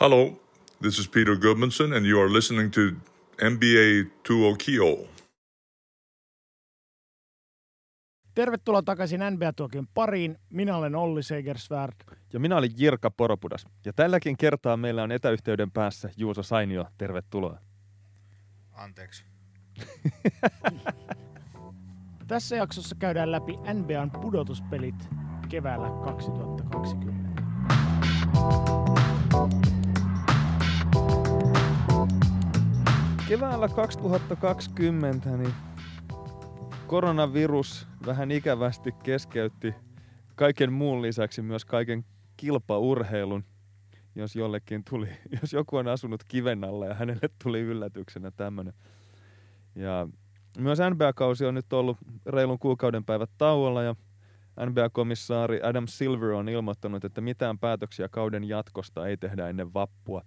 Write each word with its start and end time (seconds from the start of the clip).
Hello, 0.00 0.32
this 0.82 0.98
is 0.98 1.08
Peter 1.08 1.36
Goodmanson, 1.36 1.96
and 1.96 2.06
you 2.06 2.20
are 2.20 2.32
listening 2.32 2.70
to 2.70 2.80
NBA 3.40 4.10
2 4.22 4.56
Kio. 4.58 5.08
Tervetuloa 8.34 8.82
takaisin 8.82 9.20
NBA-tuokion 9.20 9.86
pariin. 9.94 10.38
Minä 10.50 10.76
olen 10.76 10.94
Olli 10.94 11.22
Segersvärd. 11.22 11.94
Ja 12.32 12.40
minä 12.40 12.56
olin 12.56 12.70
Jirka 12.76 13.10
Poropudas. 13.10 13.66
Ja 13.84 13.92
tälläkin 13.92 14.36
kertaa 14.36 14.76
meillä 14.76 15.02
on 15.02 15.12
etäyhteyden 15.12 15.70
päässä 15.70 16.10
Juuso 16.16 16.42
Sainio. 16.42 16.86
Tervetuloa. 16.98 17.58
Anteeksi. 18.72 19.24
Tässä 22.28 22.56
jaksossa 22.56 22.96
käydään 22.98 23.32
läpi 23.32 23.56
NBAn 23.56 24.10
pudotuspelit 24.10 25.08
keväällä 25.48 25.88
2020. 26.04 27.25
Keväällä 33.28 33.68
2020 33.68 35.36
niin 35.36 35.54
koronavirus 36.86 37.88
vähän 38.06 38.30
ikävästi 38.30 38.92
keskeytti 38.92 39.74
kaiken 40.34 40.72
muun 40.72 41.02
lisäksi 41.02 41.42
myös 41.42 41.64
kaiken 41.64 42.04
kilpaurheilun, 42.36 43.44
jos 44.14 44.36
jollekin 44.36 44.84
tuli, 44.90 45.08
jos 45.40 45.52
joku 45.52 45.76
on 45.76 45.88
asunut 45.88 46.24
kiven 46.24 46.64
alla 46.64 46.86
ja 46.86 46.94
hänelle 46.94 47.28
tuli 47.44 47.60
yllätyksenä 47.60 48.30
tämmöinen. 48.30 48.74
Ja 49.74 50.08
myös 50.58 50.78
NBA-kausi 50.90 51.44
on 51.44 51.54
nyt 51.54 51.72
ollut 51.72 51.98
reilun 52.26 52.58
kuukauden 52.58 53.04
päivät 53.04 53.30
tauolla 53.38 53.82
ja 53.82 53.94
NBA-komissaari 54.66 55.60
Adam 55.62 55.86
Silver 55.86 56.30
on 56.30 56.48
ilmoittanut, 56.48 57.04
että 57.04 57.20
mitään 57.20 57.58
päätöksiä 57.58 58.08
kauden 58.08 58.44
jatkosta 58.44 59.06
ei 59.06 59.16
tehdä 59.16 59.48
ennen 59.48 59.74
vappua. 59.74 60.22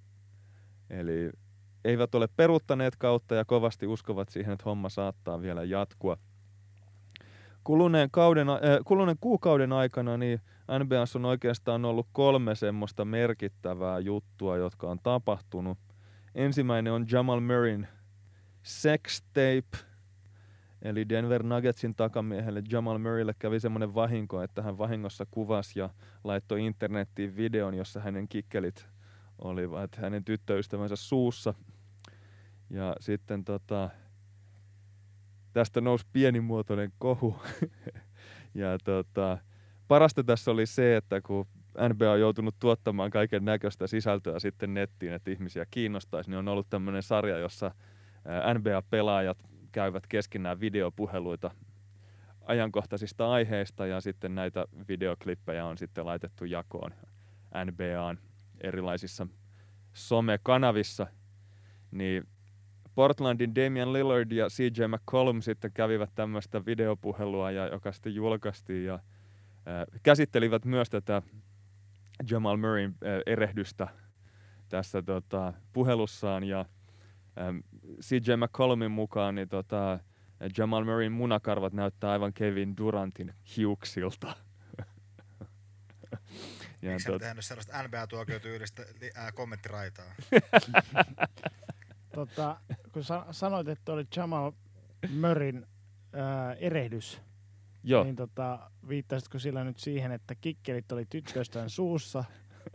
Eli 0.90 1.32
eivät 1.86 2.16
ole 2.16 2.28
peruuttaneet 2.36 2.96
kautta 2.96 3.36
ja 3.36 3.46
kovasti 3.46 3.88
uskovat 3.88 4.30
siihen, 4.30 4.54
että 4.54 4.66
homma 4.66 4.90
saattaa 4.90 5.42
vielä 5.42 5.64
jatkua. 5.64 6.18
Kuluneen, 7.64 8.12
kauden, 8.12 8.50
äh, 8.50 8.58
kuluneen 8.86 9.18
kuukauden 9.22 9.74
aikana 9.74 10.18
niin 10.18 10.42
NBAs 10.84 11.16
on 11.16 11.26
oikeastaan 11.26 11.86
ollut 11.86 12.08
kolme 12.12 12.56
semmoista 12.56 13.06
merkittävää 13.06 14.00
juttua, 14.00 14.58
jotka 14.58 14.90
on 14.90 15.00
tapahtunut. 15.04 15.78
Ensimmäinen 16.36 16.94
on 16.94 17.06
Jamal 17.12 17.40
Murrayn 17.40 17.88
sex 18.64 19.22
tape, 19.22 19.86
eli 20.82 21.10
Denver 21.10 21.44
Nuggetsin 21.44 21.96
takamiehelle 21.96 22.64
Jamal 22.72 22.98
Murraylle 22.98 23.34
kävi 23.40 23.60
semmoinen 23.60 23.96
vahinko, 23.96 24.42
että 24.42 24.62
hän 24.62 24.78
vahingossa 24.78 25.26
kuvasi 25.32 25.80
ja 25.80 25.90
laittoi 26.24 26.66
internettiin 26.66 27.36
videon, 27.36 27.74
jossa 27.74 28.00
hänen 28.00 28.28
kikkelit 28.28 28.88
olivat 29.40 29.96
hänen 29.96 30.24
tyttöystävänsä 30.24 30.96
suussa. 30.96 31.54
Ja 32.70 32.96
sitten 33.00 33.46
tota, 33.46 33.90
tästä 35.54 35.82
nousi 35.82 36.06
pienimuotoinen 36.14 36.92
kohu. 36.98 37.42
ja 38.56 38.78
tota, 38.84 39.38
parasta 39.88 40.24
tässä 40.24 40.52
oli 40.52 40.66
se, 40.66 40.96
että 40.96 41.22
kun 41.22 41.48
NBA 41.94 42.12
on 42.12 42.20
joutunut 42.20 42.56
tuottamaan 42.60 43.12
kaiken 43.12 43.46
näköistä 43.46 43.88
sisältöä 43.88 44.40
sitten 44.40 44.74
nettiin, 44.74 45.14
että 45.14 45.32
ihmisiä 45.32 45.66
kiinnostaisi, 45.72 46.30
niin 46.30 46.38
on 46.38 46.48
ollut 46.48 46.70
tämmöinen 46.70 47.04
sarja, 47.04 47.38
jossa 47.38 47.72
NBA-pelaajat 48.54 49.38
käyvät 49.72 50.08
keskenään 50.08 50.60
videopuheluita 50.60 51.52
ajankohtaisista 52.46 53.32
aiheista 53.32 53.86
ja 53.86 54.02
sitten 54.02 54.36
näitä 54.36 54.66
videoklippejä 54.88 55.66
on 55.66 55.78
sitten 55.78 56.06
laitettu 56.06 56.46
jakoon 56.46 56.92
NBAn 57.66 58.18
erilaisissa 58.62 59.28
somekanavissa, 59.94 61.08
niin 61.92 62.28
Portlandin 63.00 63.56
Damian 63.56 63.94
Lillard 63.94 64.32
ja 64.32 64.48
CJ 64.50 64.84
McCollum 64.88 65.42
sitten 65.42 65.72
kävivät 65.72 66.10
tämmöistä 66.16 66.66
videopuhelua, 66.66 67.52
ja, 67.52 67.68
joka 67.68 67.92
sitten 67.92 68.16
julkaistiin 68.16 68.86
ja 68.86 68.94
äh, 68.94 69.02
käsittelivät 70.04 70.66
myös 70.66 70.90
tätä 70.90 71.22
Jamal 72.30 72.58
Murrayn 72.58 72.90
äh, 72.92 73.22
erehdystä 73.26 73.88
tässä 74.70 75.02
tota, 75.02 75.54
puhelussaan 75.74 76.44
ja 76.44 76.66
ähm, 77.42 77.58
CJ 78.02 78.32
McCollumin 78.36 78.92
mukaan 78.92 79.36
niin 79.36 79.50
tota, 79.50 80.00
Jamal 80.58 80.86
Murrayn 80.86 81.12
munakarvat 81.12 81.74
näyttää 81.74 82.12
aivan 82.12 82.34
Kevin 82.34 82.78
Durantin 82.78 83.34
hiuksilta. 83.58 84.28
ja 86.82 86.92
Miksi 86.92 87.08
tot... 87.08 87.22
tehnyt 87.22 87.46
sellaista 87.46 87.84
NBA-tuokiotyylistä 87.84 88.84
äh, 89.18 89.34
kommenttiraitaa? 89.34 90.16
tota, 92.14 92.58
kun 92.92 93.04
sa- 93.04 93.26
sanoit, 93.32 93.68
että 93.68 93.94
oli 93.94 94.06
Jamal 94.16 94.52
Murrayn 95.20 95.68
äh, 96.16 96.58
erehdys, 96.60 97.22
Joo. 97.84 98.04
niin 98.04 98.16
tota, 98.16 98.72
viittasitko 98.90 99.40
sillä 99.40 99.64
nyt 99.64 99.78
siihen, 99.78 100.12
että 100.12 100.36
kikkelit 100.36 100.92
oli 100.92 101.06
tyttöstään 101.10 101.70
suussa, 101.70 102.24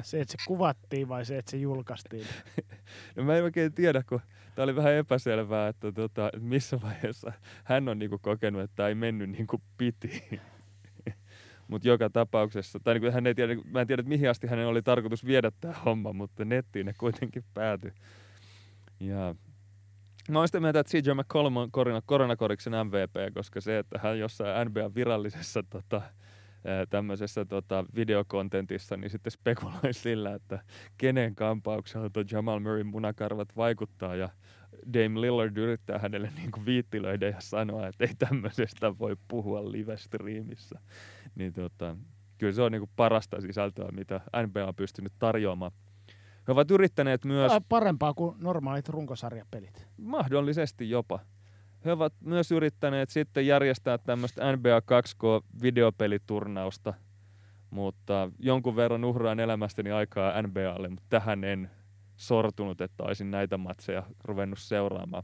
se, 0.02 0.20
että 0.20 0.32
se 0.32 0.38
kuvattiin 0.46 1.08
vai 1.08 1.24
se, 1.24 1.38
että 1.38 1.50
se 1.50 1.56
julkaistiin? 1.56 2.26
No 3.16 3.24
mä 3.24 3.36
en 3.36 3.44
oikein 3.44 3.72
tiedä, 3.72 4.02
kun 4.08 4.20
tämä 4.54 4.64
oli 4.64 4.76
vähän 4.76 4.92
epäselvää, 4.92 5.68
että 5.68 5.92
tota, 5.92 6.30
missä 6.40 6.80
vaiheessa 6.82 7.32
hän 7.64 7.88
on 7.88 7.98
niinku 7.98 8.18
kokenut, 8.18 8.62
että 8.62 8.76
tämä 8.76 8.88
ei 8.88 8.94
mennyt 8.94 9.30
niin 9.30 9.46
kuin 9.46 9.62
piti. 9.78 10.40
mutta 11.68 11.88
joka 11.88 12.10
tapauksessa, 12.10 12.80
tai 12.80 12.98
niin 12.98 13.12
hän 13.12 13.26
ei 13.26 13.34
tiedä, 13.34 13.56
mä 13.70 13.80
en 13.80 13.86
tiedä, 13.86 14.00
että 14.00 14.08
mihin 14.08 14.30
asti 14.30 14.46
hänen 14.46 14.66
oli 14.66 14.82
tarkoitus 14.82 15.26
viedä 15.26 15.52
tämä 15.60 15.74
homma, 15.84 16.12
mutta 16.12 16.44
nettiin 16.44 16.86
ne 16.86 16.92
kuitenkin 16.98 17.44
päätyi. 17.54 17.92
Ja 19.00 19.34
Mä 20.30 20.38
oon 20.38 20.48
sitä 20.48 20.60
mieltä, 20.60 20.80
että 20.80 20.90
CJ 20.90 21.10
McCollum 21.14 21.56
on 21.56 21.70
korona, 21.70 22.02
koronakoriksen 22.06 22.72
MVP, 22.72 23.34
koska 23.34 23.60
se, 23.60 23.78
että 23.78 23.98
hän 24.02 24.18
jossain 24.18 24.68
NBA 24.68 24.94
virallisessa 24.94 25.62
tota, 25.62 26.02
tämmöisessä 26.90 27.44
tota, 27.44 27.84
videokontentissa, 27.94 28.96
niin 28.96 29.10
sitten 29.10 29.30
spekuloi 29.30 29.92
sillä, 29.92 30.34
että 30.34 30.58
kenen 30.98 31.34
kampauksella 31.34 32.10
tuo 32.10 32.24
Jamal 32.32 32.60
Murray 32.60 32.84
munakarvat 32.84 33.56
vaikuttaa 33.56 34.16
ja 34.16 34.28
Dame 34.92 35.20
Lillard 35.20 35.56
yrittää 35.56 35.98
hänelle 35.98 36.32
niin 36.36 36.50
kuin 36.50 36.66
viittilöidä 36.66 37.28
ja 37.28 37.40
sanoa, 37.40 37.86
että 37.86 38.04
ei 38.04 38.14
tämmöisestä 38.18 38.98
voi 38.98 39.16
puhua 39.28 39.72
live-streamissä. 39.72 40.80
Niin 41.34 41.52
tota, 41.52 41.96
kyllä 42.38 42.52
se 42.52 42.62
on 42.62 42.72
niin 42.72 42.80
kuin 42.80 42.90
parasta 42.96 43.40
sisältöä, 43.40 43.88
mitä 43.92 44.20
NBA 44.46 44.66
on 44.66 44.74
pystynyt 44.74 45.12
tarjoamaan. 45.18 45.72
He 46.48 46.52
ovat 46.52 46.70
yrittäneet 46.70 47.24
myös... 47.24 47.52
Parempaa 47.68 48.14
kuin 48.14 48.36
normaalit 48.38 48.88
runkosarjapelit. 48.88 49.86
Mahdollisesti 49.96 50.90
jopa. 50.90 51.18
He 51.84 51.92
ovat 51.92 52.12
myös 52.20 52.52
yrittäneet 52.52 53.10
sitten 53.10 53.46
järjestää 53.46 53.98
tämmöistä 53.98 54.56
NBA 54.56 54.78
2K-videopeliturnausta, 54.78 56.94
mutta 57.70 58.30
jonkun 58.38 58.76
verran 58.76 59.04
uhraan 59.04 59.40
elämästäni 59.40 59.90
aikaa 59.90 60.42
NBAlle, 60.42 60.88
mutta 60.88 61.06
tähän 61.08 61.44
en 61.44 61.70
sortunut, 62.16 62.80
että 62.80 63.02
olisin 63.02 63.30
näitä 63.30 63.58
matseja 63.58 64.02
ruvennut 64.24 64.58
seuraamaan. 64.58 65.22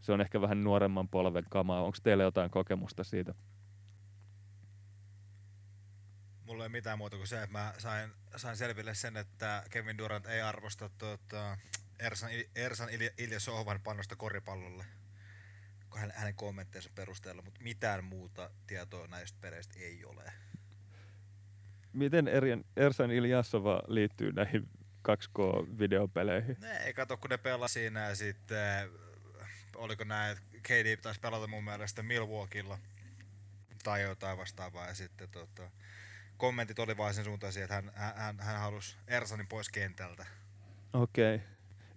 Se 0.00 0.12
on 0.12 0.20
ehkä 0.20 0.40
vähän 0.40 0.64
nuoremman 0.64 1.08
polven 1.08 1.44
kamaa. 1.50 1.82
Onko 1.82 1.98
teillä 2.02 2.22
jotain 2.22 2.50
kokemusta 2.50 3.04
siitä? 3.04 3.34
Mulla 6.60 6.66
ei 6.66 6.80
mitään 6.80 6.98
muuta 6.98 7.16
kuin 7.16 7.26
se, 7.26 7.42
että 7.42 7.52
mä 7.52 7.74
sain, 7.78 8.10
sain 8.36 8.56
selville 8.56 8.94
sen, 8.94 9.16
että 9.16 9.64
Kevin 9.70 9.98
Durant 9.98 10.26
ei 10.26 10.40
arvosta 10.40 10.90
tuota, 10.98 11.58
Ersan, 11.98 12.30
Ersan 12.54 12.88
Ilja 13.18 13.40
Sohvan 13.40 13.80
panosta 13.80 14.16
koripallolle 14.16 14.84
hänen 16.14 16.34
kommentteensa 16.34 16.90
perusteella, 16.94 17.42
mutta 17.42 17.60
mitään 17.62 18.04
muuta 18.04 18.50
tietoa 18.66 19.06
näistä 19.06 19.38
peleistä 19.40 19.74
ei 19.78 20.04
ole. 20.04 20.32
Miten 21.92 22.28
Ersan 22.76 23.10
Iljasova 23.10 23.82
liittyy 23.86 24.32
näihin 24.32 24.68
2K-videopeleihin? 25.08 26.56
Ne 26.60 26.76
ei 26.76 26.94
kato, 26.94 27.16
kun 27.16 27.30
ne 27.30 27.38
pelasi 27.38 27.72
siinä 27.72 28.08
ja 28.08 28.16
sitten 28.16 28.90
oliko 29.76 30.04
näin, 30.04 30.32
että 30.32 30.58
KD 30.62 30.96
taisi 30.96 31.20
pelata 31.20 31.46
mun 31.46 31.64
mielestä 31.64 32.02
Milwaukeella 32.02 32.78
tai 33.82 34.02
jotain 34.02 34.38
vastaavaa 34.38 34.86
ja 34.86 34.94
sitten 34.94 35.28
tota, 35.28 35.70
kommentit 36.40 36.78
oli 36.78 36.96
vain 36.96 37.14
sen 37.14 37.24
suuntaisia, 37.24 37.64
että 37.64 37.74
hän, 37.74 37.92
hän, 38.16 38.40
hän 38.40 38.60
halusi 38.60 38.96
Ersanin 39.08 39.46
pois 39.46 39.68
kentältä. 39.68 40.26
Okei. 40.92 41.34
Okay. 41.34 41.46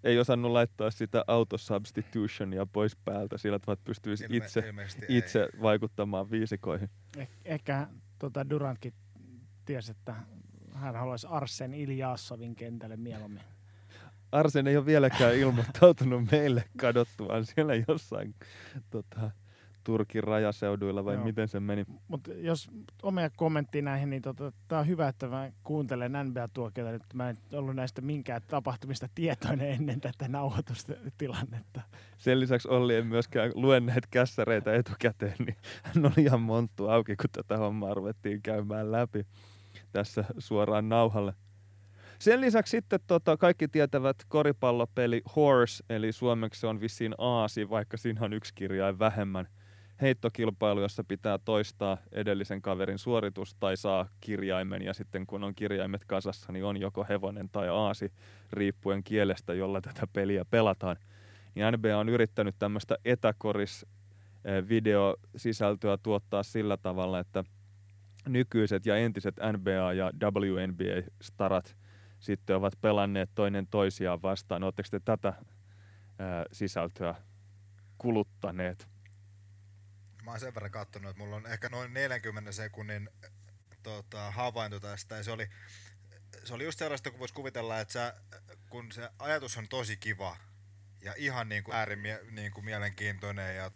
Ei 0.03 0.19
osannut 0.19 0.51
laittaa 0.51 0.91
sitä 0.91 1.23
autosubstitutionia 1.27 2.65
pois 2.65 2.95
päältä, 2.95 3.37
sillä 3.37 3.59
tavalla 3.59 3.81
pystyisi 3.83 4.23
Ilme, 4.23 4.37
itse, 4.37 4.63
itse 5.07 5.39
ei. 5.39 5.61
vaikuttamaan 5.61 6.31
viisikoihin. 6.31 6.89
Eh, 7.17 7.29
ehkä 7.45 7.87
tota 8.19 8.49
Durantkin 8.49 8.93
tiesi, 9.65 9.91
että 9.91 10.15
hän 10.73 10.95
haluaisi 10.95 11.27
Arsen 11.29 11.73
Iljasovin 11.73 12.55
kentälle 12.55 12.97
mieluummin. 12.97 13.43
Arsen 14.31 14.67
ei 14.67 14.77
ole 14.77 14.85
vieläkään 14.85 15.35
ilmoittautunut 15.35 16.31
meille 16.31 16.63
kadottuaan 16.77 17.45
siellä 17.45 17.73
jossain 17.87 18.35
tota, 18.89 19.31
Turkin 19.83 20.23
rajaseuduilla 20.23 21.05
vai 21.05 21.15
Joo. 21.15 21.23
miten 21.23 21.47
se 21.47 21.59
meni? 21.59 21.85
Mutta 22.07 22.33
jos 22.33 22.71
omia 23.03 23.29
kommenttia 23.29 23.81
näihin, 23.81 24.09
niin 24.09 24.21
tota, 24.21 24.51
tämä 24.67 24.79
on 24.79 24.87
hyvä, 24.87 25.07
että 25.07 25.27
mä 25.27 25.51
kuuntelen 25.63 26.11
NBA-tuokiota 26.11 26.91
nyt. 26.91 27.03
Mä 27.13 27.29
en 27.29 27.37
ollut 27.53 27.75
näistä 27.75 28.01
minkään 28.01 28.41
tapahtumista 28.47 29.07
tietoinen 29.15 29.71
ennen 29.71 30.01
tätä 30.01 30.27
nauhoitustilannetta. 30.27 31.81
Sen 32.17 32.39
lisäksi 32.39 32.67
Olli 32.67 32.95
ei 32.95 33.03
myöskään 33.03 33.51
lue 33.55 33.79
näitä 33.79 34.07
kässäreitä 34.11 34.73
etukäteen, 34.73 35.35
niin 35.45 35.57
hän 35.83 36.05
oli 36.05 36.25
ihan 36.25 36.41
monttu 36.41 36.87
auki, 36.87 37.15
kun 37.15 37.29
tätä 37.31 37.57
hommaa 37.57 37.93
ruvettiin 37.93 38.41
käymään 38.41 38.91
läpi 38.91 39.25
tässä 39.91 40.25
suoraan 40.37 40.89
nauhalle. 40.89 41.33
Sen 42.19 42.41
lisäksi 42.41 42.71
sitten 42.71 42.99
tota, 43.07 43.37
kaikki 43.37 43.67
tietävät 43.67 44.17
koripallopeli 44.27 45.21
Horse, 45.35 45.83
eli 45.89 46.11
suomeksi 46.11 46.59
se 46.59 46.67
on 46.67 46.81
vissiin 46.81 47.15
aasi, 47.17 47.69
vaikka 47.69 47.97
siinä 47.97 48.25
on 48.25 48.33
yksi 48.33 48.53
kirjain 48.55 48.99
vähemmän. 48.99 49.47
Heittokilpailu, 50.03 50.81
jossa 50.81 51.03
pitää 51.03 51.37
toistaa 51.37 51.97
edellisen 52.11 52.61
kaverin 52.61 52.99
suoritus 52.99 53.55
tai 53.55 53.77
saa 53.77 54.07
kirjaimen 54.21 54.81
ja 54.81 54.93
sitten 54.93 55.27
kun 55.27 55.43
on 55.43 55.55
kirjaimet 55.55 56.05
kasassa, 56.05 56.51
niin 56.51 56.65
on 56.65 56.81
joko 56.81 57.05
hevonen 57.09 57.49
tai 57.49 57.69
aasi, 57.69 58.13
riippuen 58.53 59.03
kielestä, 59.03 59.53
jolla 59.53 59.81
tätä 59.81 60.07
peliä 60.13 60.45
pelataan. 60.45 60.97
Niin 61.55 61.65
NBA 61.77 61.97
on 61.97 62.09
yrittänyt 62.09 62.55
tämmöistä 62.59 62.97
etäkoris 63.05 63.85
eh, 64.45 64.69
videosisältöä 64.69 65.97
tuottaa 65.97 66.43
sillä 66.43 66.77
tavalla, 66.77 67.19
että 67.19 67.43
nykyiset 68.27 68.85
ja 68.85 68.97
entiset 68.97 69.35
NBA 69.57 69.93
ja 69.93 70.11
WNBA-starat 70.21 71.75
sitten 72.19 72.55
ovat 72.55 72.73
pelanneet 72.81 73.29
toinen 73.35 73.67
toisiaan 73.67 74.21
vastaan. 74.21 74.63
Oletteko 74.63 74.87
te 74.91 74.99
tätä 74.99 75.33
ää, 76.19 76.45
sisältöä 76.51 77.15
kuluttaneet? 77.97 78.92
Mä 80.23 80.31
oon 80.31 80.39
sen 80.39 80.55
verran 80.55 80.71
kattonut, 80.71 81.09
että 81.09 81.23
mulla 81.23 81.35
on 81.35 81.47
ehkä 81.47 81.69
noin 81.69 81.93
40 81.93 82.51
sekunnin 82.51 83.09
tota, 83.83 84.31
havainto 84.31 84.79
tästä. 84.79 85.15
Ja 85.15 85.23
se 85.23 85.31
oli, 85.31 85.49
se 86.43 86.53
oli 86.53 86.63
just 86.63 86.79
sellaista, 86.79 87.11
kun 87.11 87.19
voisi 87.19 87.33
kuvitella, 87.33 87.79
että 87.79 87.91
sä, 87.91 88.13
kun 88.69 88.91
se 88.91 89.09
ajatus 89.19 89.57
on 89.57 89.67
tosi 89.67 89.97
kiva 89.97 90.37
ja 91.01 91.13
ihan 91.17 91.49
niin 91.49 91.63
kuin 91.63 91.75
äärimie, 91.75 92.19
niin 92.31 92.51
kuin 92.51 92.65
mielenkiintoinen 92.65 93.55
ja 93.55 93.71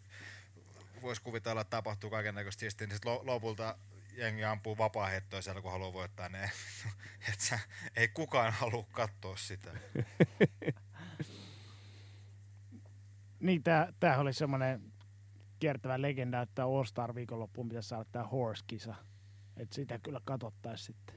voisi 1.01 1.21
kuvitella, 1.21 1.61
että 1.61 1.77
tapahtuu 1.77 2.09
kaiken 2.09 2.35
näköistä 2.35 2.65
niin 2.65 2.71
sitten 2.71 3.01
lopulta 3.21 3.77
jengi 4.13 4.43
ampuu 4.43 4.77
vapaa 4.77 5.09
siellä, 5.39 5.61
kun 5.61 5.71
haluaa 5.71 5.93
voittaa 5.93 6.29
ne. 6.29 6.51
että 7.29 7.45
sä, 7.45 7.59
ei 7.95 8.07
kukaan 8.07 8.53
halua 8.53 8.87
katsoa 8.91 9.37
sitä. 9.37 9.71
Niin, 13.39 13.63
tämä 13.99 14.17
oli 14.17 14.33
semmoinen 14.33 14.86
kiertävä 15.59 16.01
legenda, 16.01 16.41
että 16.41 16.63
All 16.63 16.83
Star 16.83 17.15
viikonloppuun 17.15 17.69
pitäisi 17.69 17.89
saada 17.89 18.05
tämä 18.11 18.25
Horse-kisa. 18.27 18.95
Että 19.57 19.75
sitä 19.75 19.99
kyllä 19.99 20.21
katsottaisiin 20.25 20.85
sitten. 20.85 21.15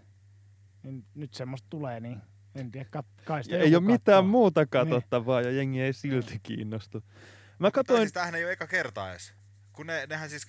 Niin 0.82 1.04
nyt 1.14 1.34
semmoista 1.34 1.66
tulee, 1.70 2.00
niin 2.00 2.22
en 2.54 2.70
tiedä, 2.70 2.88
kat- 2.98 3.24
kai 3.24 3.44
sitä 3.44 3.56
Ei 3.56 3.62
ole 3.62 3.68
joku 3.68 3.86
mitään 3.86 4.16
katsoo. 4.16 4.22
muuta 4.30 4.66
katsottavaa 4.66 5.40
ja 5.40 5.50
jengi 5.50 5.80
ei 5.82 5.92
silti 5.92 6.38
kiinnostu. 6.42 6.98
Mä 7.58 7.66
Tai 7.66 7.70
katsoin, 7.70 8.00
siis 8.00 8.12
tämähän 8.12 8.34
ei 8.34 8.44
ole 8.44 8.52
eka 8.52 8.66
kerta 8.66 9.10
edes. 9.10 9.34
Kun 9.72 9.86
ne, 9.86 10.06
nehän 10.08 10.30
siis, 10.30 10.46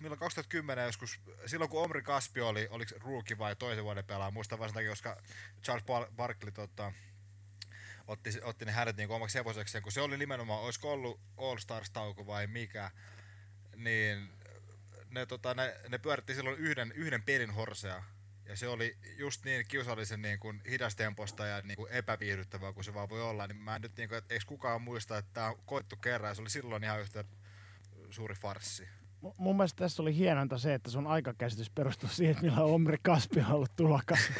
milloin 0.00 0.18
2010 0.18 0.84
joskus, 0.84 1.20
silloin 1.46 1.70
kun 1.70 1.82
Omri 1.84 2.02
Kaspi 2.02 2.40
oli, 2.40 2.68
oliko 2.70 2.94
rookie 3.00 3.38
vai 3.38 3.56
toisen 3.56 3.84
vuoden 3.84 4.04
pelaaja, 4.04 4.30
muistan 4.30 4.58
vaan 4.58 4.68
sen 4.70 4.74
takia, 4.74 4.90
koska 4.90 5.16
Charles 5.62 5.84
Bar- 5.86 6.12
Barkley 6.16 6.52
tota, 6.52 6.92
otti, 8.06 8.30
otti 8.42 8.64
ne 8.64 8.72
hänet 8.72 8.96
niin 8.96 9.10
omaksi 9.10 9.38
hevosekseen, 9.38 9.82
kun 9.82 9.92
se 9.92 10.00
oli 10.00 10.18
nimenomaan, 10.18 10.62
olisiko 10.62 10.92
ollut 10.92 11.20
All 11.36 11.56
Stars 11.58 11.90
tauko 11.90 12.26
vai 12.26 12.46
mikä, 12.46 12.90
niin 13.76 14.28
ne, 15.10 15.26
tota, 15.26 15.54
ne, 15.54 15.76
ne 15.88 15.98
pyöritti 15.98 16.34
silloin 16.34 16.58
yhden, 16.58 16.92
yhden 16.92 17.22
pelin 17.22 17.50
horsea. 17.50 18.02
Ja 18.48 18.56
se 18.56 18.68
oli 18.68 18.96
just 19.18 19.44
niin 19.44 19.64
kiusallisen 19.68 20.22
niin 20.22 20.38
kuin 20.38 20.62
hidastemposta 20.70 21.46
ja 21.46 21.60
niin 21.64 21.76
kuin 21.76 21.92
epäviihdyttävää 21.92 22.72
kuin 22.72 22.84
se 22.84 22.94
vaan 22.94 23.08
voi 23.08 23.22
olla. 23.22 23.46
Niin 23.46 23.56
mä 23.56 23.76
en 23.76 23.82
nyt, 23.82 23.96
niin 23.96 24.08
kuin, 24.08 24.18
että 24.18 24.34
eikö 24.34 24.44
kukaan 24.46 24.82
muista, 24.82 25.18
että 25.18 25.30
tämä 25.34 25.48
on 25.48 25.56
koettu 25.64 25.96
kerran 25.96 26.30
ja 26.30 26.34
se 26.34 26.42
oli 26.42 26.50
silloin 26.50 26.84
ihan 26.84 27.00
yhtä 27.00 27.24
suuri 28.10 28.34
farssi. 28.34 28.88
M- 29.22 29.26
Mun 29.36 29.56
mielestä 29.56 29.78
tässä 29.84 30.02
oli 30.02 30.16
hienointa 30.16 30.58
se, 30.58 30.74
että 30.74 30.90
sun 30.90 31.06
aikakäsitys 31.06 31.70
perustuu 31.70 32.08
siihen, 32.08 32.32
että 32.32 32.44
millä 32.44 32.62
Omri 32.62 32.96
Kaspi 33.02 33.40
on 33.40 33.52
ollut 33.52 33.76
tulokas. 33.76 34.20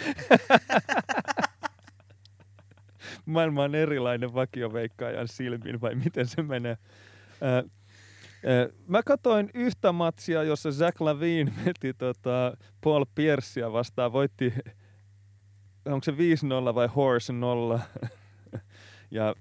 maailma 3.27 3.63
on 3.63 3.75
erilainen 3.75 4.35
vakioveikkaajan 4.35 5.29
silmin, 5.29 5.81
vai 5.81 5.95
miten 5.95 6.27
se 6.27 6.43
menee? 6.43 6.79
Ää, 7.41 7.63
mä 8.87 9.03
katsoin 9.03 9.51
yhtä 9.55 9.93
matsia, 9.93 10.43
jossa 10.43 10.73
Zach 10.73 11.01
Lavine 11.01 11.53
veti 11.65 11.95
tota 11.95 12.57
Paul 12.85 13.05
Piercea 13.15 13.73
vastaan, 13.73 14.13
voitti, 14.13 14.55
onko 15.85 16.05
se 16.05 16.13
5-0 16.13 16.15
vai 16.75 16.89
Horse 16.97 17.33
0? 17.33 17.81
ja 19.11 19.35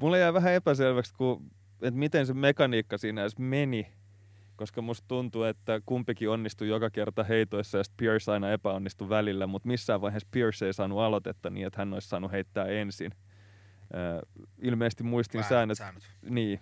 mulle 0.00 0.18
jäi 0.18 0.34
vähän 0.34 0.52
epäselväksi, 0.52 1.14
kun, 1.14 1.50
että 1.82 1.98
miten 1.98 2.26
se 2.26 2.34
mekaniikka 2.34 2.98
siinä 2.98 3.20
edes 3.20 3.38
meni, 3.38 3.92
koska 4.56 4.82
musta 4.82 5.04
tuntuu, 5.08 5.42
että 5.42 5.80
kumpikin 5.86 6.30
onnistui 6.30 6.68
joka 6.68 6.90
kerta 6.90 7.24
heitoissa 7.24 7.78
ja 7.78 7.84
Pierce 7.96 8.32
aina 8.32 8.52
epäonnistui 8.52 9.08
välillä, 9.08 9.46
mutta 9.46 9.68
missään 9.68 10.00
vaiheessa 10.00 10.28
Pierce 10.30 10.66
ei 10.66 10.72
saanut 10.72 10.98
aloitetta 10.98 11.50
niin, 11.50 11.66
että 11.66 11.80
hän 11.80 11.94
olisi 11.94 12.08
saanut 12.08 12.32
heittää 12.32 12.66
ensin. 12.66 13.12
Äh, 13.94 14.44
ilmeisesti 14.62 15.02
muistin 15.02 15.38
Väärät 15.38 15.48
säännöt, 15.48 15.78
säännöt. 15.78 16.02
niin. 16.30 16.60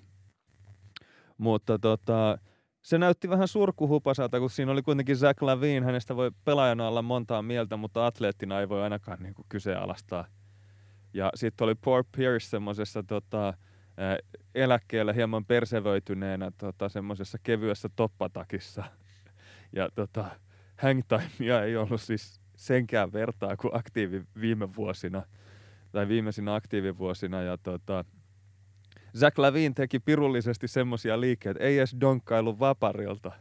Mutta 1.38 1.78
tota, 1.78 2.38
se 2.82 2.98
näytti 2.98 3.30
vähän 3.30 3.48
surkuhupasalta, 3.48 4.40
kun 4.40 4.50
siinä 4.50 4.72
oli 4.72 4.82
kuitenkin 4.82 5.16
Zach 5.16 5.42
Lavine, 5.42 5.86
hänestä 5.86 6.16
voi 6.16 6.30
pelaajana 6.44 6.88
olla 6.88 7.02
montaa 7.02 7.42
mieltä, 7.42 7.76
mutta 7.76 8.06
atleettina 8.06 8.60
ei 8.60 8.68
voi 8.68 8.82
ainakaan 8.82 9.22
niin 9.22 9.34
kuin 9.34 9.46
kyseenalaistaa. 9.48 10.24
Ja 11.14 11.30
sitten 11.34 11.64
oli 11.64 11.74
Paul 11.74 12.02
Pierce 12.16 12.46
semmoisessa 12.46 13.02
tota, 13.02 13.54
eläkkeellä 14.54 15.12
hieman 15.12 15.44
persevöityneenä 15.44 16.50
tota, 16.58 16.88
semmoisessa 16.88 17.38
kevyessä 17.42 17.88
toppatakissa. 17.96 18.84
Ja 19.72 19.88
tota, 19.94 20.24
hangtimea 20.76 21.62
ei 21.62 21.76
ollut 21.76 22.00
siis 22.00 22.40
senkään 22.56 23.12
vertaa 23.12 23.56
kuin 23.56 23.76
aktiivi 23.76 24.24
viime 24.40 24.74
vuosina, 24.76 25.22
tai 25.92 26.08
viimeisinä 26.08 26.54
aktiivivuosina. 26.54 27.42
Ja 27.42 27.58
tota, 27.58 28.04
Zach 29.16 29.38
Lavin 29.38 29.74
teki 29.74 29.98
pirullisesti 29.98 30.68
semmoisia 30.68 31.20
liikkeitä, 31.20 31.60
ei 31.60 31.78
edes 31.78 31.96
donkkailu 32.00 32.58
vaparilta, 32.58 33.32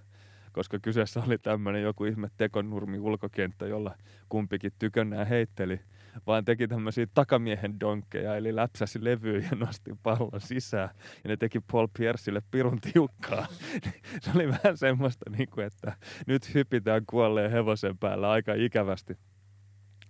koska 0.52 0.80
kyseessä 0.80 1.24
oli 1.28 1.38
tämmöinen 1.38 1.82
joku 1.82 2.06
ihme 2.06 2.30
tekonurmi 2.38 3.00
ulkokenttä, 3.00 3.68
jolla 3.68 3.96
kumpikin 4.30 4.72
tykönnää 4.80 5.26
heitteli, 5.26 5.80
vaan 6.28 6.46
teki 6.46 6.68
tämmöisiä 6.68 7.08
takamiehen 7.14 7.80
donkkeja, 7.80 8.36
eli 8.36 8.56
läpsäsi 8.56 9.04
levyä 9.04 9.38
ja 9.52 9.58
nosti 9.58 9.92
pallon 10.04 10.42
sisään, 10.42 10.90
ja 11.24 11.28
ne 11.28 11.38
teki 11.38 11.60
Paul 11.72 11.88
Piercelle 11.98 12.42
pirun 12.52 12.82
tiukkaa. 12.82 13.48
Se 14.22 14.32
oli 14.36 14.48
vähän 14.48 14.78
semmoista, 14.78 15.30
niin 15.30 15.50
kuin, 15.50 15.66
että 15.68 15.94
nyt 16.28 16.54
hypitään 16.54 17.06
kuolleen 17.10 17.52
hevosen 17.52 17.98
päällä 17.98 18.32
aika 18.32 18.54
ikävästi. 18.54 19.18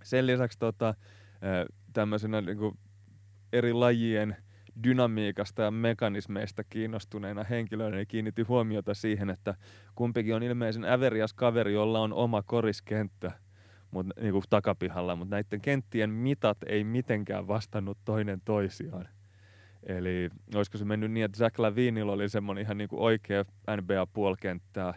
Sen 0.03 0.27
lisäksi 0.27 0.59
tota, 0.59 0.93
tämmöisenä 1.93 2.41
niin 2.41 2.57
kuin 2.57 2.77
eri 3.53 3.73
lajien 3.73 4.37
dynamiikasta 4.83 5.61
ja 5.61 5.71
mekanismeista 5.71 6.63
kiinnostuneena 6.63 7.43
henkilöinä 7.43 7.97
niin 7.97 8.07
kiinnitti 8.07 8.41
huomiota 8.41 8.93
siihen, 8.93 9.29
että 9.29 9.55
kumpikin 9.95 10.35
on 10.35 10.43
ilmeisen 10.43 10.85
äverias 10.85 11.33
kaveri, 11.33 11.73
jolla 11.73 11.99
on 11.99 12.13
oma 12.13 12.43
koriskenttä 12.43 13.31
mut, 13.91 14.07
niin 14.21 14.31
kuin 14.31 14.43
takapihalla, 14.49 15.15
mutta 15.15 15.35
näiden 15.35 15.61
kenttien 15.61 16.09
mitat 16.09 16.57
ei 16.65 16.83
mitenkään 16.83 17.47
vastannut 17.47 17.97
toinen 18.05 18.41
toisiaan. 18.45 19.07
Eli 19.83 20.29
olisiko 20.55 20.77
se 20.77 20.85
mennyt 20.85 21.11
niin, 21.11 21.25
että 21.25 21.37
Zach 21.37 21.59
Lavinilla 21.59 22.11
oli 22.11 22.29
semmoinen 22.29 22.61
ihan 22.61 22.77
niin 22.77 22.89
kuin 22.89 23.01
oikea 23.01 23.45
NBA-puolkenttää, 23.77 24.93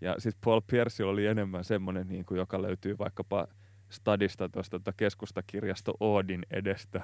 ja 0.00 0.14
sitten 0.18 0.40
Paul 0.44 0.60
Pierce 0.70 1.04
oli 1.04 1.26
enemmän 1.26 1.64
semmoinen, 1.64 2.08
niin 2.08 2.24
kuin, 2.24 2.38
joka 2.38 2.62
löytyy 2.62 2.98
vaikkapa 2.98 3.46
stadista 3.88 4.48
tuosta 4.48 4.78
tuota 4.78 4.92
keskustakirjasto 4.96 5.94
Oodin 6.00 6.46
edestä. 6.50 7.02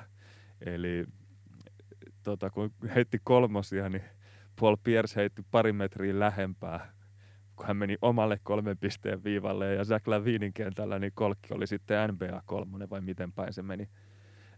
Eli 0.60 1.04
tota, 2.24 2.50
kun 2.50 2.70
heitti 2.94 3.20
kolmosia, 3.24 3.88
niin 3.88 4.02
Paul 4.60 4.76
Pierce 4.84 5.16
heitti 5.16 5.42
pari 5.50 5.72
metriä 5.72 6.18
lähempää, 6.18 6.92
kun 7.56 7.66
hän 7.66 7.76
meni 7.76 7.96
omalle 8.02 8.40
kolmen 8.42 8.78
pisteen 8.78 9.24
viivalle 9.24 9.74
ja 9.74 9.84
Zach 9.84 10.08
Lavinin 10.08 10.52
kentällä, 10.52 10.98
niin 10.98 11.12
kolkki 11.14 11.54
oli 11.54 11.66
sitten 11.66 12.10
NBA 12.10 12.42
kolmonen 12.46 12.90
vai 12.90 13.00
miten 13.00 13.32
päin 13.32 13.52
se 13.52 13.62
meni. 13.62 13.88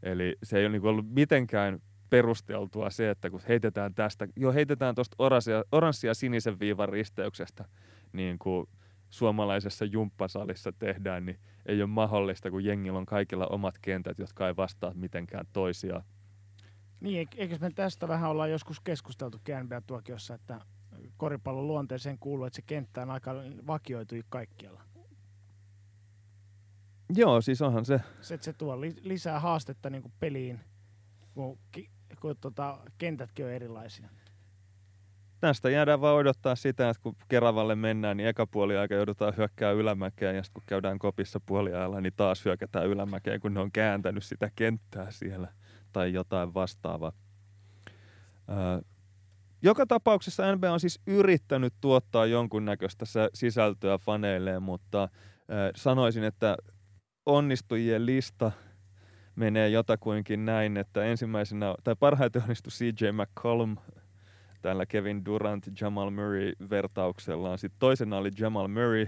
Eli 0.03 0.37
se 0.43 0.59
ei 0.59 0.67
ole 0.67 0.73
niin 0.73 0.87
ollut 0.87 1.07
mitenkään 1.09 1.79
perusteltua 2.11 2.91
se, 2.91 3.11
että 3.11 3.31
kun 3.31 3.41
heitetään 3.49 3.95
tästä, 3.95 4.29
jo 4.37 4.53
heitetään 4.53 4.95
tuosta 4.95 5.17
oranssia, 5.19 5.65
oranssia 5.73 6.15
sinisen 6.15 6.61
viivan 6.61 6.89
risteyksestä, 6.89 7.65
niin 8.13 8.39
kuin 8.39 8.67
suomalaisessa 9.11 9.85
jumppasalissa 9.85 10.73
tehdään, 10.73 11.27
niin 11.27 11.39
ei 11.67 11.83
ole 11.83 11.91
mahdollista, 11.91 12.51
kun 12.51 12.65
jengillä 12.65 12.99
on 12.99 13.07
kaikilla 13.07 13.47
omat 13.47 13.75
kentät, 13.83 14.19
jotka 14.19 14.49
ei 14.49 14.57
vastaa 14.57 14.95
mitenkään 14.95 15.47
toisiaan. 15.53 16.03
Niin, 17.01 17.29
eikö 17.37 17.59
me 17.61 17.71
tästä 17.71 18.09
vähän 18.09 18.31
olla 18.31 18.47
joskus 18.47 18.81
keskusteltu 18.81 19.39
NBA-tuokiossa, 19.63 20.35
että 20.35 20.61
koripallon 21.17 21.67
luonteeseen 21.67 22.19
kuuluu, 22.19 22.45
että 22.47 22.57
se 22.57 22.63
kenttä 22.63 23.03
on 23.03 23.11
aika 23.11 23.35
vakioitu 23.67 24.15
kaikkialla. 24.29 24.83
Joo, 27.15 27.41
siis 27.41 27.63
onhan 27.63 27.85
se. 27.85 28.01
Se, 28.21 28.35
että 28.35 28.45
se 28.45 28.53
tuo 28.53 28.81
li- 28.81 29.01
lisää 29.03 29.41
haastetta 29.41 29.91
niin 29.91 30.13
peliin, 30.21 30.61
kun, 31.35 31.59
ki- 31.73 31.91
kun 32.21 32.37
tota, 32.41 32.79
kentätkin 32.99 33.45
on 33.45 33.51
erilaisia. 33.51 34.09
Tästä 35.41 35.71
jäädään 35.71 36.01
vaan 36.01 36.17
odottaa 36.17 36.55
sitä, 36.55 36.91
että 36.91 37.03
kun 37.03 37.17
Keravalle 37.29 37.75
mennään, 37.75 38.17
niin 38.17 38.29
eka 38.29 38.47
puoli 38.47 38.77
aika 38.77 38.95
joudutaan 38.95 39.37
hyökkää 39.37 39.73
ylämäkeä 39.73 40.33
ja 40.33 40.43
sitten 40.43 40.61
kun 40.61 40.67
käydään 40.67 40.99
kopissa 40.99 41.41
puoliajalla, 41.47 42.01
niin 42.01 42.13
taas 42.17 42.45
hyökätään 42.45 42.87
ylämäkeä, 42.87 43.39
kun 43.39 43.55
ne 43.55 43.61
on 43.61 43.73
kääntänyt 43.73 44.25
sitä 44.25 44.51
kenttää 44.55 45.11
siellä 45.11 45.49
tai 45.97 46.13
jotain 46.13 46.55
vastaavaa. 46.55 47.13
Öö, 48.49 48.81
joka 49.63 49.87
tapauksessa 49.87 50.57
NBA 50.57 50.73
on 50.73 50.81
siis 50.81 51.01
yrittänyt 51.07 51.75
tuottaa 51.81 52.27
jonkunnäköistä 52.27 53.05
sisältöä 53.35 53.99
faneilleen, 53.99 54.63
mutta 54.63 55.09
sanoisin, 55.77 56.25
että 56.25 56.57
onnistujien 57.27 58.07
lista 58.07 58.53
menee 59.37 59.69
jotakuinkin 59.69 60.45
näin, 60.45 60.77
että 60.77 61.05
ensimmäisenä, 61.05 61.75
tai 61.85 61.97
parhaiten 61.99 62.43
onnistui 62.43 62.71
CJ 62.71 63.05
McCollum 63.13 63.77
tällä 64.63 64.87
Kevin 64.87 65.25
Durant 65.25 65.81
Jamal 65.81 66.11
Murray 66.11 66.53
vertauksellaan. 66.71 67.59
Sitten 67.59 67.79
toisena 67.79 68.17
oli 68.17 68.31
Jamal 68.39 68.69
Murray, 68.69 69.07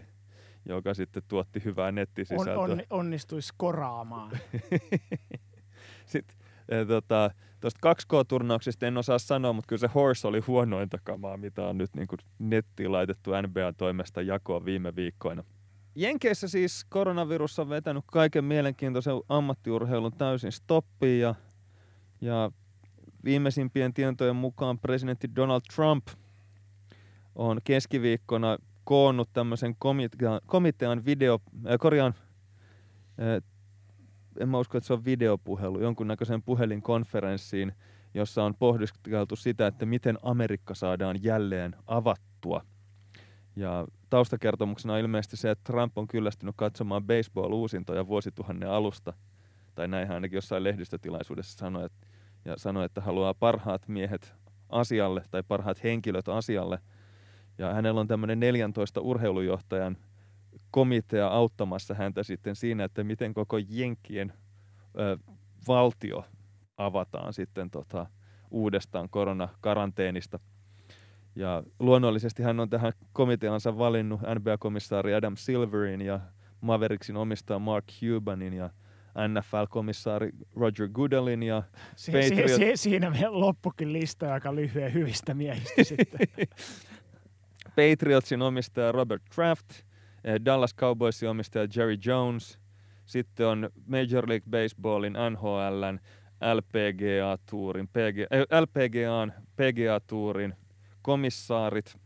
joka 0.66 0.94
sitten 0.94 1.22
tuotti 1.28 1.64
hyvää 1.64 1.92
nettisisältöä. 1.92 2.58
On, 2.58 2.70
on, 2.70 2.82
onnistui 2.90 3.42
skoraamaan. 3.42 4.30
sitten 6.12 6.37
tota, 6.88 7.30
tuosta 7.60 7.90
2K-turnauksesta 7.90 8.86
en 8.86 8.96
osaa 8.96 9.18
sanoa, 9.18 9.52
mutta 9.52 9.68
kyllä 9.68 9.80
se 9.80 9.90
Horse 9.94 10.28
oli 10.28 10.40
huonointa 10.46 10.98
kamaa, 11.04 11.36
mitä 11.36 11.64
on 11.64 11.78
nyt 11.78 11.90
niin 11.94 12.08
nettiin 12.38 12.92
laitettu 12.92 13.30
NBA-toimesta 13.30 14.22
jakoa 14.22 14.64
viime 14.64 14.96
viikkoina. 14.96 15.44
Jenkeissä 15.94 16.48
siis 16.48 16.84
koronavirus 16.88 17.58
on 17.58 17.68
vetänyt 17.68 18.04
kaiken 18.06 18.44
mielenkiintoisen 18.44 19.14
ammattiurheilun 19.28 20.12
täysin 20.12 20.52
stoppiin 20.52 21.20
ja, 21.20 21.34
ja 22.20 22.50
viimeisimpien 23.24 23.94
tietojen 23.94 24.36
mukaan 24.36 24.78
presidentti 24.78 25.36
Donald 25.36 25.62
Trump 25.74 26.06
on 27.34 27.60
keskiviikkona 27.64 28.58
koonnut 28.84 29.32
tämmöisen 29.32 29.76
komitean, 29.78 30.40
komitean 30.46 31.04
video, 31.04 31.40
äh, 31.70 31.78
korjaan, 31.78 32.14
äh, 32.16 33.42
en 34.40 34.48
mä 34.48 34.58
usko, 34.58 34.78
että 34.78 34.86
se 34.86 34.92
on 34.92 35.04
videopuhelu, 35.04 35.80
jonkunnäköiseen 35.80 36.42
puhelinkonferenssiin, 36.42 37.72
jossa 38.14 38.44
on 38.44 38.54
pohdiskeltu 38.54 39.36
sitä, 39.36 39.66
että 39.66 39.86
miten 39.86 40.18
Amerikka 40.22 40.74
saadaan 40.74 41.22
jälleen 41.22 41.76
avattua. 41.86 42.64
Ja 43.56 43.86
taustakertomuksena 44.10 44.94
on 44.94 45.00
ilmeisesti 45.00 45.36
se, 45.36 45.50
että 45.50 45.72
Trump 45.72 45.98
on 45.98 46.06
kyllästynyt 46.06 46.54
katsomaan 46.58 47.02
baseball-uusintoja 47.02 48.06
vuosituhannen 48.06 48.70
alusta, 48.70 49.12
tai 49.74 49.88
näin 49.88 50.10
ainakin 50.10 50.36
jossain 50.36 50.64
lehdistötilaisuudessa 50.64 51.58
sanoi, 51.58 51.84
että 51.84 52.06
ja 52.44 52.58
sanoi, 52.58 52.84
että 52.84 53.00
haluaa 53.00 53.34
parhaat 53.34 53.88
miehet 53.88 54.34
asialle 54.68 55.22
tai 55.30 55.42
parhaat 55.42 55.82
henkilöt 55.82 56.28
asialle. 56.28 56.78
Ja 57.58 57.74
hänellä 57.74 58.00
on 58.00 58.08
tämmöinen 58.08 58.40
14 58.40 59.00
urheilujohtajan 59.00 59.96
komitea 60.70 61.28
auttamassa 61.28 61.94
häntä 61.94 62.22
sitten 62.22 62.56
siinä, 62.56 62.84
että 62.84 63.04
miten 63.04 63.34
koko 63.34 63.56
Jenkkien 63.68 64.32
ö, 64.98 65.18
valtio 65.68 66.24
avataan 66.76 67.32
sitten 67.32 67.70
tota, 67.70 68.06
uudestaan 68.50 69.08
koronakaranteenista. 69.08 70.38
Ja 71.36 71.62
luonnollisesti 71.78 72.42
hän 72.42 72.60
on 72.60 72.70
tähän 72.70 72.92
komiteansa 73.12 73.78
valinnut 73.78 74.20
NBA-komissaari 74.20 75.14
Adam 75.14 75.36
Silverin 75.36 76.00
ja 76.02 76.20
Mavericksin 76.60 77.16
omistaja 77.16 77.58
Mark 77.58 77.84
Cubanin 78.00 78.52
ja 78.52 78.70
NFL-komissaari 79.28 80.30
Roger 80.56 80.88
Goodellin 80.88 81.42
ja 81.42 81.62
si- 81.96 82.12
Patriot... 82.12 82.48
si- 82.48 82.56
si- 82.56 82.76
siinä 82.76 83.12
vielä 83.12 83.40
loppukin 83.40 83.92
lista 83.92 84.32
aika 84.34 84.54
lyhyen 84.54 84.94
hyvistä 84.94 85.34
miehistä 85.34 85.84
sitten. 85.84 86.20
Patriotsin 87.76 88.42
omistaja 88.42 88.92
Robert 88.92 89.22
Kraft, 89.34 89.66
Dallas 90.44 90.74
Cowboysin 90.74 91.28
omistaja 91.28 91.68
Jerry 91.76 91.96
Jones, 92.06 92.58
sitten 93.06 93.46
on 93.46 93.70
Major 93.86 94.28
League 94.28 94.50
Baseballin, 94.50 95.12
NHLn, 95.30 96.00
LPGA-tuurin, 96.54 97.88
PG, 97.88 98.18
äh, 98.20 98.60
LPGAn, 98.60 99.32
PGA-tuurin 99.56 100.54
komissaarit, 101.02 101.96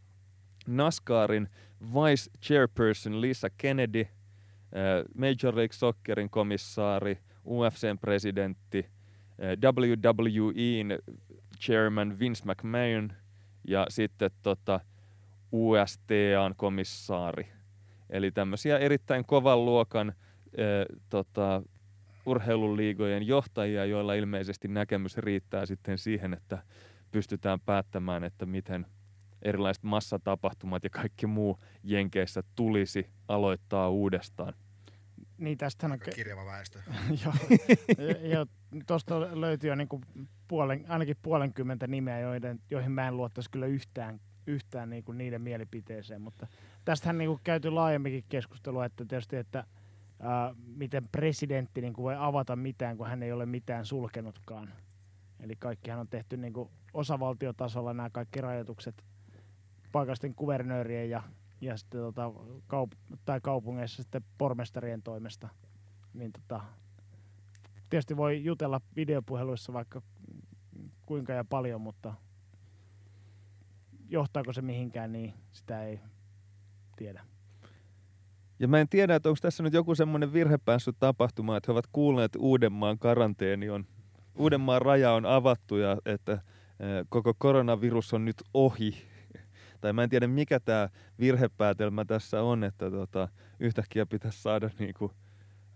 NASCARin 0.67 1.49
vice 1.95 2.31
chairperson 2.41 3.21
Lisa 3.21 3.51
Kennedy– 3.51 4.07
Major 5.15 5.57
League 5.57 5.73
Soccerin 5.73 6.31
komissaari, 6.31 7.19
UFCn 7.45 7.99
presidentti, 8.01 8.87
WWEin 9.63 10.99
chairman 11.61 12.19
Vince 12.19 12.45
McMahon 12.45 13.13
ja 13.69 13.87
sitten 13.89 14.31
tota 14.43 14.81
USTAn 15.53 16.55
komissaari. 16.57 17.47
Eli 18.13 18.31
tämmöisiä 18.31 18.79
erittäin 18.79 19.25
kovan 19.25 19.65
luokan 19.65 20.09
äh, 20.09 20.15
tota, 21.09 21.63
urheiluliigojen 22.27 23.27
johtajia, 23.27 23.85
joilla 23.85 24.15
ilmeisesti 24.15 24.69
näkemys 24.69 25.17
riittää 25.17 25.67
sitten 25.67 25.99
siihen, 25.99 26.33
että 26.35 26.63
pystytään 27.13 27.61
päättämään, 27.61 28.25
että 28.25 28.47
miten 28.47 28.87
erilaiset 29.43 29.83
massatapahtumat 29.83 30.85
ja 30.85 30.91
kaikki 30.91 31.27
muu 31.27 31.59
Jenkeissä 31.83 32.43
tulisi 32.55 33.07
aloittaa 33.29 33.91
uudestaan. 33.91 34.55
Niin 35.39 35.59
tästähän 35.59 35.93
on... 35.93 36.15
Kirjava 36.15 36.45
väestö. 36.45 36.79
joo, 37.25 37.35
jo, 38.23 38.47
tuosta 38.87 39.41
löytyy 39.41 39.71
jo 39.71 39.75
niinku 39.75 40.01
puolen, 40.49 40.85
ainakin 40.89 41.17
puolenkymmentä 41.23 41.87
nimeä, 41.87 42.21
joiden, 42.21 42.61
joihin 42.71 42.93
mä 42.93 43.09
en 43.09 43.17
luottaisi 43.17 43.51
kyllä 43.51 43.67
yhtään, 43.67 44.21
yhtään 44.47 44.91
niinku 44.91 45.13
niiden 45.13 45.43
mielipiteeseen, 45.43 46.23
mutta 46.23 46.47
tästähän 46.85 47.19
niinku 47.19 47.41
käyty 47.45 47.71
laajemminkin 47.71 48.25
keskustelua, 48.29 48.85
että 48.85 49.05
tietysti, 49.05 49.37
että 49.37 49.65
ää, 50.21 50.55
miten 50.77 51.09
presidentti 51.09 51.81
niinku 51.81 52.03
voi 52.03 52.15
avata 52.19 52.57
mitään, 52.57 52.97
kun 52.97 53.07
hän 53.07 53.23
ei 53.23 53.33
ole 53.33 53.47
mitään 53.47 53.87
sulkenutkaan. 53.87 54.73
Eli 55.41 55.57
kaikkihan 55.57 56.01
on 56.01 56.09
tehty 56.09 56.37
niinku 56.37 56.71
osavaltiotasolla 56.95 57.95
nämä 57.95 58.11
kaikki 58.11 58.41
rajoitukset 58.41 59.05
paikallisten 59.93 60.35
kuvernöörien 60.35 61.11
ja 61.11 61.23
ja 61.63 61.77
sitten 61.77 62.01
tota, 62.01 62.33
kaup- 62.69 63.17
tai 63.25 63.41
kaupungeissa 63.41 64.03
sitten 64.03 64.25
pormestarien 64.39 65.03
toimesta. 65.03 65.49
Niin 66.15 66.33
tota, 66.33 66.61
tietysti 67.91 68.17
voi 68.17 68.45
jutella 68.45 68.81
videopuheluissa 68.97 69.73
vaikka 69.73 70.03
kuinka 71.07 71.33
ja 71.33 71.45
paljon, 71.45 71.81
mutta 71.81 72.15
johtaako 74.13 74.53
se 74.53 74.63
mihinkään, 74.63 75.13
niin 75.13 75.35
sitä 75.53 75.85
ei 75.85 76.01
tiedä. 76.97 77.23
Ja 78.59 78.69
mä 78.69 78.79
en 78.79 78.89
tiedä, 78.89 79.15
että 79.15 79.29
onko 79.29 79.39
tässä 79.43 79.63
nyt 79.63 79.73
joku 79.73 79.95
semmoinen 79.95 80.33
virhe 80.33 80.59
päässyt 80.65 80.97
tapahtumaan, 80.99 81.57
että 81.57 81.69
he 81.69 81.73
ovat 81.73 81.87
kuulleet, 81.93 82.25
että 82.25 82.39
Uudenmaan 82.39 82.99
karanteeni 82.99 83.71
on, 83.71 83.87
Uudenmaan 84.35 84.83
raja 84.83 85.13
on 85.13 85.27
avattu 85.27 85.77
ja 85.77 85.97
että 86.07 86.43
koko 87.09 87.35
koronavirus 87.39 88.15
on 88.15 88.25
nyt 88.25 88.43
ohi 88.55 89.13
tai 89.83 89.93
mä 89.93 90.03
en 90.03 90.09
tiedä 90.09 90.27
mikä 90.27 90.61
tämä 90.61 90.89
virhepäätelmä 91.21 92.05
tässä 92.05 92.43
on, 92.43 92.65
että 92.65 92.91
tota, 92.91 93.29
yhtäkkiä 93.61 94.07
pitäisi 94.07 94.43
saada 94.43 94.71
niinku, 94.79 95.13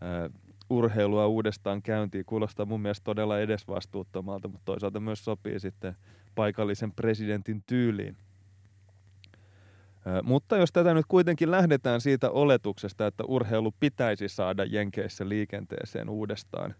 ää, 0.00 0.31
urheilua 0.71 1.26
uudestaan 1.26 1.83
käyntiin. 1.83 2.25
Kuulostaa 2.25 2.66
mun 2.66 2.81
mielestä 2.81 3.05
todella 3.05 3.40
edesvastuuttomalta, 3.40 4.49
mutta 4.49 4.64
toisaalta 4.64 5.00
myös 5.00 5.25
sopii 5.25 5.61
sitten 5.61 5.97
paikallisen 6.35 6.93
presidentin 6.93 7.62
tyyliin. 7.66 8.16
Mutta 10.23 10.57
jos 10.57 10.73
tätä 10.73 10.95
nyt 10.95 11.07
kuitenkin 11.09 11.51
lähdetään 11.51 12.01
siitä 12.01 12.31
oletuksesta, 12.31 13.07
että 13.07 13.25
urheilu 13.25 13.75
pitäisi 13.81 14.29
saada 14.29 14.65
Jenkeissä 14.65 15.29
liikenteeseen 15.29 16.09
uudestaan, 16.09 16.75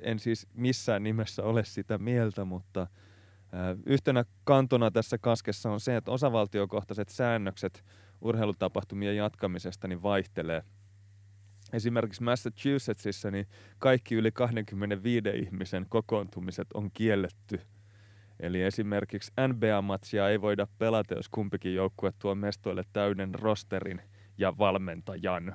en 0.00 0.18
siis 0.18 0.46
missään 0.54 1.02
nimessä 1.02 1.42
ole 1.42 1.64
sitä 1.64 1.98
mieltä, 1.98 2.44
mutta– 2.44 2.86
Yhtenä 3.86 4.24
kantona 4.44 4.90
tässä 4.90 5.18
kaskessa 5.18 5.70
on 5.70 5.80
se, 5.80 5.96
että 5.96 6.10
osavaltiokohtaiset 6.10 7.08
säännökset 7.08 7.84
urheilutapahtumien 8.20 9.16
jatkamisesta 9.16 9.88
niin 9.88 10.02
vaihtelee. 10.02 10.62
Esimerkiksi 11.72 12.22
Massachusettsissa 12.22 13.30
niin 13.30 13.46
kaikki 13.78 14.14
yli 14.14 14.32
25 14.32 15.28
ihmisen 15.28 15.86
kokoontumiset 15.88 16.68
on 16.74 16.90
kielletty. 16.94 17.60
Eli 18.40 18.62
esimerkiksi 18.62 19.32
NBA-matsia 19.48 20.28
ei 20.28 20.40
voida 20.40 20.66
pelata, 20.78 21.14
jos 21.14 21.28
kumpikin 21.28 21.74
joukkue 21.74 22.12
tuo 22.18 22.34
mestoille 22.34 22.82
täyden 22.92 23.34
rosterin 23.34 24.02
ja 24.38 24.58
valmentajan. 24.58 25.54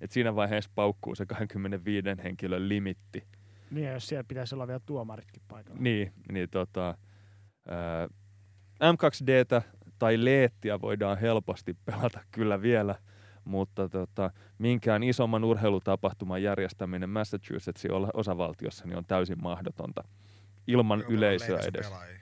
Et 0.00 0.10
siinä 0.10 0.34
vaiheessa 0.34 0.70
paukkuu 0.74 1.14
se 1.14 1.26
25 1.26 2.08
henkilön 2.24 2.68
limitti. 2.68 3.24
Niin, 3.70 3.92
jos 3.92 4.08
siellä 4.08 4.24
pitäisi 4.28 4.54
olla 4.54 4.66
vielä 4.66 4.80
tuomaritkin 4.86 5.42
paikalla. 5.48 5.80
Niin, 5.80 6.12
niin 6.32 6.48
tota, 6.50 6.94
ää, 7.68 8.08
M2Dtä 8.74 9.62
tai 9.98 10.24
leettiä 10.24 10.80
voidaan 10.80 11.18
helposti 11.18 11.76
pelata 11.84 12.20
kyllä 12.30 12.62
vielä, 12.62 12.94
mutta 13.44 13.88
tota, 13.88 14.30
minkään 14.58 15.02
isomman 15.02 15.44
urheilutapahtuman 15.44 16.42
järjestäminen 16.42 17.10
Massachusettsin 17.10 17.90
osavaltiossa 18.14 18.86
niin 18.86 18.98
on 18.98 19.04
täysin 19.04 19.42
mahdotonta 19.42 20.04
ilman 20.66 20.98
Kuinka 20.98 21.12
yleisöä 21.14 21.58
edes. 21.60 21.86
pelaajia? 21.86 22.18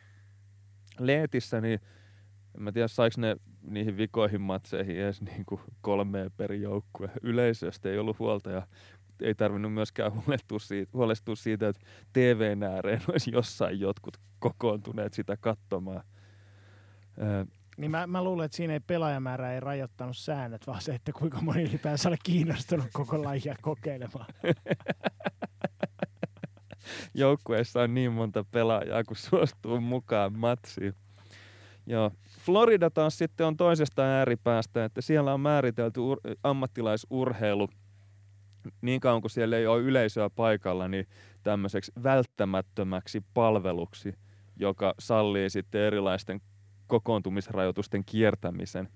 Leetissä, 0.99 1.61
niin 1.61 1.81
en 2.55 2.63
mä 2.63 2.73
tiedä 2.73 2.89
saiko 2.89 3.21
ne 3.21 3.37
niihin 3.63 3.97
vikoihin 3.97 4.41
matseihin 4.41 4.97
edes 5.01 5.23
niin 5.31 5.45
kuin 5.47 5.61
kolmea 5.81 6.31
per 6.37 6.53
joukkue. 6.53 7.11
Yleisöstä 7.23 7.89
ei 7.89 7.99
ollut 7.99 8.19
huolta 8.19 8.51
ja 8.51 8.67
ei 9.23 9.35
tarvinnut 9.35 9.73
myöskään 9.73 10.13
huolestua 10.27 10.59
siitä, 10.59 10.91
huolestua 10.95 11.37
siitä 11.37 11.69
että 11.69 11.83
TVn 12.13 12.63
ääreen 12.63 13.03
olisi 13.09 13.31
jossain 13.31 13.81
jotkut 13.81 14.17
kokoontuneet 14.39 15.13
sitä 15.13 15.37
katsomaan. 15.41 16.03
Ö, 17.19 17.47
Niin 17.77 17.91
mä, 17.91 18.07
mä 18.07 18.25
luulen, 18.25 18.45
että 18.45 18.57
siinä 18.57 18.73
ei 18.73 18.81
pelaajamäärä 18.81 19.53
ei 19.53 19.61
rajoittanut 19.61 20.17
säännöt, 20.17 20.67
vaan 20.67 20.81
se, 20.83 20.95
että 20.95 21.13
kuinka 21.13 21.41
moni 21.41 21.63
ylipäänsä 21.63 22.09
oli 22.09 22.17
kiinnostunut 22.25 22.87
koko 22.93 23.25
lajia 23.25 23.55
kokeilemaan. 23.63 24.27
joukkueessa 27.15 27.83
on 27.83 27.95
niin 27.95 28.13
monta 28.13 28.45
pelaajaa, 28.51 29.05
kun 29.05 29.17
suostuu 29.31 29.81
mukaan 29.81 30.39
matsiin. 30.39 30.95
Joo. 31.87 32.11
Florida 32.39 32.91
taas 32.91 33.19
sitten 33.19 33.47
on 33.47 33.57
toisesta 33.57 34.03
ääripäästä, 34.03 34.85
että 34.85 35.01
siellä 35.01 35.35
on 35.35 35.41
määritelty 35.41 36.01
ur- 36.01 36.37
ammattilaisurheilu 36.43 37.69
niin 38.81 39.01
kauan 39.01 39.21
kuin 39.21 39.31
siellä 39.31 39.57
ei 39.57 39.67
ole 39.67 39.83
yleisöä 39.83 40.31
paikalla, 40.31 40.89
niin 40.89 41.07
tämmöiseksi 41.43 41.93
välttämättömäksi 42.03 43.25
palveluksi, 43.35 44.15
joka 44.57 44.95
sallii 44.99 45.51
sitten 45.51 45.81
erilaisten 45.81 46.41
kokoontumisrajoitusten 46.87 48.05
kiertämisen. 48.05 48.89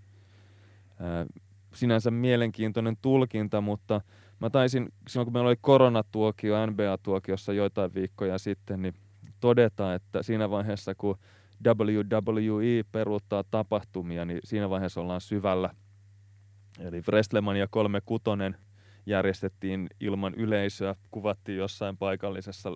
Sinänsä 1.75 2.11
mielenkiintoinen 2.11 2.97
tulkinta, 3.03 3.61
mutta 3.61 4.01
mä 4.41 4.51
taisin 4.51 4.89
silloin 5.09 5.27
kun 5.27 5.33
meillä 5.33 5.49
oli 5.49 5.57
koronatuokio 5.61 6.67
NBA-tuokiossa 6.67 7.53
joitain 7.53 7.95
viikkoja 7.95 8.39
sitten, 8.39 8.83
niin 8.83 8.95
todeta, 9.41 9.95
että 9.95 10.23
siinä 10.23 10.51
vaiheessa 10.51 10.95
kun 10.95 11.19
WWE 11.67 12.83
peruuttaa 12.93 13.45
tapahtumia, 13.51 14.25
niin 14.25 14.41
siinä 14.45 14.71
vaiheessa 14.71 15.01
ollaan 15.01 15.21
syvällä. 15.21 15.71
Eli 16.79 17.03
WrestleMania 17.09 17.69
36 17.71 18.25
järjestettiin 19.07 19.89
ilman 20.01 20.35
yleisöä, 20.35 20.95
kuvattiin 21.11 21.59
jossain 21.59 21.97
paikallisessa 21.97 22.73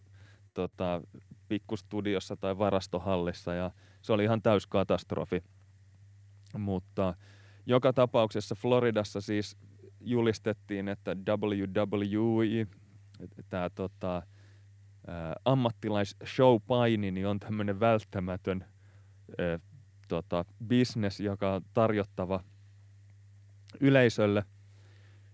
tota, 0.54 1.02
pikkustudiossa 1.48 2.36
tai 2.36 2.58
varastohallissa 2.58 3.54
ja 3.54 3.70
se 4.02 4.12
oli 4.12 4.24
ihan 4.24 4.42
täys 4.42 4.66
katastrofi. 4.66 5.42
Mutta 6.58 7.14
joka 7.66 7.92
tapauksessa 7.92 8.54
Floridassa 8.54 9.20
siis 9.20 9.56
julistettiin, 10.00 10.88
että 10.88 11.16
WWE, 11.28 12.66
tämä 13.50 13.70
tota, 13.70 14.22
ammattilaisshow-paini, 15.44 17.10
niin 17.10 17.26
on 17.26 17.40
tämmöinen 17.40 17.80
välttämätön 17.80 18.64
ää, 19.38 19.58
tota, 20.08 20.44
business, 20.68 21.20
joka 21.20 21.54
on 21.54 21.62
tarjottava 21.74 22.44
yleisölle. 23.80 24.44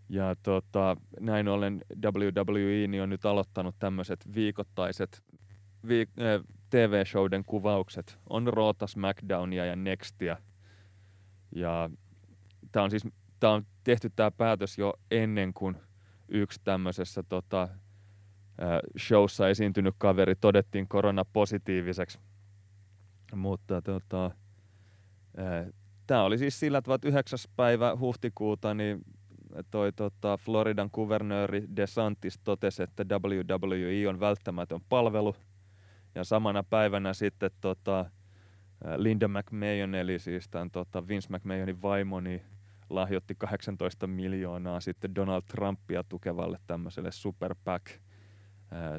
Ja 0.08 0.36
tota, 0.42 0.96
näin 1.20 1.48
ollen 1.48 1.84
WWE 2.04 2.86
niin 2.86 3.02
on 3.02 3.08
nyt 3.08 3.24
aloittanut 3.24 3.74
tämmöiset 3.78 4.34
viikoittaiset 4.34 5.24
viik- 5.86 6.46
TV-showden 6.70 7.44
kuvaukset. 7.44 8.18
On 8.30 8.46
Roota, 8.46 8.86
SmackDownia 8.86 9.64
ja 9.64 9.76
Nextia. 9.76 10.36
Ja 11.54 11.90
tämä 12.72 12.84
on 12.84 12.90
siis 12.90 13.08
tää 13.40 13.50
on 13.50 13.66
tehty 13.84 14.10
tämä 14.16 14.30
päätös 14.30 14.78
jo 14.78 14.94
ennen 15.10 15.54
kuin 15.54 15.76
yksi 16.28 16.60
tämmöisessä 16.64 17.22
tota, 17.22 17.68
showssa 18.98 19.48
esiintynyt 19.48 19.94
kaveri 19.98 20.34
todettiin 20.34 20.88
koronapositiiviseksi. 20.88 22.18
Mutta 23.34 23.82
tota, 23.82 24.30
tämä 26.06 26.22
oli 26.22 26.38
siis 26.38 26.60
sillä 26.60 26.82
tavalla, 26.82 26.94
että 26.94 27.08
9. 27.08 27.38
päivä 27.56 27.96
huhtikuuta 28.00 28.74
niin 28.74 29.04
toi 29.70 29.92
tota, 29.92 30.36
Floridan 30.36 30.90
kuvernööri 30.90 31.64
DeSantis 31.76 32.40
totesi, 32.44 32.82
että 32.82 33.04
WWE 33.10 34.08
on 34.08 34.20
välttämätön 34.20 34.80
palvelu. 34.88 35.36
Ja 36.14 36.24
samana 36.24 36.62
päivänä 36.62 37.14
sitten 37.14 37.50
tota, 37.60 38.10
Linda 38.96 39.28
McMahon, 39.28 39.94
eli 39.94 40.18
siis 40.18 40.48
tämän 40.48 40.70
tota 40.70 41.08
Vince 41.08 41.28
McMahonin 41.30 41.82
vaimo, 41.82 42.20
niin 42.20 42.42
lahjoitti 42.90 43.34
18 43.34 44.06
miljoonaa 44.06 44.80
sitten 44.80 45.14
Donald 45.14 45.42
Trumpia 45.42 46.04
tukevalle 46.04 46.58
tämmöiselle 46.66 47.12
Super 47.12 47.54
PAC 47.64 47.90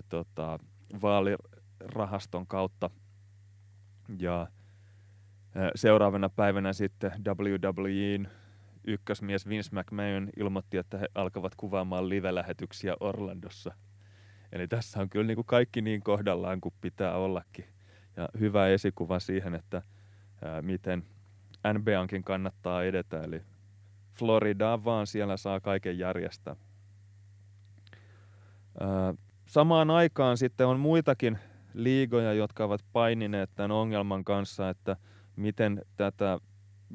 tota, 0.09 0.59
vaalirahaston 1.01 2.47
kautta. 2.47 2.89
Ja 4.19 4.47
ää, 5.55 5.71
seuraavana 5.75 6.29
päivänä 6.29 6.73
sitten 6.73 7.11
WWEn 7.27 8.27
ykkösmies 8.87 9.47
Vince 9.47 9.69
McMahon 9.71 10.29
ilmoitti, 10.37 10.77
että 10.77 10.97
he 10.97 11.07
alkavat 11.15 11.55
kuvaamaan 11.55 12.09
live-lähetyksiä 12.09 12.95
Orlandossa. 12.99 13.71
Eli 14.51 14.67
tässä 14.67 14.99
on 14.99 15.09
kyllä 15.09 15.27
niin 15.27 15.35
kuin 15.35 15.45
kaikki 15.45 15.81
niin 15.81 16.03
kohdallaan 16.03 16.61
kuin 16.61 16.73
pitää 16.81 17.15
ollakin. 17.15 17.65
Ja 18.17 18.29
hyvä 18.39 18.67
esikuva 18.67 19.19
siihen, 19.19 19.55
että 19.55 19.81
ää, 20.41 20.61
miten 20.61 21.03
NBAnkin 21.73 22.23
kannattaa 22.23 22.83
edetä. 22.83 23.21
Eli 23.21 23.41
Floridaan 24.17 24.85
vaan 24.85 25.07
siellä 25.07 25.37
saa 25.37 25.59
kaiken 25.59 25.99
järjestää. 25.99 26.55
Ää, 28.79 29.13
samaan 29.45 29.89
aikaan 29.89 30.37
sitten 30.37 30.67
on 30.67 30.79
muitakin 30.79 31.37
liigoja, 31.73 32.33
jotka 32.33 32.63
ovat 32.63 32.85
painineet 32.93 33.49
tämän 33.55 33.71
ongelman 33.71 34.23
kanssa, 34.23 34.69
että 34.69 34.95
miten 35.35 35.81
tätä 35.95 36.39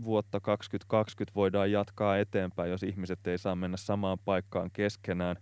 vuotta 0.05 0.41
2020 0.41 1.35
voidaan 1.35 1.73
jatkaa 1.73 2.19
eteenpäin, 2.19 2.71
jos 2.71 2.83
ihmiset 2.83 3.27
ei 3.27 3.39
saa 3.39 3.57
mennä 3.57 3.77
samaan 3.77 4.19
paikkaan 4.25 4.71
keskenään. 4.71 5.37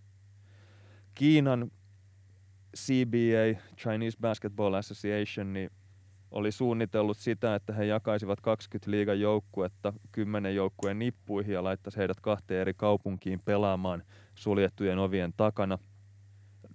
Kiinan 1.15 1.71
CBA, 2.77 3.61
Chinese 3.77 4.19
Basketball 4.21 4.75
Association, 4.75 5.53
niin 5.53 5.71
oli 6.31 6.53
suunnitellut 6.53 7.17
sitä, 7.17 7.55
että 7.55 7.73
he 7.73 7.85
jakaisivat 7.85 8.41
20 8.41 8.91
liigan 8.91 9.21
joukkuetta 9.21 9.93
10 10.13 10.55
joukkueen 10.55 10.99
nippuihin 10.99 11.55
ja 11.55 11.65
laittaisi 11.65 11.99
heidät 11.99 12.21
kahteen 12.21 12.61
eri 12.61 12.75
kaupunkiin 12.75 13.41
pelaamaan 13.45 14.03
suljettujen 14.35 14.99
ovien 14.99 15.33
takana 15.37 15.79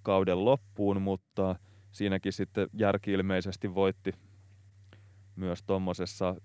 kauden 0.02 0.46
loppuun, 0.46 1.02
mutta 1.02 1.56
siinäkin 1.92 2.34
sitten 2.34 2.68
järki 2.74 3.12
ilmeisesti 3.12 3.76
voitti 3.76 4.14
myös 5.36 5.64
tuommoisessa 5.64 6.36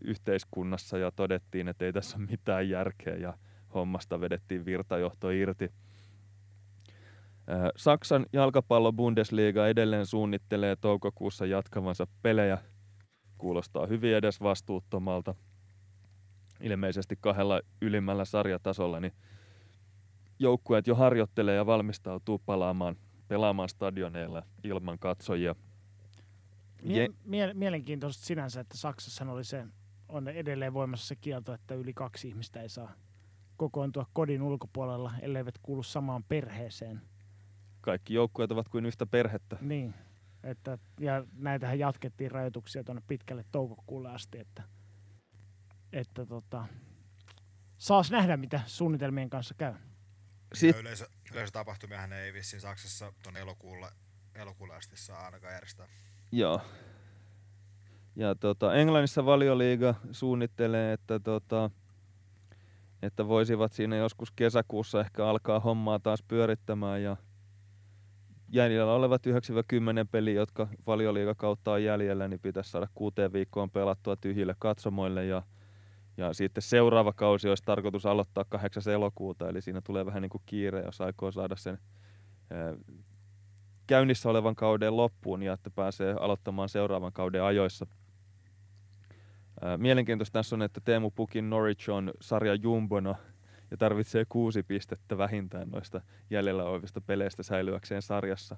yhteiskunnassa 0.00 0.98
ja 0.98 1.10
todettiin, 1.10 1.68
että 1.68 1.84
ei 1.84 1.92
tässä 1.92 2.16
ole 2.16 2.26
mitään 2.30 2.68
järkeä 2.68 3.16
ja 3.16 3.38
hommasta 3.74 4.20
vedettiin 4.20 4.64
virtajohto 4.64 5.30
irti. 5.30 5.72
Saksan 7.76 8.26
jalkapallo-Bundesliga 8.32 9.68
edelleen 9.68 10.06
suunnittelee 10.06 10.76
toukokuussa 10.76 11.46
jatkavansa 11.46 12.06
pelejä. 12.22 12.58
Kuulostaa 13.38 13.86
hyvin 13.86 14.14
edes 14.16 14.40
vastuuttomalta. 14.40 15.34
Ilmeisesti 16.60 17.16
kahdella 17.20 17.60
ylimmällä 17.82 18.24
sarjatasolla 18.24 19.00
niin 19.00 19.12
joukkueet 20.38 20.86
jo 20.86 20.94
harjoittelee 20.94 21.54
ja 21.54 21.66
valmistautuu 21.66 22.38
palaamaan, 22.38 22.96
pelaamaan 23.28 23.68
stadioneilla 23.68 24.42
ilman 24.64 24.98
katsojia. 24.98 25.54
Mie- 26.82 27.08
mie- 27.24 27.54
mielenkiintoista 27.54 28.24
sinänsä, 28.26 28.60
että 28.60 28.76
Saksassa 28.76 29.32
oli 29.32 29.44
se, 29.44 29.66
on 30.08 30.28
edelleen 30.28 30.74
voimassa 30.74 31.06
se 31.06 31.16
kielto, 31.16 31.54
että 31.54 31.74
yli 31.74 31.94
kaksi 31.94 32.28
ihmistä 32.28 32.62
ei 32.62 32.68
saa 32.68 32.92
kokoontua 33.56 34.06
kodin 34.12 34.42
ulkopuolella, 34.42 35.12
elleivät 35.22 35.54
kuulu 35.62 35.82
samaan 35.82 36.24
perheeseen. 36.28 37.00
Kaikki 37.86 38.14
joukkueet 38.14 38.52
ovat 38.52 38.68
kuin 38.68 38.86
yhtä 38.86 39.06
perhettä. 39.06 39.56
Niin, 39.60 39.94
että, 40.42 40.78
ja 41.00 41.24
näitähän 41.32 41.78
jatkettiin 41.78 42.30
rajoituksia 42.30 42.84
tuonne 42.84 43.02
pitkälle 43.08 43.44
toukokuulle 43.52 44.10
asti, 44.10 44.38
että, 44.38 44.62
että 45.92 46.26
tota, 46.26 46.66
saas 47.78 48.10
nähdä, 48.10 48.36
mitä 48.36 48.60
suunnitelmien 48.66 49.30
kanssa 49.30 49.54
käy. 49.54 49.74
Sit, 50.54 50.76
Yleisö, 50.76 51.06
yleisötapahtumiahan 51.32 52.12
ei 52.12 52.32
vissiin 52.32 52.60
Saksassa 52.60 53.12
tuonne 53.22 53.40
elokuulle, 53.40 53.88
elokuulle 54.34 54.74
asti 54.74 54.96
saa 54.96 55.24
ainakaan 55.24 55.52
järjestää. 55.52 55.88
Joo. 56.32 56.60
Ja 58.16 58.34
tota, 58.34 58.74
Englannissa 58.74 59.26
valioliiga 59.26 59.94
suunnittelee, 60.12 60.92
että, 60.92 61.20
tota, 61.20 61.70
että 63.02 63.28
voisivat 63.28 63.72
siinä 63.72 63.96
joskus 63.96 64.30
kesäkuussa 64.30 65.00
ehkä 65.00 65.26
alkaa 65.26 65.60
hommaa 65.60 65.98
taas 65.98 66.22
pyörittämään 66.22 67.02
ja 67.02 67.16
jäljellä 68.48 68.92
olevat 68.92 69.26
9-10 69.26 69.30
peliä, 70.10 70.34
jotka 70.34 70.68
valioliigakautta 70.86 71.72
on 71.72 71.84
jäljellä, 71.84 72.28
niin 72.28 72.40
pitäisi 72.40 72.70
saada 72.70 72.88
kuuteen 72.94 73.32
viikkoon 73.32 73.70
pelattua 73.70 74.16
tyhjille 74.16 74.54
katsomoille 74.58 75.24
ja, 75.24 75.42
ja 76.16 76.34
sitten 76.34 76.62
seuraava 76.62 77.12
kausi 77.12 77.48
olisi 77.48 77.62
tarkoitus 77.64 78.06
aloittaa 78.06 78.44
8. 78.48 78.82
elokuuta, 78.92 79.48
eli 79.48 79.60
siinä 79.60 79.80
tulee 79.80 80.06
vähän 80.06 80.22
niin 80.22 80.30
kuin 80.30 80.42
kiire, 80.46 80.82
jos 80.82 81.00
aikoo 81.00 81.32
saada 81.32 81.56
sen 81.56 81.78
käynnissä 83.86 84.28
olevan 84.30 84.56
kauden 84.56 84.96
loppuun 84.96 85.42
ja 85.42 85.52
että 85.52 85.70
pääsee 85.70 86.16
aloittamaan 86.20 86.68
seuraavan 86.68 87.12
kauden 87.12 87.42
ajoissa. 87.42 87.86
Mielenkiintoista 89.76 90.32
tässä 90.32 90.56
on, 90.56 90.62
että 90.62 90.80
Teemu 90.84 91.10
Pukin 91.10 91.50
Norwich 91.50 91.90
on 91.90 92.12
sarja 92.20 92.54
jumbona 92.54 93.14
ja 93.70 93.76
tarvitsee 93.76 94.24
kuusi 94.28 94.62
pistettä 94.62 95.18
vähintään 95.18 95.68
noista 95.68 96.00
jäljellä 96.30 96.64
olevista 96.64 97.00
peleistä 97.00 97.42
säilyäkseen 97.42 98.02
sarjassa. 98.02 98.56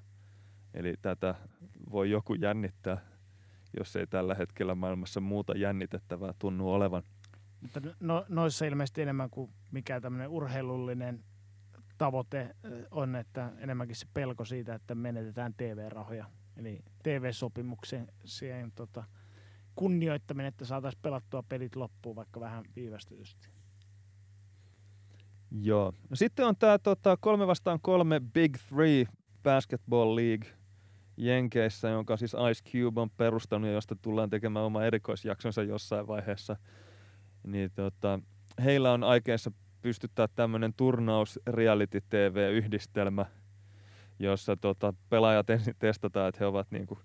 Eli 0.73 0.95
tätä 1.01 1.35
voi 1.91 2.11
joku 2.11 2.33
jännittää, 2.33 2.97
jos 3.79 3.95
ei 3.95 4.07
tällä 4.07 4.35
hetkellä 4.35 4.75
maailmassa 4.75 5.19
muuta 5.19 5.57
jännitettävää 5.57 6.33
tunnu 6.39 6.73
olevan. 6.73 7.03
Mutta 7.61 7.81
no, 7.99 8.25
noissa 8.29 8.65
ilmeisesti 8.65 9.01
enemmän 9.01 9.29
kuin 9.29 9.51
mikä 9.71 10.01
tämmöinen 10.01 10.29
urheilullinen 10.29 11.23
tavoite 11.97 12.55
on, 12.91 13.15
että 13.15 13.51
enemmänkin 13.57 13.95
se 13.95 14.07
pelko 14.13 14.45
siitä, 14.45 14.75
että 14.75 14.95
menetetään 14.95 15.53
TV-rahoja. 15.57 16.25
Eli 16.57 16.79
TV-sopimuksen 17.03 18.07
siihen 18.25 18.71
tota, 18.71 19.03
kunnioittaminen, 19.75 20.47
että 20.47 20.65
saataisiin 20.65 21.01
pelattua 21.01 21.43
pelit 21.43 21.75
loppuun 21.75 22.15
vaikka 22.15 22.39
vähän 22.39 22.63
viivästytysti. 22.75 23.58
Joo. 25.51 25.93
No 26.09 26.15
sitten 26.15 26.45
on 26.45 26.55
tämä 26.55 26.79
tota, 26.79 27.17
kolme 27.19 27.47
vastaan 27.47 27.79
kolme 27.81 28.21
Big 28.33 28.57
Three 28.69 29.05
Basketball 29.43 30.15
League 30.15 30.47
Jenkeissä, 31.17 31.89
jonka 31.89 32.17
siis 32.17 32.35
Ice 32.51 32.71
Cube 32.71 33.01
on 33.01 33.09
perustanut 33.09 33.67
ja 33.67 33.73
josta 33.73 33.95
tullaan 34.01 34.29
tekemään 34.29 34.65
oma 34.65 34.83
erikoisjaksonsa 34.83 35.63
jossain 35.63 36.07
vaiheessa. 36.07 36.55
Niin 37.43 37.71
tota, 37.75 38.19
heillä 38.63 38.91
on 38.91 39.03
aikeissa 39.03 39.51
pystyttää 39.81 40.27
tämmöinen 40.27 40.73
turnaus 40.73 41.39
reality 41.47 42.01
TV-yhdistelmä, 42.09 43.25
jossa 44.19 44.57
tota, 44.57 44.93
pelaajat 45.09 45.49
ensin 45.55 45.75
testataan, 45.79 46.29
että 46.29 46.39
he 46.39 46.45
ovat 46.45 46.67
niinku, 46.71 46.99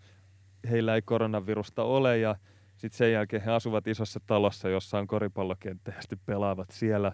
heillä 0.70 0.94
ei 0.94 1.02
koronavirusta 1.02 1.82
ole 1.82 2.18
ja 2.18 2.36
sitten 2.76 2.98
sen 2.98 3.12
jälkeen 3.12 3.42
he 3.42 3.50
asuvat 3.50 3.86
isossa 3.86 4.20
talossa, 4.26 4.68
jossa 4.68 4.98
on 4.98 5.06
koripallokenttä 5.06 5.92
ja 5.96 6.02
sitten 6.02 6.20
pelaavat 6.26 6.70
siellä. 6.70 7.12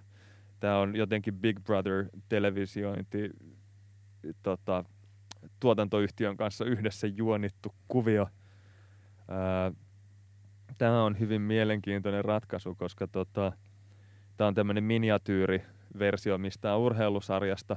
Tämä 0.61 0.79
on 0.79 0.96
jotenkin 0.96 1.35
Big 1.35 1.61
Brother-televisiointi 1.61 3.31
tota, 4.42 4.85
tuotantoyhtiön 5.61 6.37
kanssa 6.37 6.64
yhdessä 6.64 7.07
juonittu 7.07 7.75
kuvio. 7.88 8.29
Tämä 10.79 11.05
on 11.05 11.18
hyvin 11.20 11.42
mielenkiintoinen 11.42 12.25
ratkaisu, 12.25 12.75
koska 12.75 13.07
tota, 13.07 13.53
Tämä 14.40 14.49
on 14.49 14.55
tämmöinen 14.55 14.85
miniatyyriversio 14.85 16.38
mistään 16.38 16.79
urheilusarjasta. 16.79 17.77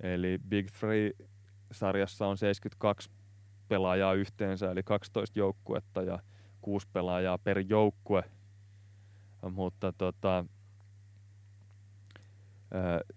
Eli 0.00 0.38
Big 0.48 0.66
Three-sarjassa 0.70 2.26
on 2.26 2.38
72 2.38 3.10
pelaajaa 3.68 4.14
yhteensä, 4.14 4.70
eli 4.70 4.82
12 4.82 5.38
joukkuetta 5.38 6.02
ja 6.02 6.18
6 6.60 6.88
pelaajaa 6.92 7.38
per 7.38 7.58
joukkue. 7.68 8.24
Mutta 9.50 9.92
tota, 9.92 10.44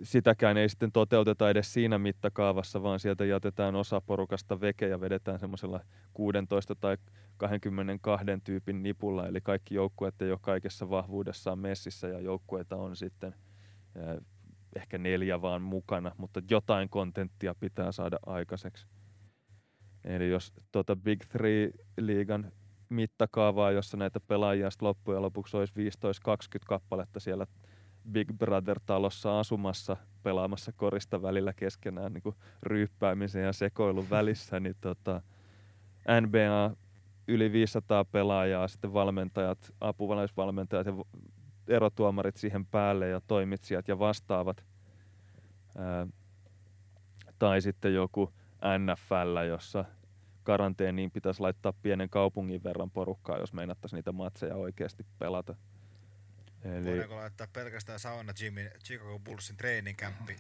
sitäkään 0.04 0.58
ei 0.58 0.70
sitten 0.70 0.92
toteuteta 0.92 1.50
edes 1.50 1.74
siinä 1.74 1.98
mittakaavassa, 2.00 2.84
vaan 2.84 3.00
sieltä 3.00 3.26
jätetään 3.26 3.76
osa 3.76 4.02
porukasta 4.02 4.62
veke 4.62 4.88
ja 4.88 5.02
vedetään 5.02 5.40
semmoisella 5.40 5.80
16 6.14 6.76
tai 6.76 6.98
22 7.38 8.26
tyypin 8.44 8.84
nipulla, 8.84 9.28
eli 9.28 9.42
kaikki 9.42 9.76
joukkueet 9.76 10.22
ei 10.22 10.32
ole 10.32 10.40
kaikessa 10.42 10.90
vahvuudessaan 10.90 11.60
messissä 11.60 12.08
ja 12.08 12.20
joukkueita 12.20 12.76
on 12.76 12.96
sitten 12.96 13.36
ehkä 14.76 14.98
neljä 14.98 15.42
vaan 15.42 15.62
mukana, 15.62 16.12
mutta 16.18 16.42
jotain 16.50 16.90
kontenttia 16.90 17.56
pitää 17.56 17.92
saada 17.92 18.20
aikaiseksi. 18.26 18.88
Eli 20.04 20.30
jos 20.30 20.54
tuota 20.72 20.96
Big 20.96 21.24
Three-liigan 21.24 22.52
mittakaavaa, 22.90 23.72
jossa 23.72 23.98
näitä 23.98 24.20
pelaajia 24.20 24.70
loppujen 24.82 25.22
lopuksi 25.22 25.58
olisi 25.58 25.74
15-20 25.74 25.80
kappaletta 26.68 27.20
siellä 27.20 27.48
Big 28.12 28.34
Brother-talossa 28.38 29.40
asumassa 29.40 29.98
pelaamassa 30.24 30.72
korista 30.72 31.22
välillä 31.22 31.54
keskenään 31.54 32.14
niin 32.14 32.36
ryyppäämisen 32.64 33.44
ja 33.44 33.54
sekoilun 33.54 34.10
välissä, 34.10 34.60
niin 34.60 34.76
tota, 34.82 35.22
NBA 36.22 36.76
yli 37.28 37.52
500 37.52 38.06
pelaajaa, 38.06 38.68
sitten 38.68 38.94
valmentajat, 38.94 39.74
apuvalaisvalmentajat 39.82 40.88
ja 40.88 40.94
erotuomarit 41.68 42.38
siihen 42.38 42.66
päälle 42.66 43.08
ja 43.08 43.22
toimitsijat 43.28 43.88
ja 43.88 44.00
vastaavat. 44.00 44.66
Ää, 45.78 46.08
tai 47.40 47.62
sitten 47.62 47.94
joku 47.94 48.34
NFL, 48.80 49.48
jossa 49.48 49.86
karanteeniin 50.44 51.12
pitäisi 51.12 51.42
laittaa 51.42 51.74
pienen 51.82 52.10
kaupungin 52.10 52.64
verran 52.64 52.92
porukkaa, 52.92 53.38
jos 53.38 53.54
meinattaisiin 53.54 53.98
niitä 53.98 54.12
matseja 54.12 54.56
oikeasti 54.56 55.06
pelata. 55.20 55.56
Eli... 56.64 56.86
Voidaanko 56.86 57.16
laittaa 57.16 57.48
pelkästään 57.54 58.00
sauna 58.00 58.34
Jimin 58.42 58.72
Chicago 58.84 59.20
Bullsin 59.20 59.58
treeninkämppi 59.58 60.36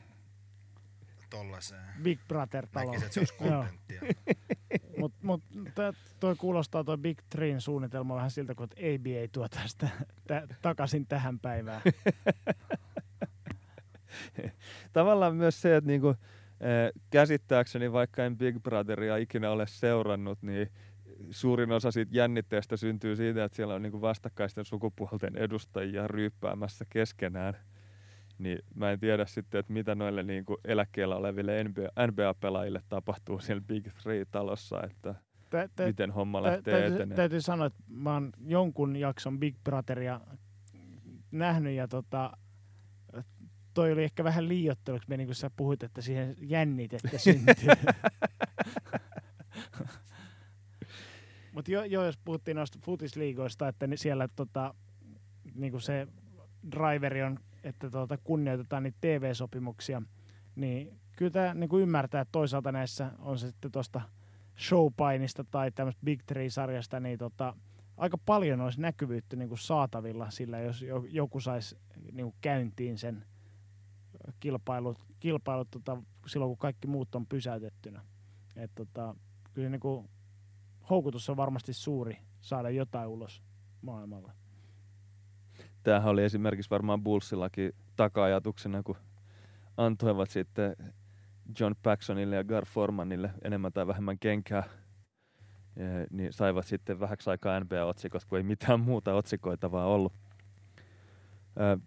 tollaiseen? 1.29 1.81
Big 2.03 2.19
Brother-talo. 2.27 2.85
Näkisin, 2.85 3.05
että 3.05 3.13
se 3.13 3.19
olisi 3.19 3.33
kontenttia. 3.49 4.01
Mutta 4.97 5.17
mut, 5.27 5.43
toi 6.19 6.35
kuulostaa 6.35 6.83
toi 6.83 6.97
Big 6.97 7.19
Treen 7.29 7.61
suunnitelma 7.61 8.15
vähän 8.15 8.31
siltä, 8.31 8.55
kun 8.55 8.67
ABA 8.77 9.27
tuo 9.31 9.47
tästä 9.49 9.89
tä, 10.27 10.47
takaisin 10.61 11.07
tähän 11.07 11.39
päivään. 11.39 11.81
Tavallaan 14.93 15.35
myös 15.35 15.61
se, 15.61 15.75
että 15.75 15.87
niinku, 15.87 16.15
käsittääkseni, 17.09 17.91
vaikka 17.91 18.25
en 18.25 18.37
Big 18.37 18.59
Brotheria 18.63 19.17
ikinä 19.17 19.51
ole 19.51 19.67
seurannut, 19.67 20.41
niin 20.41 20.71
suurin 21.29 21.71
osa 21.71 21.91
siitä 21.91 22.11
jännitteestä 22.13 22.77
syntyy 22.77 23.15
siitä, 23.15 23.43
että 23.43 23.55
siellä 23.55 23.73
on 23.73 23.81
niin 23.81 23.91
kuin 23.91 24.01
vastakkaisten 24.01 24.65
sukupuolten 24.65 25.35
edustajia 25.35 26.07
ryyppäämässä 26.07 26.85
keskenään. 26.89 27.53
Niin 28.37 28.59
mä 28.75 28.91
en 28.91 28.99
tiedä 28.99 29.25
sitten, 29.25 29.59
että 29.59 29.73
mitä 29.73 29.95
noille 29.95 30.23
niin 30.23 30.45
kuin 30.45 30.57
eläkkeellä 30.65 31.15
oleville 31.15 31.63
NBA, 31.63 32.07
NBA-pelaajille 32.07 32.81
tapahtuu 32.89 33.39
siellä 33.39 33.63
Big 33.67 33.87
Three-talossa, 33.87 34.83
että 34.83 35.15
te, 35.49 35.69
te, 35.75 35.85
miten 35.85 36.11
homma 36.11 36.41
te, 36.41 36.47
lähtee 36.47 36.73
täytyy, 36.73 36.95
eteneen. 36.95 37.15
Täytyy 37.15 37.41
sanoa, 37.41 37.67
että 37.67 37.83
mä 37.87 38.13
oon 38.13 38.31
jonkun 38.45 38.95
jakson 38.95 39.39
Big 39.39 39.55
Brotheria 39.63 40.21
nähnyt 41.31 41.73
ja 41.73 41.87
tota, 41.87 42.37
toi 43.73 43.91
oli 43.91 44.03
ehkä 44.03 44.23
vähän 44.23 44.47
liiotteluksi, 44.47 45.17
niin 45.17 45.27
kuin 45.27 45.35
sä 45.35 45.51
puhuit, 45.55 45.83
että 45.83 46.01
siihen 46.01 46.35
jännitettä 46.41 47.17
syntyy. 47.17 47.55
Mutta 51.59 51.71
jo, 51.71 51.83
jo, 51.83 52.05
jos 52.05 52.17
puhuttiin 52.17 52.57
noista 52.57 52.79
futisliigoista, 52.85 53.67
että 53.67 53.87
siellä 53.95 54.27
tota, 54.27 54.73
niinku 55.55 55.79
se 55.79 56.07
driveri 56.71 57.23
on, 57.23 57.39
että 57.63 57.89
tota, 57.89 58.17
kunnioitetaan 58.17 58.83
niitä 58.83 58.97
TV-sopimuksia, 59.01 60.01
niin 60.55 60.99
kyllä 61.15 61.31
tämä 61.31 61.53
niinku 61.53 61.77
ymmärtää, 61.77 62.21
että 62.21 62.31
toisaalta 62.31 62.71
näissä 62.71 63.11
on 63.17 63.39
se 63.39 63.47
sitten 63.47 63.71
tuosta 63.71 64.01
showpainista 64.59 65.43
tai 65.51 65.71
tämmöistä 65.71 66.05
Big 66.05 66.21
Three-sarjasta, 66.25 66.99
niin 66.99 67.17
tota, 67.17 67.55
aika 67.97 68.17
paljon 68.17 68.61
olisi 68.61 68.81
näkyvyyttä 68.81 69.35
niinku 69.35 69.57
saatavilla 69.57 70.29
sillä, 70.29 70.59
jos 70.59 70.85
joku 71.09 71.39
saisi 71.39 71.77
niinku 72.11 72.35
käyntiin 72.41 72.97
sen 72.97 73.25
kilpailut, 74.39 75.05
kilpailut 75.19 75.71
tota, 75.71 76.01
silloin, 76.27 76.49
kun 76.49 76.57
kaikki 76.57 76.87
muut 76.87 77.15
on 77.15 77.25
pysäytettynä. 77.25 78.01
Et, 78.55 78.71
tota, 78.75 79.15
kyllä 79.53 79.69
niinku 79.69 80.09
houkutus 80.89 81.29
on 81.29 81.37
varmasti 81.37 81.73
suuri 81.73 82.17
saada 82.41 82.69
jotain 82.69 83.07
ulos 83.07 83.43
maailmalla. 83.81 84.33
Tämähän 85.83 86.11
oli 86.11 86.23
esimerkiksi 86.23 86.69
varmaan 86.69 87.03
Bullsillakin 87.03 87.71
taka-ajatuksena, 87.95 88.83
kun 88.83 88.97
antoivat 89.77 90.29
sitten 90.29 90.75
John 91.59 91.75
Paxsonille 91.83 92.35
ja 92.35 92.43
Gar 92.43 92.65
Formanille 92.65 93.31
enemmän 93.43 93.73
tai 93.73 93.87
vähemmän 93.87 94.19
kenkää, 94.19 94.63
niin 96.09 96.33
saivat 96.33 96.65
sitten 96.65 96.99
vähäksi 96.99 97.29
aikaa 97.29 97.59
NBA-otsikot, 97.59 98.25
kun 98.25 98.37
ei 98.37 98.43
mitään 98.43 98.79
muuta 98.79 99.13
otsikoitavaa 99.13 99.85
ollut. 99.85 100.13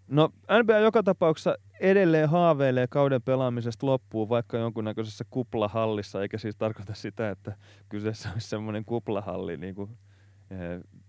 No 0.07 0.29
NBA 0.63 0.79
joka 0.79 1.03
tapauksessa 1.03 1.55
edelleen 1.79 2.29
haaveilee 2.29 2.87
kauden 2.89 3.21
pelaamisesta 3.21 3.85
loppuun, 3.85 4.29
vaikka 4.29 4.57
jonkunnäköisessä 4.57 5.25
kuplahallissa, 5.29 6.21
eikä 6.21 6.37
siis 6.37 6.55
tarkoita 6.55 6.93
sitä, 6.93 7.29
että 7.29 7.57
kyseessä 7.89 8.29
olisi 8.33 8.49
semmoinen 8.49 8.85
kuplahalli, 8.85 9.57
niin 9.57 9.75
kuin, 9.75 9.97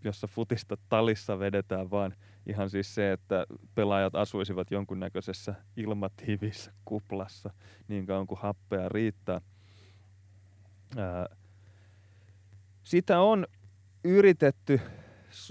jossa 0.05 0.27
futista 0.27 0.77
talissa 0.89 1.39
vedetään, 1.39 1.91
vaan 1.91 2.15
ihan 2.47 2.71
siis 2.71 2.95
se, 2.95 3.13
että 3.13 3.47
pelaajat 3.75 4.15
asuisivat 4.15 4.71
jonkunnäköisessä 4.71 5.55
ilmatiivissä 5.77 6.73
kuplassa 6.85 7.51
niin 7.89 8.07
kauan 8.07 8.27
kuin 8.27 8.41
happea 8.41 8.89
riittää. 8.89 9.41
Ää, 10.97 11.27
sitä 12.83 13.21
on 13.21 13.47
yritetty 14.05 14.81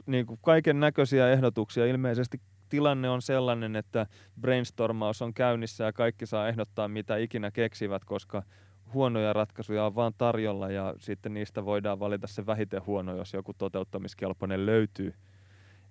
niin 0.06 0.26
kaiken 0.42 0.80
näköisiä 0.80 1.32
ehdotuksia. 1.32 1.86
Ilmeisesti 1.86 2.42
tilanne 2.74 3.10
on 3.10 3.22
sellainen, 3.22 3.76
että 3.76 4.08
brainstormaus 4.42 5.22
on 5.22 5.34
käynnissä 5.34 5.84
ja 5.84 5.94
kaikki 5.94 6.26
saa 6.26 6.48
ehdottaa 6.48 6.88
mitä 6.88 7.18
ikinä 7.18 7.52
keksivät, 7.52 8.06
koska 8.06 8.44
huonoja 8.94 9.34
ratkaisuja 9.34 9.86
on 9.86 9.96
vaan 9.96 10.14
tarjolla 10.18 10.72
ja 10.72 10.94
sitten 11.00 11.34
niistä 11.34 11.66
voidaan 11.66 12.00
valita 12.00 12.28
se 12.28 12.46
vähiten 12.46 12.86
huono, 12.86 13.16
jos 13.16 13.34
joku 13.34 13.54
toteuttamiskelpoinen 13.54 14.66
löytyy. 14.66 15.14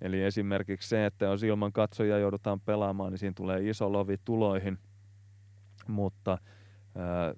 Eli 0.01 0.23
esimerkiksi 0.23 0.89
se, 0.89 1.07
että 1.07 1.25
jos 1.25 1.43
ilman 1.43 1.73
katsojia 1.73 2.19
joudutaan 2.19 2.61
pelaamaan, 2.61 3.13
niin 3.13 3.19
siinä 3.19 3.35
tulee 3.37 3.69
iso 3.69 3.93
lovi 3.93 4.17
tuloihin. 4.25 4.79
Mutta 5.89 6.39
ää, 6.95 7.35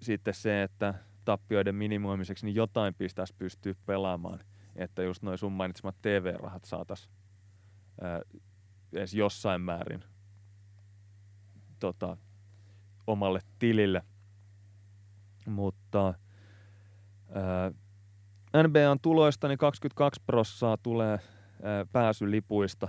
sitten 0.00 0.34
se, 0.34 0.62
että 0.62 0.94
tappioiden 1.24 1.74
minimoimiseksi 1.74 2.46
niin 2.46 2.56
jotain 2.56 2.94
pistäisi 2.94 3.34
pystyy 3.38 3.76
pelaamaan, 3.86 4.40
että 4.76 5.02
just 5.02 5.22
noin 5.22 5.38
sun 5.38 5.52
mainitsemat 5.52 5.96
TV-rahat 6.02 6.64
saataisiin 6.64 7.25
edes 8.92 9.14
jossain 9.14 9.60
määrin 9.60 10.04
tota, 11.80 12.16
omalle 13.06 13.40
tilille. 13.58 14.02
Mutta 15.46 16.14
ää, 17.34 17.72
NBAn 18.62 19.00
tuloista 19.02 19.48
niin 19.48 19.58
22 19.58 20.22
prossaa 20.26 20.76
tulee 20.76 21.18
ää, 21.62 21.86
pääsylipuista. 21.92 22.88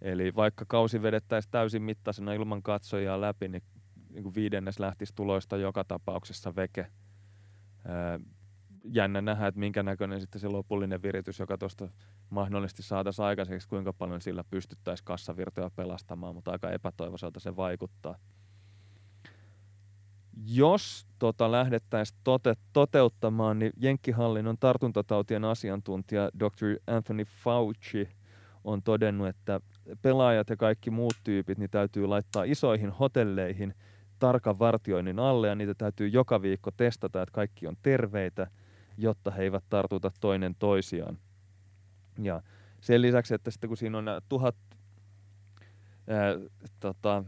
Eli 0.00 0.34
vaikka 0.34 0.64
kausi 0.68 1.02
vedettäisiin 1.02 1.50
täysin 1.50 1.82
mittaisena 1.82 2.32
ilman 2.32 2.62
katsojia 2.62 3.20
läpi, 3.20 3.48
niin, 3.48 3.62
niin 4.10 4.22
kuin 4.22 4.34
viidennes 4.34 4.78
lähtisi 4.78 5.14
tuloista 5.14 5.56
joka 5.56 5.84
tapauksessa 5.84 6.56
veke. 6.56 6.86
Ää, 7.88 8.20
jännä 8.84 9.20
nähdä, 9.20 9.46
että 9.46 9.60
minkä 9.60 9.82
näköinen 9.82 10.20
sitten 10.20 10.40
se 10.40 10.48
lopullinen 10.48 11.02
viritys, 11.02 11.38
joka 11.38 11.58
tuosta 11.58 11.88
mahdollisesti 12.30 12.82
saataisiin 12.82 13.26
aikaiseksi, 13.26 13.68
kuinka 13.68 13.92
paljon 13.92 14.20
sillä 14.20 14.44
pystyttäisiin 14.50 15.04
kassavirtoja 15.04 15.70
pelastamaan, 15.76 16.34
mutta 16.34 16.50
aika 16.50 16.70
epätoivoiselta 16.70 17.40
se 17.40 17.56
vaikuttaa. 17.56 18.16
Jos 20.46 21.06
tota 21.18 21.52
lähdettäisiin 21.52 22.20
tote, 22.24 22.54
toteuttamaan, 22.72 23.58
niin 23.58 23.72
Jenkkihallinnon 23.76 24.58
tartuntatautien 24.60 25.44
asiantuntija 25.44 26.30
Dr. 26.38 26.80
Anthony 26.86 27.24
Fauci 27.24 28.08
on 28.64 28.82
todennut, 28.82 29.28
että 29.28 29.60
pelaajat 30.02 30.50
ja 30.50 30.56
kaikki 30.56 30.90
muut 30.90 31.14
tyypit 31.24 31.58
niin 31.58 31.70
täytyy 31.70 32.06
laittaa 32.06 32.44
isoihin 32.44 32.90
hotelleihin 32.90 33.74
tarkan 34.18 34.58
vartioinnin 34.58 35.18
alle 35.18 35.48
ja 35.48 35.54
niitä 35.54 35.74
täytyy 35.74 36.08
joka 36.08 36.42
viikko 36.42 36.70
testata, 36.70 37.22
että 37.22 37.32
kaikki 37.32 37.66
on 37.66 37.76
terveitä, 37.82 38.46
jotta 38.98 39.30
he 39.30 39.42
eivät 39.42 39.64
tartuta 39.70 40.10
toinen 40.20 40.54
toisiaan. 40.58 41.18
Ja 42.18 42.42
sen 42.80 43.02
lisäksi, 43.02 43.34
että 43.34 43.50
sitten 43.50 43.68
kun 43.68 43.76
siinä 43.76 43.98
on 43.98 44.06
tuhat 44.28 44.56
ää, 46.08 46.34
tota, 46.80 47.24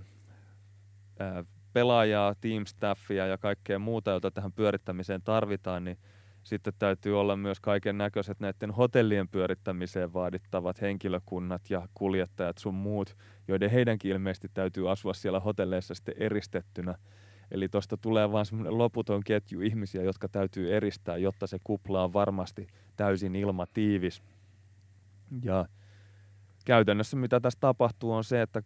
ää, 1.19 1.45
pelaajaa, 1.73 2.35
teamstaffia 2.41 3.27
ja 3.27 3.39
kaikkea 3.39 3.79
muuta, 3.79 4.11
jota 4.11 4.31
tähän 4.31 4.53
pyörittämiseen 4.53 5.23
tarvitaan, 5.23 5.85
niin 5.85 5.99
sitten 6.43 6.73
täytyy 6.79 7.21
olla 7.21 7.37
myös 7.37 7.61
kaiken 7.61 7.99
näköiset 7.99 8.41
näiden 8.41 8.71
hotellien 8.71 9.29
pyörittämiseen 9.29 10.13
vaadittavat 10.13 10.81
henkilökunnat 10.81 11.71
ja 11.71 11.89
kuljettajat 11.95 12.59
sun 12.59 12.75
muut, 12.75 13.17
joiden 13.49 13.71
heidänkin 13.71 14.11
ilmeisesti 14.11 14.49
täytyy 14.55 14.91
asua 14.91 15.15
siellä 15.15 15.41
hotelleissa 15.41 15.95
sitten 15.95 16.15
eristettynä. 16.19 16.95
Eli 17.51 17.69
tuosta 17.69 17.97
tulee 17.97 18.33
vaan 18.33 18.47
semmoinen 18.47 18.79
loputon 18.79 19.23
ketju 19.25 19.61
ihmisiä, 19.61 20.03
jotka 20.03 20.29
täytyy 20.29 20.77
eristää, 20.77 21.17
jotta 21.17 21.47
se 21.47 21.59
kupla 21.65 22.05
on 22.05 22.13
varmasti 22.13 22.67
täysin 22.97 23.37
ilmatiivis. 23.37 24.23
Ja 25.43 25.67
käytännössä 26.65 27.17
mitä 27.17 27.41
tässä 27.41 27.59
tapahtuu 27.61 28.13
on 28.13 28.25
se, 28.25 28.43
että 28.43 28.63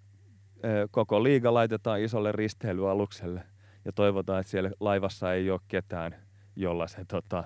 koko 0.90 1.22
liiga 1.22 1.54
laitetaan 1.54 2.00
isolle 2.00 2.32
risteilyalukselle 2.32 3.42
ja 3.84 3.92
toivotaan, 3.92 4.40
että 4.40 4.50
siellä 4.50 4.70
laivassa 4.80 5.32
ei 5.32 5.50
ole 5.50 5.60
ketään, 5.68 6.14
jolla 6.56 6.86
se 6.86 7.04
tota, 7.04 7.44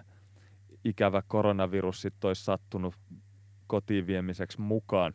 ikävä 0.85 1.23
koronavirus 1.29 2.03
sitten 2.03 2.29
olisi 2.29 2.45
sattunut 2.45 2.95
kotiin 3.67 4.07
viemiseksi 4.07 4.61
mukaan. 4.61 5.13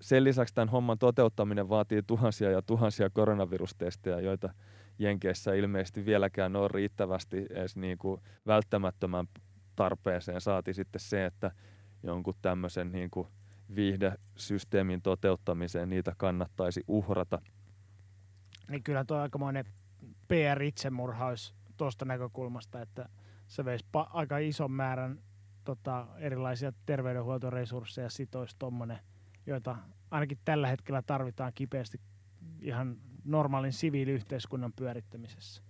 Sen 0.00 0.24
lisäksi 0.24 0.54
tämän 0.54 0.68
homman 0.68 0.98
toteuttaminen 0.98 1.68
vaatii 1.68 2.02
tuhansia 2.02 2.50
ja 2.50 2.62
tuhansia 2.62 3.10
koronavirustestejä, 3.10 4.20
joita 4.20 4.54
Jenkeissä 4.98 5.54
ilmeisesti 5.54 6.04
vieläkään 6.04 6.56
ole 6.56 6.68
riittävästi 6.68 7.46
edes 7.50 7.76
niin 7.76 7.98
kuin 7.98 8.20
välttämättömän 8.46 9.26
tarpeeseen. 9.76 10.40
Saati 10.40 10.74
sitten 10.74 11.00
se, 11.00 11.26
että 11.26 11.50
jonkun 12.04 12.34
tämmöisen 12.42 12.92
niin 12.92 13.10
kuin 13.10 13.28
viihdesysteemin 13.74 15.02
toteuttamiseen 15.02 15.88
niitä 15.88 16.12
kannattaisi 16.16 16.84
uhrata. 16.88 17.42
Niin 18.70 18.82
kyllä 18.82 19.04
tuo 19.04 19.16
aikamoinen 19.16 19.64
PR-itsemurha 20.28 21.26
olisi 21.26 21.54
tuosta 21.76 22.04
näkökulmasta, 22.04 22.82
että 22.82 23.08
se 23.46 23.64
veisi 23.64 23.84
pa- 23.96 24.10
aika 24.10 24.38
ison 24.38 24.72
määrän 24.72 25.18
tota, 25.64 26.06
erilaisia 26.18 26.72
terveydenhuoltoresursseja 26.86 28.10
sitoisi 28.10 28.56
tuommoinen, 28.58 28.98
joita 29.46 29.76
ainakin 30.10 30.38
tällä 30.44 30.68
hetkellä 30.68 31.02
tarvitaan 31.02 31.52
kipeästi 31.54 32.00
ihan 32.60 32.96
normaalin 33.24 33.72
siviiliyhteiskunnan 33.72 34.72
pyörittämisessä. 34.72 35.62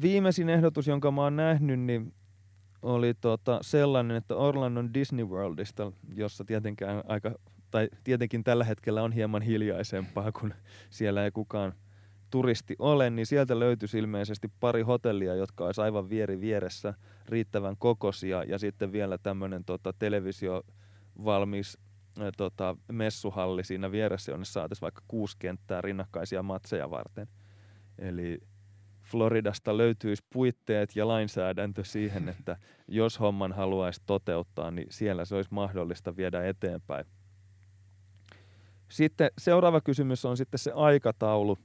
Viimeisin 0.00 0.48
ehdotus, 0.48 0.86
jonka 0.86 1.10
mä 1.10 1.22
oon 1.22 1.36
nähnyt, 1.36 1.80
niin 1.80 2.14
oli 2.82 3.14
tota 3.14 3.58
sellainen, 3.62 4.16
että 4.16 4.36
Orlandon 4.36 4.94
Disney 4.94 5.24
Worldista, 5.24 5.92
jossa 6.14 6.44
tietenkään 6.44 7.02
aika, 7.08 7.32
tai 7.70 7.88
tietenkin 8.04 8.44
tällä 8.44 8.64
hetkellä 8.64 9.02
on 9.02 9.12
hieman 9.12 9.42
hiljaisempaa, 9.42 10.32
kun 10.32 10.54
siellä 10.90 11.24
ei 11.24 11.30
kukaan 11.30 11.72
turisti 12.30 12.76
ole, 12.78 13.10
niin 13.10 13.26
sieltä 13.26 13.58
löytyisi 13.58 13.98
ilmeisesti 13.98 14.48
pari 14.60 14.82
hotellia, 14.82 15.34
jotka 15.34 15.64
olisi 15.64 15.80
aivan 15.80 16.08
vieri 16.08 16.40
vieressä 16.40 16.94
riittävän 17.28 17.76
kokoisia 17.78 18.44
ja 18.44 18.58
sitten 18.58 18.92
vielä 18.92 19.18
tämmöinen 19.18 19.64
tota, 19.64 19.92
televisio 19.98 20.62
valmis 21.24 21.78
tota, 22.36 22.76
messuhalli 22.92 23.64
siinä 23.64 23.92
vieressä, 23.92 24.32
jonne 24.32 24.44
saataisiin 24.44 24.82
vaikka 24.82 25.02
kuusi 25.08 25.36
kenttää 25.38 25.80
rinnakkaisia 25.80 26.42
matseja 26.42 26.90
varten. 26.90 27.28
Eli 27.98 28.38
Floridasta 29.10 29.76
löytyisi 29.76 30.22
puitteet 30.32 30.96
ja 30.96 31.08
lainsäädäntö 31.08 31.84
siihen, 31.84 32.28
että 32.28 32.56
jos 32.88 33.20
homman 33.20 33.52
haluaisi 33.52 34.02
toteuttaa, 34.06 34.70
niin 34.70 34.86
siellä 34.90 35.24
se 35.24 35.36
olisi 35.36 35.54
mahdollista 35.54 36.16
viedä 36.16 36.48
eteenpäin. 36.48 37.04
Sitten 38.88 39.30
seuraava 39.38 39.80
kysymys 39.80 40.24
on 40.24 40.36
sitten 40.36 40.58
se 40.58 40.72
aikataulu. 40.74 41.58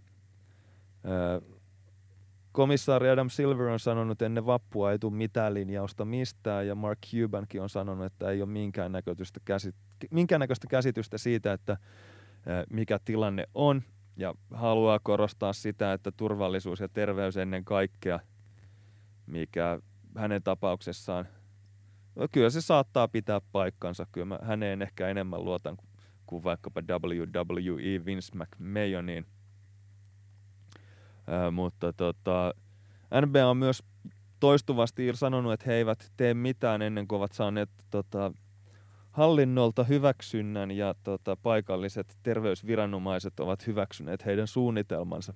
Komissaari 2.52 3.10
Adam 3.10 3.30
Silver 3.30 3.68
on 3.68 3.80
sanonut, 3.80 4.12
että 4.12 4.26
ennen 4.26 4.46
vappua 4.46 4.92
ei 4.92 5.00
tule 5.00 5.14
mitään 5.14 5.54
linjausta 5.54 6.06
mistään, 6.06 6.68
ja 6.68 6.76
Mark 6.76 7.00
Cubankin 7.12 7.62
on 7.62 7.70
sanonut, 7.70 8.06
että 8.06 8.30
ei 8.30 8.42
ole 8.42 8.50
minkäännäköistä, 8.50 9.40
käsit- 9.46 9.76
minkäännäköistä 10.12 10.68
käsitystä 10.70 11.18
siitä, 11.18 11.54
että 11.54 11.78
mikä 12.70 13.00
tilanne 13.06 13.46
on 13.54 13.84
ja 14.18 14.34
haluaa 14.54 15.00
korostaa 15.04 15.54
sitä, 15.54 15.94
että 15.94 16.12
turvallisuus 16.12 16.80
ja 16.80 16.90
terveys 16.90 17.38
ennen 17.38 17.66
kaikkea, 17.66 18.20
mikä 19.26 19.80
hänen 20.18 20.44
tapauksessaan, 20.44 21.28
no 22.16 22.28
kyllä 22.32 22.50
se 22.50 22.62
saattaa 22.62 23.08
pitää 23.08 23.42
paikkansa, 23.52 24.08
kyllä 24.12 24.26
mä 24.26 24.40
häneen 24.42 24.82
ehkä 24.82 25.08
enemmän 25.08 25.46
luotan 25.46 25.78
kuin 26.26 26.44
vaikkapa 26.44 26.82
WWE 26.90 28.06
Vince 28.06 28.32
McMahoniin. 28.36 29.26
Ää, 31.28 31.52
mutta 31.52 31.94
tota, 31.94 32.54
NBA 33.26 33.48
on 33.48 33.58
myös 33.58 33.84
toistuvasti 34.40 35.10
sanonut, 35.14 35.54
että 35.54 35.66
he 35.68 35.74
eivät 35.74 36.12
tee 36.18 36.34
mitään 36.34 36.82
ennen 36.82 37.08
kuin 37.08 37.18
ovat 37.18 37.32
saaneet 37.32 37.70
tota, 37.90 38.32
hallinnolta 39.16 39.84
hyväksynnän 39.84 40.72
ja 40.72 40.96
tota, 41.04 41.36
paikalliset 41.36 42.18
terveysviranomaiset 42.24 43.40
ovat 43.40 43.68
hyväksyneet 43.68 44.26
heidän 44.26 44.48
suunnitelmansa. 44.48 45.34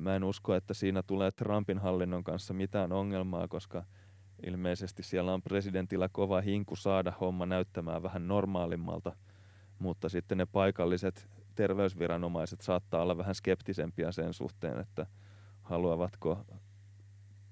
Mä 0.00 0.16
en 0.16 0.24
usko, 0.24 0.54
että 0.54 0.74
siinä 0.74 1.02
tulee 1.02 1.30
Trumpin 1.30 1.78
hallinnon 1.78 2.24
kanssa 2.24 2.54
mitään 2.54 2.92
ongelmaa, 2.92 3.48
koska 3.48 3.84
ilmeisesti 4.46 5.02
siellä 5.02 5.34
on 5.34 5.42
presidentillä 5.42 6.08
kova 6.12 6.40
hinku 6.40 6.76
saada 6.76 7.12
homma 7.20 7.46
näyttämään 7.46 8.02
vähän 8.02 8.28
normaalimmalta, 8.28 9.12
mutta 9.78 10.08
sitten 10.08 10.38
ne 10.38 10.46
paikalliset 10.46 11.28
terveysviranomaiset 11.54 12.60
saattaa 12.60 13.02
olla 13.02 13.18
vähän 13.18 13.34
skeptisempiä 13.34 14.12
sen 14.12 14.34
suhteen, 14.34 14.78
että 14.78 15.06
haluavatko 15.62 16.44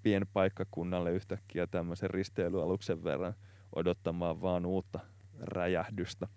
pienpaikkakunnalle 0.02 1.12
yhtäkkiä 1.12 1.66
tämmöisen 1.66 2.11
risteilyaluksen 2.11 3.04
verran– 3.04 3.35
odottamaan 3.74 4.42
vaan 4.42 4.66
uutta 4.66 5.00
räjähdystä, 5.40 6.28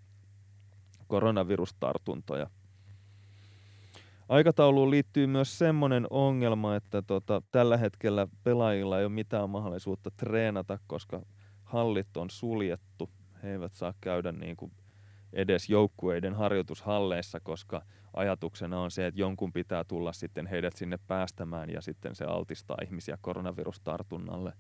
koronavirustartuntoja. 1.08 2.50
Aikatauluun 4.30 4.92
liittyy 4.92 5.28
myös 5.28 5.58
semmoinen 5.58 6.08
ongelma, 6.10 6.76
että 6.76 7.02
tota, 7.02 7.42
tällä 7.52 7.78
hetkellä 7.78 8.28
pelaajilla 8.44 9.00
ei 9.00 9.06
ole 9.06 9.14
mitään 9.14 9.50
mahdollisuutta 9.50 10.12
treenata, 10.12 10.80
koska 10.88 11.22
hallit 11.64 12.18
on 12.18 12.30
suljettu. 12.30 13.10
He 13.44 13.52
eivät 13.52 13.74
saa 13.74 13.94
käydä 14.02 14.32
niin 14.32 14.56
kuin 14.58 14.72
edes 15.34 15.70
joukkueiden 15.70 16.34
harjoitushalleissa, 16.34 17.40
koska 17.40 17.82
ajatuksena 18.14 18.80
on 18.80 18.92
se, 18.92 19.08
että 19.08 19.22
jonkun 19.22 19.54
pitää 19.54 19.84
tulla 19.84 20.14
sitten 20.14 20.48
heidät 20.48 20.76
sinne 20.76 21.00
päästämään 21.08 21.70
ja 21.70 21.82
sitten 21.82 22.16
se 22.16 22.26
altistaa 22.26 22.78
ihmisiä 22.84 23.18
koronavirustartunnalle. 23.22 24.54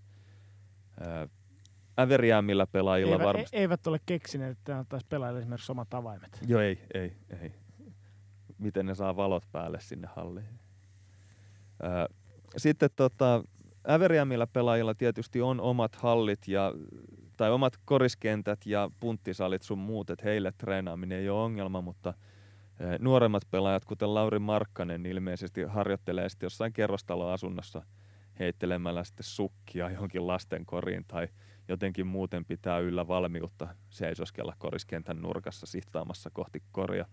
Äveriämmillä 1.99 2.67
pelaajilla 2.67 3.13
eivät, 3.13 3.25
varmasti. 3.25 3.57
Eivät 3.57 3.87
ole 3.87 3.99
keksineet, 4.05 4.57
että 4.57 4.85
taas 4.89 5.03
pelaajille 5.03 5.39
esimerkiksi 5.39 5.71
omat 5.71 5.93
avaimet. 5.93 6.39
Joo, 6.47 6.61
ei, 6.61 6.81
ei, 6.93 7.15
ei. 7.41 7.51
Miten 8.57 8.85
ne 8.85 8.95
saa 8.95 9.15
valot 9.15 9.43
päälle 9.51 9.79
sinne 9.79 10.07
halliin. 10.15 10.59
Sitten 12.57 12.89
tota, 12.95 13.43
Äveriämmillä 13.89 14.47
pelaajilla 14.47 14.95
tietysti 14.95 15.41
on 15.41 15.61
omat 15.61 15.95
hallit 15.95 16.47
ja, 16.47 16.73
tai 17.37 17.51
omat 17.51 17.73
koriskentät 17.85 18.65
ja 18.65 18.89
punttisalit 18.99 19.61
sun 19.61 19.77
muut, 19.77 20.09
että 20.09 20.25
heille 20.25 20.51
treenaaminen 20.57 21.19
ei 21.19 21.29
ole 21.29 21.43
ongelma, 21.43 21.81
mutta 21.81 22.13
nuoremmat 22.99 23.43
pelaajat, 23.51 23.85
kuten 23.85 24.13
Lauri 24.13 24.39
Markkanen, 24.39 25.03
niin 25.03 25.15
ilmeisesti 25.15 25.63
harjoittelee 25.63 26.29
sitten 26.29 26.45
jossain 26.45 26.73
kerrostaloasunnossa 26.73 27.83
heittelemällä 28.39 29.03
sitten 29.03 29.23
sukkia 29.23 29.89
johonkin 29.95 30.27
lasten 30.27 30.65
koriin 30.65 31.05
tai 31.07 31.27
jotenkin 31.71 32.07
muuten 32.07 32.45
pitää 32.45 32.79
yllä 32.79 33.07
valmiutta 33.07 33.75
seisoskella 33.89 34.55
koriskentän 34.57 35.21
nurkassa 35.21 35.65
sihtaamassa 35.65 36.29
kohti 36.33 36.63
koria. 36.71 37.05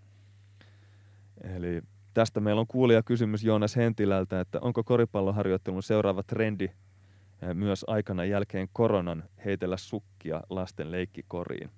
Eli 1.41 1.83
tästä 2.15 2.41
meillä 2.41 2.61
on 2.61 2.67
kuulija 2.67 3.03
kysymys 3.03 3.45
Joonas 3.45 3.77
Hentilältä, 3.77 4.41
että 4.41 4.59
onko 4.61 4.85
koripalloharjoittelun 4.85 5.83
seuraava 5.83 6.23
trendi 6.23 6.65
eh, 6.65 7.55
myös 7.55 7.85
aikana 7.89 8.25
jälkeen 8.25 8.69
koronan 8.73 9.25
heitellä 9.45 9.77
sukkia 9.77 10.41
lasten 10.51 10.91
leikkikoriin? 10.91 11.71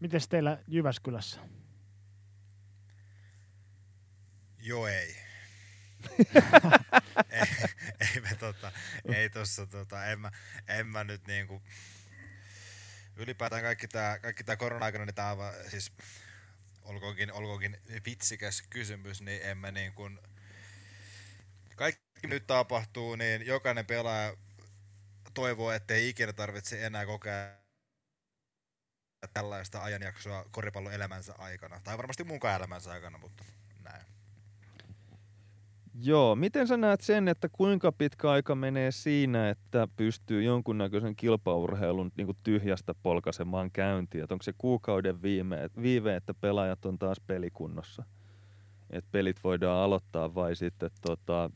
Miten 0.00 0.20
teillä 0.28 0.58
Jyväskylässä? 0.68 1.40
Joo 4.62 4.86
ei. 4.86 5.21
Ei, 7.30 7.46
ei 8.00 8.20
me 8.20 8.34
tota, 8.38 8.72
ei 9.14 9.30
tossa 9.30 9.66
tota, 9.66 10.06
en 10.06 10.20
mä, 10.20 10.30
en 10.68 10.86
mä 10.86 11.04
nyt 11.04 11.26
niinku, 11.26 11.62
ylipäätään 13.16 13.62
kaikki 13.62 13.88
tää, 13.88 14.18
kaikki 14.18 14.44
tää 14.44 14.56
korona-aikana, 14.56 15.04
niin 15.04 15.14
tää 15.14 15.32
on 15.32 15.54
siis 15.68 15.92
olkoonkin, 16.82 17.32
olkoonkin 17.32 17.78
vitsikäs 18.06 18.62
kysymys, 18.70 19.20
niin 19.20 19.42
emme 19.42 19.72
niin 19.72 19.92
kuin, 19.92 20.18
kaikki 21.76 22.26
nyt 22.26 22.46
tapahtuu, 22.46 23.16
niin 23.16 23.46
jokainen 23.46 23.86
pelaaja 23.86 24.36
toivoo, 25.34 25.72
ettei 25.72 26.08
ikinä 26.08 26.32
tarvitse 26.32 26.86
enää 26.86 27.06
kokea 27.06 27.62
tällaista 29.34 29.82
ajanjaksoa 29.82 30.44
koripallon 30.50 30.92
elämänsä 30.92 31.34
aikana. 31.38 31.80
Tai 31.84 31.98
varmasti 31.98 32.24
mukaan 32.24 32.56
elämänsä 32.56 32.92
aikana, 32.92 33.18
mutta. 33.18 33.44
Joo, 36.00 36.34
miten 36.34 36.68
sä 36.68 36.76
näet 36.76 37.00
sen, 37.00 37.28
että 37.28 37.48
kuinka 37.48 37.92
pitkä 37.92 38.30
aika 38.30 38.54
menee 38.54 38.90
siinä, 38.90 39.50
että 39.50 39.88
pystyy 39.96 40.42
jonkunnäköisen 40.42 41.16
kilpaurheilun 41.16 42.12
niin 42.16 42.26
kuin 42.26 42.38
tyhjästä 42.42 42.94
polkaisemaan 42.94 43.70
käyntiin? 43.70 44.24
Että 44.24 44.34
onko 44.34 44.42
se 44.42 44.52
kuukauden 44.58 45.22
viime, 45.22 45.70
viive, 45.82 46.16
että 46.16 46.34
pelaajat 46.34 46.84
on 46.84 46.98
taas 46.98 47.20
pelikunnossa? 47.20 48.04
Että 48.90 49.08
pelit 49.12 49.44
voidaan 49.44 49.84
aloittaa 49.84 50.34
vai 50.34 50.56
sitten 50.56 50.90
tota, 51.00 51.50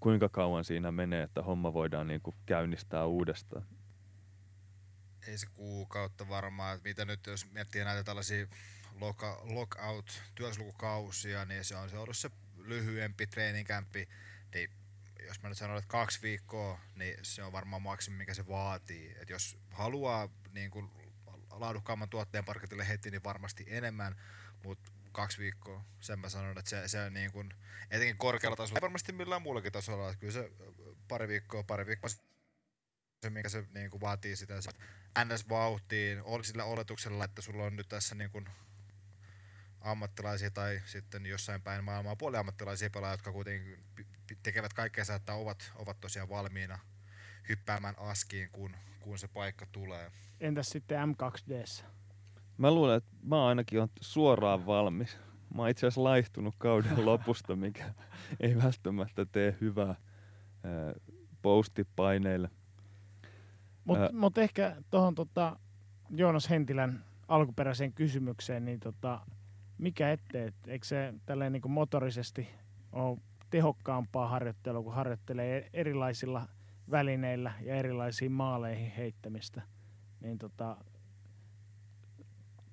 kuinka 0.00 0.28
kauan 0.28 0.64
siinä 0.64 0.92
menee, 0.92 1.22
että 1.22 1.42
homma 1.42 1.72
voidaan 1.72 2.06
niin 2.06 2.20
kuin 2.20 2.36
käynnistää 2.46 3.06
uudestaan? 3.06 3.64
Ei 5.28 5.38
se 5.38 5.46
kuukautta 5.54 6.28
varmaan. 6.28 6.80
Mitä 6.84 7.04
nyt, 7.04 7.26
jos 7.26 7.52
miettii 7.52 7.84
näitä 7.84 8.04
tällaisia 8.04 8.46
lockout 9.42 10.22
työsulkukausia, 10.34 11.44
niin 11.44 11.64
se 11.64 11.76
on 11.76 11.90
se 11.90 11.98
ollut 11.98 12.16
se 12.16 12.30
lyhyempi 12.56 13.26
treeninkämpi, 13.26 14.08
niin 14.54 14.70
jos 15.26 15.42
mä 15.42 15.48
nyt 15.48 15.58
sanon, 15.58 15.78
että 15.78 15.88
kaksi 15.88 16.22
viikkoa, 16.22 16.80
niin 16.94 17.14
se 17.22 17.42
on 17.42 17.52
varmaan 17.52 17.82
maksimi, 17.82 18.16
mikä 18.16 18.34
se 18.34 18.48
vaatii. 18.48 19.16
Et 19.20 19.30
jos 19.30 19.58
haluaa 19.70 20.28
niin 20.52 20.70
kuin 20.70 20.90
laadukkaamman 21.50 22.08
tuotteen 22.08 22.44
parketille 22.44 22.88
heti, 22.88 23.10
niin 23.10 23.24
varmasti 23.24 23.64
enemmän, 23.68 24.16
mutta 24.64 24.92
kaksi 25.12 25.38
viikkoa, 25.38 25.84
sen 26.00 26.18
mä 26.18 26.28
sanon, 26.28 26.58
että 26.58 26.70
se, 26.70 26.88
se 26.88 27.10
niin 27.10 27.32
kuin, 27.32 27.54
etenkin 27.90 28.18
korkealla 28.18 28.56
tasolla, 28.56 28.80
varmasti 28.80 29.12
millään 29.12 29.42
muullakin 29.42 29.72
tasolla, 29.72 30.08
että 30.08 30.20
kyllä 30.20 30.32
se 30.32 30.50
pari 31.08 31.28
viikkoa, 31.28 31.62
pari 31.62 31.86
viikkoa 31.86 32.10
se, 33.22 33.30
mikä 33.30 33.48
se 33.48 33.64
niin 33.74 33.90
kuin 33.90 34.00
vaatii 34.00 34.36
sitä 34.36 34.60
se 34.60 34.70
NS-vauhtiin, 35.24 36.22
sillä 36.42 36.64
oletuksella, 36.64 37.24
että 37.24 37.42
sulla 37.42 37.64
on 37.64 37.76
nyt 37.76 37.88
tässä 37.88 38.14
niin 38.14 38.30
kuin 38.30 38.48
ammattilaisia 39.80 40.50
tai 40.50 40.80
sitten 40.84 41.26
jossain 41.26 41.62
päin 41.62 41.84
maailmaa 41.84 42.16
puoliammattilaisia 42.16 42.90
pelaajia, 42.90 43.14
jotka 43.14 43.32
kuitenkin 43.32 43.78
tekevät 44.42 44.72
kaikkea, 44.72 45.04
että 45.16 45.34
ovat, 45.34 45.72
ovat 45.76 46.00
tosiaan 46.00 46.28
valmiina 46.28 46.78
hyppäämään 47.48 47.94
askiin, 47.98 48.48
kun, 48.52 48.76
kun 49.00 49.18
se 49.18 49.28
paikka 49.28 49.66
tulee. 49.72 50.10
Entäs 50.40 50.68
sitten 50.70 50.98
M2D? 51.14 51.84
Mä 52.58 52.70
luulen, 52.70 52.96
että 52.96 53.10
mä 53.22 53.46
ainakin 53.46 53.80
on 53.80 53.88
suoraan 54.00 54.66
valmis. 54.66 55.18
Mä 55.54 55.62
oon 55.62 55.70
itse 55.70 55.86
asiassa 55.86 56.04
laihtunut 56.04 56.54
kauden 56.58 57.04
lopusta, 57.06 57.56
mikä 57.56 57.94
ei 58.40 58.56
välttämättä 58.56 59.26
tee 59.26 59.56
hyvää 59.60 59.94
postipaineille. 61.42 62.50
Mutta 63.84 64.12
mut 64.12 64.38
ehkä 64.38 64.76
tuohon 64.90 65.14
tota, 65.14 65.58
Joonas 66.10 66.50
Hentilän 66.50 67.04
alkuperäiseen 67.28 67.92
kysymykseen, 67.92 68.64
niin 68.64 68.80
tota, 68.80 69.20
mikä 69.78 70.12
ettei, 70.12 70.52
eikö 70.66 70.86
se 70.86 71.14
tälleen 71.26 71.52
niin 71.52 71.70
motorisesti 71.70 72.48
ole 72.92 73.18
tehokkaampaa 73.50 74.28
harjoittelua, 74.28 74.82
kun 74.82 74.94
harjoittelee 74.94 75.70
erilaisilla 75.72 76.48
välineillä 76.90 77.52
ja 77.60 77.74
erilaisiin 77.74 78.32
maaleihin 78.32 78.90
heittämistä, 78.90 79.62
niin 80.20 80.38
tota, 80.38 80.76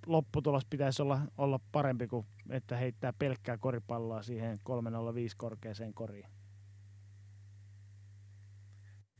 lopputulos 0.06 0.66
pitäisi 0.66 1.02
olla, 1.02 1.20
olla 1.38 1.60
parempi 1.72 2.08
kuin 2.08 2.26
että 2.50 2.78
heittää 2.78 3.14
pelkkää 3.14 3.58
koripalloa 3.58 4.24
siihen 4.24 4.60
305 4.64 5.38
korkeaseen 5.38 5.94
koriin. 5.94 6.30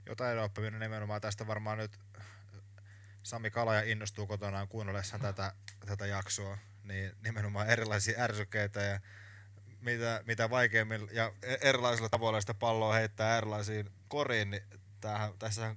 Jotain 0.06 0.40
oppiminen 0.40 0.80
nimenomaan 0.80 1.22
tästä 1.22 1.48
varmaan 1.48 1.78
nyt 1.78 2.00
Sami 3.24 3.52
Kalaja 3.52 3.82
innostuu 3.82 4.28
kotonaan 4.28 4.68
kuunnellessaan 4.68 5.22
tätä, 5.22 5.54
tätä 5.86 6.06
jaksoa 6.06 6.58
niin 6.86 7.12
nimenomaan 7.24 7.70
erilaisia 7.70 8.22
ärsykkeitä 8.22 8.82
ja 8.82 9.00
mitä, 9.82 10.24
mitä 10.28 10.50
vaikeimmin 10.50 11.08
ja 11.12 11.34
erilaisilla 11.62 12.10
tavoilla 12.10 12.42
sitä 12.42 12.54
palloa 12.54 12.94
heittää 12.94 13.38
erilaisiin 13.38 13.90
koriin, 14.08 14.52
niin 14.52 14.64
tämähän, 15.02 15.34
tässä 15.40 15.76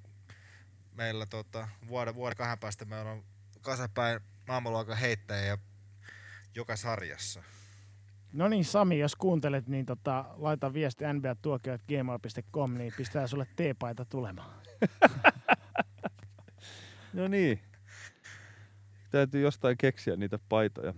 meillä 0.92 1.26
tota, 1.26 1.68
vuoden, 1.88 2.14
vuoden 2.14 2.36
kahden 2.36 2.58
päästä 2.58 2.84
meillä 2.84 3.10
on 3.10 3.24
kasapäin 3.60 4.20
maailmanluokan 4.48 4.96
heittäjiä 4.96 5.58
joka 6.54 6.76
sarjassa. 6.76 7.42
No 8.32 8.48
niin, 8.48 8.64
Sami, 8.64 8.98
jos 8.98 9.16
kuuntelet, 9.16 9.68
niin 9.68 9.86
tota, 9.86 10.24
laita 10.36 10.72
viesti 10.72 11.04
nbatuokiot.gmail.com, 11.12 12.74
niin 12.74 12.92
pistää 12.96 13.26
sulle 13.26 13.46
teepaita 13.56 14.04
tulemaan. 14.04 14.60
no 17.12 17.28
niin, 17.28 17.60
täytyy 19.10 19.40
jostain 19.40 19.78
keksiä 19.78 20.16
niitä 20.16 20.38
paitoja. 20.48 20.94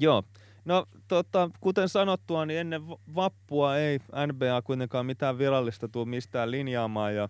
Joo, 0.00 0.22
no 0.64 0.86
tota, 1.08 1.50
kuten 1.60 1.88
sanottua, 1.88 2.46
niin 2.46 2.60
ennen 2.60 2.82
vappua 3.14 3.76
ei 3.76 3.98
NBA 4.26 4.62
kuitenkaan 4.62 5.06
mitään 5.06 5.38
virallista 5.38 5.88
tule 5.88 6.08
mistään 6.08 6.50
linjaamaan 6.50 7.14
ja 7.14 7.28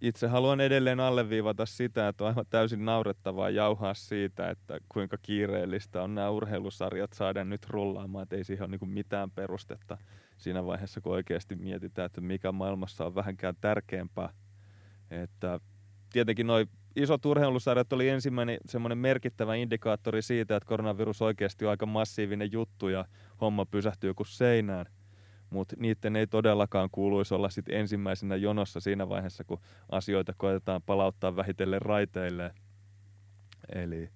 itse 0.00 0.26
haluan 0.26 0.60
edelleen 0.60 1.00
alleviivata 1.00 1.66
sitä, 1.66 2.08
että 2.08 2.24
on 2.24 2.28
aivan 2.28 2.46
täysin 2.50 2.84
naurettavaa 2.84 3.50
jauhaa 3.50 3.94
siitä, 3.94 4.50
että 4.50 4.78
kuinka 4.88 5.18
kiireellistä 5.22 6.02
on 6.02 6.14
nämä 6.14 6.30
urheilusarjat 6.30 7.12
saada 7.12 7.44
nyt 7.44 7.66
rullaamaan, 7.66 8.22
että 8.22 8.36
ei 8.36 8.44
siihen 8.44 8.64
ole 8.64 8.76
niin 8.80 8.90
mitään 8.90 9.30
perustetta 9.30 9.98
siinä 10.36 10.66
vaiheessa, 10.66 11.00
kun 11.00 11.12
oikeasti 11.12 11.56
mietitään, 11.56 12.06
että 12.06 12.20
mikä 12.20 12.52
maailmassa 12.52 13.06
on 13.06 13.14
vähänkään 13.14 13.54
tärkeämpää. 13.60 14.32
Että 15.10 15.60
tietenkin 16.12 16.46
noin 16.46 16.68
isot 16.96 17.26
urheilusarjat 17.26 17.92
oli 17.92 18.08
ensimmäinen 18.08 18.58
semmoinen 18.66 18.98
merkittävä 18.98 19.54
indikaattori 19.54 20.22
siitä, 20.22 20.56
että 20.56 20.66
koronavirus 20.66 21.22
oikeasti 21.22 21.64
on 21.64 21.70
aika 21.70 21.86
massiivinen 21.86 22.52
juttu 22.52 22.88
ja 22.88 23.04
homma 23.40 23.66
pysähtyy 23.66 24.14
kuin 24.14 24.26
seinään. 24.26 24.86
Mutta 25.50 25.76
niiden 25.78 26.16
ei 26.16 26.26
todellakaan 26.26 26.88
kuuluisi 26.92 27.34
olla 27.34 27.50
sit 27.50 27.68
ensimmäisenä 27.68 28.36
jonossa 28.36 28.80
siinä 28.80 29.08
vaiheessa, 29.08 29.44
kun 29.44 29.60
asioita 29.88 30.32
koetetaan 30.36 30.82
palauttaa 30.82 31.36
vähitellen 31.36 31.82
raiteille. 31.82 32.54
Eli 33.74 34.10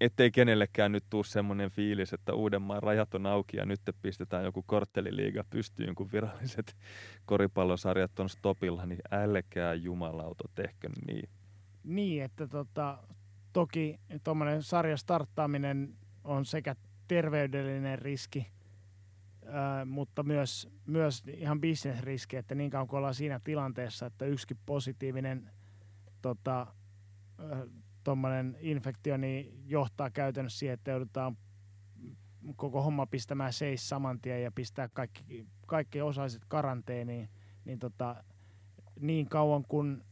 ettei 0.00 0.30
kenellekään 0.30 0.92
nyt 0.92 1.04
tuu 1.10 1.24
semmoinen 1.24 1.70
fiilis, 1.70 2.12
että 2.12 2.34
Uudenmaan 2.34 2.82
rajat 2.82 3.14
on 3.14 3.26
auki 3.26 3.56
ja 3.56 3.66
nyt 3.66 3.80
pistetään 4.02 4.44
joku 4.44 4.62
kortteliliiga 4.62 5.44
pystyyn, 5.50 5.94
kun 5.94 6.08
viralliset 6.12 6.76
koripallosarjat 7.24 8.20
on 8.20 8.28
stopilla, 8.28 8.86
niin 8.86 9.00
älkää 9.10 9.74
jumalauto 9.74 10.44
tehkö 10.54 10.88
niin. 11.06 11.28
Niin, 11.88 12.22
että 12.22 12.46
tota, 12.46 12.98
toki 13.52 14.00
tuommoinen 14.24 14.62
sarja 14.62 14.96
starttaaminen 14.96 15.96
on 16.24 16.44
sekä 16.44 16.76
terveydellinen 17.08 17.98
riski, 17.98 18.46
ää, 19.46 19.84
mutta 19.84 20.22
myös, 20.22 20.68
myös 20.86 21.22
ihan 21.26 21.60
bisnesriski, 21.60 22.36
että 22.36 22.54
niin 22.54 22.70
kauan 22.70 22.88
kuin 22.88 22.98
ollaan 22.98 23.14
siinä 23.14 23.40
tilanteessa, 23.44 24.06
että 24.06 24.24
yksikin 24.24 24.58
positiivinen 24.66 25.50
tota, 26.22 26.66
tuommoinen 28.04 28.56
infektio 28.60 29.16
niin 29.16 29.62
johtaa 29.66 30.10
käytännössä 30.10 30.58
siihen, 30.58 30.74
että 30.74 30.90
joudutaan 30.90 31.36
koko 32.56 32.82
homma 32.82 33.06
pistämään 33.06 33.52
seis 33.52 33.88
saman 33.88 34.20
tien 34.20 34.42
ja 34.42 34.52
pistää 34.52 34.88
kaikki, 34.88 35.46
kaikki 35.66 36.00
osaiset 36.00 36.42
karanteeniin, 36.48 37.28
niin 37.64 37.78
tota, 37.78 38.24
niin 39.00 39.28
kauan 39.28 39.64
kun 39.68 40.07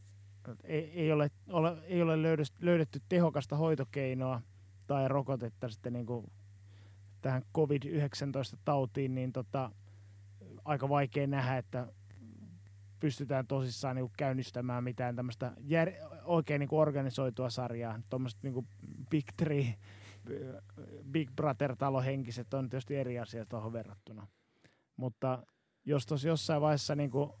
ei, 0.63 0.91
ei 0.91 1.11
ole, 1.11 1.31
ole, 1.49 1.77
ei 1.83 2.01
ole 2.01 2.21
löydetty, 2.21 2.65
löydetty 2.65 3.01
tehokasta 3.09 3.55
hoitokeinoa 3.55 4.41
tai 4.87 5.07
rokotetta 5.07 5.69
sitten 5.69 5.93
niin 5.93 6.05
kuin 6.05 6.31
tähän 7.21 7.41
COVID-19-tautiin, 7.55 9.15
niin 9.15 9.33
tota, 9.33 9.71
aika 10.65 10.89
vaikea 10.89 11.27
nähdä, 11.27 11.57
että 11.57 11.87
pystytään 12.99 13.47
tosissaan 13.47 13.95
niin 13.95 14.09
käynnistämään 14.17 14.83
mitään 14.83 15.15
tämmöistä 15.15 15.53
jär, 15.59 15.91
oikein 16.23 16.59
niin 16.59 16.69
organisoitua 16.71 17.49
sarjaa. 17.49 17.99
Tuommoiset 18.09 18.43
niin 18.43 18.67
Big 19.09 19.25
Three, 19.37 19.75
Big 21.11 21.31
Brother-talo 21.35 22.01
henkiset 22.01 22.53
on 22.53 22.69
tietysti 22.69 22.95
eri 22.95 23.19
asia 23.19 23.45
tuohon 23.45 23.73
verrattuna. 23.73 24.27
Mutta 24.97 25.43
jos 25.85 26.05
tuossa 26.05 26.27
jossain 26.27 26.61
vaiheessa 26.61 26.95
niin 26.95 27.11
kuin 27.11 27.31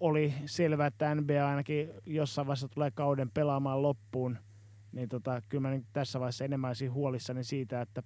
oli 0.00 0.34
selvää, 0.46 0.86
että 0.86 1.14
NBA 1.14 1.48
ainakin 1.48 1.90
jossain 2.06 2.46
vaiheessa 2.46 2.68
tulee 2.68 2.90
kauden 2.90 3.30
pelaamaan 3.30 3.82
loppuun, 3.82 4.38
niin 4.92 5.08
tota, 5.08 5.42
kyllä 5.48 5.68
mä 5.68 5.80
tässä 5.92 6.20
vaiheessa 6.20 6.44
enemmän 6.44 6.68
olisin 6.68 6.92
huolissani 6.92 7.44
siitä, 7.44 7.80
että 7.80 8.02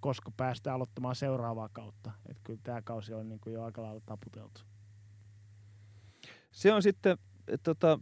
koska 0.00 0.30
päästään 0.36 0.76
aloittamaan 0.76 1.16
seuraavaa 1.16 1.68
kautta. 1.72 2.10
Että 2.28 2.40
kyllä 2.44 2.60
tämä 2.62 2.82
kausi 2.82 3.14
on 3.14 3.28
niin 3.28 3.40
kuin 3.40 3.54
jo 3.54 3.62
aika 3.62 3.82
lailla 3.82 4.02
taputeltu. 4.06 4.60
Se 6.50 6.72
on 6.72 6.82
sitten 6.82 7.18
tota, 7.62 7.98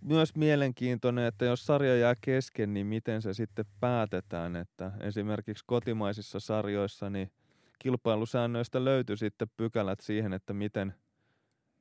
myös 0.00 0.36
mielenkiintoinen, 0.36 1.24
että 1.24 1.44
jos 1.44 1.66
sarja 1.66 1.96
jää 1.96 2.14
kesken, 2.20 2.74
niin 2.74 2.86
miten 2.86 3.22
se 3.22 3.34
sitten 3.34 3.64
päätetään. 3.80 4.56
Että 4.56 4.92
esimerkiksi 5.00 5.64
kotimaisissa 5.66 6.40
sarjoissa 6.40 7.10
niin 7.10 7.32
kilpailusäännöistä 7.78 8.84
löytyy 8.84 9.16
sitten 9.16 9.48
pykälät 9.56 10.00
siihen, 10.00 10.32
että 10.32 10.52
miten 10.52 10.94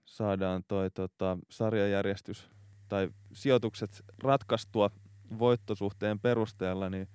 saadaan 0.06 0.64
toi 0.68 0.92
tota, 0.92 1.38
sarjajärjestys 1.50 2.50
tai 2.90 3.10
sijoitukset 3.34 4.04
ratkaistua 4.24 4.92
voittosuhteen 5.40 6.20
perusteella, 6.20 6.90
niin 6.90 7.08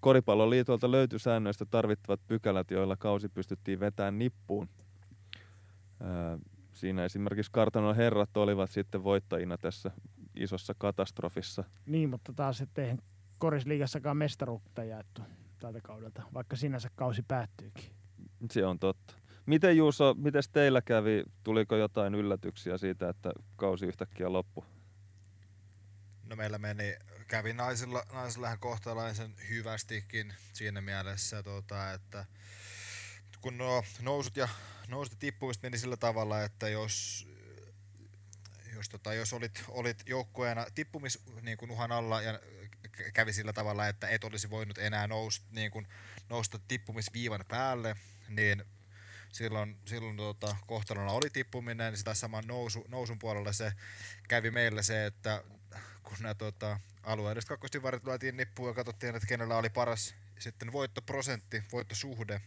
Koripalloliitolta 0.00 0.90
löytyi 0.90 1.18
säännöistä 1.18 1.64
tarvittavat 1.64 2.20
pykälät, 2.26 2.70
joilla 2.70 2.96
kausi 2.96 3.28
pystyttiin 3.28 3.80
vetämään 3.80 4.18
nippuun. 4.18 4.68
Siinä 6.72 7.04
esimerkiksi 7.04 7.52
kartanon 7.52 7.96
herrat 7.96 8.36
olivat 8.36 8.70
sitten 8.70 9.04
voittajina 9.04 9.58
tässä 9.58 9.90
isossa 10.34 10.74
katastrofissa. 10.78 11.64
Niin, 11.86 12.10
mutta 12.10 12.32
taas 12.32 12.60
ettei 12.60 12.96
korisliigassakaan 13.38 14.16
mestaruutta 14.16 14.84
jaettu 14.84 15.22
tältä 15.58 15.80
kaudelta, 15.80 16.22
vaikka 16.34 16.56
sinänsä 16.56 16.90
kausi 16.94 17.22
päättyykin. 17.28 17.84
Se 18.50 18.66
on 18.66 18.78
totta. 18.78 19.14
Miten 19.46 19.76
Juuso, 19.76 20.14
miten 20.14 20.42
teillä 20.52 20.82
kävi? 20.82 21.24
Tuliko 21.44 21.76
jotain 21.76 22.14
yllätyksiä 22.14 22.78
siitä, 22.78 23.08
että 23.08 23.32
kausi 23.56 23.86
yhtäkkiä 23.86 24.32
loppui? 24.32 24.64
No 26.24 26.36
meillä 26.36 26.58
meni, 26.58 26.96
kävi 27.28 27.52
naisilla, 27.52 28.02
naisilla 28.12 28.46
ihan 28.46 28.58
kohtalaisen 28.58 29.34
hyvästikin 29.48 30.34
siinä 30.52 30.80
mielessä, 30.80 31.42
tuota, 31.42 31.92
että 31.92 32.26
kun 33.40 33.58
nuo 33.58 33.84
nousut 34.02 34.36
ja, 34.36 34.48
nousut 34.88 35.12
ja 35.12 35.18
tippumista 35.20 35.66
meni 35.66 35.78
sillä 35.78 35.96
tavalla, 35.96 36.42
että 36.42 36.68
jos 36.68 37.26
jos, 38.74 38.88
tota, 38.88 39.14
jos 39.14 39.32
olit, 39.32 39.64
olit 39.68 40.02
joukkueena 40.06 40.66
tippumis 40.74 41.18
niin 41.42 41.58
kuin 41.58 41.70
uhan 41.70 41.92
alla 41.92 42.22
ja 42.22 42.40
kävi 43.12 43.32
sillä 43.32 43.52
tavalla, 43.52 43.88
että 43.88 44.08
et 44.08 44.24
olisi 44.24 44.50
voinut 44.50 44.78
enää 44.78 45.06
nousta, 45.06 45.46
niin 45.50 45.70
kuin, 45.70 45.88
nousta 46.28 46.58
tippumisviivan 46.68 47.44
päälle, 47.48 47.96
niin 48.28 48.64
silloin, 49.32 49.78
silloin 49.84 50.16
tota, 50.16 50.56
kohtalona 50.66 51.12
oli 51.12 51.30
tippuminen, 51.30 51.96
sitä 51.96 52.14
saman 52.14 52.46
nousu, 52.46 52.84
nousun 52.88 53.18
puolella 53.18 53.52
se 53.52 53.72
kävi 54.28 54.50
meille 54.50 54.82
se, 54.82 55.06
että 55.06 55.44
kun 56.02 56.16
nämä 56.20 56.34
tota, 56.34 56.80
alueelliset 57.02 57.48
kakkostivarit 57.48 58.04
lyötiin 58.04 58.36
nippuun 58.36 58.68
ja 58.68 58.74
katsottiin, 58.74 59.14
että 59.14 59.26
kenellä 59.26 59.56
oli 59.56 59.70
paras 59.70 60.14
sitten 60.38 60.72
voittoprosentti, 60.72 61.62
voittosuhde. 61.72 62.40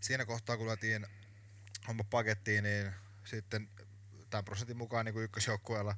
Siinä 0.00 0.24
kohtaa, 0.24 0.56
kun 0.56 0.66
lyötiin 0.66 1.06
homma 1.88 2.04
pakettiin, 2.04 2.64
niin 2.64 2.92
sitten 3.24 3.68
tämän 4.30 4.44
prosentin 4.44 4.76
mukaan 4.76 5.04
niin 5.04 5.16
ykkösjoukkueella 5.16 5.94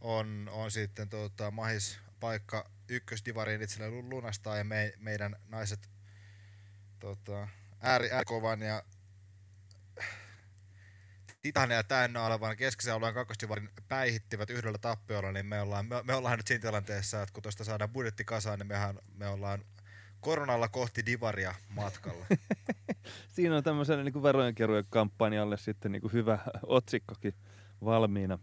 on, 0.00 0.48
on 0.52 0.70
sitten 0.70 1.08
tota, 1.08 1.50
mahis 1.50 1.98
paikka 2.20 2.70
ykkösdivariin 2.88 3.62
itselleen 3.62 4.10
lunastaa 4.10 4.56
ja 4.56 4.64
me, 4.64 4.92
meidän 4.98 5.36
naiset 5.48 5.90
tota, 6.98 7.48
ääri, 7.80 8.10
ääri 8.12 8.66
ja 8.66 8.82
Titania 11.42 11.82
täynnä 11.82 12.26
olevan 12.26 12.56
keskisen 12.56 12.94
alueen 12.94 13.14
kakkostivarin 13.14 13.70
päihittivät 13.88 14.50
yhdellä 14.50 14.78
tappiolla, 14.78 15.32
niin 15.32 15.46
me 15.46 15.60
ollaan, 15.60 15.86
me, 15.86 16.02
me 16.02 16.14
ollaan 16.14 16.36
nyt 16.36 16.46
siinä 16.46 16.62
tilanteessa, 16.62 17.22
että 17.22 17.32
kun 17.32 17.42
tuosta 17.42 17.64
saadaan 17.64 17.90
budjetti 17.90 18.24
kasaan, 18.24 18.58
niin 18.58 18.66
mehän, 18.66 18.98
me 19.14 19.28
ollaan 19.28 19.64
koronalla 20.20 20.68
kohti 20.68 21.06
divaria 21.06 21.54
matkalla. 21.68 22.26
siinä 23.34 23.56
on 23.56 23.64
tämmöiselle 23.64 24.04
niin 24.04 24.22
verojenkerujen 24.22 24.84
kampanjalle 24.90 25.56
sitten 25.56 25.92
niin 25.92 26.02
kuin 26.02 26.12
hyvä 26.12 26.38
otsikkokin 26.66 27.34
valmiina. 27.84 28.38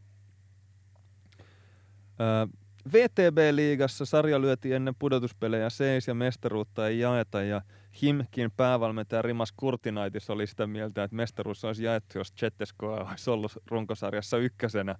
Öö, 2.19 2.47
VTB-liigassa 2.93 4.05
sarja 4.05 4.41
lyötiin 4.41 4.75
ennen 4.75 4.95
pudotuspelejä 4.99 5.69
seis 5.69 6.07
ja 6.07 6.13
mestaruutta 6.13 6.87
ei 6.87 6.99
jaeta 6.99 7.43
ja 7.43 7.61
Himkin 8.01 8.51
päävalmentaja 8.51 9.21
Rimas 9.21 9.51
Kurtinaitis 9.51 10.29
oli 10.29 10.47
sitä 10.47 10.67
mieltä, 10.67 11.03
että 11.03 11.15
mestaruus 11.15 11.65
olisi 11.65 11.83
jaettu, 11.83 12.17
jos 12.17 12.33
Chetteskoa 12.33 13.09
olisi 13.09 13.29
ollut 13.29 13.51
runkosarjassa 13.67 14.37
ykkösenä. 14.37 14.95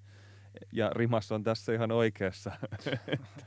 Ja 0.72 0.90
Rimas 0.90 1.32
on 1.32 1.44
tässä 1.44 1.74
ihan 1.74 1.92
oikeassa. 1.92 2.52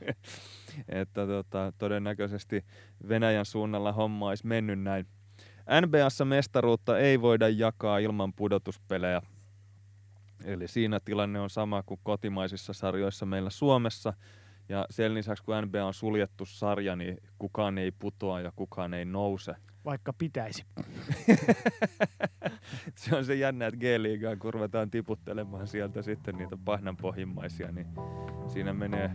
että 0.89 1.27
tota, 1.27 1.73
todennäköisesti 1.77 2.65
Venäjän 3.09 3.45
suunnalla 3.45 3.91
homma 3.91 4.27
olisi 4.27 4.47
mennyt 4.47 4.79
näin. 4.81 5.07
NBAssa 5.85 6.25
mestaruutta 6.25 6.99
ei 6.99 7.21
voida 7.21 7.49
jakaa 7.49 7.97
ilman 7.97 8.33
pudotuspelejä. 8.33 9.21
Eli 10.43 10.67
siinä 10.67 10.99
tilanne 10.99 11.39
on 11.39 11.49
sama 11.49 11.83
kuin 11.83 11.99
kotimaisissa 12.03 12.73
sarjoissa 12.73 13.25
meillä 13.25 13.49
Suomessa. 13.49 14.13
Ja 14.69 14.85
sen 14.89 15.13
lisäksi, 15.13 15.43
kun 15.43 15.55
NBA 15.65 15.85
on 15.85 15.93
suljettu 15.93 16.45
sarja, 16.45 16.95
niin 16.95 17.17
kukaan 17.39 17.77
ei 17.77 17.91
putoa 17.91 18.41
ja 18.41 18.51
kukaan 18.55 18.93
ei 18.93 19.05
nouse. 19.05 19.55
Vaikka 19.85 20.13
pitäisi. 20.13 20.65
se 22.95 23.15
on 23.15 23.25
se 23.25 23.35
jännä, 23.35 23.67
että 23.67 23.79
G-liigaa, 23.79 24.35
kun 24.35 24.53
ruvetaan 24.53 24.91
tiputtelemaan 24.91 25.67
sieltä 25.67 26.01
sitten 26.01 26.35
niitä 26.35 26.57
pahnanpohjimmaisia, 26.65 27.71
niin 27.71 27.87
siinä 28.47 28.73
menee 28.73 29.11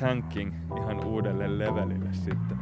tanking 0.00 0.54
ihan 0.78 1.04
uudelle 1.04 1.58
levelille 1.58 2.12
sitten. 2.12 2.58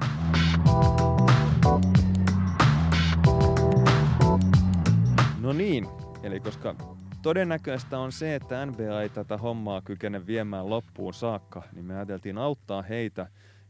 No 5.40 5.52
niin, 5.52 5.88
eli 6.22 6.40
koska 6.40 6.74
todennäköistä 7.22 7.98
on 7.98 8.12
se, 8.12 8.34
että 8.34 8.66
NBA 8.66 9.02
ei 9.02 9.08
tätä 9.08 9.38
hommaa 9.38 9.80
kykene 9.80 10.26
viemään 10.26 10.70
loppuun 10.70 11.14
saakka, 11.14 11.62
niin 11.72 11.84
me 11.84 11.96
ajateltiin 11.96 12.38
auttaa 12.38 12.82
heitä 12.82 13.26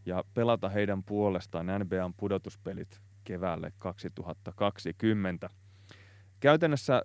ja 0.07 0.25
pelata 0.35 0.69
heidän 0.69 1.03
puolestaan 1.03 1.67
NBAn 1.67 2.15
pudotuspelit 2.15 3.01
keväälle 3.25 3.73
2020. 3.79 5.51
Käytännössä 6.41 7.03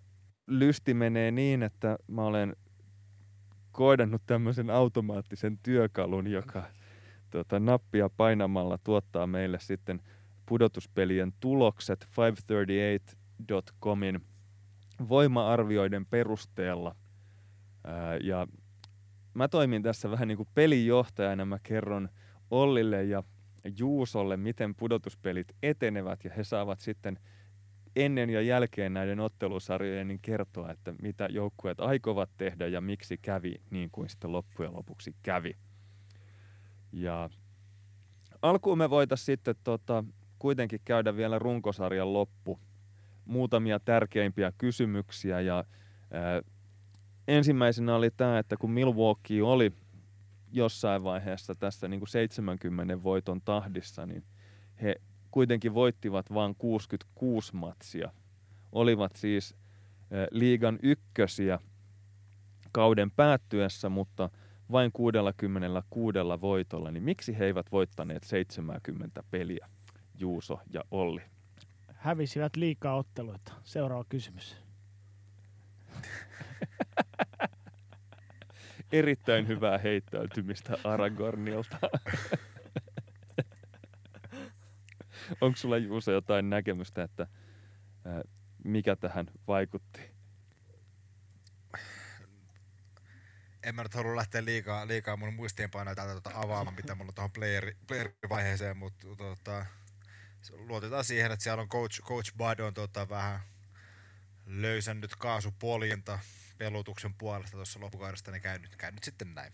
lysti 0.48 0.94
menee 0.94 1.32
niin, 1.32 1.64
että 1.64 1.98
mä 2.08 2.22
olen 2.22 2.56
koodannut 3.72 4.22
tämmöisen 4.26 4.70
automaattisen 4.70 5.60
työkalun, 5.64 6.28
joka 6.28 6.64
tuota, 7.30 7.60
nappia 7.60 8.10
painamalla 8.10 8.78
tuottaa 8.78 9.28
meille 9.28 9.60
sitten 9.60 10.02
pudotuspelien 10.46 11.34
tulokset 11.40 12.06
538.comin 12.06 14.22
voima-arvioiden 15.10 16.06
perusteella. 16.06 16.96
Ää, 17.84 18.18
ja 18.18 18.48
mä 19.34 19.48
toimin 19.48 19.84
tässä 19.84 20.12
vähän 20.12 20.28
niin 20.28 20.38
kuin 20.38 20.50
pelijohtajana, 20.54 21.46
mä 21.46 21.60
kerron 21.64 22.10
Ollille 22.52 23.04
ja 23.04 23.24
Juusolle, 23.78 24.38
miten 24.38 24.76
pudotuspelit 24.76 25.56
etenevät 25.64 26.24
ja 26.24 26.32
he 26.38 26.44
saavat 26.44 26.80
sitten 26.80 27.20
ennen 27.96 28.30
ja 28.30 28.42
jälkeen 28.42 28.94
näiden 28.94 29.20
ottelusarjojen 29.20 30.08
niin 30.08 30.20
kertoa, 30.22 30.72
että 30.72 30.94
mitä 31.02 31.28
joukkueet 31.32 31.80
aikovat 31.80 32.30
tehdä 32.38 32.68
ja 32.68 32.82
miksi 32.82 33.18
kävi 33.18 33.56
niin 33.70 33.90
kuin 33.92 34.10
sitten 34.10 34.32
loppujen 34.32 34.74
lopuksi 34.74 35.16
kävi. 35.24 35.56
Ja 36.92 37.30
alkuun 38.42 38.78
me 38.78 38.90
voitaisiin 38.90 39.26
sitten 39.26 39.56
tota, 39.64 40.04
kuitenkin 40.40 40.80
käydä 40.86 41.16
vielä 41.16 41.40
runkosarjan 41.40 42.14
loppu. 42.14 42.60
Muutamia 43.28 43.80
tärkeimpiä 43.80 44.52
kysymyksiä 44.58 45.42
ja 45.42 45.64
ää, 46.12 46.42
ensimmäisenä 47.28 47.96
oli 47.96 48.12
tämä, 48.18 48.40
että 48.40 48.58
kun 48.58 48.72
Milwaukee 48.72 49.44
oli 49.44 49.74
jossain 50.52 51.04
vaiheessa 51.04 51.56
tässä 51.56 51.88
niin 51.88 52.00
kuin 52.00 52.10
70 52.10 53.04
voiton 53.04 53.42
tahdissa, 53.42 54.06
niin 54.06 54.24
he 54.82 54.96
kuitenkin 55.32 55.74
voittivat 55.74 56.34
vain 56.34 56.56
66 56.56 57.56
matsia. 57.56 58.12
Olivat 58.72 59.16
siis 59.16 59.56
liigan 60.32 60.80
ykkösiä 60.84 61.60
kauden 62.72 63.12
päättyessä, 63.12 63.90
mutta 63.90 64.30
vain 64.72 64.92
66 64.92 66.18
voitolla, 66.42 66.92
niin 66.92 67.04
miksi 67.04 67.38
he 67.40 67.46
eivät 67.46 67.72
voittaneet 67.72 68.24
70 68.24 69.24
peliä, 69.32 69.70
Juuso 70.20 70.60
ja 70.74 70.84
Olli? 70.92 71.22
Hävisivät 72.08 72.56
liikaa 72.56 72.96
otteluita. 72.96 73.54
Seuraava 73.64 74.06
kysymys. 74.10 74.58
Erittäin 78.92 79.48
hyvää 79.48 79.78
heittäytymistä 79.78 80.78
Aragornilta. 80.84 81.78
Onko 85.42 85.58
sulla 85.58 85.78
Juuso 85.78 86.12
jotain 86.12 86.50
näkemystä, 86.50 87.04
että 87.04 87.28
mikä 88.64 88.96
tähän 88.96 89.26
vaikutti? 89.48 90.02
En 93.64 93.76
mä 93.76 93.84
nyt 93.84 93.94
halua 93.94 94.16
lähteä 94.16 94.46
liikaa, 94.46 94.88
liikaa 94.88 95.18
mun 95.18 95.34
muistiinpanoja 95.34 95.96
täältä 95.96 96.14
tuota 96.14 96.32
avaamaan, 96.40 96.76
mitä 96.76 96.96
mulla 96.96 97.10
on 97.10 97.16
tuohon 97.16 97.32
player, 97.32 97.74
player-vaiheeseen, 97.88 98.78
mutta 98.78 99.08
tota, 99.18 99.66
luotetaan 100.52 101.04
siihen, 101.04 101.32
että 101.32 101.44
siellä 101.44 101.62
on 101.62 101.70
coach, 101.70 102.02
coach 102.02 102.34
Bud 102.38 102.60
on 102.60 102.74
tota, 102.74 103.10
vähän 103.10 103.40
löysännyt 104.46 105.16
kaasupoljinta 105.16 106.20
pelutuksen 106.58 107.14
puolesta 107.14 107.58
tuossa 107.58 107.80
loppukaudesta, 107.80 108.32
niin 108.32 108.42
käy 108.42 108.60
nyt, 108.60 108.76
käy 108.76 108.92
nyt 108.92 109.04
sitten 109.04 109.36
näin. 109.36 109.54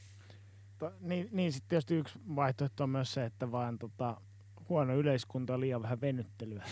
To, 0.77 0.93
niin, 0.99 1.29
niin 1.31 1.53
sitten 1.53 1.69
tietysti 1.69 1.95
yksi 1.95 2.19
vaihtoehto 2.35 2.83
on 2.83 2.89
myös 2.89 3.13
se, 3.13 3.25
että 3.25 3.51
vaan 3.51 3.79
tota, 3.79 4.21
huono 4.69 4.95
yleiskunta 4.95 5.53
on 5.53 5.59
liian 5.59 5.81
vähän 5.81 6.01
venyttelyä. 6.01 6.63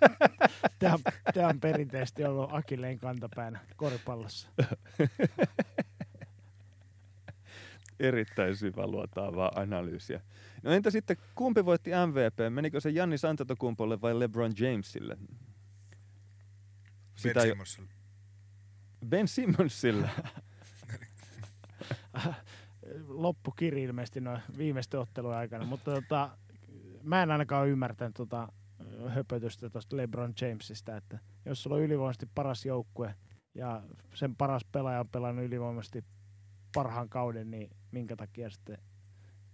tämä, 0.78 0.94
on, 0.94 1.00
tämä 1.34 1.48
on 1.48 1.60
perinteisesti 1.60 2.24
ollut 2.24 2.52
Akilleen 2.52 2.98
kantapäänä 2.98 3.60
koripallossa. 3.76 4.48
Erittäin 8.00 8.56
syvä 8.56 8.86
luotaavaa 8.86 9.52
analyysiä. 9.54 10.20
No 10.62 10.70
entä 10.70 10.90
sitten, 10.90 11.16
kumpi 11.34 11.64
voitti 11.64 11.90
MVP? 11.90 12.54
Menikö 12.54 12.80
se 12.80 12.90
Janni 12.90 13.18
Santatokumpolle 13.18 14.00
vai 14.00 14.18
LeBron 14.18 14.52
Jamesille? 14.60 15.16
Sitä 17.14 17.40
ben 17.40 17.48
Simmonsille. 17.48 17.88
Ben 19.08 19.28
Simmonsille. 19.28 20.10
Loppukiri 23.06 23.82
ilmeisesti 23.82 24.20
noin 24.20 24.40
viimeisten 24.58 25.00
ottelujen 25.00 25.38
aikana, 25.38 25.64
mutta 25.64 25.90
tota, 25.90 26.30
mä 27.02 27.22
en 27.22 27.30
ainakaan 27.30 27.68
ymmärtänyt 27.68 28.14
tota 28.14 28.48
höpötystä 29.08 29.70
tuosta 29.70 29.96
LeBron 29.96 30.32
Jamesista, 30.40 30.96
että 30.96 31.18
jos 31.44 31.62
sulla 31.62 31.76
on 31.76 31.82
ylivoimaisesti 31.82 32.26
paras 32.34 32.66
joukkue 32.66 33.14
ja 33.54 33.82
sen 34.14 34.36
paras 34.36 34.64
pelaaja 34.72 35.00
on 35.00 35.08
pelannut 35.08 35.44
ylivoimaisesti 35.44 36.04
parhaan 36.72 37.08
kauden, 37.08 37.50
niin 37.50 37.76
minkä 37.90 38.16
takia 38.16 38.50
sitten 38.50 38.78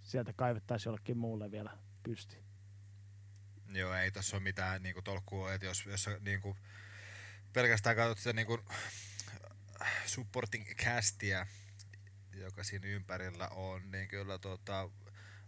sieltä 0.02 0.32
kaivettaisiin 0.32 0.90
jollekin 0.90 1.18
muulle 1.18 1.50
vielä 1.50 1.78
pysti? 2.02 2.36
Joo, 3.72 3.94
ei 3.94 4.10
tässä 4.10 4.36
ole 4.36 4.42
mitään 4.42 4.82
niin 4.82 5.04
tolkkua, 5.04 5.52
että 5.52 5.66
jos, 5.66 5.86
jos 5.86 6.08
niin 6.20 6.40
kuin, 6.40 6.56
pelkästään 7.52 7.96
katsot 7.96 8.18
sitä 8.18 8.32
niin 8.32 8.46
kuin, 8.46 8.60
supporting 10.06 10.64
castia, 10.74 11.46
joka 12.32 12.64
siinä 12.64 12.88
ympärillä 12.88 13.48
on, 13.48 13.90
niin 13.90 14.08
kyllä 14.08 14.38
tota, 14.38 14.90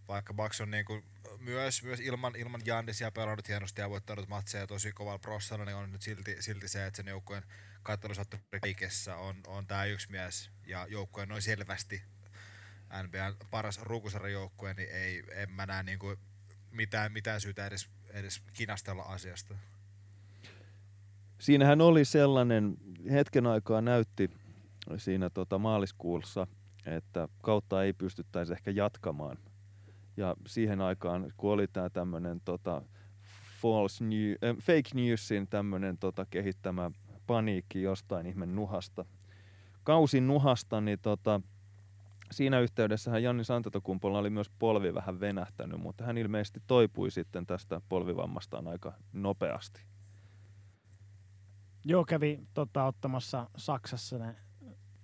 vaikka 0.09 0.35
Bucks 0.35 0.61
on 0.61 0.71
niin 0.71 0.85
kuin, 0.85 1.05
myös, 1.39 1.83
myös 1.83 2.01
ilman, 2.01 2.37
ilman 2.37 2.61
Jannisia 2.65 3.11
pelannut 3.11 3.49
hienosti 3.49 3.81
ja 3.81 3.91
voittanut 3.91 4.29
matseja 4.29 4.67
tosi 4.67 4.93
kovalla 4.93 5.19
prossalla, 5.19 5.65
niin 5.65 5.77
on 5.77 5.93
nyt 5.93 6.03
silti, 6.03 6.37
silti 6.41 6.69
se, 6.69 6.87
että 6.87 6.97
sen 6.97 7.07
joukkueen 7.07 7.43
kaikessa 8.61 9.17
on, 9.17 9.37
on 9.47 9.67
tämä 9.67 9.85
yksi 9.85 10.11
mies 10.11 10.51
ja 10.67 10.87
joukkue 10.87 11.27
noin 11.27 11.43
selvästi 11.43 12.03
NBAn 13.03 13.35
paras 13.51 13.83
ruukusarjajoukkue, 13.83 14.75
niin 14.75 14.89
ei, 14.91 15.23
en 15.31 15.51
mä 15.51 15.67
näe 15.67 15.83
niin 15.83 15.99
kuin 15.99 16.17
mitään, 16.71 17.13
mitään 17.13 17.41
syytä 17.41 17.67
edes, 17.67 17.89
edes 18.11 18.43
kinastella 18.53 19.03
asiasta. 19.03 19.55
Siinähän 21.39 21.81
oli 21.81 22.05
sellainen, 22.05 22.77
hetken 23.11 23.47
aikaa 23.47 23.81
näytti 23.81 24.31
siinä 24.97 25.31
tota 25.31 25.59
maaliskuussa, 25.59 26.47
että 26.87 27.29
kautta 27.43 27.85
ei 27.85 27.93
pystyttäisi 27.93 28.53
ehkä 28.53 28.71
jatkamaan. 28.71 29.39
Ja 30.17 30.37
siihen 30.47 30.81
aikaan, 30.81 31.33
kun 31.37 31.53
oli 31.53 31.67
tämä 31.69 31.91
tämmöinen 31.91 32.41
tota, 32.45 32.83
false 33.61 34.05
new, 34.05 34.31
äh, 34.31 34.57
fake 34.57 34.91
newsin 34.95 35.49
tämmöinen 35.49 35.99
tota, 35.99 36.27
kehittämä 36.31 36.91
paniikki 37.29 37.83
jostain 37.83 38.27
ihmen 38.27 38.55
nuhasta, 38.55 39.05
kausin 39.85 40.27
nuhasta, 40.27 40.81
niin 40.81 40.99
tota, 40.99 41.41
siinä 42.31 42.61
yhteydessähän 42.61 43.23
Janni 43.23 43.45
Santatokumpolla 43.45 44.19
oli 44.19 44.31
myös 44.31 44.51
polvi 44.59 44.95
vähän 44.95 45.21
venähtänyt, 45.21 45.81
mutta 45.81 46.05
hän 46.05 46.19
ilmeisesti 46.19 46.63
toipui 46.67 47.11
sitten 47.11 47.47
tästä 47.47 47.81
polvivammastaan 47.89 48.69
aika 48.69 48.93
nopeasti. 49.13 49.81
Joo, 51.85 52.05
kävi 52.05 52.41
tota, 52.55 52.85
ottamassa 52.85 53.51
Saksassa 53.57 54.19
ne 54.19 54.37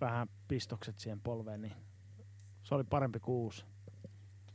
vähän 0.00 0.28
pistokset 0.48 0.98
siihen 0.98 1.20
polveen, 1.20 1.62
niin 1.62 1.72
se 2.62 2.74
oli 2.74 2.84
parempi 2.84 3.20
kuin 3.20 3.34
uusi. 3.34 3.64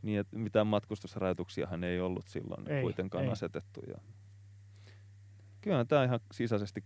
Niin, 0.02 0.20
että 0.20 0.38
mitään 0.38 0.68
matkustusrajoituksiahan 0.68 1.84
ei 1.84 2.00
ollut 2.00 2.28
silloin 2.28 2.72
ei, 2.72 2.82
kuitenkaan 2.82 3.24
ei. 3.24 3.32
asetettu. 3.32 3.82
Ja... 3.88 3.96
Kyllähän 5.62 5.88
tämä 5.88 6.04
ihan 6.04 6.20
sisäisesti 6.32 6.84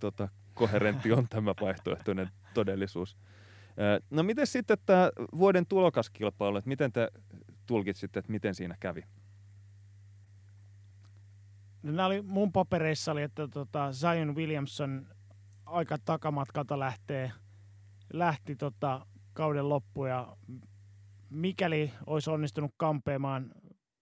tota, 0.00 0.28
koherentti 0.54 1.12
on 1.12 1.28
tämä 1.28 1.54
vaihtoehtoinen 1.60 2.30
todellisuus. 2.54 3.16
No 4.10 4.22
miten 4.22 4.46
sitten 4.46 4.76
tämä 4.86 5.10
vuoden 5.38 5.66
tulokaskilpailu, 5.66 6.56
että 6.56 6.68
miten 6.68 6.92
te 6.92 7.10
tulkitsitte, 7.66 8.18
että 8.18 8.32
miten 8.32 8.54
siinä 8.54 8.76
kävi? 8.80 9.02
No, 11.82 11.92
nämä 11.92 12.06
oli, 12.06 12.22
mun 12.22 12.52
papereissa 12.52 13.12
oli, 13.12 13.22
että 13.22 13.48
tota 13.48 13.92
Zion 13.92 14.34
Williamson 14.36 15.06
aika 15.66 15.96
takamatkalta 16.04 16.78
lähtee, 16.78 17.32
lähti 18.12 18.56
tota 18.56 19.06
kauden 19.32 19.68
loppu 19.68 20.04
ja 20.04 20.36
mikäli 21.30 21.92
olisi 22.06 22.30
onnistunut 22.30 22.74
kampeamaan 22.76 23.50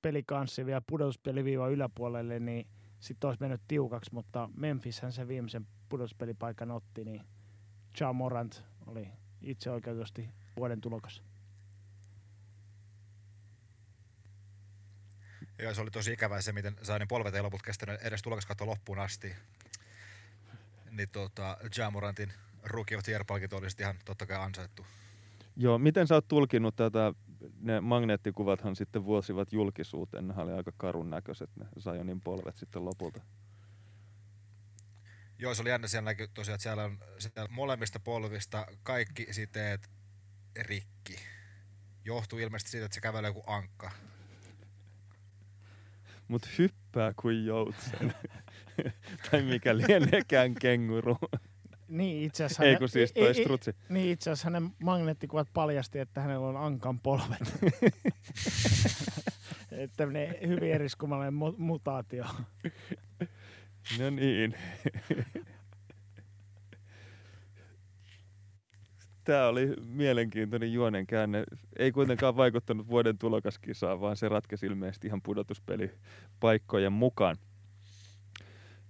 pelikanssi 0.02 0.66
vielä 0.66 0.82
pudotuspeliviiva 0.86 1.68
yläpuolelle, 1.68 2.40
niin 2.40 2.66
sitten 3.00 3.28
olisi 3.28 3.40
mennyt 3.40 3.60
tiukaksi, 3.68 4.14
mutta 4.14 4.50
Memphishän 4.56 5.12
se 5.12 5.28
viimeisen 5.28 5.66
pudotuspelipaikan 5.88 6.70
otti, 6.70 7.04
niin 7.04 7.24
Ja 8.00 8.12
Morant 8.12 8.64
oli 8.86 9.08
itse 9.42 9.70
oikeutusti 9.70 10.28
vuoden 10.56 10.80
tulokas. 10.80 11.22
Joo, 15.58 15.74
se 15.74 15.80
oli 15.80 15.90
tosi 15.90 16.12
ikävää 16.12 16.40
se, 16.40 16.52
miten 16.52 16.76
Zainin 16.84 17.08
polvet 17.08 17.34
ei 17.34 17.42
loput 17.42 17.62
kestänyt 17.62 18.02
edes 18.02 18.22
tulokaskatto 18.22 18.66
loppuun 18.66 18.98
asti. 18.98 19.34
Niin 20.90 21.08
tota, 21.08 21.56
Jamorantin 21.78 22.32
Rookie 22.62 22.96
of 22.96 23.04
the 23.04 23.12
Year-palkinto 23.12 23.56
olisi 23.56 23.82
ihan 23.82 23.96
totta 24.04 24.26
kai 24.26 24.36
ansaittu. 24.36 24.86
Joo, 25.56 25.78
miten 25.78 26.06
sä 26.06 26.14
oot 26.14 26.28
tulkinut 26.28 26.76
tätä, 26.76 27.12
ne 27.60 27.80
magneettikuvathan 27.80 28.76
sitten 28.76 29.04
vuosivat 29.04 29.52
julkisuuteen, 29.52 30.28
ne 30.28 30.34
oli 30.36 30.52
aika 30.52 30.72
karun 30.76 31.10
näköiset 31.10 31.50
ne 31.56 31.66
Zionin 31.80 32.20
polvet 32.20 32.56
sitten 32.56 32.84
lopulta. 32.84 33.20
Joo, 35.38 35.54
se 35.54 35.62
oli 35.62 35.70
jännä 35.70 35.88
siellä 35.88 36.10
näkyy 36.10 36.28
tosiaan, 36.28 36.54
että 36.54 36.62
siellä 36.62 36.84
on 36.84 36.98
siellä 37.18 37.48
molemmista 37.50 38.00
polvista 38.00 38.66
kaikki 38.82 39.26
siteet 39.30 39.90
rikki. 40.60 41.16
Johtuu 42.04 42.38
ilmeisesti 42.38 42.70
siitä, 42.70 42.86
että 42.86 42.94
se 42.94 43.00
kävelee 43.00 43.28
joku 43.28 43.42
ankka. 43.46 43.90
Mut 46.28 46.58
hyppää 46.58 47.12
kuin 47.16 47.46
joutsen. 47.46 48.14
tai 49.30 49.42
mikä 49.42 49.76
lieneekään 49.76 50.54
kenguru. 50.54 51.18
Niin, 51.88 52.26
itse 52.26 52.44
asiassa... 52.44 52.64
Ei 52.64 52.76
kun 52.76 52.88
siis 52.88 53.12
toi 53.12 53.34
strutsi. 53.34 53.76
Niin, 53.88 54.12
itse 54.12 54.30
asiassa 54.30 54.46
hänen 54.46 54.70
magneettikuvat 54.82 55.48
paljasti, 55.52 55.98
että 55.98 56.20
hänellä 56.20 56.46
on 56.46 56.56
ankan 56.56 57.00
polvet. 57.00 57.54
Tämmöinen 59.96 60.36
hyvin 60.48 60.72
eriskummallinen 60.72 61.34
mu- 61.34 61.58
mutaatio. 61.58 62.24
No 63.98 64.10
niin. 64.10 64.54
Tämä 69.24 69.46
oli 69.46 69.74
mielenkiintoinen 69.86 70.72
juonen 70.72 71.06
käänne. 71.06 71.44
Ei 71.78 71.92
kuitenkaan 71.92 72.36
vaikuttanut 72.36 72.88
vuoden 72.88 73.18
tulokaskisaan, 73.18 74.00
vaan 74.00 74.16
se 74.16 74.28
ratkesi 74.28 74.66
ilmeisesti 74.66 75.06
ihan 75.06 75.22
pudotuspelipaikkojen 75.22 76.92
mukaan. 76.92 77.36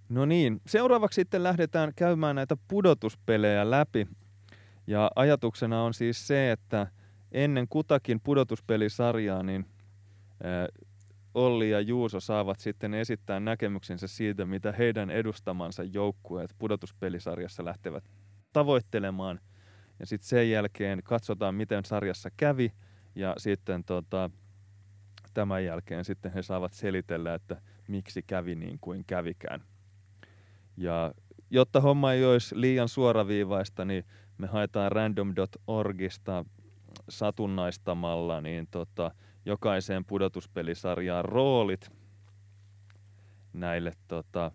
No 0.09 0.25
niin, 0.25 0.61
seuraavaksi 0.67 1.15
sitten 1.15 1.43
lähdetään 1.43 1.93
käymään 1.97 2.37
näitä 2.37 2.57
pudotuspelejä 2.69 3.71
läpi. 3.71 4.07
Ja 4.87 5.11
ajatuksena 5.17 5.83
on 5.83 5.95
siis 5.95 6.27
se, 6.27 6.53
että 6.53 6.87
ennen 7.33 7.69
kutakin 7.69 8.21
pudotuspelisarjaa, 8.21 9.43
niin 9.43 9.67
Olli 11.35 11.71
ja 11.71 11.81
Juuso 11.81 12.21
saavat 12.21 12.61
sitten 12.61 12.95
esittää 12.95 13.41
näkemyksensä 13.41 14.09
siitä, 14.09 14.45
mitä 14.45 14.73
heidän 14.73 15.11
edustamansa 15.11 15.83
joukkueet 15.83 16.55
pudotuspelisarjassa 16.59 17.65
lähtevät 17.65 18.11
tavoittelemaan. 18.53 19.41
Ja 20.01 20.07
sitten 20.07 20.29
sen 20.29 20.51
jälkeen 20.51 21.01
katsotaan, 21.05 21.55
miten 21.55 21.85
sarjassa 21.85 22.31
kävi, 22.37 22.73
ja 23.15 23.35
sitten 23.39 23.85
tota, 23.85 24.31
tämän 25.35 25.65
jälkeen 25.65 26.05
sitten 26.05 26.33
he 26.33 26.43
saavat 26.43 26.73
selitellä, 26.73 27.35
että 27.35 27.61
miksi 27.89 28.23
kävi 28.23 28.55
niin 28.55 28.79
kuin 28.81 29.05
kävikään. 29.07 29.63
Ja 30.77 31.15
jotta 31.51 31.81
homma 31.81 32.13
ei 32.13 32.25
olisi 32.25 32.61
liian 32.61 32.89
suoraviivaista, 32.89 33.85
niin 33.85 34.05
me 34.39 34.47
haetaan 34.47 34.93
random.orgista 34.93 36.45
satunnaistamalla 37.09 38.41
niin 38.41 38.67
tota, 38.71 39.11
jokaiseen 39.47 40.05
pudotuspelisarjaan 40.05 41.25
roolit 41.25 41.91
näille 43.53 43.93
tota, 44.09 44.53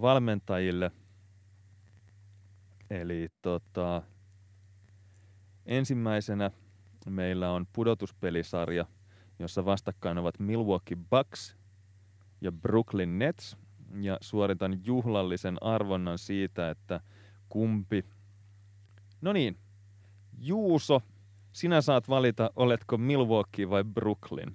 valmentajille. 0.00 0.90
Eli 2.90 3.28
tota, 3.42 4.02
ensimmäisenä 5.66 6.50
meillä 7.08 7.50
on 7.50 7.66
pudotuspelisarja, 7.72 8.86
jossa 9.38 9.64
vastakkain 9.64 10.18
ovat 10.18 10.38
Milwaukee 10.38 10.96
Bucks 11.10 11.56
ja 12.40 12.52
Brooklyn 12.52 13.18
Nets. 13.18 13.56
Ja 14.00 14.18
suoritan 14.20 14.80
juhlallisen 14.84 15.62
arvonnan 15.62 16.18
siitä, 16.18 16.70
että 16.70 17.00
kumpi... 17.48 18.04
No 19.20 19.32
niin, 19.32 19.58
Juuso 20.38 21.02
sinä 21.52 21.80
saat 21.80 22.08
valita, 22.08 22.50
oletko 22.56 22.98
Milwaukee 22.98 23.70
vai 23.70 23.84
Brooklyn. 23.84 24.54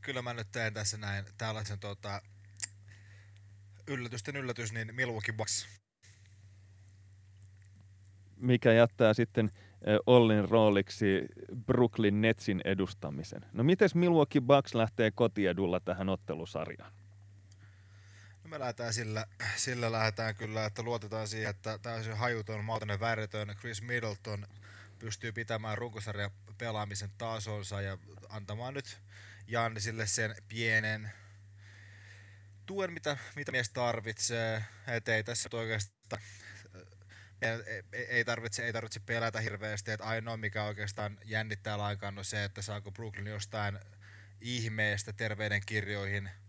Kyllä 0.00 0.22
mä 0.22 0.34
nyt 0.34 0.48
teen 0.52 0.74
tässä 0.74 0.96
näin 0.96 1.24
tällaisen 1.38 1.78
tota, 1.78 2.22
yllätysten 3.86 4.36
yllätys, 4.36 4.72
niin 4.72 4.94
Milwaukee 4.94 5.34
Bucks. 5.34 5.68
Mikä 8.36 8.72
jättää 8.72 9.14
sitten 9.14 9.50
Ollin 10.06 10.48
rooliksi 10.48 11.26
Brooklyn 11.66 12.20
Netsin 12.20 12.60
edustamisen. 12.64 13.44
No 13.52 13.64
miten 13.64 13.88
Milwaukee 13.94 14.40
Bucks 14.40 14.74
lähtee 14.74 15.10
kotiedulla 15.10 15.80
tähän 15.80 16.08
ottelusarjaan? 16.08 16.92
Me 18.52 18.58
lähdetään 18.58 18.94
sillä, 18.94 19.26
sillä 19.56 19.92
lähdetään 19.92 20.34
kyllä, 20.34 20.66
että 20.66 20.82
luotetaan 20.82 21.28
siihen, 21.28 21.50
että 21.50 21.78
täysin 21.78 22.16
hajuton, 22.16 22.64
mautainen, 22.64 23.00
väritön 23.00 23.56
Chris 23.60 23.82
Middleton 23.82 24.46
pystyy 24.98 25.32
pitämään 25.32 25.78
runkosarjan 25.78 26.30
pelaamisen 26.58 27.10
tasonsa 27.18 27.80
ja 27.80 27.98
antamaan 28.28 28.74
nyt 28.74 29.00
Jannisille 29.46 30.06
sen 30.06 30.34
pienen 30.48 31.12
tuen, 32.66 32.92
mitä, 32.92 33.16
mitä 33.36 33.52
mies 33.52 33.70
tarvitsee. 33.70 34.64
Et 34.86 35.08
ei 35.08 35.24
tässä 35.24 35.48
oikeastaan 35.52 36.22
ei, 37.42 37.82
ei, 37.92 38.24
tarvitse, 38.24 38.66
ei 38.66 38.72
tarvitse 38.72 39.00
pelätä 39.00 39.40
hirveästi, 39.40 39.90
että 39.90 40.06
ainoa 40.06 40.36
mikä 40.36 40.64
oikeastaan 40.64 41.18
jännittää 41.24 41.78
lainkaan 41.78 42.18
on 42.18 42.24
se, 42.24 42.44
että 42.44 42.62
saako 42.62 42.90
Brooklyn 42.90 43.26
jostain 43.26 43.78
ihmeestä 44.40 45.12
terveyden 45.12 45.62
kirjoihin– 45.66 46.30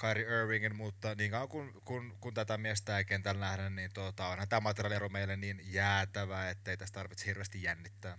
Kyrie 0.00 0.42
Irvingin, 0.42 0.76
mutta 0.76 1.14
niin 1.14 1.30
kauan 1.30 1.48
kun, 1.48 1.72
kun, 1.84 2.12
kun 2.20 2.34
tätä 2.34 2.58
miestä 2.58 2.98
ei 2.98 3.04
kentällä 3.04 3.40
nähdä, 3.40 3.70
niin 3.70 3.90
tuota, 3.94 4.26
onhan 4.26 4.48
tämä 4.48 4.60
materiaaliero 4.60 5.08
meille 5.08 5.36
niin 5.36 5.60
jäätävä, 5.64 6.50
ettei 6.50 6.76
tästä 6.76 7.00
tarvitse 7.00 7.26
hirveästi 7.26 7.62
jännittää. 7.62 8.18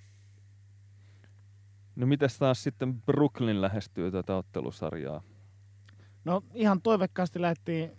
No 1.96 2.08
mitäs 2.08 2.38
taas 2.38 2.64
sitten 2.64 3.02
Brooklyn 3.02 3.62
lähestyy 3.62 4.12
tätä 4.12 4.36
ottelusarjaa? 4.36 5.22
No 6.26 6.44
ihan 6.54 6.82
toivekkaasti 6.82 7.42
lähti 7.42 7.92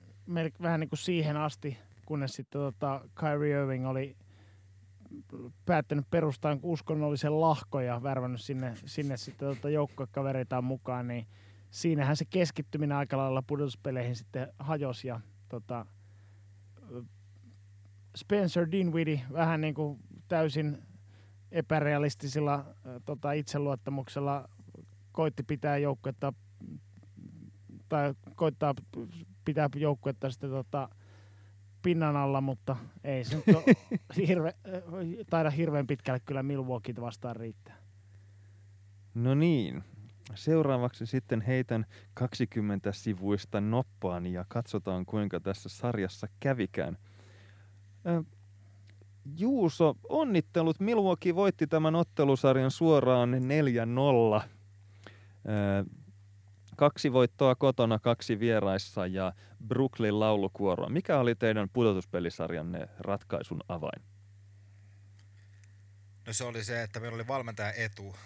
vähän 0.62 0.80
niin 0.80 0.88
kuin 0.88 0.98
siihen 0.98 1.36
asti, 1.36 1.78
kunnes 2.06 2.32
sitten 2.32 2.60
tota 2.60 3.00
Kyrie 3.14 3.60
Irving 3.60 3.88
oli 3.88 4.16
päättänyt 5.66 6.10
perustaa 6.10 6.58
uskonnollisen 6.62 7.40
lahko 7.40 7.80
ja 7.80 8.02
värvännyt 8.02 8.40
sinne, 8.40 8.72
sinne 8.86 9.16
sitten 9.16 9.48
tota 9.48 9.70
joukkokavereitaan 9.70 10.64
mukaan, 10.64 11.08
niin– 11.08 11.26
siinähän 11.70 12.16
se 12.16 12.24
keskittyminen 12.24 12.96
aika 12.96 13.16
lailla 13.16 13.42
pudotuspeleihin 13.42 14.16
sitten 14.16 14.48
hajosi 14.58 15.08
ja 15.08 15.20
tota, 15.48 15.86
Spencer 18.16 18.70
Dinwiddie 18.70 19.20
vähän 19.32 19.60
niin 19.60 19.74
kuin 19.74 19.98
täysin 20.28 20.82
epärealistisilla 21.52 22.64
tota, 23.04 23.32
itseluottamuksella 23.32 24.48
koitti 25.12 25.42
pitää 25.42 25.78
joukkuetta 25.78 26.32
tai 27.88 28.14
koittaa 28.34 28.74
pitää 29.44 29.68
joukkuetta 29.76 30.30
sitten 30.30 30.50
tota, 30.50 30.88
pinnan 31.82 32.16
alla, 32.16 32.40
mutta 32.40 32.76
ei 33.04 33.24
se 33.24 33.36
nyt 33.36 33.46
hirve, 34.28 34.54
taida 35.30 35.50
hirveän 35.50 35.86
pitkälle 35.86 36.20
kyllä 36.20 36.42
Milwaukee 36.42 36.94
vastaan 37.00 37.36
riittää. 37.36 37.76
No 39.14 39.34
niin, 39.34 39.84
Seuraavaksi 40.34 41.06
sitten 41.06 41.40
heitän 41.40 41.86
20 42.14 42.92
sivuista 42.92 43.60
noppaan 43.60 44.26
ja 44.26 44.44
katsotaan 44.48 45.06
kuinka 45.06 45.40
tässä 45.40 45.68
sarjassa 45.68 46.26
kävikään. 46.40 46.98
Juuso, 49.36 49.94
onnittelut. 50.08 50.80
Milwaukee 50.80 51.34
voitti 51.34 51.66
tämän 51.66 51.94
ottelusarjan 51.94 52.70
suoraan 52.70 53.30
4-0. 54.40 54.42
kaksi 56.76 57.12
voittoa 57.12 57.54
kotona, 57.54 57.98
kaksi 57.98 58.40
vieraissa 58.40 59.06
ja 59.06 59.32
Brooklyn 59.66 60.20
laulukuoroa. 60.20 60.88
Mikä 60.88 61.18
oli 61.18 61.34
teidän 61.34 61.68
pudotuspelisarjanne 61.72 62.88
ratkaisun 62.98 63.60
avain? 63.68 64.02
No 66.26 66.32
se 66.32 66.44
oli 66.44 66.64
se, 66.64 66.82
että 66.82 67.00
meillä 67.00 67.14
oli 67.14 67.28
valmentaja 67.28 67.72
etu 67.72 68.16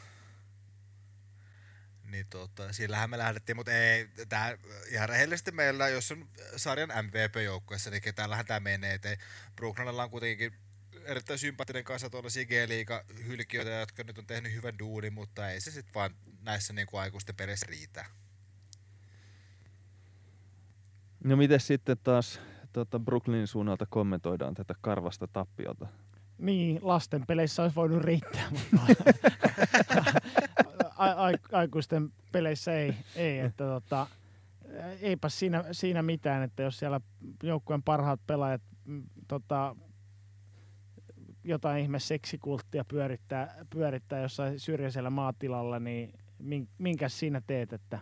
niin 2.15 2.27
tota, 2.31 2.73
sillähän 2.73 3.11
me 3.11 3.19
lähdettiin, 3.19 3.57
mutta 3.57 3.73
ei, 3.73 4.09
tää, 4.29 4.59
ihan 4.91 5.09
rehellisesti 5.09 5.51
meillä, 5.51 5.89
jos 5.89 6.13
on 6.13 6.29
sarjan 6.57 6.93
MVP-joukkueessa, 7.03 7.91
niin 7.91 8.03
ketällähän 8.03 8.47
tämä 8.47 8.61
menee. 8.61 8.95
Et 8.95 9.19
Brooklynilla 9.57 10.03
on 10.03 10.11
kuitenkin 10.11 10.53
erittäin 11.05 11.39
sympaattinen 11.39 11.85
kanssa 11.85 12.11
tuollaisia 12.11 12.45
G-liiga 12.45 13.05
hylkiöitä, 13.27 13.71
jotka 13.71 14.05
nyt 14.05 14.19
on 14.19 14.27
tehnyt 14.27 14.53
hyvän 14.53 14.79
duunin, 14.79 15.13
mutta 15.13 15.51
ei 15.51 15.61
se 15.61 15.71
sitten 15.71 15.95
vaan 15.95 16.15
näissä 16.43 16.73
niin 16.73 16.87
kuin 16.87 17.01
aikuisten 17.01 17.37
peleissä 17.37 17.67
riitä. 17.69 18.05
No 21.25 21.37
miten 21.37 21.61
sitten 21.61 21.97
taas 22.03 22.41
tota 22.73 22.99
Brooklynin 22.99 23.47
suunnalta 23.47 23.87
kommentoidaan 23.87 24.55
tätä 24.55 24.75
karvasta 24.81 25.27
tappiota? 25.27 25.87
Niin, 26.39 26.79
lasten 26.83 27.27
peleissä 27.27 27.63
olisi 27.63 27.77
voinut 27.77 28.03
riittää, 28.03 28.51
mutta 28.51 28.77
aikuisten 31.53 32.13
peleissä 32.33 32.75
ei. 32.75 32.95
ei 33.17 33.39
että 33.39 33.65
tota, 33.65 34.07
eipä 35.01 35.29
siinä, 35.29 35.65
siinä 35.73 36.03
mitään, 36.03 36.43
että 36.43 36.63
jos 36.63 36.79
siellä 36.79 37.01
joukkueen 37.43 37.83
parhaat 37.83 38.21
pelaajat 38.27 38.63
mm, 38.85 39.03
tota, 39.29 39.77
jotain 41.45 41.83
ihme 41.83 41.99
seksikulttia 41.99 42.85
pyörittää, 42.85 43.65
pyörittää 43.71 44.21
jossain 44.21 44.61
syrjäisellä 44.61 45.11
maatilalla, 45.11 45.81
niin 45.81 46.13
minkä 46.79 47.09
siinä 47.09 47.43
teet, 47.47 47.73
että 47.73 47.99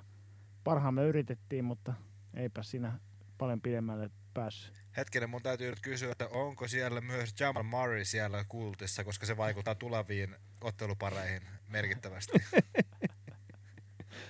parhaamme 0.64 1.04
yritettiin, 1.04 1.64
mutta 1.64 1.94
eipä 2.34 2.62
siinä 2.62 2.98
paljon 3.38 3.60
pidemmälle 3.60 4.10
päässyt. 4.34 4.81
Hetkinen, 4.96 5.30
mun 5.30 5.42
täytyy 5.42 5.70
nyt 5.70 5.80
kysyä, 5.80 6.12
että 6.12 6.28
onko 6.28 6.68
siellä 6.68 7.00
myös 7.00 7.34
Jamal 7.40 7.62
Murray 7.62 8.04
siellä 8.04 8.44
kultissa, 8.48 9.04
koska 9.04 9.26
se 9.26 9.36
vaikuttaa 9.36 9.74
tuleviin 9.74 10.36
ottelupareihin 10.60 11.42
merkittävästi. 11.68 12.32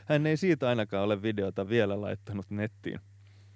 Hän 0.09 0.27
ei 0.27 0.37
siitä 0.37 0.69
ainakaan 0.69 1.05
ole 1.05 1.23
videota 1.23 1.69
vielä 1.69 2.01
laittanut 2.01 2.51
nettiin. 2.51 3.01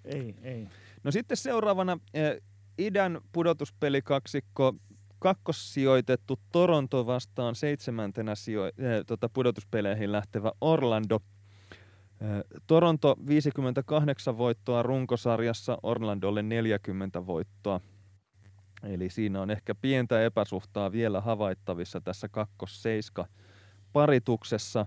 Ei, 0.04 0.34
ei. 0.42 0.68
No 1.02 1.10
sitten 1.10 1.36
seuraavana 1.36 1.98
eh, 2.14 2.42
idän 2.78 3.20
pudotuspelikaksikko 3.32 4.74
kakkossijoitettu 5.18 6.40
Toronto 6.52 7.06
vastaan 7.06 7.54
seitsemäntenä 7.54 8.34
sijo- 8.34 8.64
äh, 8.64 9.04
tota 9.06 9.28
pudotuspeleihin 9.28 10.12
lähtevä 10.12 10.52
Orlando. 10.60 11.20
Toronto 12.66 13.16
58 13.28 14.38
voittoa 14.38 14.82
runkosarjassa, 14.82 15.78
Orlandolle 15.82 16.42
40 16.42 17.26
voittoa. 17.26 17.80
Eli 18.82 19.10
siinä 19.10 19.42
on 19.42 19.50
ehkä 19.50 19.74
pientä 19.74 20.24
epäsuhtaa 20.24 20.92
vielä 20.92 21.20
havaittavissa 21.20 22.00
tässä 22.00 22.28
kakkosseiska 22.28 23.26
parituksessa. 23.92 24.86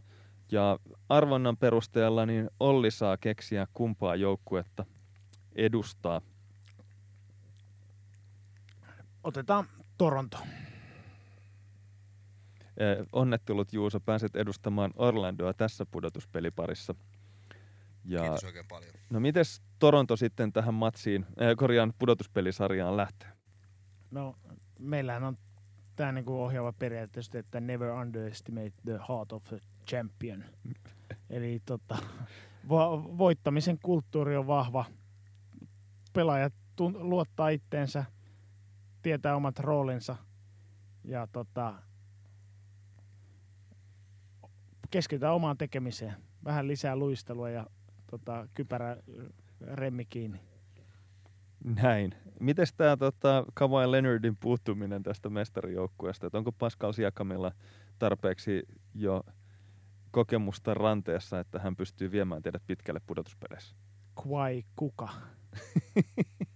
Ja 0.51 0.79
arvonnan 1.09 1.57
perusteella 1.57 2.25
niin 2.25 2.49
Olli 2.59 2.91
saa 2.91 3.17
keksiä 3.17 3.67
kumpaa 3.73 4.15
joukkuetta 4.15 4.85
edustaa. 5.55 6.21
Otetaan 9.23 9.65
Toronto. 9.97 10.37
Eh, 12.77 13.05
Onnettelut 13.11 13.73
Juuso, 13.73 13.99
pääset 13.99 14.35
edustamaan 14.35 14.91
Orlandoa 14.95 15.53
tässä 15.53 15.85
pudotuspeliparissa. 15.85 16.95
Ja, 18.09 18.21
Kiitos 18.21 18.43
oikein 18.43 18.65
paljon. 18.69 18.93
no 19.09 19.19
mites 19.19 19.61
Toronto 19.79 20.15
sitten 20.17 20.53
tähän 20.53 20.73
matsiin, 20.73 21.25
äh, 21.41 21.55
korjaan 21.57 21.93
pudotuspelisarjaan 21.99 22.97
lähtee? 22.97 23.29
No, 24.11 24.35
meillähän 24.79 25.23
on 25.23 25.37
tämä 25.95 26.11
niinku 26.11 26.41
ohjaava 26.43 26.73
periaate, 26.73 27.19
että 27.33 27.59
never 27.59 27.89
underestimate 27.89 28.71
the 28.85 28.99
heart 29.09 29.31
of 29.31 29.53
a 29.53 29.57
champion. 29.89 30.43
Eli 31.29 31.61
tota, 31.65 31.97
vo- 32.65 33.17
voittamisen 33.17 33.79
kulttuuri 33.83 34.37
on 34.37 34.47
vahva. 34.47 34.85
Pelaajat 36.13 36.53
tun- 36.53 36.97
luottaa 37.09 37.49
itteensä, 37.49 38.05
tietää 39.01 39.35
omat 39.35 39.59
roolinsa 39.59 40.15
ja 41.03 41.27
tota, 41.27 41.73
keskitytään 44.89 45.33
omaan 45.33 45.57
tekemiseen. 45.57 46.13
Vähän 46.43 46.67
lisää 46.67 46.95
luistelua 46.95 47.49
ja 47.49 47.65
tota, 48.09 48.47
kypärä 48.53 48.97
remmi 49.61 50.05
kiinni. 50.05 50.39
Näin. 51.63 52.15
Mites 52.39 52.73
tämä 52.73 52.97
tota, 52.97 53.45
Kawhi 53.53 53.91
Leonardin 53.91 54.37
puuttuminen 54.37 55.03
tästä 55.03 55.29
mestarijoukkueesta? 55.29 56.27
Et 56.27 56.35
onko 56.35 56.51
Pascal 56.51 56.91
Siakamilla 56.91 57.51
tarpeeksi 57.99 58.63
jo 58.95 59.23
kokemusta 60.11 60.73
ranteessa, 60.73 61.39
että 61.39 61.59
hän 61.59 61.75
pystyy 61.75 62.11
viemään 62.11 62.41
teidät 62.41 62.63
pitkälle 62.67 63.01
pudotuspeleissä? 63.07 63.75
Kwai 64.23 64.63
kuka? 64.75 65.09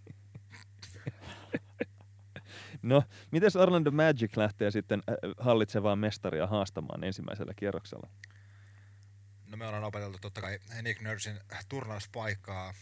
No, 2.84 3.04
miten 3.32 3.52
Orlando 3.60 3.92
Magic 3.92 4.38
lähtee 4.38 4.72
sitten 4.72 5.04
hallitsevaa 5.38 5.96
mestaria 5.96 6.48
haastamaan 6.48 7.04
ensimmäisellä 7.04 7.54
kierroksella? 7.56 8.08
No 9.54 9.58
me 9.58 9.68
ollaan 9.68 9.84
opeteltu 9.84 10.18
totta 10.22 10.42
kai 10.42 10.60
Nick 10.82 11.02
Nursin 11.02 11.40
turnauspaikkaa, 11.70 12.74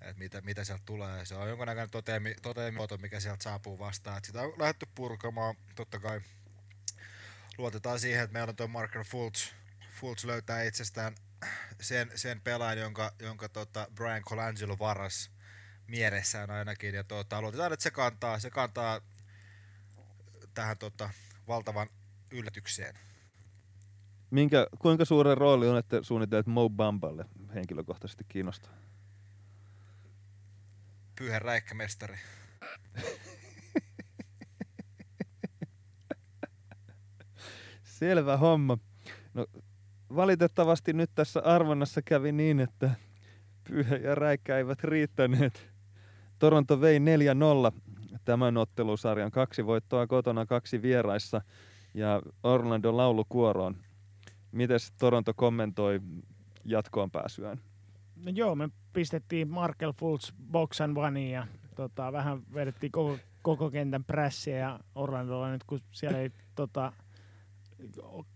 että 0.00 0.18
mitä, 0.18 0.40
mitä 0.40 0.64
sieltä 0.64 0.82
tulee. 0.86 1.24
Se 1.24 1.34
on 1.34 1.48
jonkunnäköinen 1.48 1.90
toteemi, 1.90 2.34
toteemimuoto, 2.42 2.98
mikä 2.98 3.20
sieltä 3.20 3.42
saapuu 3.42 3.78
vastaan. 3.78 4.18
Et 4.18 4.24
sitä 4.24 4.42
on 4.42 4.54
lähdetty 4.58 4.86
purkamaan, 4.94 5.56
totta 5.74 5.98
kai 5.98 6.20
luotetaan 7.58 8.00
siihen, 8.00 8.24
että 8.24 8.32
meillä 8.32 8.50
on 8.50 8.56
tuo 8.56 8.68
Marker 8.68 9.04
Fultz. 9.04 9.52
Fultz 10.00 10.24
löytää 10.24 10.62
itsestään 10.62 11.14
sen, 11.80 12.10
sen 12.14 12.40
pelaajan, 12.40 12.78
jonka, 12.78 13.12
jonka 13.18 13.48
tota 13.48 13.86
Brian 13.94 14.22
Colangelo 14.22 14.78
varas 14.78 15.30
mielessään 15.86 16.50
ainakin. 16.50 16.94
Ja 16.94 17.04
tota, 17.04 17.42
luotetaan, 17.42 17.72
että 17.72 17.82
se 17.82 17.90
kantaa, 17.90 18.38
se 18.38 18.50
kantaa 18.50 19.00
tähän 20.54 20.78
tota, 20.78 21.10
valtavan 21.48 21.88
yllätykseen. 22.30 23.11
Minkä, 24.32 24.66
kuinka 24.78 25.04
suuren 25.04 25.38
rooli 25.38 25.68
on, 25.68 25.78
että 25.78 26.02
suunnitelmat 26.02 26.46
Mo 26.46 26.70
Bamballe 26.70 27.24
henkilökohtaisesti 27.54 28.24
kiinnostaa? 28.28 28.72
Pyhä 31.18 31.38
räikkämestari. 31.38 32.16
Selvä 37.82 38.36
homma. 38.36 38.78
No, 39.34 39.46
valitettavasti 40.14 40.92
nyt 40.92 41.10
tässä 41.14 41.40
arvonnassa 41.44 42.02
kävi 42.02 42.32
niin, 42.32 42.60
että 42.60 42.90
Pyhä 43.64 43.96
ja 43.96 44.14
Räikkä 44.14 44.58
eivät 44.58 44.84
riittäneet. 44.84 45.68
Toronto 46.38 46.80
vei 46.80 46.98
4-0 46.98 47.02
tämän 48.24 48.56
ottelusarjan. 48.56 49.30
Kaksi 49.30 49.66
voittoa 49.66 50.06
kotona, 50.06 50.46
kaksi 50.46 50.82
vieraissa 50.82 51.40
ja 51.94 52.22
Orlando 52.42 52.96
laulukuoroon. 52.96 53.91
Mites 54.52 54.92
Toronto 54.92 55.34
kommentoi 55.34 56.00
jatkoon 56.64 57.10
pääsyään? 57.10 57.58
No 58.16 58.30
joo, 58.34 58.54
me 58.54 58.68
pistettiin 58.92 59.48
Markel 59.48 59.92
Fultz 59.92 60.32
boxan 60.52 60.94
vaniin 60.94 61.30
ja 61.30 61.46
tota, 61.76 62.12
vähän 62.12 62.42
vedettiin 62.54 62.92
koko, 62.92 63.18
koko 63.42 63.70
kentän 63.70 64.04
prässiä 64.04 64.56
ja 64.56 64.80
Orlandolla 64.94 65.50
nyt 65.50 65.64
kun 65.64 65.80
siellä 65.92 66.18
ei 66.18 66.30
tota, 66.54 66.92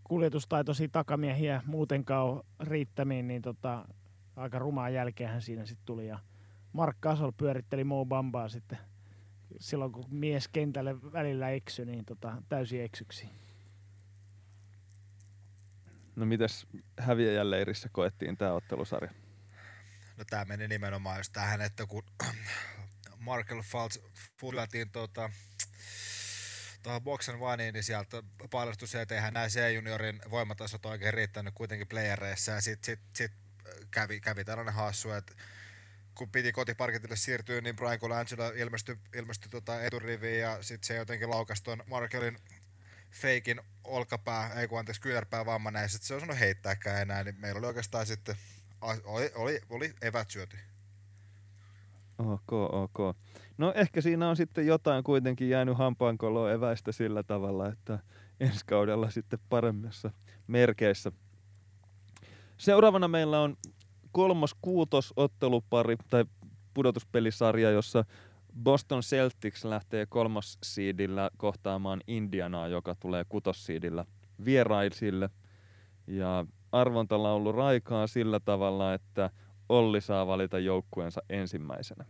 kuljetustaitoisia 0.04 0.88
takamiehiä 0.88 1.62
muutenkaan 1.66 2.26
ole 2.26 2.44
riittämiin, 2.60 3.28
niin 3.28 3.42
tota, 3.42 3.88
aika 4.36 4.58
rumaa 4.58 4.90
jälkeenhän 4.90 5.42
siinä 5.42 5.66
sitten 5.66 5.86
tuli. 5.86 6.06
Ja 6.06 6.18
Mark 6.72 6.96
Gasol 7.00 7.32
pyöritteli 7.36 7.84
Mo 7.84 8.04
Bambaa 8.04 8.48
sitten 8.48 8.78
silloin, 9.60 9.92
kun 9.92 10.04
mies 10.10 10.48
kentälle 10.48 11.02
välillä 11.02 11.50
eksy, 11.50 11.84
niin 11.84 12.04
tota, 12.04 12.42
täysin 12.48 12.82
eksyksi. 12.82 13.28
No 16.16 16.26
mites 16.26 16.66
häviäjäleirissä 16.98 17.88
koettiin 17.92 18.36
tämä 18.36 18.52
ottelusarja? 18.52 19.10
No 20.16 20.24
tää 20.30 20.44
meni 20.44 20.68
nimenomaan 20.68 21.18
just 21.18 21.32
tähän, 21.32 21.60
että 21.60 21.86
kun 21.86 22.02
Markel 23.18 23.62
Falls 23.62 24.00
fullatiin 24.40 24.90
tota, 24.90 25.30
tuohon 26.82 27.02
Boxen 27.02 27.40
Vaniin, 27.40 27.72
niin 27.74 27.84
sieltä 27.84 28.22
paljastui 28.50 28.88
se, 28.88 29.00
että 29.00 29.14
eihän 29.14 29.34
nämä 29.34 29.48
C-juniorin 29.48 30.20
voimatasot 30.30 30.86
oikein 30.86 31.14
riittänyt 31.14 31.54
kuitenkin 31.54 31.88
playereissa, 31.88 32.52
ja 32.52 32.60
sit, 32.60 32.84
sit, 32.84 33.00
sit 33.12 33.32
kävi, 33.90 34.20
kävi 34.20 34.44
tällainen 34.44 34.74
hassu, 34.74 35.10
että 35.10 35.34
kun 36.14 36.30
piti 36.30 36.52
kotiparkitille 36.52 37.16
siirtyä, 37.16 37.60
niin 37.60 37.76
Brian 37.76 37.98
Colangelo 37.98 38.52
ilmestyi, 38.56 38.96
ilmestyi 39.14 39.50
tota 39.50 39.82
eturiviin, 39.82 40.40
ja 40.40 40.62
sitten 40.62 40.86
se 40.86 40.96
jotenkin 40.96 41.30
laukasi 41.30 41.64
tuon 41.64 41.82
Markelin 41.86 42.38
feikin 43.16 43.60
olkapää, 43.84 44.52
ei 44.52 44.68
kun 44.68 44.78
anteeksi 44.78 45.00
kyynärpää 45.00 45.46
vammainen, 45.46 45.82
ja 45.82 45.88
sitten 45.88 46.06
se 46.06 46.14
on 46.14 46.20
sanonut 46.20 46.40
heittääkään 46.40 47.02
enää, 47.02 47.24
niin 47.24 47.40
meillä 47.40 47.58
oli 47.58 47.66
oikeastaan 47.66 48.06
sitten, 48.06 48.36
oli, 48.80 49.30
oli, 49.34 49.60
oli 49.70 49.92
evät 50.02 50.30
syöty. 50.30 50.56
Ok, 52.18 52.52
ok. 52.52 53.16
No 53.58 53.72
ehkä 53.76 54.00
siinä 54.00 54.28
on 54.28 54.36
sitten 54.36 54.66
jotain 54.66 55.04
kuitenkin 55.04 55.48
jäänyt 55.48 55.78
hampaankoloon 55.78 56.52
eväistä 56.52 56.92
sillä 56.92 57.22
tavalla, 57.22 57.68
että 57.68 57.98
ensi 58.40 58.66
kaudella 58.66 59.10
sitten 59.10 59.38
paremmissa 59.48 60.10
merkeissä. 60.46 61.12
Seuraavana 62.58 63.08
meillä 63.08 63.40
on 63.40 63.56
kolmos 64.12 64.56
kuutos 64.62 65.12
ottelupari 65.16 65.96
tai 66.10 66.24
pudotuspelisarja, 66.74 67.70
jossa 67.70 68.04
Boston 68.62 69.00
Celtics 69.00 69.64
lähtee 69.64 70.06
kolmos 70.06 70.58
siidillä 70.62 71.30
kohtaamaan 71.36 72.00
Indianaa, 72.06 72.68
joka 72.68 72.94
tulee 72.94 73.24
kutossiidillä 73.28 74.04
vieraisille. 74.44 75.30
Ja 76.06 76.46
arvontalaulu 76.72 77.52
raikaa 77.52 78.06
sillä 78.06 78.40
tavalla, 78.40 78.94
että 78.94 79.30
Olli 79.68 80.00
saa 80.00 80.26
valita 80.26 80.58
joukkueensa 80.58 81.22
ensimmäisenä. 81.30 82.04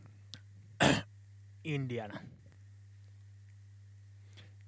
Indiana. 1.65 2.21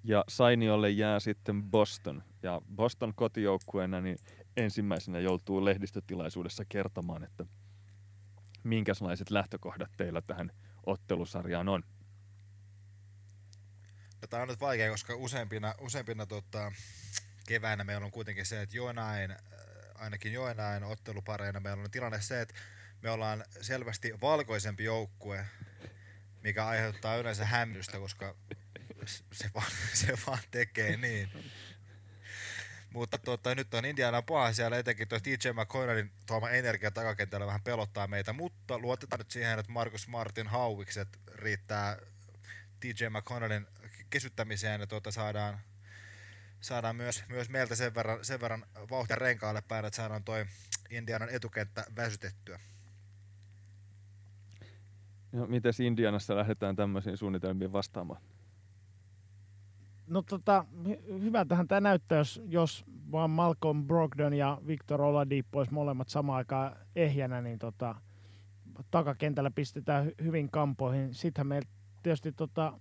Ja 0.05 0.25
Sainiolle 0.29 0.91
jää 0.91 1.21
sitten 1.21 1.63
Boston. 1.63 2.23
Ja 2.43 2.63
Boston 2.77 3.13
kotijoukkueena 3.15 4.01
niin 4.01 4.19
ensimmäisenä 4.57 5.21
joutuu 5.21 5.65
lehdistötilaisuudessa 5.65 6.65
kertomaan, 6.69 7.25
että 7.25 7.45
minkälaiset 8.65 9.31
lähtökohdat 9.31 9.91
teillä 9.97 10.23
tähän 10.23 10.53
ottelusarjaan 10.89 11.69
on. 11.69 11.85
No, 14.23 14.29
tämä 14.29 14.43
on 14.43 14.49
nyt 14.49 14.61
vaikea, 14.61 14.91
koska 14.91 15.15
useimpina, 15.15 15.75
useimpina 15.81 16.27
tota, 16.27 16.73
keväänä 17.47 17.85
meillä 17.85 18.05
on 18.05 18.11
kuitenkin 18.11 18.47
se, 18.47 18.63
että 18.63 18.77
joinain, 18.77 19.31
äh, 19.31 19.39
ainakin 19.95 20.33
joinain 20.33 20.85
ottelupareina 20.85 21.61
meillä 21.61 21.83
on 21.83 21.91
tilanne 21.91 22.21
se, 22.21 22.41
että 22.41 22.55
me 23.03 23.11
ollaan 23.11 23.45
selvästi 23.61 24.21
valkoisempi 24.21 24.85
joukkue, 24.85 25.47
mikä 26.43 26.67
aiheuttaa 26.67 27.17
yleensä 27.17 27.45
hämmennystä, 27.45 27.99
koska 27.99 28.35
se 29.33 29.51
vaan, 29.55 29.71
se 30.07 30.19
vaan 30.27 30.43
tekee 30.51 30.97
niin. 30.97 31.29
Mutta 32.95 33.19
tota, 33.19 33.55
nyt 33.55 33.75
on 33.75 33.85
Indiana 33.85 34.23
paha 34.23 34.53
siellä, 34.53 34.79
etenkin 34.79 35.09
tuo 35.09 35.19
DJ 35.25 35.49
McConnellin 35.53 36.11
tuoma 36.27 36.51
energia 36.51 36.91
takakentällä 36.91 37.47
vähän 37.47 37.63
pelottaa 37.63 38.07
meitä, 38.07 38.33
mutta 38.33 38.79
luotetaan 38.79 39.21
nyt 39.21 39.31
siihen, 39.31 39.59
että 39.59 39.73
Markus 39.73 40.09
Martin 40.09 40.47
hauikset 40.47 41.09
riittää 41.35 41.97
DJ 42.83 43.09
McConnellin 43.09 43.67
kesyttämiseen 44.11 44.81
ja 44.81 44.87
tuota 44.87 45.11
saadaan, 45.11 45.59
saadaan 46.61 46.97
myös, 46.97 47.25
myös 47.29 47.51
meiltä 47.51 47.75
sen 47.75 47.95
verran, 47.95 48.25
sen 48.25 48.41
verran 48.41 48.65
vauhtia 48.91 49.17
renkaalle 49.17 49.63
päin, 49.69 49.85
että 49.85 49.97
saadaan 49.97 50.25
toi 50.25 50.47
Indianan 50.91 51.29
etukenttä 51.29 51.85
väsytettyä. 51.97 52.61
No, 55.33 55.47
mites 55.47 55.81
Indianassa 55.81 56.37
lähdetään 56.37 56.77
tämmöisiin 56.77 57.17
suunnitelmiin 57.17 57.73
vastaamaan? 57.73 58.21
No 60.09 60.23
tota, 60.23 60.67
hy- 60.85 61.21
hyvältähän 61.21 61.69
tämä 61.69 61.81
näyttää, 61.81 62.23
jos, 62.49 62.85
vaan 63.13 63.31
Malcolm 63.31 63.87
Brogdon 63.87 64.35
ja 64.35 64.61
Victor 64.67 65.03
Oladipo 65.03 65.59
olisi 65.59 65.73
molemmat 65.73 66.09
samaan 66.09 66.37
aikaan 66.37 66.77
ehjänä, 66.97 67.43
niin 67.43 67.59
tota, 67.59 67.95
takakentällä 68.91 69.51
pistetään 69.51 70.07
hy- 70.07 70.25
hyvin 70.25 70.51
kampoihin. 70.51 71.15
Sittenhän 71.15 71.47
meillä 71.47 71.69
tietysti 72.03 72.33
tota, 72.33 72.81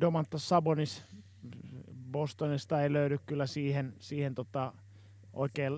Domantas 0.00 0.48
Sabonis 0.48 1.04
Bostonista 2.12 2.82
ei 2.82 2.92
löydy 2.92 3.18
kyllä 3.26 3.46
siihen, 3.46 3.94
siihen 3.98 4.34
tota, 4.34 4.72
oikein 5.32 5.72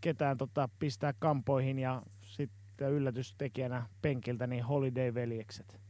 ketään 0.00 0.36
tota, 0.36 0.68
pistää 0.78 1.12
kampoihin 1.18 1.78
ja 1.78 2.02
sitten 2.22 2.92
yllätystekijänä 2.92 3.86
penkiltä 4.02 4.46
niin 4.46 4.64
Holiday-veljekset. 4.64 5.80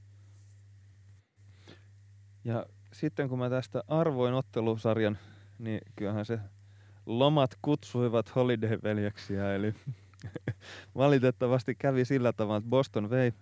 Ja 2.45 2.66
sitten 2.97 3.28
kun 3.28 3.38
mä 3.38 3.51
tästä 3.51 3.84
arvoin 3.88 4.34
ottelusarjan, 4.34 5.18
niin 5.59 5.80
kyllähän 5.97 6.26
se 6.26 6.38
lomat 7.07 7.51
kutsuivat 7.62 8.34
Holiday-veljeksiä, 8.36 9.55
eli 9.55 9.74
valitettavasti 10.97 11.74
kävi 11.74 12.05
sillä 12.05 12.32
tavalla, 12.32 12.59
että 12.59 12.70
Boston 12.70 13.11
vei 13.11 13.32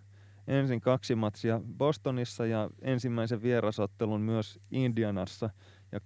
ensin 0.46 0.80
kaksi 0.80 1.14
matsia 1.14 1.60
Bostonissa 1.78 2.46
ja 2.46 2.70
ensimmäisen 2.82 3.42
vierasottelun 3.42 4.20
myös 4.20 4.60
Indianassa 4.70 5.50
ja 5.92 5.98
3-0 5.98 6.02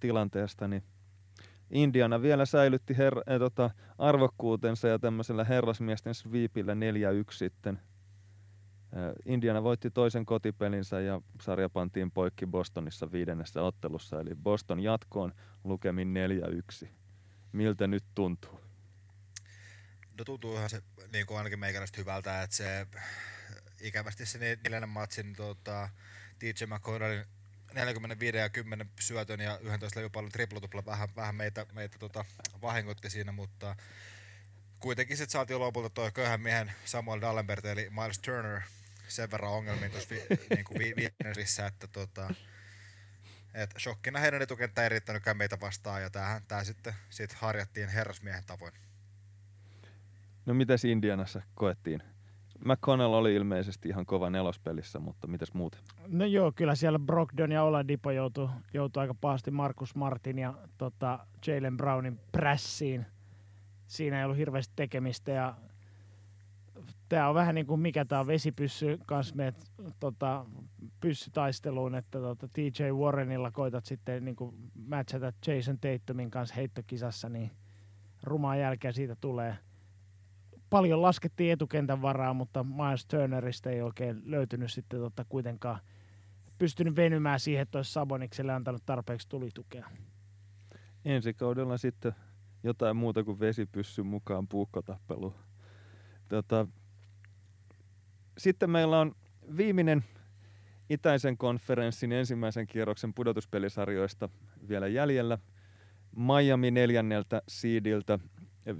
tilanteesta, 0.00 0.68
niin 0.68 0.82
Indiana 1.70 2.22
vielä 2.22 2.46
säilytti 2.46 2.94
her- 2.94 3.32
äh, 3.32 3.38
tota, 3.38 3.70
arvokkuutensa 3.98 4.88
ja 4.88 4.98
tämmöisellä 4.98 5.44
herrasmiesten 5.44 6.14
sweepillä 6.14 6.74
4-1 6.74 6.76
sitten. 7.30 7.80
Indiana 9.24 9.62
voitti 9.62 9.90
toisen 9.90 10.26
kotipelinsä 10.26 11.00
ja 11.00 11.20
sarja 11.40 11.68
pantiin 11.68 12.10
poikki 12.10 12.46
Bostonissa 12.46 13.12
viidennessä 13.12 13.62
ottelussa, 13.62 14.20
eli 14.20 14.30
Boston 14.34 14.80
jatkoon 14.80 15.34
lukemin 15.64 16.14
4-1. 16.84 16.88
Miltä 17.52 17.86
nyt 17.86 18.04
tuntuu? 18.14 18.60
No 20.18 20.24
tuntuuhan 20.24 20.70
se 20.70 20.82
niin 21.12 21.26
kuin 21.26 21.38
ainakin 21.38 21.58
meikäläistä 21.58 22.00
hyvältä, 22.00 22.42
että 22.42 22.56
se 22.56 22.86
ikävästi 23.80 24.26
se 24.26 24.38
neljännen 24.38 24.88
matsin 24.88 25.36
tota, 25.36 25.88
DJ 26.40 26.64
McConnellin 26.66 27.24
45 27.74 28.36
ja 28.36 28.48
10 28.48 28.90
syötön 29.00 29.40
ja 29.40 29.58
11 29.58 30.00
levypallon 30.00 30.32
triplotupla 30.32 30.84
vähän, 30.86 31.08
vähän 31.16 31.34
meitä, 31.34 31.66
meitä 31.72 31.98
tota, 31.98 32.24
vahingoitti 32.62 33.10
siinä, 33.10 33.32
mutta 33.32 33.76
kuitenkin 34.80 35.16
sitten 35.16 35.32
saatiin 35.32 35.60
lopulta 35.60 35.90
toi 35.90 36.12
köyhän 36.12 36.40
miehen 36.40 36.72
Samuel 36.84 37.20
Dallenbert 37.20 37.64
eli 37.64 37.90
Miles 37.90 38.18
Turner 38.18 38.60
sen 39.08 39.30
verran 39.30 39.52
ongelmiin 39.52 39.90
tuossa 39.90 40.10
vi, 40.10 40.22
niin 40.54 40.64
kuin 40.64 40.78
vi, 40.78 40.94
viidennessä, 40.96 41.66
että 41.66 41.86
tota, 41.86 42.34
et 43.54 43.74
shokkina 43.78 44.18
heidän 44.18 44.42
etukenttä 44.42 44.82
ei 44.82 44.88
riittänytkään 44.88 45.36
meitä 45.36 45.60
vastaan 45.60 46.02
ja 46.02 46.10
tämähän 46.10 46.42
tää 46.48 46.64
sitten 46.64 46.94
sit 47.10 47.32
harjattiin 47.32 47.88
herrasmiehen 47.88 48.44
tavoin. 48.46 48.72
No 50.46 50.54
mitäs 50.54 50.84
Indianassa 50.84 51.42
koettiin? 51.54 52.02
McConnell 52.64 53.12
oli 53.12 53.34
ilmeisesti 53.34 53.88
ihan 53.88 54.06
kova 54.06 54.30
nelospelissä, 54.30 54.98
mutta 54.98 55.26
mitäs 55.26 55.52
muuten? 55.52 55.80
No 56.06 56.24
joo, 56.24 56.52
kyllä 56.52 56.74
siellä 56.74 56.98
Brogdon 56.98 57.52
ja 57.52 57.62
Oladipo 57.62 58.10
joutui, 58.10 58.48
joutui 58.74 59.00
aika 59.00 59.14
pahasti 59.14 59.50
Markus 59.50 59.94
Martin 59.94 60.38
ja 60.38 60.54
tota, 60.78 61.26
Jalen 61.46 61.76
Brownin 61.76 62.20
prässiin. 62.32 63.06
Siinä 63.86 64.18
ei 64.18 64.24
ollut 64.24 64.38
hirveästi 64.38 64.72
tekemistä 64.76 65.32
ja 65.32 65.54
tämä 67.08 67.28
on 67.28 67.34
vähän 67.34 67.54
niin 67.54 67.66
kuin 67.66 67.80
mikä 67.80 68.04
tämä 68.04 68.26
vesipyssy 68.26 68.98
kanssa 69.06 69.34
meet 69.36 69.54
tota, 70.00 70.46
pyssytaisteluun, 71.00 71.94
että 71.94 72.18
tota, 72.18 72.48
TJ 72.48 72.82
Warrenilla 72.92 73.50
koitat 73.50 73.84
sitten 73.84 74.24
niin 74.24 74.36
kuin 74.36 74.54
matchata 74.74 75.32
Jason 75.46 75.78
Tatumin 75.78 76.30
kanssa 76.30 76.54
heittokisassa, 76.54 77.28
niin 77.28 77.50
rumaa 78.22 78.56
jälkeä 78.56 78.92
siitä 78.92 79.16
tulee. 79.20 79.58
Paljon 80.70 81.02
laskettiin 81.02 81.52
etukentän 81.52 82.02
varaa, 82.02 82.34
mutta 82.34 82.64
Miles 82.64 83.06
Turnerista 83.06 83.70
ei 83.70 83.82
oikein 83.82 84.22
löytynyt 84.24 84.72
sitten 84.72 85.00
tota, 85.00 85.24
kuitenkaan 85.28 85.78
pystynyt 86.58 86.96
venymään 86.96 87.40
siihen, 87.40 87.62
että 87.62 87.78
olisi 87.78 87.92
Sabonikselle 87.92 88.52
antanut 88.52 88.82
tarpeeksi 88.86 89.28
tulitukea. 89.28 89.90
Ensi 91.04 91.34
kaudella 91.34 91.76
sitten 91.76 92.12
jotain 92.62 92.96
muuta 92.96 93.24
kuin 93.24 93.40
vesipyssy 93.40 94.02
mukaan 94.02 94.48
puukkotappelu. 94.48 95.34
Tota, 96.28 96.66
sitten 98.38 98.70
meillä 98.70 99.00
on 99.00 99.14
viimeinen 99.56 100.04
itäisen 100.90 101.38
konferenssin 101.38 102.12
ensimmäisen 102.12 102.66
kierroksen 102.66 103.14
pudotuspelisarjoista 103.14 104.28
vielä 104.68 104.86
jäljellä. 104.86 105.38
Miami 106.16 106.70
neljänneltä 106.70 107.42
siidiltä 107.48 108.18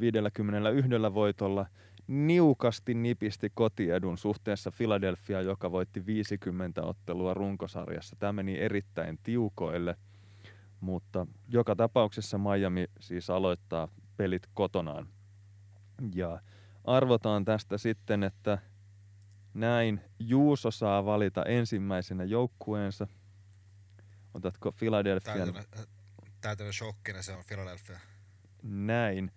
51 0.01 0.91
voitolla 1.15 1.67
niukasti 2.07 2.95
nipisti 2.95 3.51
kotiedun 3.55 4.19
suhteessa 4.19 4.73
Philadelphia, 4.77 5.41
joka 5.41 5.71
voitti 5.73 6.07
50 6.07 6.83
ottelua 6.83 7.35
runkosarjassa. 7.35 8.17
Tämä 8.19 8.33
meni 8.33 8.59
erittäin 8.59 9.19
tiukoille, 9.23 9.97
mutta 10.81 11.27
joka 11.49 11.77
tapauksessa 11.77 12.39
Miami 12.39 12.87
siis 13.01 13.31
aloittaa 13.31 13.89
pelit 14.17 14.43
kotonaan. 14.55 15.09
Ja 16.15 16.41
arvotaan 16.85 17.45
tästä 17.45 17.79
sitten, 17.79 18.23
että 18.23 18.59
näin 19.55 20.01
Juuso 20.19 20.71
saa 20.71 21.05
valita 21.05 21.45
ensimmäisenä 21.45 22.25
joukkueensa. 22.25 23.07
Otatko 24.35 24.73
Philadelphian? 24.73 25.55
Täytynyt 26.41 26.75
shokkina 26.75 27.23
se 27.23 27.33
on 27.33 27.45
Philadelphia. 27.49 28.01
Näin. 28.63 29.31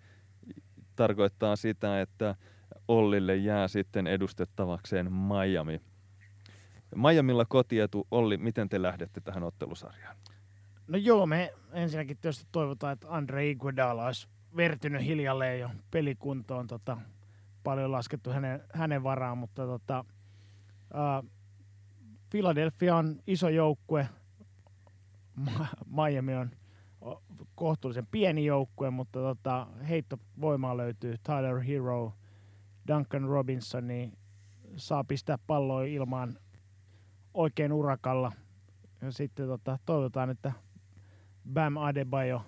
Tarkoittaa 0.96 1.56
sitä, 1.56 2.00
että 2.00 2.34
Ollille 2.88 3.36
jää 3.36 3.68
sitten 3.68 4.06
edustettavakseen 4.06 5.12
Miami. 5.12 5.80
Miamilla 6.94 7.44
kotietu. 7.44 8.06
Olli, 8.10 8.36
miten 8.36 8.68
te 8.68 8.82
lähdette 8.82 9.20
tähän 9.20 9.42
ottelusarjaan? 9.42 10.16
No 10.86 10.98
joo, 10.98 11.26
me 11.26 11.52
ensinnäkin 11.72 12.16
tietysti 12.16 12.46
toivotaan, 12.52 12.92
että 12.92 13.06
Andre 13.10 13.50
Iguodala 13.50 14.06
olisi 14.06 14.28
vertynyt 14.56 15.02
hiljalleen 15.02 15.60
jo 15.60 15.70
pelikuntoon. 15.90 16.66
Tota, 16.66 16.98
paljon 17.64 17.92
laskettu 17.92 18.30
hänen, 18.30 18.60
hänen 18.74 19.02
varaan, 19.02 19.38
mutta 19.38 19.66
tota, 19.66 20.04
uh, 20.94 21.30
Philadelphia 22.30 22.96
on 22.96 23.20
iso 23.26 23.48
joukkue. 23.48 24.08
Miami 25.96 26.34
on 26.34 26.50
kohtuullisen 27.54 28.06
pieni 28.10 28.44
joukkue, 28.44 28.90
mutta 28.90 29.18
tota, 29.18 29.66
heittovoimaa 29.88 30.76
löytyy. 30.76 31.16
Tyler 31.22 31.60
Hero, 31.60 32.12
Duncan 32.88 33.24
Robinson, 33.24 33.86
niin 33.86 34.18
saa 34.76 35.04
pistää 35.04 35.38
palloa 35.46 35.82
ilmaan 35.82 36.38
oikein 37.34 37.72
urakalla. 37.72 38.32
Ja 39.02 39.12
sitten 39.12 39.46
tota, 39.46 39.78
toivotaan, 39.86 40.30
että 40.30 40.52
Bam 41.52 41.76
Adebayo 41.76 42.42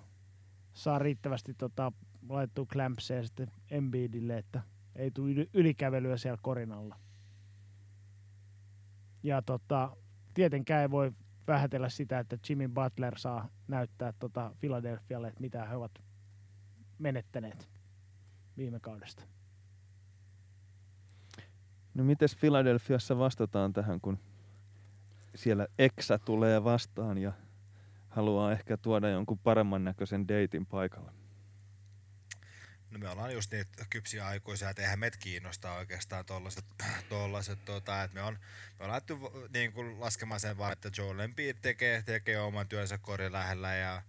saa 0.73 0.99
riittävästi 0.99 1.53
tota, 1.53 1.91
laittua 2.29 2.65
klämpseen 2.73 3.23
sitten 3.25 3.51
Embiidille, 3.71 4.37
että 4.37 4.61
ei 4.95 5.11
tule 5.11 5.47
ylikävelyä 5.53 6.17
siellä 6.17 6.39
korinalla. 6.41 6.99
Ja 9.23 9.41
tota, 9.41 9.97
tietenkään 10.33 10.81
ei 10.81 10.91
voi 10.91 11.11
vähätellä 11.47 11.89
sitä, 11.89 12.19
että 12.19 12.37
Jimmy 12.49 12.67
Butler 12.67 13.17
saa 13.17 13.49
näyttää 13.67 14.13
tota 14.19 14.55
Philadelphialle, 14.59 15.27
että 15.27 15.41
mitä 15.41 15.65
he 15.65 15.75
ovat 15.75 15.91
menettäneet 16.99 17.69
viime 18.57 18.79
kaudesta. 18.79 19.23
No 21.93 22.03
mites 22.03 22.35
Philadelphiassa 22.35 23.17
vastataan 23.17 23.73
tähän, 23.73 24.01
kun 24.01 24.19
siellä 25.35 25.67
Eksä 25.79 26.17
tulee 26.17 26.63
vastaan 26.63 27.17
ja 27.17 27.33
haluaa 28.09 28.51
ehkä 28.51 28.77
tuoda 28.77 29.09
jonkun 29.09 29.39
paremman 29.39 29.83
näköisen 29.83 30.27
deitin 30.27 30.65
paikalle? 30.65 31.24
No 32.95 32.99
me 32.99 33.09
ollaan 33.09 33.33
just 33.33 33.51
niitä 33.51 33.85
kypsiä 33.89 34.27
aikuisia, 34.27 34.69
että 34.69 34.81
eihän 34.81 34.99
meitä 34.99 35.17
kiinnostaa 35.17 35.77
oikeastaan 35.77 36.25
tollaset, 36.25 36.65
tollaset 37.09 37.65
tota, 37.65 38.03
että 38.03 38.15
me 38.15 38.21
on, 38.21 38.39
me 38.79 38.85
on 38.85 38.87
lähdetty 38.87 39.13
niin 39.53 39.73
kuin 39.73 39.99
laskemaan 39.99 40.39
sen 40.39 40.57
vaan, 40.57 40.73
että 40.73 40.91
Joel 40.97 41.19
Embiid 41.19 41.57
tekee, 41.61 42.01
tekee 42.01 42.39
oman 42.39 42.67
työnsä 42.67 42.97
korin 42.97 43.31
lähellä 43.31 43.75
ja 43.75 44.01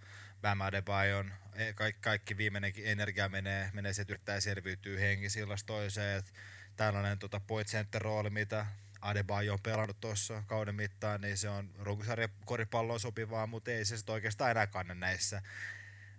Bam 0.43 0.61
Adebayon, 0.61 1.33
e, 1.55 1.73
kaikki, 1.73 2.01
kaikki 2.01 2.37
viimeinenkin 2.37 2.87
energia 2.87 3.29
menee, 3.29 3.71
menee 3.73 3.93
se 3.93 4.05
yrittää 4.09 4.41
selviytyy 4.41 5.01
hengisillasta 5.01 5.67
toiseen, 5.67 6.19
että 6.19 6.31
tällainen 6.77 7.19
tota, 7.19 7.41
point 7.41 7.69
center 7.69 8.03
rooli, 8.03 8.31
mitä 8.31 8.67
Adebayo 9.01 9.53
on 9.53 9.61
pelannut 9.63 10.01
tuossa 10.01 10.43
kauden 10.47 10.75
mittaan, 10.75 11.21
niin 11.21 11.37
se 11.37 11.49
on 11.49 11.71
runkosarja 11.79 12.29
koripalloon 12.45 13.01
sopivaa, 13.01 13.47
mutta 13.47 13.71
ei 13.71 13.85
se 13.85 13.97
sit 13.97 14.11
oikeastaan 14.11 14.51
enää 14.51 14.67
kanna 14.67 14.95
näissä, 14.95 15.43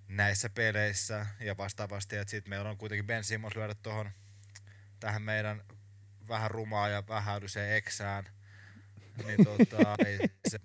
näissä 0.08 0.50
peleissä. 0.50 1.26
Ja 1.40 1.58
vastaavasti, 1.58 2.16
että 2.16 2.32
sitten 2.32 2.50
meillä 2.50 2.70
on 2.70 2.78
kuitenkin 2.78 3.08
Ben 3.08 3.24
Simmons 3.24 3.56
lyödä 3.56 3.76
tuohon 3.76 4.12
tähän 5.00 5.22
meidän 5.22 5.64
vähän 6.28 6.52
rumaa 6.52 6.90
ja 6.90 7.08
vähäydyseen 7.08 7.76
eksään. 7.76 8.24
Niin 9.26 9.46
tota, 9.46 9.96
ei 10.06 10.18
se, 10.48 10.60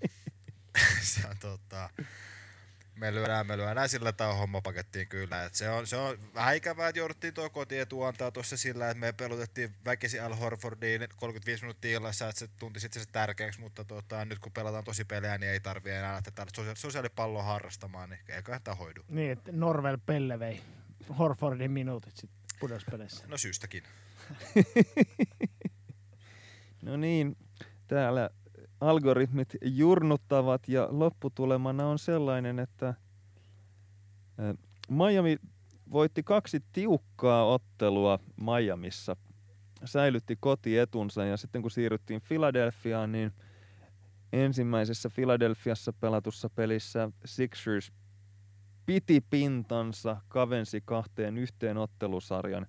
se 1.13 1.29
on 1.29 1.39
tota, 1.39 1.91
me 2.95 3.15
lyödään, 3.15 3.47
me 3.47 3.57
lyödään 3.57 3.89
sillä 3.89 4.13
tämä 4.13 4.35
homma 4.35 4.61
pakettiin 4.61 5.09
kyllä. 5.09 5.45
Et 5.45 5.55
se, 5.55 5.71
on, 5.71 5.87
se 5.87 5.97
on 5.97 6.19
vähän 6.35 6.57
ikävää, 6.57 6.89
että 6.89 6.99
jouduttiin 6.99 7.35
tuo 7.35 7.51
kotietu 7.51 8.03
antaa 8.03 8.31
tuossa 8.31 8.57
sillä, 8.57 8.91
että 8.91 9.01
me 9.01 9.13
pelutettiin 9.13 9.75
väkisin 9.85 10.23
Al 10.23 10.35
Horfordiin 10.35 11.09
35 11.17 11.63
minuuttia 11.63 11.97
illassa, 11.97 12.29
että 12.29 12.39
se 12.39 12.49
tunti 12.59 12.81
sitten 12.81 13.03
se 13.03 13.09
tärkeäksi, 13.13 13.61
mutta 13.61 13.85
tota, 13.85 14.25
nyt 14.25 14.39
kun 14.39 14.53
pelataan 14.53 14.85
tosi 14.85 15.05
pelejä, 15.05 15.39
niin 15.39 15.53
ei 15.53 15.61
tarvi 15.61 15.91
enää 15.91 16.13
lähteä 16.13 16.33
tällaista 16.35 16.81
sosiaalipalloa 16.81 17.43
harrastamaan, 17.43 18.11
niin 18.11 18.21
eikä 18.29 18.61
tämä 18.61 18.75
hoidu. 18.75 19.05
Niin, 19.09 19.33
että 19.33 19.53
Norvel 19.53 19.99
Pelle 20.07 20.39
vei 20.39 20.63
Horfordin 21.19 21.71
minuutit 21.71 22.17
sitten 22.17 22.43
pudotuspeleissä. 22.61 23.25
No 23.27 23.37
syystäkin. 23.37 23.83
no 26.83 26.97
niin, 26.97 27.37
täällä 27.87 28.31
algoritmit 28.83 29.57
jurnuttavat 29.63 30.69
ja 30.69 30.89
lopputulemana 30.91 31.87
on 31.87 31.99
sellainen, 31.99 32.59
että 32.59 32.95
Miami 34.89 35.37
voitti 35.93 36.23
kaksi 36.23 36.65
tiukkaa 36.73 37.45
ottelua 37.47 38.19
Miamissa, 38.41 39.17
säilytti 39.85 40.37
kotietunsa 40.41 41.25
ja 41.25 41.37
sitten 41.37 41.63
kun 41.63 41.71
siirryttiin 41.71 42.21
Philadelphiaan, 42.29 43.13
niin 43.13 43.33
ensimmäisessä 44.33 45.11
Philadelphiassa 45.15 45.93
pelatussa 45.93 46.51
pelissä 46.51 47.11
Sixers 47.25 47.93
piti 48.87 49.21
pintansa, 49.31 50.17
kavensi 50.29 50.83
kahteen 50.85 51.39
yhteen 51.39 51.79
ottelusarjan, 51.79 52.67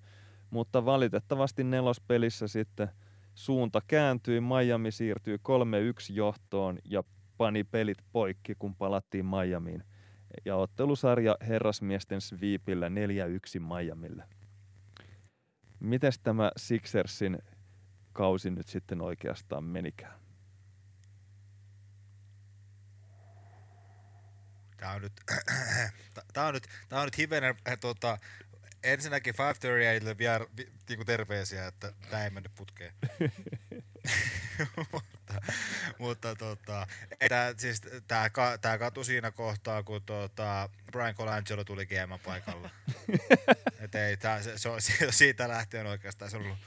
mutta 0.50 0.86
valitettavasti 0.86 1.64
nelospelissä 1.64 2.48
sitten– 2.48 2.90
suunta 3.36 3.82
kääntyi, 3.88 4.42
Miami 4.42 4.92
siirtyi 4.92 5.38
3-1 5.38 5.40
johtoon 6.10 6.80
ja 6.86 7.04
pani 7.38 7.64
pelit 7.64 7.98
poikki, 8.12 8.56
kun 8.56 8.76
palattiin 8.76 9.26
Miamiin. 9.26 9.84
Ja 10.46 10.56
ottelusarja 10.56 11.38
herrasmiesten 11.48 12.22
sweepillä 12.22 12.88
4-1 12.88 12.92
Miamille. 13.60 14.24
Mites 15.80 16.20
tämä 16.20 16.52
Sixersin 16.58 17.40
kausi 18.14 18.52
nyt 18.52 18.68
sitten 18.68 19.02
oikeastaan 19.02 19.64
menikään? 19.64 20.20
Tämä 24.78 24.94
on 24.94 25.02
nyt, 25.02 25.14
tämä 26.34 26.48
on 26.48 26.54
nyt, 26.54 26.64
tämä 26.90 27.02
on 27.02 27.08
nyt 27.08 27.18
hivenen 27.18 27.56
äh, 27.68 27.80
ensinnäkin 28.84 29.34
538 29.38 30.18
vielä 30.18 30.46
vi, 30.58 30.72
niinku 30.90 31.06
terveisiä, 31.06 31.68
että 31.68 31.94
tämä 32.10 32.24
ei 32.24 32.30
mennyt 32.30 32.56
putkeen. 32.56 32.94
mutta, 34.94 35.34
mutta 35.98 36.36
tota, 36.36 36.88
tää, 37.30 37.54
siis 37.58 37.82
tää, 38.08 38.30
tää 38.62 38.78
katu 38.78 39.04
siinä 39.04 39.32
kohtaa, 39.32 39.84
kun 39.84 40.02
tota, 40.04 40.70
Brian 40.92 41.16
Colangelo 41.16 41.64
tuli 41.64 41.86
GM 41.86 42.20
paikalla. 42.26 42.70
Et 43.80 43.96
ei, 43.96 44.18
tää, 44.18 44.44
se, 44.44 44.58
se, 44.58 44.70
on, 44.70 44.80
siitä 45.10 45.48
lähtien 45.48 45.88
oikeastaan 45.88 46.32
se 46.32 46.38
on 46.38 46.44
ollut, 46.44 46.58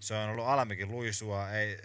se 0.00 0.14
on 0.14 0.30
ollut 0.30 0.46
alamikin 0.46 0.90
luisua. 0.90 1.50
Ei, 1.50 1.78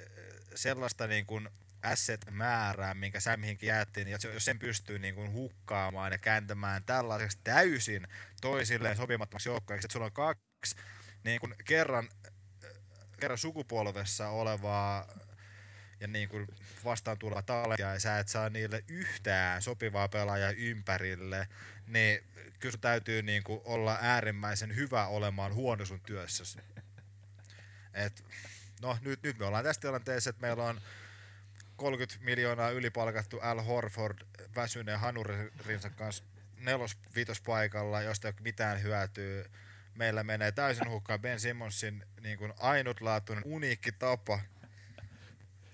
sellaista 0.55 1.07
niin 1.07 1.25
kuin 1.25 1.49
asset-määrää, 1.83 2.93
minkä 2.93 3.19
sä 3.19 3.37
mihinkin 3.37 3.67
jäättiin, 3.67 4.07
ja 4.07 4.17
jos 4.33 4.45
sen 4.45 4.59
pystyy 4.59 4.99
niin 4.99 5.15
kuin 5.15 5.33
hukkaamaan 5.33 6.11
ja 6.11 6.17
kääntämään 6.17 6.83
tällaiseksi 6.83 7.39
täysin 7.43 8.07
toisilleen 8.41 8.97
sopimattomaksi 8.97 9.49
joukkueeksi, 9.49 9.85
että 9.85 9.93
sulla 9.93 10.05
on 10.05 10.11
kaksi 10.11 10.75
niin 11.23 11.39
kuin 11.39 11.55
kerran, 11.65 12.09
kerran 13.19 13.37
sukupolvessa 13.37 14.29
olevaa 14.29 15.07
ja 15.99 16.07
niin 16.07 16.29
kuin 16.29 16.47
vastaan 16.85 17.17
tuleva 17.17 17.41
talentia 17.41 17.93
ja 17.93 17.99
sä 17.99 18.19
et 18.19 18.27
saa 18.27 18.49
niille 18.49 18.83
yhtään 18.87 19.61
sopivaa 19.61 20.07
pelaajaa 20.07 20.51
ympärille, 20.51 21.47
niin 21.87 22.23
kyllä 22.59 22.77
täytyy 22.81 23.21
niin 23.21 23.43
kuin 23.43 23.61
olla 23.65 23.97
äärimmäisen 24.01 24.75
hyvä 24.75 25.07
olemaan 25.07 25.53
huono 25.53 25.85
sun 25.85 26.01
työssäsi. 26.01 26.59
Et, 27.93 28.25
no 28.81 28.97
nyt, 29.01 29.23
nyt 29.23 29.39
me 29.39 29.45
ollaan 29.45 29.63
tässä 29.63 29.81
tilanteessa, 29.81 30.29
että 30.29 30.41
meillä 30.41 30.63
on 30.63 30.81
30 31.83 32.25
miljoonaa 32.25 32.69
ylipalkattu 32.69 33.39
Al 33.39 33.61
Horford 33.61 34.17
väsyneen 34.55 34.99
hanurinsa 34.99 35.89
kanssa 35.89 36.23
nelos 36.57 36.97
paikalla, 37.45 38.01
josta 38.01 38.27
ei 38.27 38.33
ole 38.37 38.41
mitään 38.43 38.83
hyötyä. 38.83 39.45
Meillä 39.95 40.23
menee 40.23 40.51
täysin 40.51 40.89
hukkaan 40.89 41.21
Ben 41.21 41.39
Simmonsin 41.39 42.05
niin 42.21 42.37
kuin 42.37 42.53
ainutlaatuinen, 42.57 43.43
uniikki 43.47 43.91
tapa 43.91 44.39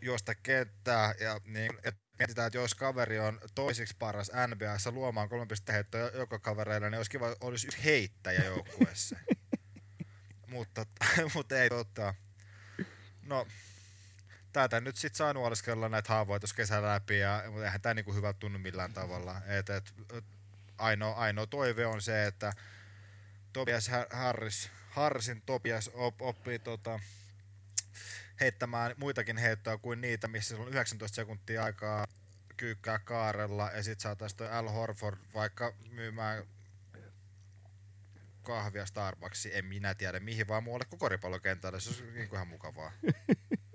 josta 0.01 0.35
kenttää 0.35 1.13
ja 1.19 1.41
niin, 1.45 1.71
et 1.83 1.95
mietitään, 2.19 2.47
että 2.47 2.57
jos 2.57 2.75
kaveri 2.75 3.19
on 3.19 3.39
toiseksi 3.55 3.95
paras 3.99 4.31
NBAssa 4.47 4.91
luomaan 4.91 5.29
kolme 5.29 5.73
heittoa 5.73 6.01
joka 6.01 6.39
kavereilla, 6.39 6.89
niin 6.89 6.97
olisi 6.97 7.11
kiva, 7.11 7.35
olisi 7.41 7.67
yksi 7.67 7.83
heittäjä 7.83 8.43
joukkueessa. 8.43 9.15
mutta, 10.53 10.85
mutta 11.35 11.59
ei 11.61 11.69
totta. 11.69 12.15
No, 13.25 13.47
tätä 14.53 14.81
nyt 14.81 14.95
sitten 14.95 15.17
saa 15.17 15.33
nuoliskella 15.33 15.89
näitä 15.89 16.13
haavoja 16.13 16.39
tuossa 16.39 16.55
kesällä 16.55 16.93
läpi, 16.93 17.19
ja, 17.19 17.43
mutta 17.47 17.65
eihän 17.65 17.81
tämä 17.81 17.93
niinku 17.93 18.13
hyvä 18.13 18.33
tunnu 18.33 18.59
millään 18.59 18.93
tavalla. 18.93 19.41
Et, 19.47 19.69
et, 19.69 19.93
ainoa, 20.77 21.15
ainoa 21.15 21.47
toive 21.47 21.85
on 21.85 22.01
se, 22.01 22.25
että 22.25 22.53
Tobias 23.53 23.91
Harris, 24.11 24.69
Harrisin 24.89 25.41
Tobias 25.41 25.89
op, 25.93 26.21
oppii 26.21 26.59
tota, 26.59 26.99
heittämään 28.39 28.95
muitakin 28.97 29.37
heittoja 29.37 29.77
kuin 29.77 30.01
niitä, 30.01 30.27
missä 30.27 30.57
on 30.57 30.67
19 30.67 31.15
sekuntia 31.15 31.63
aikaa 31.63 32.05
kyykkää 32.57 32.99
kaarella, 32.99 33.71
ja 33.71 33.83
sitten 33.83 34.03
saataisiin 34.03 34.51
Al 34.51 34.69
Horford 34.69 35.17
vaikka 35.33 35.73
myymään 35.91 36.43
kahvia 38.41 38.85
Starbucksiin, 38.85 39.55
en 39.55 39.65
minä 39.65 39.95
tiedä 39.95 40.19
mihin, 40.19 40.47
vaan 40.47 40.63
muualle 40.63 40.85
kuin 40.89 40.99
koripallokentälle, 40.99 41.79
se 41.79 41.89
olisi 41.89 42.03
niin 42.03 42.29
ihan 42.33 42.47
mukavaa. 42.47 42.91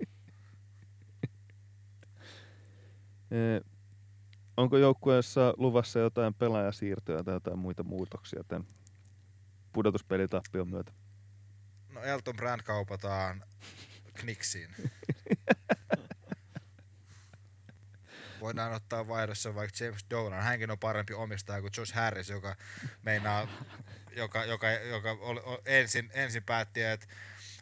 onko 4.57 4.77
joukkueessa 4.77 5.53
luvassa 5.57 5.99
jotain 5.99 6.33
pelaajasiirtoja 6.33 7.23
tai 7.23 7.33
jotain 7.33 7.59
muita 7.59 7.83
muutoksia 7.83 8.43
tämän 8.47 8.67
pudotuspelitappion 9.73 10.67
myötä? 10.67 10.91
No 11.89 12.03
Elton 12.03 12.35
Brand 12.35 12.61
kaupataan 12.61 13.43
Knixiin. 14.13 14.69
Voidaan 18.41 18.73
ottaa 18.73 19.07
vaihdossa 19.07 19.55
vaikka 19.55 19.85
James 19.85 20.05
Dolan. 20.09 20.43
Hänkin 20.43 20.71
on 20.71 20.79
parempi 20.79 21.13
omistaja 21.13 21.61
kuin 21.61 21.71
Josh 21.77 21.93
Harris, 21.93 22.29
joka 22.29 22.55
meinaa, 23.03 23.47
joka, 24.15 24.45
joka, 24.45 24.71
joka 24.71 25.11
oli, 25.11 25.41
ensin, 25.65 26.09
ensin 26.13 26.43
päätti, 26.43 26.81
että 26.81 27.07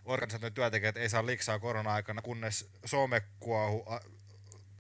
organisaation 0.06 0.54
työntekijät 0.54 0.98
ei 0.98 1.10
saa 1.10 1.26
liksaa 1.26 1.60
korona-aikana, 1.60 2.22
kunnes 2.22 2.70
somekuohu 2.86 3.86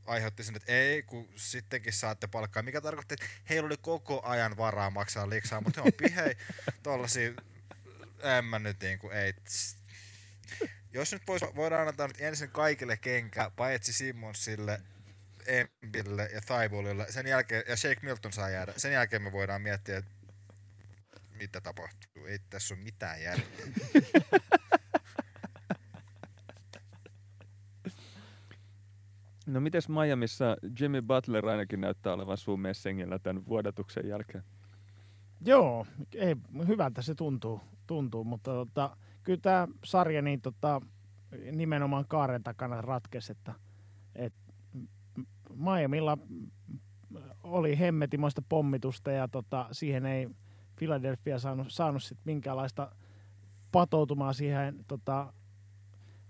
aiheutti 0.05 0.43
sen, 0.43 0.55
että 0.55 0.71
ei, 0.71 1.03
kun 1.03 1.29
sittenkin 1.35 1.93
saatte 1.93 2.27
palkkaa, 2.27 2.63
mikä 2.63 2.81
tarkoitti, 2.81 3.13
että 3.13 3.25
heillä 3.49 3.65
oli 3.65 3.77
koko 3.81 4.21
ajan 4.23 4.57
varaa 4.57 4.89
maksaa 4.89 5.29
liksaa, 5.29 5.61
mutta 5.61 5.81
he 5.81 5.87
on 5.87 5.93
pihei 5.97 6.35
tollasia, 6.83 7.31
en 8.37 8.45
mä 8.45 8.59
nyt 8.59 8.79
niin 8.81 8.99
kuin, 8.99 9.13
ei. 9.17 9.33
Jos 10.93 11.11
nyt 11.11 11.21
vois, 11.27 11.41
voidaan 11.55 11.87
antaa 11.87 12.07
nyt 12.07 12.21
ensin 12.21 12.49
kaikille 12.49 12.97
kenkä, 12.97 13.51
paitsi 13.55 13.93
Simmonsille, 13.93 14.81
Embille 15.45 16.29
ja 16.33 16.41
Thibaulille, 16.41 17.05
sen 17.09 17.27
jälkeen, 17.27 17.63
ja 17.67 17.77
Shake 17.77 17.99
Milton 18.01 18.33
saa 18.33 18.49
jäädä, 18.49 18.73
sen 18.77 18.93
jälkeen 18.93 19.21
me 19.21 19.31
voidaan 19.31 19.61
miettiä, 19.61 19.97
että 19.97 20.11
mitä 21.29 21.61
tapahtuu. 21.61 22.25
Ei 22.25 22.39
tässä 22.49 22.73
ole 22.73 22.83
mitään 22.83 23.21
järkeä. 23.21 23.65
No 29.45 29.59
mites 29.59 29.89
Miamiissa 29.89 30.57
Jimmy 30.79 31.01
Butler 31.01 31.45
ainakin 31.45 31.81
näyttää 31.81 32.13
olevan 32.13 32.37
sun 32.37 32.59
messengillä 32.59 33.19
tämän 33.19 33.45
vuodatuksen 33.45 34.07
jälkeen? 34.07 34.43
Joo, 35.45 35.85
ei, 36.15 36.35
hyvältä 36.67 37.01
se 37.01 37.15
tuntuu, 37.15 37.61
tuntuu 37.87 38.23
mutta 38.23 38.51
tota, 38.51 38.97
kyllä 39.23 39.39
tämä 39.41 39.67
sarja 39.85 40.21
niin 40.21 40.41
tota, 40.41 40.81
nimenomaan 41.51 42.05
kaaren 42.07 42.43
takana 42.43 42.81
ratkesi, 42.81 43.31
että 43.31 43.53
et 44.15 44.33
Miamilla 45.55 46.17
oli 47.43 47.79
hemmetimoista 47.79 48.41
pommitusta 48.49 49.11
ja 49.11 49.27
tota, 49.27 49.67
siihen 49.71 50.05
ei 50.05 50.29
Philadelphia 50.75 51.39
saanut, 51.39 51.67
saanut 51.69 52.03
sit 52.03 52.17
minkäänlaista 52.25 52.91
patoutumaa 53.71 54.33
siihen 54.33 54.85
tota, 54.87 55.33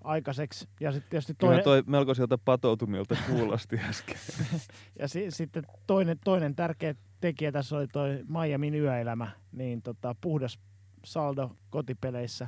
aikaiseksi. 0.03 0.67
Ja 0.79 0.91
sitten 0.91 1.09
tietysti 1.09 1.33
Kyllä 1.33 1.51
toinen, 1.51 1.63
toi 1.63 1.83
melkoiselta 1.87 2.37
patoutumilta 2.37 3.15
kuulosti 3.29 3.79
äsken. 3.89 4.17
ja 4.99 5.07
si, 5.07 5.31
sitten 5.31 5.63
toinen, 5.87 6.19
toinen 6.23 6.55
tärkeä 6.55 6.95
tekijä 7.21 7.51
tässä 7.51 7.77
oli 7.77 7.87
toi 7.87 8.23
Miamin 8.27 8.75
yöelämä, 8.75 9.31
niin 9.51 9.81
tota, 9.81 10.15
puhdas 10.21 10.59
saldo 11.05 11.55
kotipeleissä. 11.69 12.47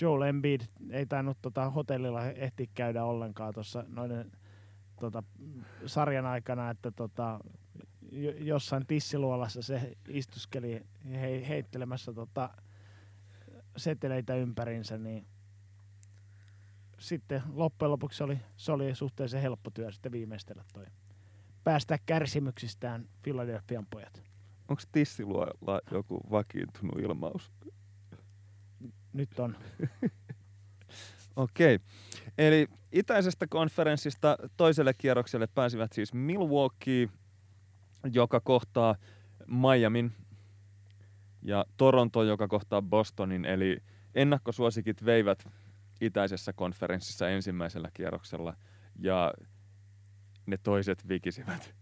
Joel 0.00 0.22
Embiid 0.22 0.60
ei 0.90 1.06
tainnut 1.06 1.38
tota, 1.42 1.70
hotellilla 1.70 2.24
ehtiä 2.24 2.66
käydä 2.74 3.04
ollenkaan 3.04 3.54
tuossa 3.54 3.84
noiden 3.88 4.32
tota, 5.00 5.22
sarjan 5.86 6.26
aikana, 6.26 6.70
että 6.70 6.90
tota, 6.90 7.40
jo- 8.12 8.34
jossain 8.38 8.86
tissiluolassa 8.86 9.62
se 9.62 9.96
istuskeli 10.08 10.82
he, 11.10 11.48
heittelemässä 11.48 12.12
tota, 12.12 12.50
seteleitä 13.76 14.34
ympärinsä, 14.34 14.98
niin 14.98 15.26
sitten 16.98 17.42
loppujen 17.52 17.90
lopuksi 17.90 18.22
oli, 18.22 18.38
se 18.56 18.72
oli 18.72 18.94
suhteellisen 18.94 19.42
helppo 19.42 19.70
työ 19.70 19.92
sitten 19.92 20.12
viimeistellä 20.12 20.64
toi 20.72 20.86
päästä 21.64 21.98
kärsimyksistään 22.06 23.08
Philadelphian 23.22 23.86
pojat. 23.90 24.22
Onko 24.68 24.82
tissiluolla 24.92 25.80
joku 25.90 26.20
vakiintunut 26.30 26.98
ilmaus? 26.98 27.52
Nyt 29.12 29.38
on. 29.38 29.56
Okei. 31.36 31.78
Eli 32.38 32.66
itäisestä 32.92 33.46
konferenssista 33.46 34.36
toiselle 34.56 34.94
kierrokselle 34.94 35.46
pääsivät 35.46 35.92
siis 35.92 36.14
Milwaukee, 36.14 37.08
joka 38.12 38.40
kohtaa 38.40 38.96
Miamin, 39.46 40.12
ja 41.42 41.64
Toronto, 41.76 42.22
joka 42.22 42.48
kohtaa 42.48 42.82
Bostonin. 42.82 43.44
Eli 43.44 43.78
ennakkosuosikit 44.14 45.04
veivät 45.04 45.48
itäisessä 46.00 46.52
konferenssissa 46.52 47.28
ensimmäisellä 47.28 47.88
kierroksella, 47.94 48.54
ja 48.98 49.34
ne 50.46 50.56
toiset 50.62 51.08
vikisivät. 51.08 51.74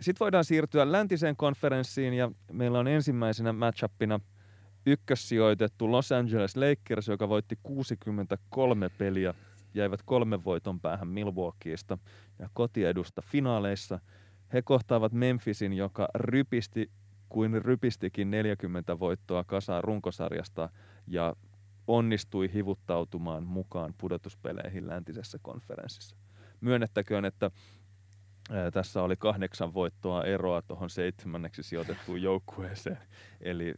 Sitten 0.00 0.24
voidaan 0.24 0.44
siirtyä 0.44 0.92
läntiseen 0.92 1.36
konferenssiin, 1.36 2.14
ja 2.14 2.30
meillä 2.52 2.78
on 2.78 2.88
ensimmäisenä 2.88 3.52
matchupina 3.52 4.20
ykkössijoitettu 4.86 5.92
Los 5.92 6.12
Angeles 6.12 6.56
Lakers, 6.56 7.08
joka 7.08 7.28
voitti 7.28 7.58
63 7.62 8.88
peliä, 8.88 9.34
jäivät 9.74 10.02
kolmen 10.04 10.44
voiton 10.44 10.80
päähän 10.80 11.08
Milwaukeeista 11.08 11.98
ja 12.38 12.48
kotiedusta 12.52 13.22
finaaleissa. 13.22 13.98
He 14.52 14.62
kohtaavat 14.62 15.12
Memphisin, 15.12 15.72
joka 15.72 16.08
rypisti 16.14 16.90
kuin 17.28 17.64
rypistikin 17.64 18.30
40 18.30 18.98
voittoa 18.98 19.44
kasaan 19.44 19.84
runkosarjasta 19.84 20.68
ja 21.06 21.36
onnistui 21.96 22.52
hivuttautumaan 22.54 23.44
mukaan 23.44 23.94
pudotuspeleihin 23.98 24.88
läntisessä 24.88 25.38
konferenssissa. 25.42 26.16
Myönnettäköön, 26.60 27.24
että 27.24 27.50
tässä 28.72 29.02
oli 29.02 29.16
kahdeksan 29.16 29.74
voittoa 29.74 30.24
eroa 30.24 30.62
tuohon 30.62 30.90
seitsemänneksi 30.90 31.62
sijoitettuun 31.62 32.22
joukkueeseen. 32.22 32.98
Eli 33.40 33.74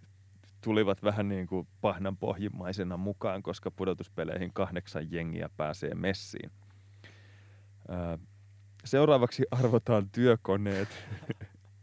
tulivat 0.60 1.02
vähän 1.02 1.28
niin 1.28 1.46
kuin 1.46 1.68
pahnan 1.80 2.16
pohjimmaisena 2.16 2.96
mukaan, 2.96 3.42
koska 3.42 3.70
pudotuspeleihin 3.70 4.52
kahdeksan 4.52 5.12
jengiä 5.12 5.50
pääsee 5.56 5.94
messiin. 5.94 6.50
Seuraavaksi 8.84 9.44
arvotaan 9.50 10.10
työkoneet. 10.10 10.88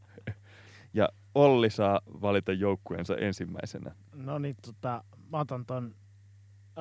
ja 0.93 1.09
Olli 1.36 1.69
saa 1.69 2.01
valita 2.05 2.53
joukkueensa 2.53 3.15
ensimmäisenä. 3.15 3.95
No 4.13 4.39
niin, 4.39 4.55
tota, 4.65 5.03
mä 5.32 5.39
otan 5.39 5.65
ton 5.65 5.95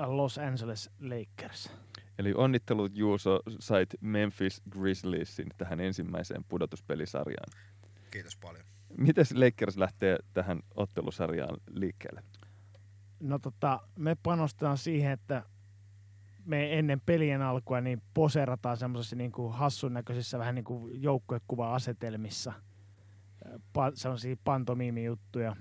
Los 0.06 0.38
Angeles 0.38 0.90
Lakers. 1.00 1.72
Eli 2.18 2.34
onnittelut 2.36 2.96
Juuso, 2.96 3.40
sait 3.60 3.94
Memphis 4.00 4.62
Grizzliesin 4.70 5.46
tähän 5.56 5.80
ensimmäiseen 5.80 6.44
pudotuspelisarjaan. 6.48 7.52
Kiitos 8.10 8.36
paljon. 8.36 8.64
Miten 8.96 9.24
Lakers 9.34 9.76
lähtee 9.76 10.18
tähän 10.34 10.60
ottelusarjaan 10.74 11.56
liikkeelle? 11.70 12.22
No 13.20 13.38
tota, 13.38 13.80
me 13.96 14.16
panostetaan 14.22 14.78
siihen, 14.78 15.12
että 15.12 15.42
me 16.44 16.78
ennen 16.78 17.00
pelien 17.00 17.42
alkua 17.42 17.80
niin 17.80 18.02
poserataan 18.14 18.76
semmoisissa 18.76 19.16
niin 19.16 19.32
kuin 19.32 19.52
hassun 19.52 19.94
näköisissä 19.94 20.38
vähän 20.38 20.54
niin 20.54 20.64
kuin 20.64 21.02
joukkuekuva-asetelmissa. 21.02 22.52
Pa- 23.48 23.92
semmoisia 23.94 24.36
pantomiimijuttuja. 24.44 25.56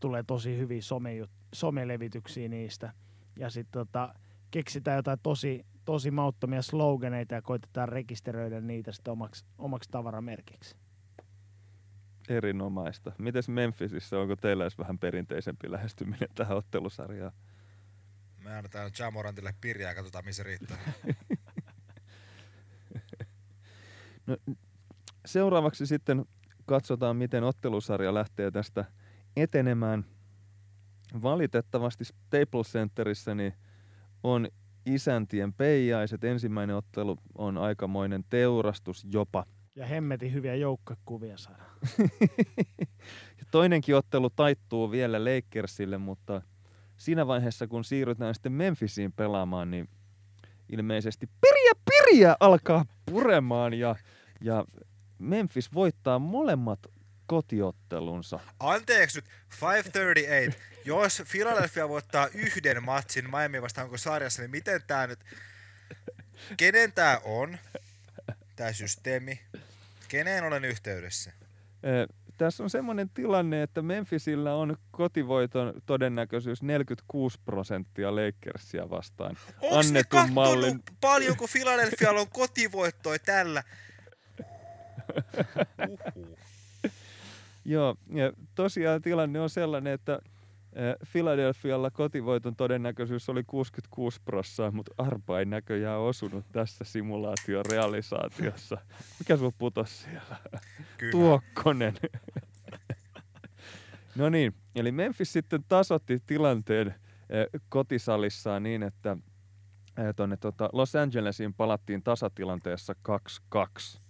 Tulee 0.00 0.22
tosi 0.22 0.58
hyviä 0.58 0.82
some, 0.82 1.10
somelevityksiä 1.54 2.48
niistä. 2.48 2.92
Ja 3.38 3.50
sitten 3.50 3.72
tota, 3.72 4.14
keksitään 4.50 4.96
jotain 4.96 5.18
tosi, 5.22 5.66
tosi 5.84 6.10
mauttomia 6.10 6.62
sloganeita 6.62 7.34
ja 7.34 7.42
koitetaan 7.42 7.88
rekisteröidä 7.88 8.60
niitä 8.60 8.92
sitten 8.92 9.12
omaksi, 9.12 9.44
omaksi 9.58 9.90
tavaramerkiksi. 9.90 10.76
Erinomaista. 12.28 13.12
Mites 13.18 13.48
Memphisissä, 13.48 14.18
onko 14.18 14.36
teillä 14.36 14.64
edes 14.64 14.78
vähän 14.78 14.98
perinteisempi 14.98 15.70
lähestyminen 15.70 16.28
tähän 16.34 16.56
ottelusarjaan? 16.56 17.32
Me 18.38 18.56
annetaan 18.56 18.90
Jamorantille 18.98 19.54
pirjaa 19.60 19.90
ja 19.90 19.94
katsotaan 19.94 20.24
missä 20.24 20.42
riittää. 20.42 20.78
No, 24.26 24.36
seuraavaksi 25.26 25.86
sitten 25.86 26.26
katsotaan, 26.66 27.16
miten 27.16 27.44
ottelusarja 27.44 28.14
lähtee 28.14 28.50
tästä 28.50 28.84
etenemään. 29.36 30.04
Valitettavasti 31.22 32.04
Staples 32.04 32.72
Centerissä 32.72 33.34
niin 33.34 33.54
on 34.22 34.48
isäntien 34.86 35.52
peijaiset. 35.52 36.24
Ensimmäinen 36.24 36.76
ottelu 36.76 37.18
on 37.38 37.58
aikamoinen 37.58 38.24
teurastus 38.30 39.06
jopa. 39.12 39.46
Ja 39.76 39.86
hemmetin 39.86 40.32
hyviä 40.32 40.54
joukkuekuvia 40.54 41.36
saadaan. 41.36 41.70
Ja 43.38 43.44
toinenkin 43.50 43.96
ottelu 43.96 44.30
taittuu 44.30 44.90
vielä 44.90 45.20
Lakersille, 45.24 45.98
mutta 45.98 46.42
siinä 46.96 47.26
vaiheessa, 47.26 47.66
kun 47.66 47.84
siirrytään 47.84 48.34
sitten 48.34 48.52
Memphisiin 48.52 49.12
pelaamaan, 49.12 49.70
niin 49.70 49.88
ilmeisesti 50.72 51.26
piriä 51.40 51.72
piriä 51.90 52.36
alkaa 52.40 52.84
puremaan 53.06 53.74
ja, 53.74 53.96
ja 54.40 54.64
Memphis 55.18 55.74
voittaa 55.74 56.18
molemmat 56.18 56.78
kotiottelunsa. 57.26 58.40
Anteeksi 58.60 59.18
nyt, 59.18 59.24
538. 59.60 60.73
Jos 60.84 61.22
Philadelphia 61.30 61.88
voittaa 61.88 62.28
yhden 62.34 62.84
matsin 62.84 63.30
Miami 63.30 63.62
vastaan 63.62 63.86
koko 63.86 63.98
sarjassa, 63.98 64.42
niin 64.42 64.50
miten 64.50 64.82
tää 64.86 65.06
nyt... 65.06 65.18
Kenen 66.56 66.92
tää 66.92 67.20
on? 67.24 67.58
Tää 68.56 68.72
systeemi. 68.72 69.40
Keneen 70.08 70.44
olen 70.44 70.64
yhteydessä? 70.64 71.32
Tässä 72.38 72.62
on 72.62 72.70
semmoinen 72.70 73.10
tilanne, 73.10 73.62
että 73.62 73.82
Memphisillä 73.82 74.54
on 74.54 74.76
kotivoiton 74.90 75.74
todennäköisyys 75.86 76.62
46 76.62 77.40
prosenttia 77.44 78.16
Lakersia 78.16 78.90
vastaan. 78.90 79.38
Onks 79.60 79.92
ne 79.92 79.98
Annetun 79.98 80.32
mallin. 80.32 80.82
paljonko 81.00 81.48
Philadelphialla 81.52 82.20
on 82.20 82.30
kotivoittoja 82.30 83.18
tällä? 83.18 83.62
Uhuh. 85.88 86.38
Joo, 87.64 87.96
ja 88.14 88.32
tosiaan 88.54 89.02
tilanne 89.02 89.40
on 89.40 89.50
sellainen, 89.50 89.92
että 89.92 90.18
eh, 90.74 90.94
Philadelphialla 91.12 91.90
kotivoiton 91.90 92.56
todennäköisyys 92.56 93.28
oli 93.28 93.44
66 93.44 94.20
prossaa, 94.24 94.70
mutta 94.70 94.92
arpa 94.98 95.38
ei 95.38 95.44
näköjään 95.44 96.00
osunut 96.00 96.44
tässä 96.52 96.84
simulaation 96.84 97.64
realisaatiossa. 97.70 98.78
Mikä 99.18 99.36
sulla 99.36 99.52
putos 99.58 100.02
siellä? 100.02 100.36
Kyllä. 100.98 101.12
Tuokkonen. 101.12 101.94
no 104.16 104.28
niin, 104.28 104.54
eli 104.74 104.92
Memphis 104.92 105.32
sitten 105.32 105.64
tasotti 105.68 106.22
tilanteen 106.26 106.86
eh, 107.30 107.46
kotisalissaan 107.68 108.62
niin, 108.62 108.82
että 108.82 109.16
eh, 109.98 110.14
tuonne 110.16 110.36
tota 110.36 110.70
Los 110.72 110.96
Angelesiin 110.96 111.54
palattiin 111.54 112.02
tasatilanteessa 112.02 112.94
2-2. 113.54 114.00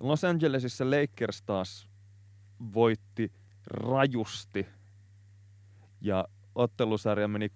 Los 0.00 0.24
Angelesissa 0.24 0.84
Lakers 0.84 1.42
taas 1.42 1.88
voitti 2.74 3.32
rajusti 3.66 4.66
ja 6.00 6.28
ottelusarja 6.54 7.28
meni 7.28 7.46
3-2 7.46 7.50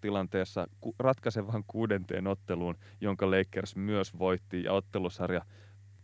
tilanteessa 0.00 0.66
ratkaisevan 0.98 1.64
kuudenteen 1.66 2.26
otteluun, 2.26 2.78
jonka 3.00 3.30
Lakers 3.30 3.76
myös 3.76 4.18
voitti 4.18 4.62
ja 4.62 4.72
ottelusarja 4.72 5.44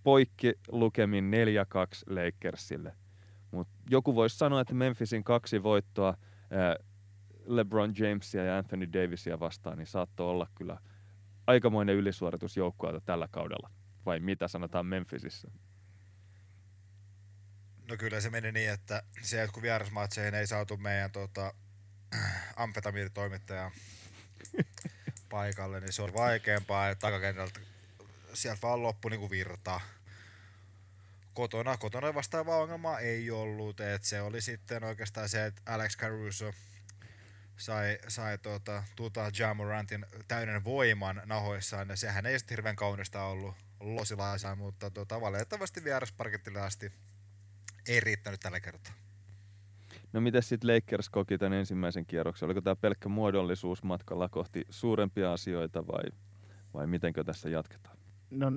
poikki 0.02 0.54
lukemin 0.68 1.30
4-2 1.32 2.14
Lakersille. 2.14 2.92
Mut 3.50 3.68
joku 3.90 4.14
voisi 4.14 4.38
sanoa, 4.38 4.60
että 4.60 4.74
Memphisin 4.74 5.24
kaksi 5.24 5.62
voittoa 5.62 6.16
LeBron 7.46 7.94
Jamesia 7.98 8.44
ja 8.44 8.58
Anthony 8.58 8.92
Davisia 8.92 9.40
vastaan, 9.40 9.78
niin 9.78 9.86
saattoi 9.86 10.30
olla 10.30 10.46
kyllä 10.54 10.78
aikamoinen 11.46 11.96
ylisuoritus 11.96 12.56
joukkueelta 12.56 13.00
tällä 13.00 13.28
kaudella. 13.30 13.70
Vai 14.06 14.20
mitä 14.20 14.48
sanotaan 14.48 14.86
Memphisissä? 14.86 15.50
No 17.88 17.96
kyllä 17.96 18.20
se 18.20 18.30
meni 18.30 18.52
niin, 18.52 18.70
että 18.70 19.02
se 19.22 19.40
jotkut 19.40 19.62
vierasmatseihin 19.62 20.34
ei 20.34 20.46
saatu 20.46 20.76
meidän 20.76 21.12
tota, 21.12 21.54
amfetamiinitoimittaja 22.56 23.70
paikalle, 25.28 25.80
niin 25.80 25.92
se 25.92 26.02
on 26.02 26.14
vaikeampaa, 26.14 26.88
että 26.88 27.00
takakentältä 27.00 27.60
sieltä 28.34 28.62
vaan 28.62 28.94
niin 29.10 29.20
kuin 29.20 29.30
virta. 29.30 29.80
Kotona, 31.34 31.76
kotona 31.76 32.14
vastaavaa 32.14 32.56
ongelmaa 32.56 32.98
ei 32.98 33.30
ollut, 33.30 33.80
että 33.80 34.08
se 34.08 34.20
oli 34.20 34.40
sitten 34.40 34.84
oikeastaan 34.84 35.28
se, 35.28 35.46
että 35.46 35.62
Alex 35.66 35.96
Caruso 35.96 36.52
sai, 37.56 37.98
sai 38.08 38.38
tuota, 38.38 38.82
tuota 38.96 39.30
Jamorantin 39.38 40.06
täyden 40.28 40.64
voiman 40.64 41.22
nahoissaan, 41.24 41.88
ja 41.88 41.96
sehän 41.96 42.26
ei 42.26 42.38
sitten 42.38 42.56
hirveän 42.56 42.76
kaunista 42.76 43.22
ollut 43.22 43.56
losilaisa, 43.80 44.54
mutta 44.54 44.90
tuota, 44.90 45.20
valitettavasti 45.20 45.84
vierasparketille 45.84 46.60
asti 46.60 46.92
ei 47.88 48.00
riittänyt 48.00 48.40
tällä 48.40 48.60
kertaa. 48.60 49.03
No 50.14 50.20
miten 50.20 50.42
sitten 50.42 50.70
Lakers 50.74 51.08
koki 51.08 51.38
tämän 51.38 51.58
ensimmäisen 51.58 52.06
kierroksen? 52.06 52.46
Oliko 52.46 52.60
tämä 52.60 52.76
pelkkä 52.76 53.08
muodollisuus 53.08 53.82
matkalla 53.82 54.28
kohti 54.28 54.64
suurempia 54.70 55.32
asioita 55.32 55.86
vai, 55.86 56.04
vai 56.74 56.86
mitenkö 56.86 57.24
tässä 57.24 57.48
jatketaan? 57.48 57.96
No 58.30 58.52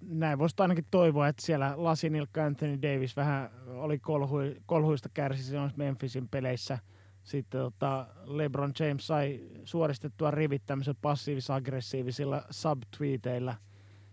näin 0.00 0.38
voisi 0.38 0.56
ainakin 0.58 0.84
toivoa, 0.90 1.28
että 1.28 1.46
siellä 1.46 1.74
lasinilkka 1.76 2.44
Anthony 2.44 2.82
Davis 2.82 3.16
vähän 3.16 3.50
oli 3.66 3.98
kolhu, 3.98 4.36
kolhuista 4.66 5.08
kärsi 5.14 5.56
Memphisin 5.76 6.28
peleissä. 6.28 6.78
Sitten 7.22 7.60
tota 7.60 8.06
LeBron 8.24 8.72
James 8.80 9.06
sai 9.06 9.40
suoristettua 9.64 10.30
rivit 10.30 10.62
tämmöisillä 10.66 10.98
passiivis-aggressiivisilla 11.02 12.46
subtweeteillä. 12.50 13.54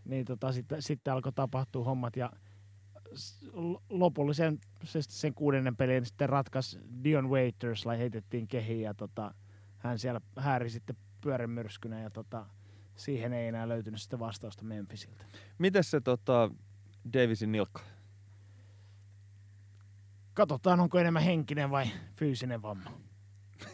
Niin 0.06 0.26
tota, 0.26 0.52
sitten, 0.52 0.82
sitten 0.82 1.14
alkoi 1.14 1.32
tapahtua 1.34 1.86
hommat 1.86 2.16
ja 2.16 2.32
lopullisen 3.90 4.60
sen 4.84 5.34
kuudennen 5.34 5.76
pelin 5.76 6.06
sitten 6.06 6.30
ratkaisi 6.30 6.80
Dion 7.04 7.30
Waiters, 7.30 7.86
heitettiin 7.98 8.48
kehiin 8.48 8.82
ja 8.82 8.94
tota, 8.94 9.34
hän 9.78 10.00
siellä 10.00 10.22
hääri 10.38 10.70
sitten 10.70 10.96
pyörämyrskynä 11.22 12.02
ja 12.02 12.10
tota, 12.10 12.46
siihen 12.96 13.34
ei 13.34 13.48
enää 13.48 13.70
löytynyt 13.70 14.02
sitten 14.02 14.20
vastausta 14.20 14.64
Memphisiltä. 14.64 15.26
Miten 15.58 15.84
se 15.84 16.02
tota, 16.02 16.52
Davisin 17.14 17.52
nilkka? 17.52 17.82
Katsotaan, 20.34 20.80
onko 20.80 21.00
enemmän 21.00 21.24
henkinen 21.24 21.70
vai 21.70 21.86
fyysinen 22.16 22.62
vamma. 22.62 22.92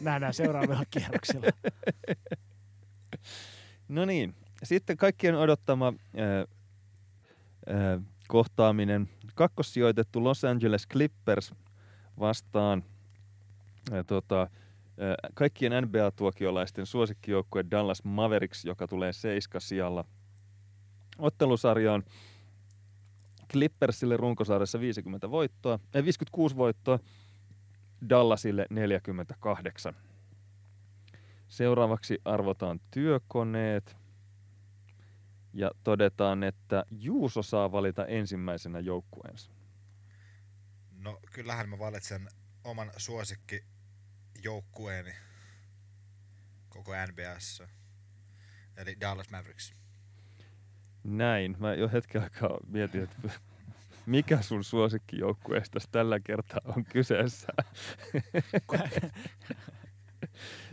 Nähdään 0.00 0.34
seuraavilla 0.34 0.84
kierroksilla. 0.90 1.46
No 3.88 4.04
niin, 4.04 4.34
sitten 4.62 4.96
kaikkien 4.96 5.34
odottama 5.34 5.86
ää, 6.16 6.46
ää, 7.66 8.00
kohtaaminen. 8.28 9.08
Kakkossijoitettu 9.36 10.24
Los 10.24 10.44
Angeles 10.44 10.86
Clippers 10.86 11.54
vastaan 12.20 12.84
ää, 13.92 14.04
tota, 14.04 14.48
kaikkien 15.34 15.72
NBA-tuokiolaisten 15.72 16.86
suosikkijoukkue 16.86 17.64
Dallas 17.70 18.04
Mavericks, 18.04 18.64
joka 18.64 18.86
tulee 18.86 19.12
seiska 19.12 19.60
sijalla 19.60 20.04
ottelusarjaan. 21.18 22.04
Clippersille 23.52 24.16
runkosarjassa 24.16 24.80
50 24.80 25.30
voittoa, 25.30 25.78
äh, 25.96 26.04
56 26.04 26.56
voittoa, 26.56 26.98
Dallasille 28.08 28.66
48. 28.70 29.94
Seuraavaksi 31.48 32.18
arvotaan 32.24 32.80
työkoneet 32.90 33.96
ja 35.56 35.70
todetaan, 35.84 36.42
että 36.42 36.84
Juuso 36.90 37.42
saa 37.42 37.72
valita 37.72 38.06
ensimmäisenä 38.06 38.80
joukkueensa. 38.80 39.50
No 40.98 41.20
kyllähän 41.32 41.68
mä 41.68 41.78
valitsen 41.78 42.28
oman 42.64 42.90
suosikki 42.96 43.64
joukkueeni 44.42 45.12
koko 46.68 46.92
NBS, 47.06 47.62
eli 48.76 48.96
Dallas 49.00 49.30
Mavericks. 49.30 49.72
Näin. 51.04 51.56
Mä 51.58 51.74
jo 51.74 51.88
hetken 51.92 52.22
aikaa 52.22 52.58
mietin, 52.66 53.02
että 53.02 53.30
mikä 54.06 54.42
sun 54.42 54.64
suosikkijoukkueesta 54.64 55.78
tällä 55.92 56.20
kertaa 56.20 56.60
on 56.64 56.84
kyseessä. 56.84 57.48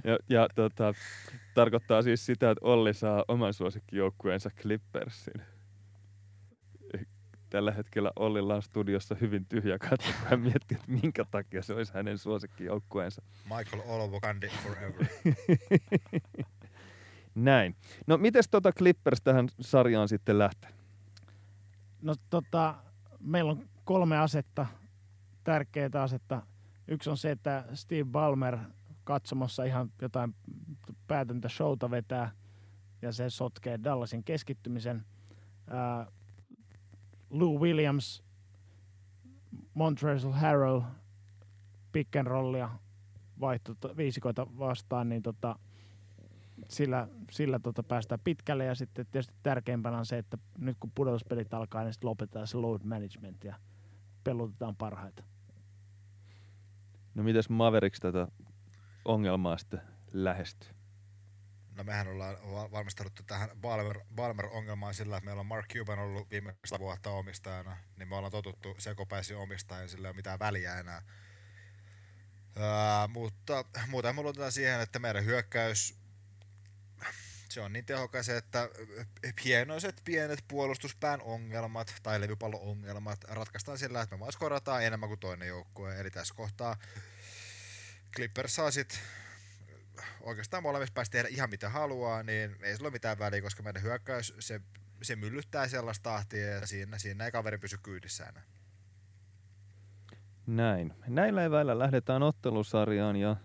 ja, 0.03 0.17
ja 0.29 0.47
tota, 0.55 0.93
tarkoittaa 1.53 2.01
siis 2.01 2.25
sitä, 2.25 2.51
että 2.51 2.65
Olli 2.65 2.93
saa 2.93 3.25
oman 3.27 3.53
suosikkijoukkueensa 3.53 4.49
Clippersin 4.49 5.41
tällä 7.53 7.71
hetkellä 7.71 8.11
Ollilla 8.15 8.55
on 8.55 8.63
studiossa 8.63 9.15
hyvin 9.21 9.45
tyhjä 9.45 9.79
katso, 9.79 10.11
kun 10.19 10.29
hän 10.29 10.39
miettii, 10.39 10.77
että 10.77 10.91
minkä 10.91 11.25
takia 11.31 11.63
se 11.63 11.73
olisi 11.73 11.93
hänen 11.93 12.17
suosikkijoukkueensa. 12.17 13.21
Michael 13.43 13.81
Olovo 13.85 14.19
Kandi 14.19 14.47
forever. 14.47 15.05
Näin. 17.35 17.75
No 18.07 18.17
mites 18.17 18.49
tota 18.49 18.71
Clippers 18.71 19.21
tähän 19.21 19.47
sarjaan 19.61 20.07
sitten 20.07 20.39
lähtee? 20.39 20.69
No 22.01 22.15
tota, 22.29 22.75
meillä 23.19 23.51
on 23.51 23.69
kolme 23.83 24.17
asetta, 24.17 24.65
tärkeää 25.43 25.89
asetta. 25.93 26.41
Yksi 26.87 27.09
on 27.09 27.17
se, 27.17 27.31
että 27.31 27.65
Steve 27.73 28.03
Ballmer 28.03 28.57
katsomassa 29.03 29.63
ihan 29.63 29.91
jotain 30.01 30.35
päätöntä 31.07 31.49
showta 31.49 31.91
vetää 31.91 32.31
ja 33.01 33.11
se 33.11 33.29
sotkee 33.29 33.79
Dallasin 33.83 34.23
keskittymisen. 34.23 35.05
Lou 37.29 37.59
Williams, 37.59 38.23
Montrezl 39.73 40.29
Harrell, 40.29 40.81
pick 41.91 42.15
and 42.15 42.27
rollia 42.27 42.69
vaihto 43.39 43.75
viisikoita 43.97 44.47
vastaan, 44.59 45.09
niin 45.09 45.21
tota, 45.21 45.59
sillä, 46.69 47.07
sillä 47.31 47.59
tota 47.59 47.83
päästään 47.83 48.21
pitkälle. 48.23 48.65
Ja 48.65 48.75
sitten 48.75 49.05
tietysti 49.11 49.33
tärkeimpänä 49.43 49.97
on 49.97 50.05
se, 50.05 50.17
että 50.17 50.37
nyt 50.57 50.77
kun 50.79 50.91
pudotuspelit 50.95 51.53
alkaa, 51.53 51.83
niin 51.83 51.93
sitten 51.93 52.09
lopetetaan 52.09 52.47
se 52.47 52.57
load 52.57 52.81
management 52.83 53.43
ja 53.43 53.55
pelutetaan 54.23 54.75
parhaita. 54.75 55.23
No 57.15 57.23
mites 57.23 57.49
Mavericks 57.49 57.99
tätä 57.99 58.27
ongelmaa 59.05 59.57
sitten 59.57 59.92
lähestyy? 60.13 60.69
No 61.75 61.83
mehän 61.83 62.07
ollaan 62.07 62.71
valmistauduttu 62.71 63.23
tähän 63.23 63.49
Balmer, 63.61 63.99
Balmer-ongelmaan 64.15 64.93
sillä, 64.93 65.17
että 65.17 65.25
meillä 65.25 65.39
on 65.39 65.45
Mark 65.45 65.67
Cuban 65.73 65.99
ollut 65.99 66.31
viimeistä 66.31 66.79
vuotta 66.79 67.09
omistajana, 67.09 67.77
niin 67.97 68.09
me 68.09 68.15
ollaan 68.15 68.31
totuttu 68.31 68.75
sekopäisiin 68.77 69.37
omistajien, 69.37 69.89
sillä 69.89 70.07
ei 70.07 70.09
ole 70.09 70.15
mitään 70.15 70.39
väliä 70.39 70.79
enää. 70.79 71.01
Ää, 72.55 73.07
mutta 73.07 73.65
muuten 73.87 74.15
me 74.15 74.21
luotetaan 74.21 74.51
siihen, 74.51 74.81
että 74.81 74.99
meidän 74.99 75.25
hyökkäys 75.25 76.03
se 77.53 77.61
on 77.61 77.73
niin 77.73 77.85
tehokas, 77.85 78.29
että 78.29 78.69
hienoiset 79.43 80.01
pienet 80.05 80.43
puolustuspään 80.47 81.21
ongelmat 81.21 81.95
tai 82.03 82.21
levypallo-ongelmat 82.21 83.23
ratkaistaan 83.23 83.77
sillä, 83.77 84.01
että 84.01 84.15
me 84.15 84.19
vaan 84.19 84.31
skorataan 84.31 84.83
enemmän 84.83 85.09
kuin 85.09 85.19
toinen 85.19 85.47
joukkue. 85.47 85.99
Eli 85.99 86.11
tässä 86.11 86.33
kohtaa 86.33 86.77
Clippers 88.15 88.55
saa 88.55 88.71
sitten 88.71 88.99
oikeastaan 90.21 90.63
molemmissa 90.63 90.93
päästä 90.93 91.11
tehdä 91.11 91.29
ihan 91.29 91.49
mitä 91.49 91.69
haluaa, 91.69 92.23
niin 92.23 92.55
ei 92.61 92.75
sillä 92.75 92.87
ole 92.87 92.93
mitään 92.93 93.19
väliä, 93.19 93.41
koska 93.41 93.63
meidän 93.63 93.83
hyökkäys, 93.83 94.35
se, 94.39 94.61
se 95.01 95.15
myllyttää 95.15 95.67
sellaista 95.67 96.03
tahtia 96.03 96.47
ja 96.47 96.67
siinä, 96.67 96.97
siinä 96.97 97.25
ei 97.25 97.31
kaveri 97.31 97.57
pysy 97.57 97.77
kyydissä 97.83 98.25
enää. 98.25 98.43
Näin. 100.47 100.93
Näillä 101.07 101.43
eväillä 101.43 101.79
lähdetään 101.79 102.23
ottelusarjaan 102.23 103.15
ja 103.15 103.35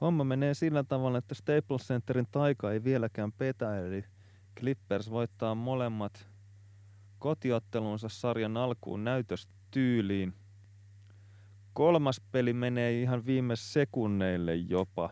homma 0.00 0.24
menee 0.24 0.54
sillä 0.54 0.84
tavalla, 0.84 1.18
että 1.18 1.34
Staples 1.34 1.82
Centerin 1.82 2.26
taika 2.30 2.72
ei 2.72 2.84
vieläkään 2.84 3.32
petä, 3.32 3.78
eli 3.78 4.04
Clippers 4.58 5.10
voittaa 5.10 5.54
molemmat 5.54 6.28
kotiottelunsa 7.18 8.08
sarjan 8.08 8.56
alkuun 8.56 9.04
näytöstyyliin. 9.04 10.34
Kolmas 11.78 12.20
peli 12.32 12.52
menee 12.52 13.02
ihan 13.02 13.26
viime 13.26 13.56
sekunneille 13.56 14.54
jopa 14.54 15.10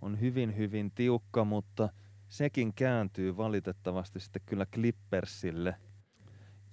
on 0.00 0.20
hyvin 0.20 0.56
hyvin 0.56 0.90
tiukka, 0.90 1.44
mutta 1.44 1.88
sekin 2.28 2.74
kääntyy 2.74 3.36
valitettavasti 3.36 4.20
sitten 4.20 4.42
kyllä 4.46 4.66
Clippersille. 4.66 5.74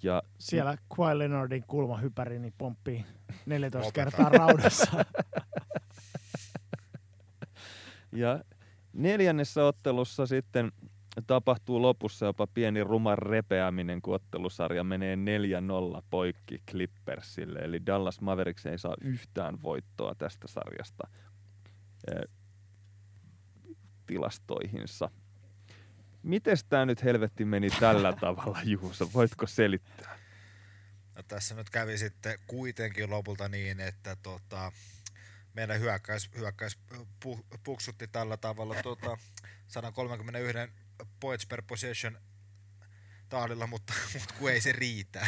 Ja 0.04 0.24
Siellä 0.40 0.78
Kawhi 0.98 1.18
Leonardin 1.18 1.64
kulmahypäri 1.68 2.40
niin 2.40 2.54
pomppii 2.58 3.06
14 3.46 3.92
kertaa 3.92 4.30
raudassa. 4.30 4.92
ja 8.12 8.44
neljännessä 8.94 9.66
ottelussa 9.66 10.26
sitten 10.26 10.72
tapahtuu 11.28 11.82
lopussa 11.82 12.26
jopa 12.26 12.48
pieni 12.48 12.84
ruma 12.84 13.16
repeäminen, 13.16 14.02
kun 14.02 14.16
ottelusarja 14.16 14.84
menee 14.84 15.16
4-0 15.16 15.20
poikki 16.10 16.62
Clippersille. 16.72 17.60
Eli 17.60 17.86
Dallas 17.86 18.22
Mavericks 18.22 18.66
ei 18.66 18.78
saa 18.78 18.96
yhtään 19.02 19.62
voittoa 19.64 20.16
tästä 20.16 20.48
sarjasta 20.48 21.08
tilastoihinsa. 24.08 25.10
Miten 26.24 26.58
tämä 26.70 26.86
nyt 26.86 27.04
helvetti 27.04 27.46
meni 27.46 27.70
tällä 27.70 28.14
tavalla, 28.22 28.60
Juuso? 28.64 29.10
Voitko 29.14 29.48
selittää? 29.48 30.18
No, 31.16 31.24
tässä 31.28 31.56
nyt 31.56 31.70
kävi 31.70 31.98
sitten 31.98 32.40
kuitenkin 32.48 33.10
lopulta 33.10 33.50
niin, 33.50 33.80
että 33.80 34.16
tota, 34.24 34.72
meidän 35.54 35.80
hyökkäys, 35.80 36.30
hyökkäys 36.38 36.80
pu, 37.24 37.40
puksutti 37.64 38.08
tällä 38.08 38.38
tavalla 38.38 38.76
tota, 38.84 39.18
131 39.68 40.58
points 41.20 41.46
per 41.46 41.62
possession 41.68 42.18
tahdilla, 43.30 43.68
mutta, 43.68 43.94
mutta 44.20 44.34
kun 44.40 44.52
ei 44.52 44.62
se 44.62 44.72
riitä. 44.72 45.28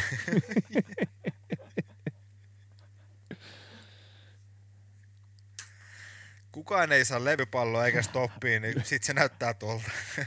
Kukaan 6.52 6.92
ei 6.92 7.04
saa 7.04 7.24
levypalloa 7.24 7.86
eikä 7.86 8.02
stoppiin, 8.02 8.62
niin 8.62 8.84
sit 8.84 9.02
se 9.02 9.12
näyttää 9.12 9.54
tuolta. 9.54 9.90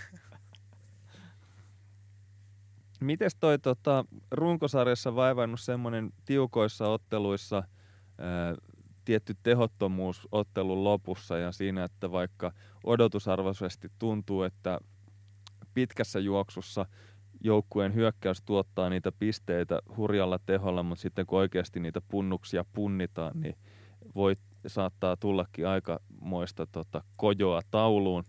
Mites 3.00 3.36
toi 3.36 3.60
tota, 3.60 4.06
runkosarjassa 4.32 5.16
vaivannut 5.16 5.60
semmoinen 5.60 6.14
tiukoissa 6.26 6.88
otteluissa 6.88 7.64
ää, 8.18 8.56
tietty 9.06 9.36
tehottomuus 9.44 10.28
ottelun 10.32 10.84
lopussa 10.84 11.38
ja 11.38 11.52
siinä, 11.52 11.84
että 11.84 12.12
vaikka 12.12 12.52
odotusarvoisesti 12.84 13.92
tuntuu, 14.00 14.44
että 14.44 14.80
pitkässä 15.74 16.20
juoksussa 16.20 16.86
joukkueen 17.44 17.96
hyökkäys 17.96 18.42
tuottaa 18.42 18.90
niitä 18.90 19.12
pisteitä 19.12 19.80
hurjalla 19.98 20.40
teholla, 20.46 20.84
mutta 20.84 21.02
sitten 21.02 21.26
kun 21.26 21.40
oikeasti 21.40 21.80
niitä 21.80 22.02
punnuksia 22.02 22.66
punnitaan, 22.74 23.42
niin 23.42 23.56
voi 24.16 24.36
saattaa 24.68 25.18
tullakin 25.18 25.68
aikamoista 25.68 26.66
tota, 26.66 27.04
kojoa 27.16 27.62
tauluun. 27.72 28.24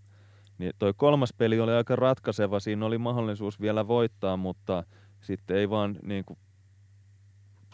Niin 0.58 0.72
toi 0.78 0.94
kolmas 0.96 1.32
peli 1.38 1.60
oli 1.60 1.72
aika 1.72 1.96
ratkaiseva, 1.96 2.60
siinä 2.60 2.86
oli 2.86 2.98
mahdollisuus 2.98 3.60
vielä 3.60 3.88
voittaa, 3.88 4.36
mutta 4.36 4.84
sitten 5.20 5.56
ei 5.56 5.70
vaan 5.70 5.98
niin 6.02 6.24
kuin, 6.24 6.38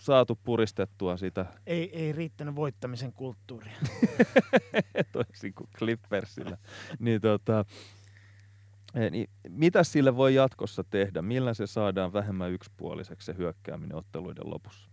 saatu 0.00 0.38
puristettua 0.44 1.16
sitä. 1.16 1.46
Ei, 1.66 1.98
ei 1.98 2.12
riittänyt 2.12 2.54
voittamisen 2.54 3.12
kulttuuria. 3.12 3.76
Toisin 5.12 5.54
kuin 5.54 5.70
Clippersillä. 5.78 6.58
niin, 6.98 7.20
tota, 7.20 7.64
niin, 9.10 9.30
mitä 9.48 9.84
sille 9.84 10.16
voi 10.16 10.34
jatkossa 10.34 10.84
tehdä? 10.84 11.22
Millä 11.22 11.54
se 11.54 11.66
saadaan 11.66 12.12
vähemmän 12.12 12.50
yksipuoliseksi 12.50 13.26
se 13.26 13.34
hyökkääminen 13.38 13.96
otteluiden 13.96 14.50
lopussa? 14.50 14.90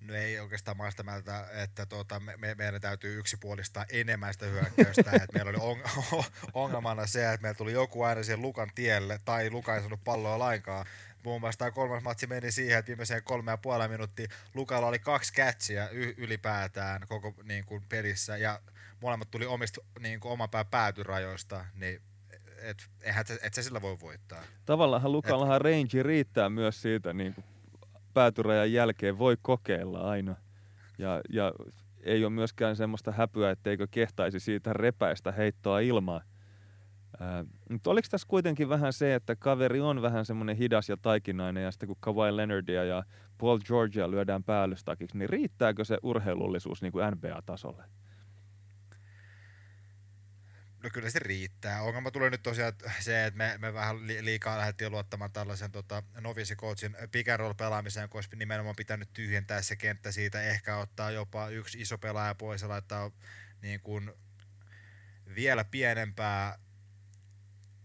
No 0.00 0.14
ei 0.14 0.40
oikeastaan 0.40 0.76
mä 0.76 0.90
sitä 0.90 1.02
mieltä, 1.02 1.46
että 1.52 1.86
tuota, 1.86 2.20
me, 2.20 2.36
me, 2.36 2.54
meidän 2.54 2.80
täytyy 2.80 3.18
yksipuolistaa 3.18 3.84
enemmän 3.92 4.32
sitä 4.32 4.46
hyökkäystä. 4.46 5.10
että 5.22 5.26
meillä 5.34 5.50
oli 5.50 5.58
on, 5.60 5.82
ongelmana 6.64 7.06
se, 7.06 7.32
että 7.32 7.42
meillä 7.42 7.56
tuli 7.56 7.72
joku 7.72 8.02
aina 8.02 8.22
siihen 8.22 8.42
Lukan 8.42 8.70
tielle, 8.74 9.20
tai 9.24 9.50
Luka 9.50 9.74
ei 9.74 9.80
saanut 9.80 10.04
palloa 10.04 10.38
lainkaan. 10.38 10.86
Muun 11.24 11.40
muassa 11.40 11.58
tämä 11.58 11.70
kolmas 11.70 12.02
matsi 12.02 12.26
meni 12.26 12.52
siihen, 12.52 12.78
että 12.78 12.88
viimeiseen 12.88 13.22
kolme 13.24 13.50
ja 13.50 13.56
puoli 13.56 13.88
minuuttia 13.88 14.28
Lukalla 14.54 14.86
oli 14.86 14.98
kaksi 14.98 15.32
kätsiä 15.32 15.88
y- 15.88 16.14
ylipäätään 16.16 17.02
koko 17.08 17.34
niin 17.42 17.64
kuin, 17.64 17.82
pelissä, 17.88 18.36
ja 18.36 18.60
molemmat 19.04 19.30
tuli 19.30 19.46
omista 19.46 19.80
niin 20.00 20.20
kuin, 20.20 20.32
oman 20.32 20.50
pään 20.50 20.66
päätyrajoista, 20.66 21.64
niin 21.74 22.00
et, 22.62 22.90
eihän 23.02 23.24
et, 23.30 23.38
et 23.42 23.54
se 23.54 23.62
sillä 23.62 23.82
voi 23.82 23.96
voittaa. 24.00 24.42
Tavallaan 24.66 25.12
Lukallahan 25.12 25.56
et, 25.56 25.62
range 25.62 26.02
riittää 26.02 26.50
myös 26.50 26.82
siitä 26.82 27.12
niin 27.12 27.34
kuin 27.34 27.44
päätyrajan 28.14 28.72
jälkeen 28.72 29.18
voi 29.18 29.36
kokeilla 29.42 30.10
aina. 30.10 30.36
Ja, 30.98 31.20
ja 31.30 31.52
ei 32.02 32.24
ole 32.24 32.32
myöskään 32.32 32.76
semmoista 32.76 33.12
häpyä, 33.12 33.50
etteikö 33.50 33.86
kehtaisi 33.90 34.40
siitä 34.40 34.72
repäistä 34.72 35.32
heittoa 35.32 35.80
ilmaa. 35.80 36.22
Ää, 37.20 37.44
mutta 37.70 37.90
oliko 37.90 38.08
tässä 38.10 38.28
kuitenkin 38.28 38.68
vähän 38.68 38.92
se, 38.92 39.14
että 39.14 39.36
kaveri 39.36 39.80
on 39.80 40.02
vähän 40.02 40.24
semmoinen 40.24 40.56
hidas 40.56 40.88
ja 40.88 40.96
taikinainen, 40.96 41.62
ja 41.62 41.70
sitten 41.70 41.86
kun 41.86 41.96
Kawhi 42.00 42.36
Leonardia 42.36 42.84
ja 42.84 43.02
Paul 43.38 43.58
Georgia 43.58 44.10
lyödään 44.10 44.44
päällystakiksi, 44.44 45.18
niin 45.18 45.30
riittääkö 45.30 45.84
se 45.84 45.98
urheilullisuus 46.02 46.82
niin 46.82 46.92
kuin 46.92 47.04
NBA-tasolle? 47.10 47.84
No 50.84 50.90
kyllä 50.92 51.10
se 51.10 51.18
riittää. 51.18 51.82
Ongelma 51.82 52.10
tulee 52.10 52.30
nyt 52.30 52.42
tosiaan 52.42 52.72
se, 53.00 53.24
että 53.24 53.38
me, 53.38 53.58
me 53.58 53.74
vähän 53.74 54.06
liikaa 54.06 54.58
lähdettiin 54.58 54.90
luottamaan 54.90 55.32
tällaisen 55.32 55.72
tota, 55.72 56.02
coachin 56.56 56.96
pick 57.12 57.28
pelaamiseen, 57.56 58.08
kun 58.08 58.18
olisi 58.18 58.36
nimenomaan 58.36 58.76
pitänyt 58.76 59.12
tyhjentää 59.12 59.62
se 59.62 59.76
kenttä 59.76 60.12
siitä, 60.12 60.42
ehkä 60.42 60.76
ottaa 60.76 61.10
jopa 61.10 61.48
yksi 61.48 61.80
iso 61.80 61.98
pelaaja 61.98 62.34
pois 62.34 62.62
ja 62.62 62.68
laittaa 62.68 63.10
niin 63.62 63.80
kuin 63.80 64.12
vielä 65.34 65.64
pienempää 65.64 66.58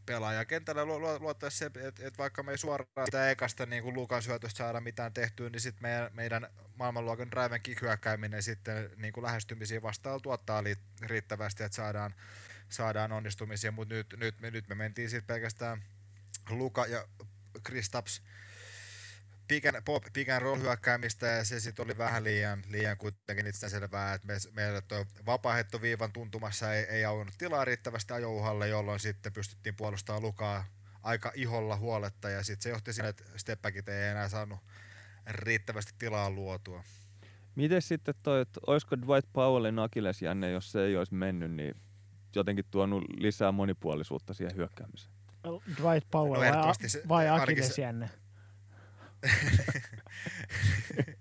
pelaaja 0.05 0.45
kentällä 0.45 0.85
luottaa 0.85 1.49
se, 1.49 1.65
että, 1.65 2.07
että 2.07 2.17
vaikka 2.17 2.43
me 2.43 2.51
ei 2.51 2.57
suoraan 2.57 3.05
sitä 3.05 3.31
ekasta 3.31 3.65
niin 3.65 3.83
kuin 3.83 3.95
Lukan 3.95 4.21
syötöstä 4.21 4.57
saada 4.57 4.81
mitään 4.81 5.13
tehtyä, 5.13 5.49
niin 5.49 5.61
sitten 5.61 5.81
meidän, 5.81 6.09
meidän 6.13 6.47
maailmanluokan 6.75 7.31
driven 7.31 7.61
kick 7.61 7.81
hyökkääminen 7.81 8.43
sitten 8.43 8.89
niin 8.97 9.13
kuin 9.13 9.23
lähestymisiin 9.23 9.81
vastaan 9.81 10.21
tuottaa 10.21 10.63
riittävästi, 11.01 11.63
että 11.63 11.75
saadaan 11.75 12.15
saadaan 12.69 13.11
onnistumisia, 13.11 13.71
mutta 13.71 13.95
nyt, 13.95 14.15
nyt, 14.17 14.39
me, 14.39 14.51
nyt 14.51 14.67
me 14.67 14.75
mentiin 14.75 15.09
sitten 15.09 15.35
pelkästään 15.35 15.83
Luka 16.49 16.85
ja 16.85 17.07
Kristaps 17.63 18.21
pick 19.49 19.65
and, 19.65 19.81
pop, 19.85 20.03
pick 20.13 20.29
and 20.29 20.41
roll 20.41 20.61
hyökkäämistä 20.61 21.27
ja 21.27 21.45
se 21.45 21.59
sitten 21.59 21.85
oli 21.85 21.97
vähän 21.97 22.23
liian, 22.23 22.63
liian 22.67 22.97
kuitenkin 22.97 23.47
itsestäänselvää, 23.47 24.13
että 24.13 24.27
me, 24.27 24.33
meillä 24.51 24.81
tuo 24.81 25.05
vapaahettoviivan 25.25 26.11
tuntumassa 26.11 26.73
ei, 26.73 26.83
ei 26.83 27.05
auennut 27.05 27.37
tilaa 27.37 27.65
riittävästi 27.65 28.13
ajouhalle, 28.13 28.67
jolloin 28.67 28.99
sitten 28.99 29.33
pystyttiin 29.33 29.75
puolustamaan 29.75 30.21
Lukaa 30.21 30.65
aika 31.03 31.31
iholla 31.35 31.77
huoletta 31.77 32.29
ja 32.29 32.43
sitten 32.43 32.63
se 32.63 32.69
johti 32.69 32.93
siihen, 32.93 33.09
että 33.09 33.23
stepbackit 33.37 33.89
ei 33.89 34.09
enää 34.09 34.29
saanut 34.29 34.59
riittävästi 35.27 35.93
tilaa 35.99 36.29
luotua. 36.29 36.83
Miten 37.55 37.81
sitten 37.81 38.15
toi, 38.23 38.41
että 38.41 38.59
olisiko 38.67 38.97
Dwight 39.01 39.33
Powellin 39.33 39.79
akillesjänne, 39.79 40.51
jos 40.51 40.71
se 40.71 40.85
ei 40.85 40.97
olisi 40.97 41.13
mennyt, 41.13 41.51
niin 41.51 41.75
jotenkin 42.35 42.65
tuonut 42.71 43.03
lisää 43.17 43.51
monipuolisuutta 43.51 44.33
siihen 44.33 44.55
hyökkäämiseen. 44.55 45.13
Dwight 45.77 46.09
Powell 46.11 46.43
no, 46.43 46.61
vai, 46.61 46.89
se, 46.89 47.01
vai 47.07 47.29
Akilesjänne? 47.29 48.09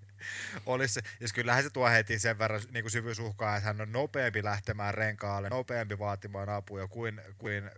olisi 0.67 0.95
se, 0.95 1.01
jos 1.21 1.33
kyllähän 1.33 1.63
se 1.63 1.71
tuo 1.71 1.89
heti 1.89 2.19
sen 2.19 2.39
verran 2.39 2.61
niin 2.73 2.85
kuin 2.85 2.91
syvyysuhkaa, 2.93 3.57
että 3.57 3.67
hän 3.67 3.81
on 3.81 3.93
nopeampi 3.93 4.45
lähtemään 4.45 4.95
renkaalle, 4.95 5.49
nopeampi 5.49 5.99
vaatimaan 5.99 6.49
apua 6.49 6.89
kuin, 6.89 7.21
kuin 7.39 7.71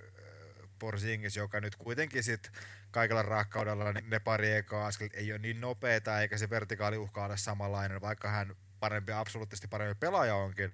Porzingis, 0.78 1.36
joka 1.36 1.60
nyt 1.60 1.76
kuitenkin 1.76 2.22
sit 2.22 2.52
kaikella 2.90 3.22
rakkaudella 3.22 3.92
niin 3.92 4.10
ne 4.10 4.18
pari 4.18 4.52
ekaa 4.52 4.86
askel 4.86 5.08
ei 5.12 5.32
ole 5.32 5.38
niin 5.38 5.60
nopeita, 5.60 6.20
eikä 6.20 6.38
se 6.38 6.50
vertikaaliuhka 6.50 7.24
ole 7.24 7.36
samanlainen, 7.36 8.00
vaikka 8.00 8.28
hän 8.28 8.56
parempi, 8.80 9.12
absoluuttisesti 9.12 9.68
parempi 9.68 9.94
pelaaja 10.00 10.34
onkin. 10.34 10.72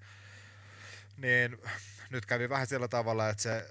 Niin 1.16 1.58
nyt 2.10 2.26
kävi 2.26 2.48
vähän 2.48 2.66
sillä 2.66 2.88
tavalla, 2.88 3.28
että 3.28 3.42
se, 3.42 3.66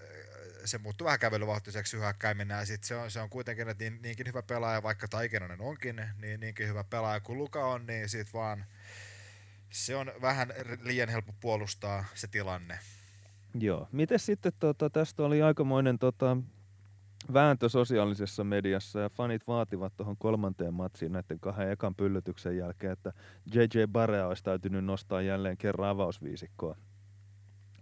se 0.65 0.77
muuttui 0.77 1.05
vähän 1.05 1.19
kävelyvauhtiseksi 1.19 1.97
hyökkäiminen, 1.97 2.57
ja 2.57 2.65
sitten 2.65 2.87
se 2.87 2.95
on, 2.95 3.11
se 3.11 3.19
on 3.19 3.29
kuitenkin, 3.29 3.69
että 3.69 3.83
niin, 3.83 4.01
niinkin 4.01 4.27
hyvä 4.27 4.43
pelaaja, 4.43 4.83
vaikka 4.83 5.07
Taikenonen 5.07 5.61
onkin, 5.61 6.01
niin 6.21 6.39
niinkin 6.39 6.67
hyvä 6.67 6.83
pelaaja 6.83 7.19
kuin 7.19 7.37
Luka 7.37 7.65
on, 7.65 7.85
niin 7.85 8.09
sitten 8.09 8.33
vaan 8.33 8.65
se 9.69 9.95
on 9.95 10.11
vähän 10.21 10.53
liian 10.81 11.09
helppo 11.09 11.33
puolustaa 11.39 12.05
se 12.13 12.27
tilanne. 12.27 12.79
Joo. 13.59 13.87
Miten 13.91 14.19
sitten, 14.19 14.51
tota, 14.59 14.89
tästä 14.89 15.23
oli 15.23 15.41
aikamoinen 15.41 15.99
tota, 15.99 16.37
vääntö 17.33 17.69
sosiaalisessa 17.69 18.43
mediassa 18.43 18.99
ja 18.99 19.09
fanit 19.09 19.47
vaativat 19.47 19.93
tuohon 19.97 20.17
kolmanteen 20.17 20.73
matsiin 20.73 21.11
näiden 21.11 21.39
kahden 21.39 21.71
ekan 21.71 21.95
pyllytyksen 21.95 22.57
jälkeen, 22.57 22.93
että 22.93 23.13
JJ 23.53 23.83
Barea 23.91 24.27
olisi 24.27 24.43
täytynyt 24.43 24.85
nostaa 24.85 25.21
jälleen 25.21 25.57
kerran 25.57 25.89
avausviisikkoa 25.89 26.75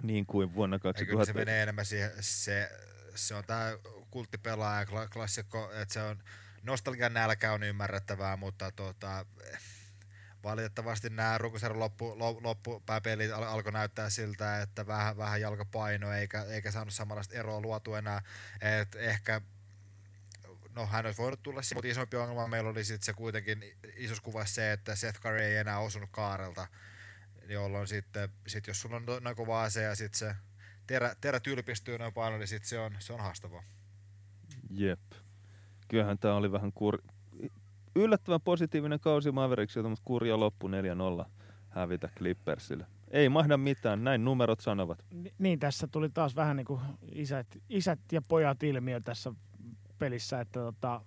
niin 0.03 0.25
kuin 0.25 0.53
vuonna 0.53 0.79
2000. 0.79 1.25
se 1.25 1.33
menee 1.33 1.63
enemmän 1.63 1.85
siihen, 1.85 2.11
se, 2.19 2.69
se 3.15 3.35
on 3.35 3.43
tämä 3.47 3.77
kulttipelaaja 4.11 4.85
klassikko, 5.13 5.71
että 5.73 5.93
se 5.93 6.01
on 6.01 6.23
nostalgian 6.63 7.13
nälkä 7.13 7.53
on 7.53 7.63
ymmärrettävää, 7.63 8.37
mutta 8.37 8.71
tota, 8.71 9.25
valitettavasti 10.43 11.09
nämä 11.09 11.37
runkosarjan 11.37 11.79
loppu, 11.79 12.15
loppupääpelit 12.41 13.31
al, 13.31 13.43
alkoi 13.43 13.71
näyttää 13.71 14.09
siltä, 14.09 14.61
että 14.61 14.87
vähän, 14.87 15.17
vähän 15.17 15.41
jalkapaino 15.41 16.13
eikä, 16.13 16.43
eikä 16.43 16.71
saanut 16.71 16.93
samanlaista 16.93 17.35
eroa 17.35 17.61
luotu 17.61 17.95
enää. 17.95 18.21
Et 18.61 18.95
ehkä 18.95 19.41
no 20.75 20.85
hän 20.85 21.05
olisi 21.05 21.21
voinut 21.21 21.43
tulla, 21.43 21.61
mutta 21.73 21.87
isompi 21.87 22.17
ongelma 22.17 22.47
meillä 22.47 22.69
oli 22.69 22.85
sitten 22.85 23.05
se 23.05 23.13
kuitenkin 23.13 23.63
isossa 23.95 24.23
kuvassa 24.23 24.55
se, 24.55 24.71
että 24.71 24.95
Seth 24.95 25.19
Curry 25.19 25.41
ei 25.41 25.55
enää 25.55 25.79
osunut 25.79 26.09
kaarelta 26.11 26.67
jolloin 27.49 27.87
sitten, 27.87 28.29
sit 28.47 28.67
jos 28.67 28.81
sulla 28.81 28.95
on 28.95 29.05
no, 29.05 29.19
noin 29.19 29.35
kova 29.35 29.63
ase 29.63 29.81
ja 29.81 29.95
sitten 29.95 30.19
se 30.19 30.35
terä, 30.87 31.15
terä 31.21 31.39
tylpistyy 31.39 31.97
noin 31.97 32.13
paljon, 32.13 32.39
niin 32.39 32.47
sitten 32.47 32.69
se 32.69 32.79
on, 32.79 32.95
se 32.99 33.13
on 33.13 33.19
haastavaa. 33.19 33.63
Jep. 34.69 34.99
Kyllähän 35.87 36.17
tämä 36.17 36.35
oli 36.35 36.51
vähän 36.51 36.73
kur... 36.73 37.01
yllättävän 37.95 38.41
positiivinen 38.41 38.99
kausi 38.99 39.31
Mavericksilta, 39.31 39.89
mutta 39.89 40.03
kurja 40.05 40.39
loppu 40.39 40.67
4-0 40.67 40.71
hävitä 41.69 42.09
Clippersille. 42.17 42.85
Ei 43.11 43.29
mahda 43.29 43.57
mitään, 43.57 44.03
näin 44.03 44.25
numerot 44.25 44.59
sanovat. 44.59 45.05
Niin, 45.37 45.59
tässä 45.59 45.87
tuli 45.87 46.09
taas 46.09 46.35
vähän 46.35 46.57
niin 46.57 46.65
kuin 46.65 46.79
isät, 47.11 47.47
isät 47.69 47.99
ja 48.11 48.21
pojat 48.21 48.63
ilmiö 48.63 48.99
tässä 48.99 49.33
pelissä, 49.99 50.41
että 50.41 50.59
tota, 50.59 51.01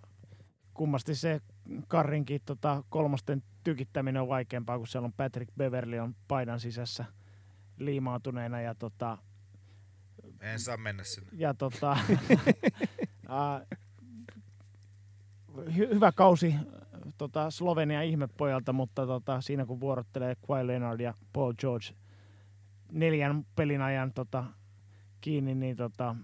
kummasti 0.74 1.14
se 1.14 1.40
Karrinkin 1.88 2.40
tota, 2.47 2.84
kolmosten 2.88 3.43
tykittäminen 3.64 4.22
on 4.22 4.28
vaikeampaa, 4.28 4.78
kun 4.78 4.86
siellä 4.86 5.06
on 5.06 5.12
Patrick 5.12 5.52
Beverly 5.56 5.98
on 5.98 6.14
paidan 6.28 6.60
sisässä 6.60 7.05
liimaantuneena 7.78 8.60
ja 8.60 8.74
tota, 8.74 9.18
En 10.40 10.60
saa 10.60 10.76
mennä 10.76 11.05
sinne. 11.05 11.30
ja 11.32 11.55
tota, 11.55 11.97
ää, 13.28 13.66
hy- 15.59 15.94
hyvä 15.94 16.12
kausi 16.12 16.55
tota, 17.18 17.51
Slovenian 17.51 18.05
ihmepojalta, 18.05 18.72
mutta 18.72 19.06
tota, 19.06 19.40
siinä 19.40 19.66
kun 19.66 19.80
vuorottelee 19.80 20.36
Kawhi 20.47 20.66
Leonard 20.66 21.01
ja 21.01 21.14
Paul 21.32 21.52
George 21.59 21.86
neljän 22.93 23.47
pelin 23.56 23.82
ajan 23.82 24.12
tota, 24.12 24.44
kiinni, 25.20 25.55
niin 25.55 25.76
tota, 25.76 26.16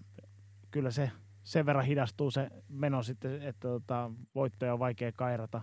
kyllä 0.70 0.90
se 0.90 1.10
sen 1.42 1.66
verran 1.66 1.84
hidastuu 1.84 2.30
se 2.30 2.50
meno 2.68 3.02
sitten, 3.02 3.42
että 3.42 3.68
tota, 3.68 4.10
voittoja 4.34 4.72
on 4.72 4.78
vaikea 4.78 5.12
kairata. 5.12 5.62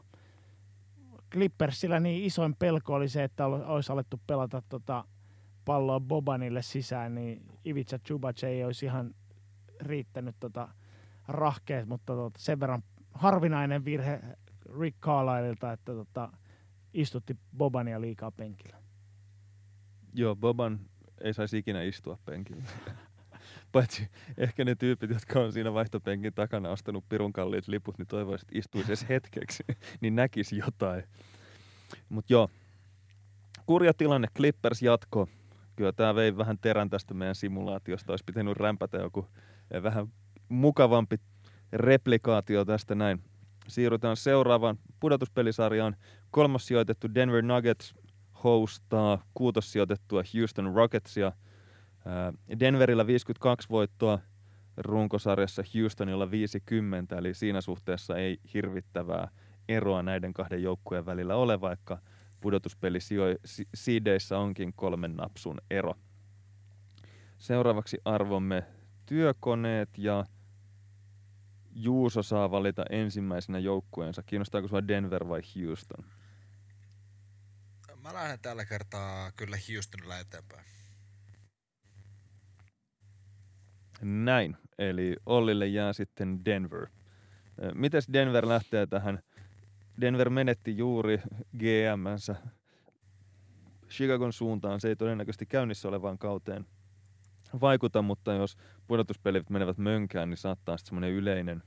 Clippersillä 1.31 1.99
niin 1.99 2.25
isoin 2.25 2.55
pelko 2.55 2.93
oli 2.93 3.09
se, 3.09 3.23
että 3.23 3.45
ol- 3.45 3.63
olisi 3.65 3.91
alettu 3.91 4.21
pelata 4.27 4.63
tota, 4.69 5.05
palloa 5.65 5.99
Bobanille 5.99 6.61
sisään, 6.61 7.15
niin 7.15 7.45
Ivica 7.65 7.99
Chubac 7.99 8.43
ei 8.43 8.63
olisi 8.63 8.85
ihan 8.85 9.15
riittänyt 9.81 10.35
tota, 10.39 10.67
rahkeet, 11.27 11.87
mutta 11.87 12.13
tota, 12.13 12.39
sen 12.39 12.59
verran 12.59 12.83
harvinainen 13.11 13.85
virhe 13.85 14.21
Rick 14.79 14.99
Carlisleilta, 14.99 15.71
että 15.71 15.93
tota, 15.93 16.31
istutti 16.93 17.37
Bobania 17.57 18.01
liikaa 18.01 18.31
penkillä. 18.31 18.77
Joo, 20.13 20.35
Boban 20.35 20.79
ei 21.21 21.33
saisi 21.33 21.57
ikinä 21.57 21.81
istua 21.81 22.17
penkillä. 22.25 22.63
Paitsi 23.71 24.07
ehkä 24.37 24.65
ne 24.65 24.75
tyypit, 24.75 25.09
jotka 25.09 25.39
on 25.39 25.53
siinä 25.53 25.73
vaihtopenkin 25.73 26.33
takana 26.33 26.69
ostanut 26.69 27.09
pirun 27.09 27.33
kalliit 27.33 27.67
liput, 27.67 27.97
niin 27.97 28.07
toivoisit, 28.07 28.47
että 28.47 28.59
istuisi 28.59 28.89
edes 28.89 29.09
hetkeksi, 29.09 29.63
niin 30.01 30.15
näkisi 30.15 30.57
jotain. 30.57 31.03
Mutta 32.09 32.33
joo, 32.33 32.49
kurja 33.65 33.93
tilanne, 33.93 34.27
Clippers 34.35 34.81
jatko. 34.81 35.27
Kyllä 35.75 35.91
tämä 35.91 36.15
vei 36.15 36.37
vähän 36.37 36.57
terän 36.61 36.89
tästä 36.89 37.13
meidän 37.13 37.35
simulaatiosta. 37.35 38.13
Olisi 38.13 38.23
pitänyt 38.25 38.57
rämpätä 38.57 38.97
joku 38.97 39.25
eh, 39.71 39.83
vähän 39.83 40.07
mukavampi 40.49 41.17
replikaatio 41.73 42.65
tästä 42.65 42.95
näin. 42.95 43.23
Siirrytään 43.67 44.17
seuraavaan 44.17 44.77
pudotuspelisarjaan. 44.99 45.95
Kolmas 46.31 46.67
sijoitettu 46.67 47.07
Denver 47.15 47.41
Nuggets 47.41 47.93
hostaa 48.43 49.23
kuutossijoitettua 49.33 50.23
Houston 50.33 50.73
Rocketsia. 50.75 51.31
Denverillä 52.59 53.07
52 53.07 53.69
voittoa, 53.69 54.19
runkosarjassa 54.77 55.63
Houstonilla 55.75 56.31
50, 56.31 57.17
eli 57.17 57.33
siinä 57.33 57.61
suhteessa 57.61 58.17
ei 58.17 58.39
hirvittävää 58.53 59.27
eroa 59.69 60.03
näiden 60.03 60.33
kahden 60.33 60.63
joukkueen 60.63 61.05
välillä 61.05 61.35
ole, 61.35 61.61
vaikka 61.61 62.01
pudotuspelisiideissä 62.41 64.37
onkin 64.37 64.73
kolmen 64.73 65.15
napsun 65.15 65.61
ero. 65.71 65.95
Seuraavaksi 67.37 67.97
arvomme 68.05 68.63
työkoneet 69.05 69.97
ja 69.97 70.25
Juuso 71.71 72.23
saa 72.23 72.51
valita 72.51 72.85
ensimmäisenä 72.89 73.59
joukkueensa. 73.59 74.23
Kiinnostaako 74.23 74.67
sinua 74.67 74.87
Denver 74.87 75.27
vai 75.27 75.41
Houston? 75.55 76.05
Mä 78.01 78.13
lähden 78.13 78.39
tällä 78.39 78.65
kertaa 78.65 79.31
kyllä 79.31 79.57
Houstonilla 79.69 80.19
eteenpäin. 80.19 80.65
Näin, 84.01 84.57
eli 84.77 85.15
Ollille 85.25 85.67
jää 85.67 85.93
sitten 85.93 86.45
Denver. 86.45 86.87
Mites 87.73 88.07
Denver 88.13 88.47
lähtee 88.47 88.87
tähän? 88.87 89.19
Denver 90.01 90.29
menetti 90.29 90.77
juuri 90.77 91.21
GM:nsä 91.57 92.35
Chicagon 93.89 94.33
suuntaan. 94.33 94.79
Se 94.79 94.87
ei 94.87 94.95
todennäköisesti 94.95 95.45
käynnissä 95.45 95.87
olevaan 95.87 96.17
kauteen 96.17 96.65
vaikuta, 97.61 98.01
mutta 98.01 98.33
jos 98.33 98.57
pudotuspelit 98.87 99.49
menevät 99.49 99.77
mönkään, 99.77 100.29
niin 100.29 100.37
saattaa 100.37 100.77
sitten 100.77 100.89
semmoinen 100.89 101.11
yleinen 101.11 101.63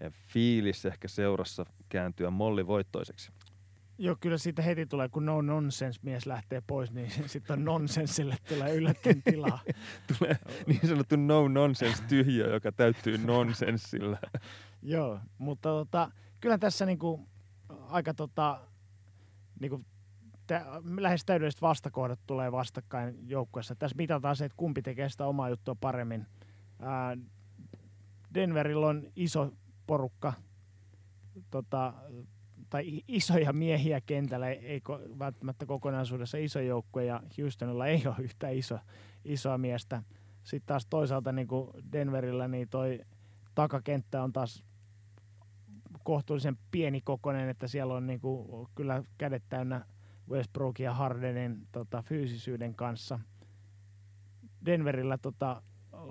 eh, 0.00 0.12
fiilis 0.12 0.86
ehkä 0.86 1.08
seurassa 1.08 1.66
kääntyä 1.88 2.30
mollivoittoiseksi. 2.30 3.32
Joo, 3.98 4.16
kyllä 4.20 4.38
siitä 4.38 4.62
heti 4.62 4.86
tulee, 4.86 5.08
kun 5.08 5.26
no 5.26 5.42
nonsense 5.42 6.00
mies 6.02 6.26
lähtee 6.26 6.62
pois, 6.66 6.92
niin 6.92 7.10
sitten 7.26 7.58
on 7.58 7.64
nonsensille 7.64 8.36
tulee 8.48 8.74
yllättäen 8.74 9.22
tilaa. 9.22 9.58
Tulee 10.18 10.36
niin 10.66 10.88
sanottu 10.88 11.16
no 11.16 11.48
nonsense 11.48 12.02
tyhjö, 12.02 12.52
joka 12.52 12.72
täyttyy 12.72 13.18
nonsenssilla. 13.18 14.18
Joo, 14.82 15.20
mutta 15.38 15.68
tota, 15.68 16.10
kyllä 16.40 16.58
tässä 16.58 16.86
niinku 16.86 17.28
aika 17.88 18.14
tota, 18.14 18.60
niinku, 19.60 19.84
tä, 20.46 20.66
lähes 20.98 21.24
täydelliset 21.24 21.62
vastakohdat 21.62 22.20
tulee 22.26 22.52
vastakkain 22.52 23.28
joukkueessa. 23.28 23.74
Tässä 23.74 23.96
mitataan 23.96 24.36
se, 24.36 24.44
että 24.44 24.56
kumpi 24.56 24.82
tekee 24.82 25.08
sitä 25.08 25.26
omaa 25.26 25.48
juttua 25.48 25.74
paremmin. 25.80 26.26
Ää, 26.80 27.16
Denverillä 28.34 28.86
on 28.86 29.02
iso 29.16 29.52
porukka, 29.86 30.32
tota, 31.50 31.94
tai 32.70 33.02
isoja 33.08 33.52
miehiä 33.52 34.00
kentällä, 34.00 34.48
ei 34.48 34.78
ko- 34.78 35.18
välttämättä 35.18 35.66
kokonaisuudessa 35.66 36.38
iso 36.38 36.60
joukkue, 36.60 37.04
ja 37.04 37.22
Houstonilla 37.38 37.86
ei 37.86 38.02
ole 38.06 38.16
yhtä 38.18 38.48
iso, 38.48 38.78
isoa 39.24 39.58
miestä. 39.58 40.02
Sitten 40.42 40.66
taas 40.66 40.86
toisaalta 40.86 41.32
niin 41.32 41.48
kuin 41.48 41.70
Denverillä, 41.92 42.48
niin 42.48 42.68
toi 42.68 43.00
takakenttä 43.54 44.22
on 44.22 44.32
taas 44.32 44.64
kohtuullisen 46.02 46.58
pienikokoinen, 46.70 47.48
että 47.48 47.68
siellä 47.68 47.94
on 47.94 48.06
niin 48.06 48.20
kuin, 48.20 48.68
kyllä 48.74 49.02
kädet 49.18 49.42
täynnä 49.48 49.84
Westbrookin 50.30 50.84
ja 50.84 50.94
Hardenin 50.94 51.68
tota, 51.72 52.02
fyysisyyden 52.02 52.74
kanssa. 52.74 53.18
Denverillä 54.66 55.18
tota, 55.18 55.62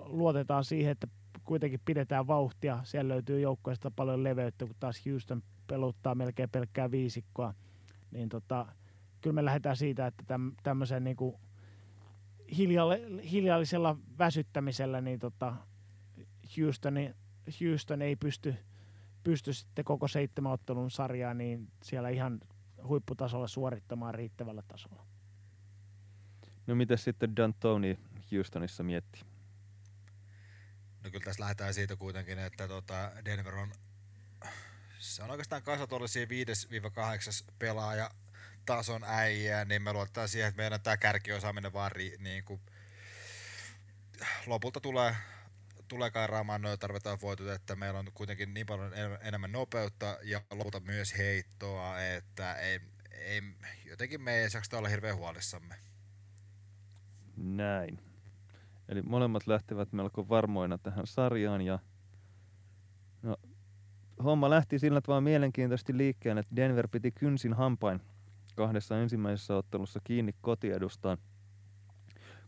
luotetaan 0.05 0.63
siihen, 0.63 0.91
että 0.91 1.07
kuitenkin 1.43 1.81
pidetään 1.85 2.27
vauhtia. 2.27 2.79
Siellä 2.83 3.13
löytyy 3.13 3.39
joukkueesta 3.39 3.91
paljon 3.91 4.23
leveyttä, 4.23 4.65
kun 4.65 4.75
taas 4.79 5.05
Houston 5.05 5.43
peluttaa 5.67 6.15
melkein 6.15 6.49
pelkkää 6.49 6.91
viisikkoa. 6.91 7.53
Niin 8.11 8.29
tota, 8.29 8.65
kyllä 9.21 9.33
me 9.33 9.45
lähdetään 9.45 9.77
siitä, 9.77 10.07
että 10.07 10.23
täm, 10.27 10.51
tämmöisen 10.63 11.03
niin 11.03 11.15
kuin 11.15 11.35
hiljalle, 12.57 13.01
hiljallisella 13.31 13.97
väsyttämisellä 14.17 15.01
niin 15.01 15.19
tota, 15.19 15.55
Houstoni, 16.57 17.15
Houston 17.61 18.01
ei 18.01 18.15
pysty, 18.15 18.55
pysty 19.23 19.53
sitten 19.53 19.85
koko 19.85 20.07
seitsemän 20.07 20.51
ottelun 20.51 20.91
sarjaa 20.91 21.33
niin 21.33 21.71
siellä 21.83 22.09
ihan 22.09 22.39
huipputasolla 22.83 23.47
suorittamaan 23.47 24.13
riittävällä 24.15 24.63
tasolla. 24.67 25.05
No 26.67 26.75
miten 26.75 26.97
sitten 26.97 27.29
D'Antoni 27.29 27.97
Houstonissa 28.31 28.83
mietti? 28.83 29.21
No 31.03 31.11
kyllä 31.11 31.25
tässä 31.25 31.43
lähdetään 31.43 31.73
siitä 31.73 31.95
kuitenkin, 31.95 32.39
että 32.39 32.67
tota 32.67 33.11
Denver 33.25 33.55
on, 33.55 33.71
se 35.05 35.23
on 35.23 35.31
oikeastaan 35.31 35.63
kasa 35.63 35.87
tuollaisia 35.87 36.25
5-8 36.25 36.27
pelaaja 37.59 38.11
tason 38.65 39.03
äijää, 39.03 39.65
niin 39.65 39.81
me 39.81 39.93
luotetaan 39.93 40.29
siihen, 40.29 40.49
että 40.49 40.61
meidän 40.61 40.81
tämä 40.81 40.97
kärkiosaaminen 40.97 41.73
vaan 41.73 41.91
ri, 41.91 42.15
niin 42.19 42.43
kuin, 42.43 42.61
lopulta 44.47 44.79
tulee, 44.79 45.15
tulee 45.87 46.11
kairaamaan 46.11 46.61
noita 46.61 46.77
tarvitaan 46.77 47.21
voitot, 47.21 47.47
että 47.47 47.75
meillä 47.75 47.99
on 47.99 48.11
kuitenkin 48.13 48.53
niin 48.53 48.65
paljon 48.65 48.93
en- 48.93 49.19
enemmän 49.21 49.51
nopeutta 49.51 50.17
ja 50.23 50.41
lopulta 50.51 50.79
myös 50.79 51.17
heittoa, 51.17 52.01
että 52.01 52.53
ei, 52.53 52.79
ei, 53.11 53.41
jotenkin 53.85 54.21
me 54.21 54.35
ei 54.35 54.47
jaksa 54.53 54.77
olla 54.77 54.89
hirveän 54.89 55.17
huolissamme. 55.17 55.75
Näin. 57.37 57.99
Eli 58.89 59.01
molemmat 59.01 59.47
lähtevät 59.47 59.93
melko 59.93 60.29
varmoina 60.29 60.77
tähän 60.77 61.07
sarjaan 61.07 61.61
ja 61.61 61.79
homma 64.23 64.49
lähti 64.49 64.79
sillä 64.79 65.01
tavalla 65.01 65.21
mielenkiintoisesti 65.21 65.97
liikkeelle, 65.97 66.39
että 66.39 66.55
Denver 66.55 66.87
piti 66.87 67.11
kynsin 67.11 67.53
hampain 67.53 68.01
kahdessa 68.55 68.99
ensimmäisessä 68.99 69.55
ottelussa 69.55 69.99
kiinni 70.03 70.35
kotiedustaan. 70.41 71.17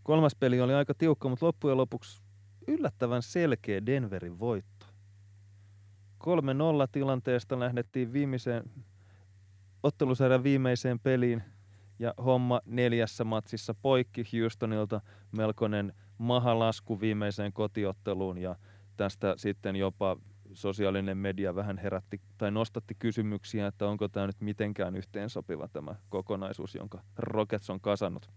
Kolmas 0.03 0.35
peli 0.35 0.61
oli 0.61 0.73
aika 0.73 0.94
tiukka, 0.94 1.30
mutta 1.30 1.45
loppujen 1.45 1.77
lopuksi 1.77 2.22
yllättävän 2.68 3.22
selkeä 3.22 3.85
Denverin 3.85 4.39
voitto. 4.39 4.85
3-0 6.23 6.30
tilanteesta 6.91 7.60
lähdettiin 7.60 8.14
viimeiseen 8.14 8.64
ottelusarjan 9.84 10.44
viimeiseen 10.44 10.99
peliin 10.99 11.44
ja 11.99 12.14
homma 12.26 12.61
neljässä 12.65 13.23
matsissa 13.23 13.73
poikki 13.73 14.23
Houstonilta 14.34 15.02
melkoinen 15.31 15.94
mahalasku 16.18 16.99
viimeiseen 17.02 17.53
kotiotteluun 17.53 18.38
ja 18.38 18.56
tästä 18.98 19.34
sitten 19.38 19.76
jopa 19.76 20.18
sosiaalinen 20.57 21.17
media 21.17 21.55
vähän 21.55 21.77
herätti 21.77 22.21
tai 22.38 22.51
nostatti 22.51 22.95
kysymyksiä, 22.95 23.67
että 23.67 23.88
onko 23.88 24.07
tämä 24.07 24.27
nyt 24.27 24.41
mitenkään 24.41 24.95
yhteensopiva 24.95 25.67
tämä 25.67 25.95
kokonaisuus, 26.09 26.75
jonka 26.75 27.03
Rockets 27.17 27.69
on 27.69 27.81
kasannut. 27.81 28.29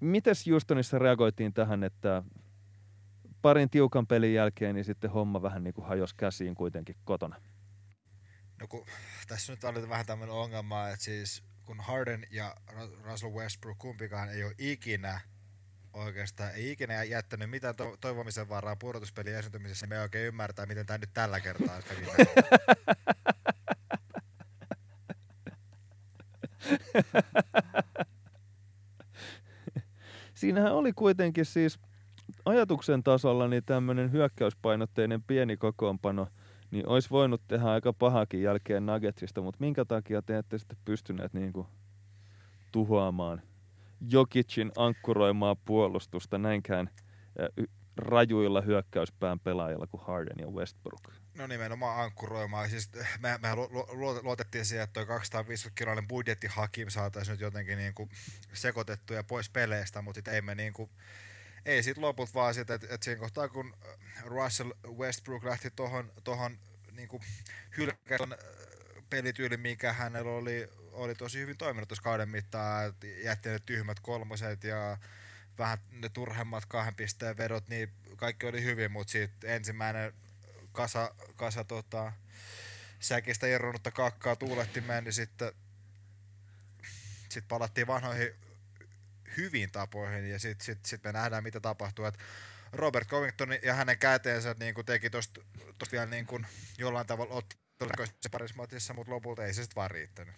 Mites 0.00 0.46
Houstonissa 0.46 0.98
reagoitiin 0.98 1.54
tähän, 1.54 1.84
että 1.84 2.22
parin 3.42 3.70
tiukan 3.70 4.06
pelin 4.06 4.34
jälkeen 4.34 4.74
niin 4.74 4.84
sitten 4.84 5.10
homma 5.10 5.42
vähän 5.42 5.64
niin 5.64 5.74
kuin 5.74 5.86
hajosi 5.86 6.14
käsiin 6.16 6.54
kuitenkin 6.54 6.96
kotona? 7.04 7.36
No 8.60 8.66
kun, 8.68 8.86
tässä 9.28 9.52
nyt 9.52 9.64
oli 9.64 9.88
vähän 9.88 10.06
tämmöinen 10.06 10.34
ongelma, 10.34 10.88
että 10.88 11.04
siis 11.04 11.44
kun 11.64 11.80
Harden 11.80 12.26
ja 12.30 12.56
Russell 13.02 13.32
Westbrook 13.32 13.78
kumpikaan 13.78 14.28
ei 14.28 14.44
ole 14.44 14.54
ikinä 14.58 15.20
oikeastaan 15.96 16.50
ei 16.54 16.70
ikinä 16.70 17.04
jättänyt 17.04 17.50
mitään 17.50 17.76
to- 17.76 17.96
toivomisen 18.00 18.48
varaa 18.48 18.76
pudotuspelin 18.76 19.34
esiintymisessä, 19.34 19.86
me 19.86 19.94
ei 19.94 20.00
oikein 20.02 20.26
ymmärtää, 20.26 20.66
miten 20.66 20.86
tämä 20.86 20.98
nyt 20.98 21.10
tällä 21.14 21.40
kertaa 21.40 21.82
kävi. 21.82 22.06
Siinähän 30.34 30.74
oli 30.74 30.92
kuitenkin 30.92 31.44
siis 31.44 31.78
ajatuksen 32.44 33.02
tasolla 33.02 33.48
niin 33.48 33.64
tämmöinen 33.64 34.12
hyökkäyspainotteinen 34.12 35.22
pieni 35.22 35.56
kokoonpano, 35.56 36.28
niin 36.70 36.88
olisi 36.88 37.10
voinut 37.10 37.42
tehdä 37.48 37.64
aika 37.64 37.92
pahakin 37.92 38.42
jälkeen 38.42 38.86
Nuggetsista, 38.86 39.42
mutta 39.42 39.60
minkä 39.60 39.84
takia 39.84 40.22
te 40.22 40.38
ette 40.38 40.58
sitten 40.58 40.78
pystyneet 40.84 41.34
niin 41.34 41.52
kuin 41.52 41.66
tuhoamaan 42.72 43.42
Jokicin 44.00 44.72
ankkuroimaa 44.76 45.54
puolustusta 45.54 46.38
näinkään 46.38 46.90
rajuilla 47.96 48.60
hyökkäyspään 48.60 49.40
pelaajilla 49.40 49.86
kuin 49.86 50.02
Harden 50.06 50.36
ja 50.38 50.46
Westbrook. 50.46 51.12
No 51.34 51.46
nimenomaan 51.46 52.00
ankkuroimaan. 52.04 52.70
Siis 52.70 52.90
me, 53.20 53.38
me 53.42 53.48
luotettiin 54.22 54.64
siihen, 54.64 54.84
että 54.84 55.00
tuo 55.00 55.06
250 55.06 55.78
kiloinen 55.78 56.08
budjetti 56.08 56.46
Hakim 56.46 56.88
saataisiin 56.88 57.32
nyt 57.32 57.40
jotenkin 57.40 57.78
niin 57.78 57.94
kuin 57.94 58.10
sekoitettua 58.52 59.16
ja 59.16 59.24
pois 59.24 59.50
peleistä, 59.50 60.02
mutta 60.02 60.30
ei 60.30 60.42
me 60.42 60.54
niin 60.54 60.72
kuin, 60.72 60.90
ei 61.64 61.82
sit 61.82 61.98
loput 61.98 62.34
vaan 62.34 62.54
siitä, 62.54 62.74
että, 62.74 62.86
että 62.90 63.04
siinä 63.04 63.20
kohtaa 63.20 63.48
kun 63.48 63.74
Russell 64.24 64.72
Westbrook 64.96 65.44
lähti 65.44 65.70
tuohon 65.70 66.12
tohon, 66.24 66.58
niin 66.92 67.08
hylkätön 67.76 68.34
pelityyli, 69.10 69.56
mikä 69.56 69.92
hänellä 69.92 70.30
oli, 70.30 70.68
oli 70.96 71.14
tosi 71.14 71.38
hyvin 71.38 71.56
toiminut 71.56 71.88
tuossa 71.88 72.02
kauden 72.02 72.28
mittaan, 72.28 72.94
jätti 73.22 73.48
ne 73.48 73.58
tyhmät 73.58 74.00
kolmoset 74.00 74.64
ja 74.64 74.98
vähän 75.58 75.78
ne 75.90 76.08
turhemmat 76.08 76.66
kahden 76.66 76.94
pisteen 76.94 77.36
vedot, 77.36 77.68
niin 77.68 77.92
kaikki 78.16 78.46
oli 78.46 78.62
hyvin, 78.62 78.92
mutta 78.92 79.10
sitten 79.10 79.50
ensimmäinen 79.50 80.12
kasa, 80.72 81.14
kasa 81.36 81.64
tota, 81.64 82.12
säkistä 83.00 83.46
irronnutta 83.46 83.90
kakkaa 83.90 84.36
tuulettimeen, 84.36 85.04
niin 85.04 85.12
sitten 85.12 85.52
sit 87.28 87.44
palattiin 87.48 87.86
vanhoihin 87.86 88.34
hyviin 89.36 89.70
tapoihin 89.70 90.30
ja 90.30 90.38
sitten 90.38 90.64
sit, 90.64 90.86
sit 90.86 91.04
me 91.04 91.12
nähdään 91.12 91.42
mitä 91.42 91.60
tapahtuu. 91.60 92.04
Et 92.04 92.18
Robert 92.72 93.08
Covington 93.08 93.48
ja 93.62 93.74
hänen 93.74 93.98
käteensä 93.98 94.54
niin 94.58 94.74
teki 94.86 95.10
tuosta 95.10 95.40
vielä 95.92 96.06
niin 96.06 96.26
kuin 96.26 96.46
jollain 96.78 97.06
tavalla 97.06 97.34
ottelukoisessa 97.34 98.30
parismatissa, 98.30 98.94
mutta 98.94 99.12
lopulta 99.12 99.44
ei 99.44 99.54
se 99.54 99.62
sitten 99.62 99.76
vaan 99.76 99.90
riittänyt. 99.90 100.34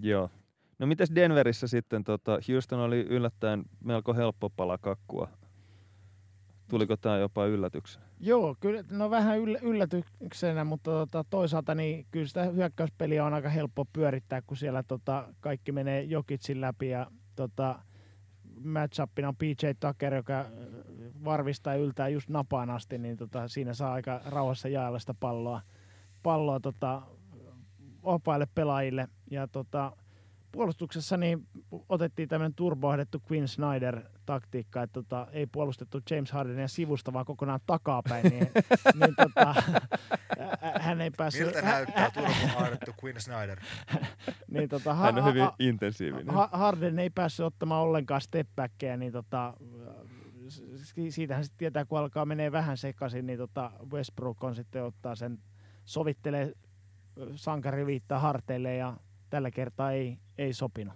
Joo. 0.00 0.30
No 0.78 0.86
mites 0.86 1.14
Denverissä 1.14 1.66
sitten? 1.66 2.04
Tota, 2.04 2.38
Houston 2.48 2.80
oli 2.80 3.00
yllättäen 3.00 3.64
melko 3.84 4.14
helppo 4.14 4.50
pala 4.50 4.78
kakkua. 4.78 5.28
Tuliko 6.68 6.96
tämä 6.96 7.18
jopa 7.18 7.46
yllätyksenä? 7.46 8.04
Joo, 8.20 8.56
kyllä, 8.60 8.84
no 8.90 9.10
vähän 9.10 9.38
yllätyksenä, 9.62 10.64
mutta 10.64 10.90
tota, 10.90 11.24
toisaalta 11.30 11.74
niin 11.74 12.06
kyllä 12.10 12.26
sitä 12.26 12.44
hyökkäyspeliä 12.44 13.24
on 13.24 13.34
aika 13.34 13.48
helppo 13.48 13.84
pyörittää, 13.92 14.42
kun 14.42 14.56
siellä 14.56 14.82
tota, 14.82 15.28
kaikki 15.40 15.72
menee 15.72 16.02
Jokitsin 16.02 16.60
läpi 16.60 16.88
ja 16.88 17.06
tota, 17.36 17.78
matchupina 18.64 19.28
on 19.28 19.36
PJ 19.36 19.66
Tucker, 19.80 20.14
joka 20.14 20.44
varvistaa 21.24 21.74
yltää 21.74 22.08
just 22.08 22.28
napaan 22.28 22.70
asti, 22.70 22.98
niin 22.98 23.16
tota, 23.16 23.48
siinä 23.48 23.74
saa 23.74 23.92
aika 23.92 24.20
rauhassa 24.24 24.68
jaella 24.68 24.98
sitä 24.98 25.14
palloa, 25.14 25.60
palloa 26.22 26.60
tota, 26.60 27.02
opaille 28.02 28.46
pelaajille. 28.54 29.08
Ja 29.32 29.48
tota, 29.48 29.92
puolustuksessa 30.52 31.16
niin 31.16 31.46
otettiin 31.88 32.28
tämmöinen 32.28 32.54
turboahdettu 32.54 33.22
Quinn 33.30 33.48
Snyder-taktiikka, 33.48 34.82
että 34.82 34.92
tota, 34.92 35.26
ei 35.32 35.46
puolustettu 35.46 36.00
James 36.10 36.32
Hardenia 36.32 36.68
sivusta, 36.68 37.12
vaan 37.12 37.24
kokonaan 37.24 37.60
takapäin. 37.66 38.26
Niin, 38.30 38.48
niin 39.00 39.14
tota, 39.16 39.54
hän 40.80 41.00
ei 41.00 41.10
päässyt... 41.10 41.46
Miltä 41.46 41.62
näyttää 41.62 42.10
turboahdettu 42.10 42.92
Quinn 43.04 43.20
Snyder? 43.20 43.60
niin, 44.54 44.68
tota, 44.68 44.94
hän 44.94 45.18
on 45.18 45.24
hyvin 45.24 45.48
intensiivinen. 45.58 46.34
Harden 46.52 46.98
ei 46.98 47.10
päässyt 47.10 47.46
ottamaan 47.46 47.82
ollenkaan 47.82 48.20
stepbackkejä, 48.20 48.96
niin 48.96 49.12
tota, 49.12 49.54
siitähän 51.08 51.44
sitten 51.44 51.58
tietää, 51.58 51.84
kun 51.84 51.98
alkaa 51.98 52.26
menee 52.26 52.52
vähän 52.52 52.76
sekaisin, 52.76 53.26
niin 53.26 53.38
tota 53.38 53.70
Westbrook 53.92 54.44
on 54.44 54.54
sitten 54.54 54.84
ottaa 54.84 55.14
sen, 55.14 55.38
sovittelee 55.84 56.52
sankariviittaa 57.34 58.18
harteille 58.18 58.76
ja 58.76 58.96
tällä 59.32 59.50
kertaa 59.50 59.92
ei, 59.92 60.18
ei 60.38 60.52
sopinut. 60.52 60.94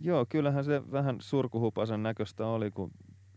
Joo, 0.00 0.26
kyllähän 0.28 0.64
se 0.64 0.82
vähän 0.92 1.16
surkuhupasen 1.20 2.02
näköistä 2.02 2.46
oli, 2.46 2.70
kun 2.70 2.90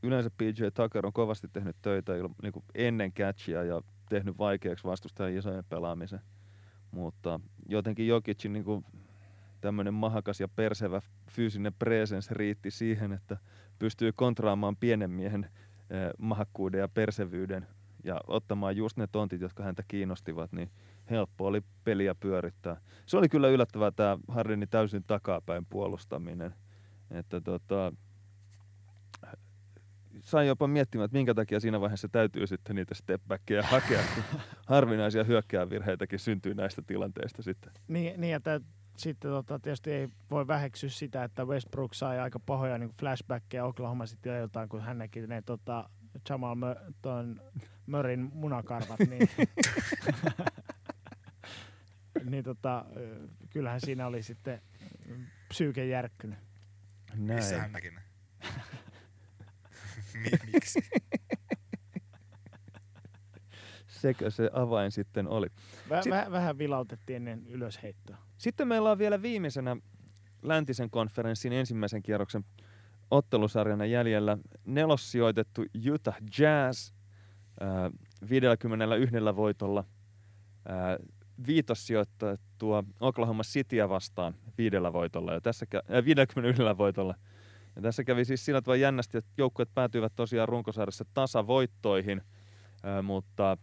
yleensä 0.04 0.30
PJ 0.38 0.64
Tucker 0.74 1.06
on 1.06 1.14
kovasti 1.14 1.48
tehnyt 1.48 1.76
töitä 1.82 2.14
niin 2.42 2.54
kuin 2.54 2.66
ennen 2.76 3.14
catchia 3.14 3.64
ja 3.64 3.82
tehnyt 4.10 4.38
vaikeaksi 4.38 4.84
vastustajan 4.84 5.38
isojen 5.38 5.64
pelaamisen. 5.70 6.20
Mutta 6.92 7.40
jotenkin 7.70 8.08
Jokicin 8.08 8.54
niin 8.54 8.66
kuin 8.66 8.86
tämmöinen 9.62 9.94
mahakas 9.94 10.40
ja 10.40 10.48
persevä 10.48 11.02
fyysinen 11.32 11.74
presence 11.74 12.34
riitti 12.34 12.72
siihen, 12.72 13.12
että 13.12 13.38
pystyy 13.80 14.12
kontraamaan 14.12 14.76
pienen 14.76 15.12
miehen 15.12 15.44
eh, 15.44 16.10
mahakkuuden 16.18 16.80
ja 16.80 16.88
persevyyden 16.88 17.68
ja 18.04 18.22
ottamaan 18.28 18.78
just 18.78 18.98
ne 18.98 19.08
tontit, 19.08 19.42
jotka 19.42 19.64
häntä 19.64 19.84
kiinnostivat, 19.88 20.52
niin 20.52 20.72
helppo 21.10 21.46
oli 21.46 21.62
peliä 21.84 22.16
pyörittää. 22.16 22.82
Se 23.06 23.18
oli 23.18 23.30
kyllä 23.30 23.48
yllättävää 23.48 23.92
tämä 23.92 24.18
Harrini 24.28 24.68
täysin 24.68 25.04
takapäin 25.08 25.66
puolustaminen. 25.66 26.56
Että 27.12 27.42
tota, 27.42 27.94
sain 30.22 30.48
jopa 30.48 30.68
miettimään, 30.68 31.06
että 31.06 31.18
minkä 31.18 31.34
takia 31.34 31.60
siinä 31.60 31.82
vaiheessa 31.82 32.10
täytyy 32.10 32.48
sitten 32.48 32.76
niitä 32.76 32.96
stepbackkejä 32.96 33.62
hakea, 33.62 34.02
harvinaisia 34.68 35.24
hyökkäävirheitäkin 35.24 36.20
syntyy 36.20 36.56
näistä 36.56 36.82
tilanteista 36.88 37.44
sitten. 37.44 37.74
Niin, 37.88 38.22
niin 38.22 38.36
että 38.36 38.62
sitten 38.98 39.32
tota, 39.32 39.60
tietysti 39.60 39.92
ei 39.92 40.10
voi 40.32 40.48
väheksyä 40.48 40.90
sitä, 40.90 41.24
että 41.24 41.46
Westbrook 41.46 41.94
sai 41.94 42.20
aika 42.20 42.40
pahoja 42.40 42.78
niin 42.78 42.90
flashbackkejä 43.00 43.66
Oklahoma 43.66 44.06
City 44.06 44.30
jotain, 44.30 44.70
kun 44.70 44.82
hän 44.82 44.98
näki 44.98 45.28
ne 45.28 45.42
tota, 45.42 45.90
Jamal 46.30 46.56
Mö, 46.56 46.76
ton 47.02 47.42
Mörin 47.86 48.30
munakarvat, 48.34 49.00
niin, 49.10 49.30
niin 52.30 52.44
tota, 52.44 52.86
kyllähän 53.50 53.82
siinä 53.82 54.08
oli 54.08 54.24
sitten 54.24 54.62
psyyke 55.48 55.86
järkkynyt. 55.86 56.40
Näin. 57.16 57.40
Missä 57.40 57.62
hän 57.62 57.72
näki 57.72 57.92
ne? 57.92 58.02
Miksi? 60.54 60.80
Sekö 64.02 64.32
se 64.32 64.50
avain 64.54 64.92
sitten 64.92 65.28
oli? 65.28 65.48
Väh, 65.90 66.04
Sit... 66.04 66.12
väh, 66.12 66.32
vähän 66.32 66.58
vilautettiin 66.58 67.16
ennen 67.16 67.48
ylösheittoa. 67.48 68.18
Sitten 68.38 68.68
meillä 68.68 68.92
on 68.92 68.98
vielä 68.98 69.22
viimeisenä 69.22 69.78
läntisen 70.42 70.90
konferenssin 70.90 71.54
ensimmäisen 71.54 72.04
kierroksen 72.04 72.46
ottelusarjana 73.12 73.86
jäljellä 73.86 74.38
nelossijoitettu 74.66 75.66
Utah 75.94 76.18
Jazz 76.40 76.92
äh, 77.62 77.92
51 78.30 79.08
voitolla. 79.36 79.84
Äh, 80.70 81.08
viitossijoitettua 81.48 82.84
Oklahoma 83.00 83.44
Cityä 83.44 83.90
vastaan 83.90 84.36
viidellä 84.58 84.94
voitolla 84.94 85.34
ja 85.34 85.42
tässä, 85.42 85.66
äh, 85.76 86.06
51 86.06 86.78
voitolla. 86.78 87.16
Ja 87.76 87.82
tässä 87.82 88.04
kävi 88.04 88.26
siis 88.26 88.46
sillä 88.46 88.62
tavalla 88.62 88.82
jännästi, 88.82 89.18
että 89.18 89.32
joukkueet 89.38 89.74
päätyivät 89.74 90.14
tosiaan 90.16 90.50
runkosarjassa 90.50 91.06
tasavoittoihin, 91.14 92.22
äh, 92.86 93.04
mutta 93.04 93.58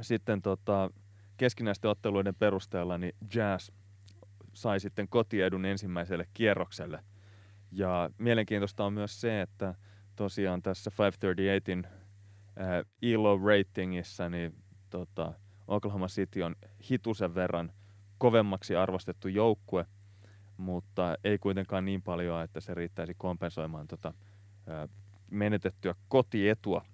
sitten 0.00 0.42
tota, 0.42 0.90
keskinäisten 1.36 1.90
otteluiden 1.90 2.34
perusteella 2.34 2.98
niin 2.98 3.14
Jazz 3.34 3.70
sai 4.52 4.80
sitten 4.80 5.08
kotiedun 5.08 5.64
ensimmäiselle 5.64 6.26
kierrokselle– 6.34 7.04
ja 7.74 8.10
mielenkiintoista 8.18 8.84
on 8.84 8.92
myös 8.92 9.20
se, 9.20 9.40
että 9.40 9.74
tosiaan 10.16 10.62
tässä 10.62 10.90
538in 10.90 11.86
äh, 11.86 12.84
ELO 13.02 13.38
ratingissa 13.46 14.28
niin 14.28 14.54
tota, 14.90 15.32
Oklahoma 15.68 16.06
City 16.06 16.42
on 16.42 16.56
hitusen 16.90 17.34
verran 17.34 17.72
kovemmaksi 18.18 18.76
arvostettu 18.76 19.28
joukkue, 19.28 19.86
mutta 20.56 21.16
ei 21.24 21.38
kuitenkaan 21.38 21.84
niin 21.84 22.02
paljon, 22.02 22.42
että 22.42 22.60
se 22.60 22.74
riittäisi 22.74 23.14
kompensoimaan 23.14 23.86
tota, 23.86 24.12
menetettyä 25.30 25.94
kotietua. 26.08 26.84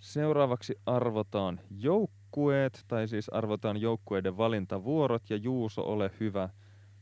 Seuraavaksi 0.00 0.80
arvotaan 0.86 1.60
joukkueet, 1.70 2.84
tai 2.88 3.08
siis 3.08 3.28
arvotaan 3.28 3.76
joukkueiden 3.76 4.36
valintavuorot, 4.36 5.30
ja 5.30 5.36
Juuso, 5.36 5.82
ole 5.82 6.10
hyvä– 6.20 6.48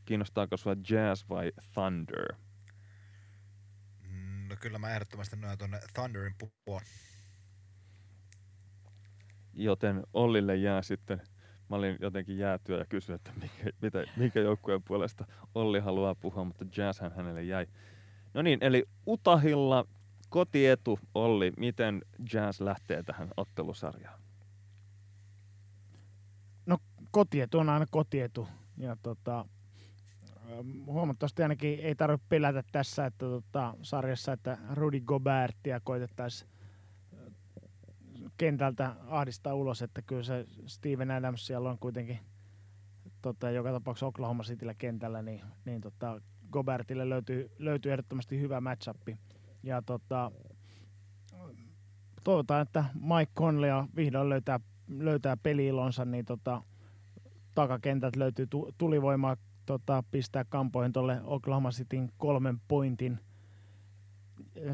Kiinnostaako 0.07 0.57
sinua 0.57 0.75
Jazz 0.89 1.29
vai 1.29 1.51
Thunder? 1.73 2.33
No 4.49 4.55
kyllä 4.59 4.79
mä 4.79 4.91
ehdottomasti 4.91 5.35
noin 5.35 5.57
tuonne 5.57 5.79
Thunderin 5.93 6.35
puolella. 6.65 6.87
Joten 9.57 10.03
Ollille 10.13 10.55
jää 10.55 10.81
sitten, 10.81 11.21
mä 11.69 11.75
olin 11.75 11.97
jotenkin 12.01 12.37
jäätyä 12.37 12.77
ja 12.77 12.85
kysyin, 12.85 13.15
että 13.15 13.31
mikä, 13.41 13.69
mitä, 13.81 14.03
mikä 14.17 14.39
joukkueen 14.39 14.83
puolesta 14.83 15.25
Olli 15.55 15.79
haluaa 15.79 16.15
puhua, 16.15 16.43
mutta 16.43 16.65
Jazzhän 16.77 17.15
hänelle 17.15 17.43
jäi. 17.43 17.67
No 18.33 18.41
niin, 18.41 18.59
eli 18.61 18.85
Utahilla 19.07 19.85
kotietu 20.29 20.99
Olli, 21.15 21.53
miten 21.57 22.01
Jazz 22.33 22.61
lähtee 22.61 23.03
tähän 23.03 23.29
ottelusarjaan? 23.37 24.19
kotietu 27.11 27.59
on 27.59 27.69
aina 27.69 27.85
kotietu. 27.91 28.47
Ja 28.77 28.97
tota, 29.03 29.45
ähm, 30.51 30.85
huomattavasti 30.85 31.43
ainakin 31.43 31.79
ei 31.79 31.95
tarvitse 31.95 32.25
pelätä 32.29 32.63
tässä 32.71 33.05
että 33.05 33.25
tota, 33.25 33.73
sarjassa, 33.81 34.33
että 34.33 34.57
Rudy 34.73 34.99
Gobertia 34.99 35.79
koitettaisiin 35.83 36.51
kentältä 38.37 38.95
ahdistaa 39.07 39.53
ulos, 39.53 39.81
että 39.81 40.01
kyllä 40.01 40.23
se 40.23 40.45
Steven 40.65 41.11
Adams 41.11 41.47
siellä 41.47 41.69
on 41.69 41.79
kuitenkin 41.79 42.19
tota, 43.21 43.51
joka 43.51 43.71
tapauksessa 43.71 44.05
Oklahoma 44.05 44.43
Cityllä 44.43 44.73
kentällä, 44.73 45.21
niin, 45.21 45.41
niin 45.65 45.81
tota, 45.81 46.21
Gobertille 46.51 47.09
löytyy, 47.09 47.51
löytyy 47.59 47.91
ehdottomasti 47.91 48.39
hyvä 48.39 48.61
matchappi. 48.61 49.17
Ja 49.63 49.81
tota, 49.81 50.31
toivotaan, 52.23 52.61
että 52.61 52.85
Mike 52.93 53.31
Conley 53.35 53.69
vihdoin 53.95 54.29
löytää, 54.29 54.59
löytää 54.87 55.37
peliilonsa, 55.37 56.05
niin 56.05 56.25
tota, 56.25 56.61
takakentät 57.55 58.15
löytyy 58.15 58.47
tulivoimaa 58.77 59.37
tota, 59.65 60.03
pistää 60.11 60.45
kampoihin 60.45 60.93
tuolle 60.93 61.21
Oklahoma 61.23 61.71
Cityn 61.71 62.09
kolmen 62.17 62.61
pointin 62.67 63.19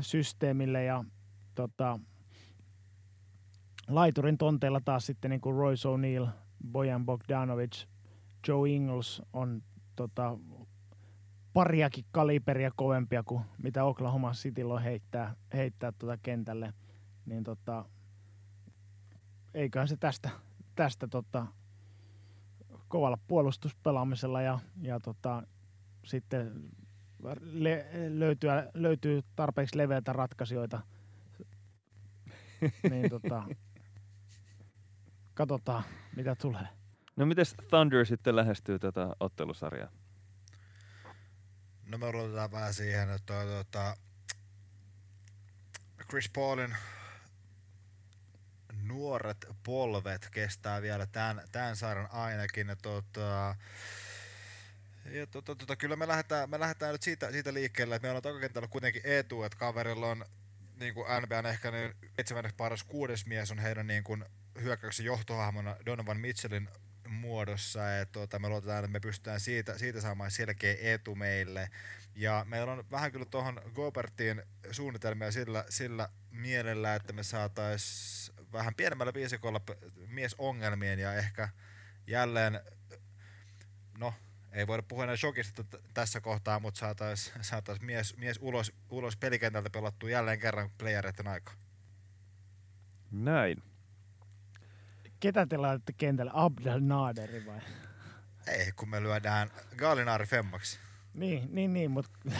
systeemille 0.01 0.83
ja 0.83 1.03
tota, 1.55 1.99
laiturin 3.87 4.37
tonteilla 4.37 4.81
taas 4.85 5.05
sitten 5.05 5.31
niin 5.31 5.41
kuin 5.41 5.55
Royce 5.55 5.89
O'Neal, 5.89 6.27
Bojan 6.71 7.05
Bogdanovic, 7.05 7.85
Joe 8.47 8.69
Ingles 8.69 9.21
on 9.33 9.63
tota, 9.95 10.37
pariakin 11.53 12.05
kaliberia 12.11 12.71
kovempia 12.75 13.23
kuin 13.23 13.43
mitä 13.63 13.83
Oklahoma 13.83 14.31
City 14.31 14.63
on 14.63 14.81
heittää, 14.81 15.35
heittää 15.53 15.91
tuota 15.91 16.17
kentälle, 16.23 16.73
niin 17.25 17.43
tota, 17.43 17.85
eiköhän 19.53 19.87
se 19.87 19.97
tästä, 19.97 20.29
tästä 20.75 21.07
tota, 21.07 21.47
kovalla 22.87 23.17
puolustuspelaamisella 23.27 24.41
ja, 24.41 24.59
ja 24.81 24.99
tota, 24.99 25.43
sitten 26.05 26.69
le, 27.41 27.85
löytyä, 28.09 28.69
löytyy 28.73 29.21
tarpeeksi 29.35 29.77
leveältä 29.77 30.13
ratkaisijoita. 30.13 30.81
niin 32.89 33.09
tota, 33.09 33.43
katsotaan, 35.33 35.83
mitä 36.15 36.35
tulee. 36.35 36.67
No 37.15 37.25
miten 37.25 37.45
Thunder 37.69 38.05
sitten 38.05 38.35
lähestyy 38.35 38.79
tätä 38.79 39.15
ottelusarjaa? 39.19 39.89
No 41.85 41.97
me 41.97 42.05
odotetaan 42.05 42.51
vähän 42.51 42.73
siihen, 42.73 43.09
että 43.09 43.43
tuota, 43.43 43.97
Chris 46.09 46.29
Paulin 46.29 46.75
nuoret 48.83 49.45
polvet 49.63 50.29
kestää 50.31 50.81
vielä 50.81 51.05
tämän, 51.05 51.41
tämän 51.51 51.75
sarjan 51.75 52.09
ainakin. 52.11 52.67
Ja 52.67 52.75
tota, 52.75 53.55
ja 55.11 55.27
tota, 55.27 55.55
tota, 55.55 55.75
kyllä 55.75 55.95
me 55.95 56.07
lähdetään, 56.07 56.49
me 56.49 56.59
lähdetään 56.59 56.91
nyt 56.91 57.01
siitä, 57.03 57.31
siitä 57.31 57.53
liikkeelle, 57.53 57.95
että 57.95 58.05
meillä 58.05 58.17
on 58.17 58.23
takakentällä 58.23 58.67
kuitenkin 58.67 59.01
etu, 59.05 59.43
että 59.43 59.57
kaverilla 59.57 60.07
on 60.07 60.25
niin 60.79 60.93
kuin 60.93 61.07
NBAn 61.21 61.45
ehkä 61.45 61.71
niin 61.71 61.95
seitsemänneksi 62.15 62.55
paras 62.55 62.83
kuudes 62.83 63.25
mies 63.25 63.51
on 63.51 63.59
heidän 63.59 63.87
niin 63.87 64.03
kuin 64.03 64.25
hyökkäyksen 64.61 65.05
johtohahmona 65.05 65.75
Donovan 65.85 66.19
Mitchellin 66.19 66.69
muodossa. 67.07 67.99
Et, 67.99 68.11
tuota, 68.11 68.39
me 68.39 68.49
luotetaan, 68.49 68.79
että 68.79 68.91
me 68.91 68.99
pystytään 68.99 69.39
siitä, 69.39 69.77
siitä 69.77 70.01
saamaan 70.01 70.31
selkeä 70.31 70.75
etu 70.79 71.15
meille. 71.15 71.69
Ja 72.15 72.45
meillä 72.49 72.71
on 72.71 72.85
vähän 72.91 73.11
kyllä 73.11 73.25
tuohon 73.25 73.61
Gobertiin 73.73 74.43
suunnitelmia 74.71 75.31
sillä, 75.31 75.65
sillä 75.69 76.09
mielellä, 76.31 76.95
että 76.95 77.13
me 77.13 77.23
saataisiin 77.23 78.37
vähän 78.51 78.75
pienemmällä 78.75 79.13
viisikolla 79.13 79.61
mies 80.07 80.35
ongelmien 80.37 80.99
ja 80.99 81.13
ehkä 81.13 81.49
jälleen, 82.07 82.61
no 83.97 84.13
ei 84.51 84.67
voida 84.67 84.83
puhua 84.83 85.03
enää 85.03 85.15
shokista 85.15 85.63
tässä 85.93 86.21
kohtaa, 86.21 86.59
mutta 86.59 86.79
saataisiin 86.79 87.43
saatais 87.43 87.81
mies, 87.81 88.17
mies 88.17 88.39
ulos, 88.41 88.73
ulos 88.89 89.17
pelikentältä 89.17 89.69
pelattua 89.69 90.09
jälleen 90.09 90.39
kerran 90.39 90.69
playereiden 90.77 91.27
aikaa. 91.27 91.53
Näin. 93.11 93.72
Ketä 95.23 95.45
te 95.45 95.57
laitatte 95.57 95.93
kentälle? 95.93 96.31
Abdel 96.33 96.79
Naderi 96.79 97.45
vai? 97.45 97.59
Ei, 98.47 98.71
kun 98.71 98.89
me 98.89 99.03
lyödään 99.03 99.49
Galinaari 99.77 100.25
femmaksi. 100.25 100.79
Niin, 101.13 101.55
niin, 101.55 101.73
niin 101.73 101.91
mutta 101.91 102.11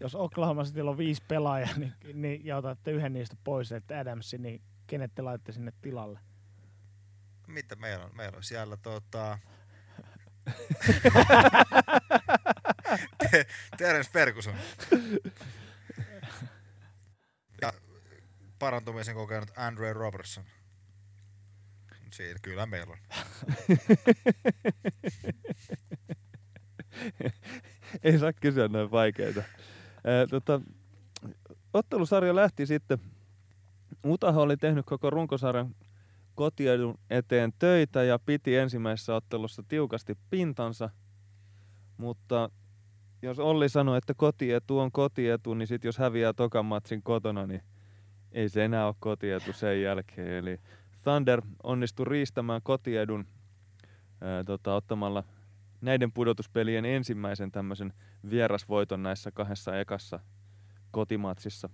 jos 0.00 0.14
Oklahoma 0.14 0.64
Cityllä 0.64 0.90
on 0.90 0.98
viisi 0.98 1.22
pelaajaa 1.28 1.76
niin, 1.76 1.92
niin, 2.14 2.46
ja 2.46 2.56
otatte 2.56 2.90
yhden 2.90 3.12
niistä 3.12 3.36
pois, 3.44 3.72
että 3.72 3.98
Adamsi, 3.98 4.38
niin 4.38 4.62
kenet 4.86 5.14
te 5.14 5.22
laitte 5.22 5.52
sinne 5.52 5.72
tilalle? 5.82 6.20
Mitä 7.46 7.76
meillä 7.76 8.04
on? 8.04 8.16
Meillä 8.16 8.36
on 8.36 8.44
siellä 8.44 8.76
tota... 8.76 9.38
Terence 13.78 14.10
Ferguson. 14.10 14.54
Ja 17.62 17.72
parantumisen 18.58 19.14
kokenut 19.14 19.50
Andre 19.56 19.92
Robertson. 19.92 20.44
Siitä 22.16 22.38
kyllä 22.42 22.66
meillä 22.66 22.92
on. 22.92 22.98
Ei 28.04 28.18
saa 28.18 28.32
kysyä 28.32 28.68
noin 28.68 28.90
vaikeita. 28.90 29.42
Ää, 30.04 30.26
tota, 30.26 30.60
ottelusarja 31.72 32.36
lähti 32.36 32.66
sitten. 32.66 32.98
Utaho 34.04 34.42
oli 34.42 34.56
tehnyt 34.56 34.86
koko 34.86 35.10
runkosarjan 35.10 35.74
kotiedun 36.34 36.98
eteen 37.10 37.52
töitä 37.58 38.02
ja 38.02 38.18
piti 38.18 38.56
ensimmäisessä 38.56 39.14
ottelussa 39.14 39.62
tiukasti 39.68 40.18
pintansa, 40.30 40.90
mutta 41.96 42.50
jos 43.22 43.38
Olli 43.38 43.68
sanoi, 43.68 43.98
että 43.98 44.14
kotietu 44.14 44.78
on 44.78 44.92
kotietu, 44.92 45.54
niin 45.54 45.68
sitten 45.68 45.88
jos 45.88 45.98
häviää 45.98 46.32
tokan 46.32 46.64
matsin 46.64 47.02
kotona, 47.02 47.46
niin 47.46 47.62
ei 48.32 48.48
se 48.48 48.64
enää 48.64 48.86
ole 48.86 48.94
kotietu 49.00 49.52
sen 49.52 49.82
jälkeen. 49.82 50.28
Eli 50.28 50.60
Thunder 51.06 51.42
onnistui 51.62 52.04
riistämään 52.04 52.60
kotiedun 52.62 53.26
ää, 54.20 54.44
tota, 54.44 54.74
ottamalla 54.74 55.24
näiden 55.80 56.12
pudotuspelien 56.12 56.84
ensimmäisen 56.84 57.52
tämmöisen 57.52 57.92
vierasvoiton 58.30 59.02
näissä 59.02 59.30
kahdessa 59.30 59.78
ekassa 59.80 60.20
kotimatsissa 60.90 61.68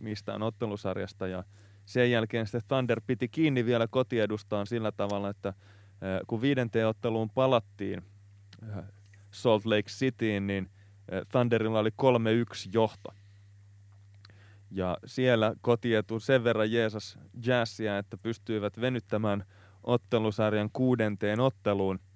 mistään 0.00 0.42
ottelusarjasta 0.42 1.26
ja 1.26 1.44
sen 1.86 2.10
jälkeen 2.10 2.46
sitten 2.46 2.62
Thunder 2.68 3.00
piti 3.06 3.28
kiinni 3.28 3.64
vielä 3.64 3.86
kotiedustaan 3.90 4.66
sillä 4.66 4.92
tavalla, 4.92 5.30
että 5.30 5.54
kun 6.26 6.40
viidenteen 6.40 6.88
otteluun 6.88 7.30
palattiin 7.30 8.02
Salt 9.30 9.64
Lake 9.64 9.90
Cityin, 9.90 10.46
niin 10.46 10.70
Thunderilla 11.32 11.78
oli 11.78 11.90
3-1 11.90 11.92
johto. 12.72 13.14
Ja 14.70 14.96
siellä 15.06 15.54
kotietu 15.60 16.20
sen 16.20 16.44
verran 16.44 16.72
Jeesus 16.72 17.18
Jazzia, 17.46 17.98
että 17.98 18.16
pystyivät 18.16 18.80
venyttämään 18.80 19.44
ottelusarjan 19.82 20.70
kuudenteen 20.72 21.40
otteluun– 21.40 22.00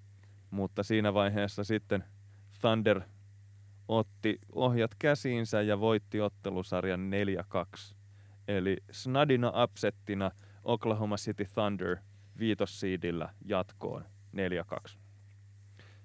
mutta 0.55 0.83
siinä 0.83 1.15
vaiheessa 1.15 1.65
sitten 1.65 2.05
Thunder 2.61 3.01
otti 3.89 4.39
ohjat 4.53 4.95
käsiinsä 4.99 5.63
ja 5.63 5.81
voitti 5.81 6.21
ottelusarjan 6.21 7.11
4-2. 7.91 7.95
Eli 8.49 8.77
snadina 8.91 9.53
upsettina 9.63 10.31
Oklahoma 10.65 11.17
City 11.17 11.45
Thunder 11.55 11.97
viitossiidillä 12.39 13.35
jatkoon 13.45 14.05
4-2. 14.87 14.97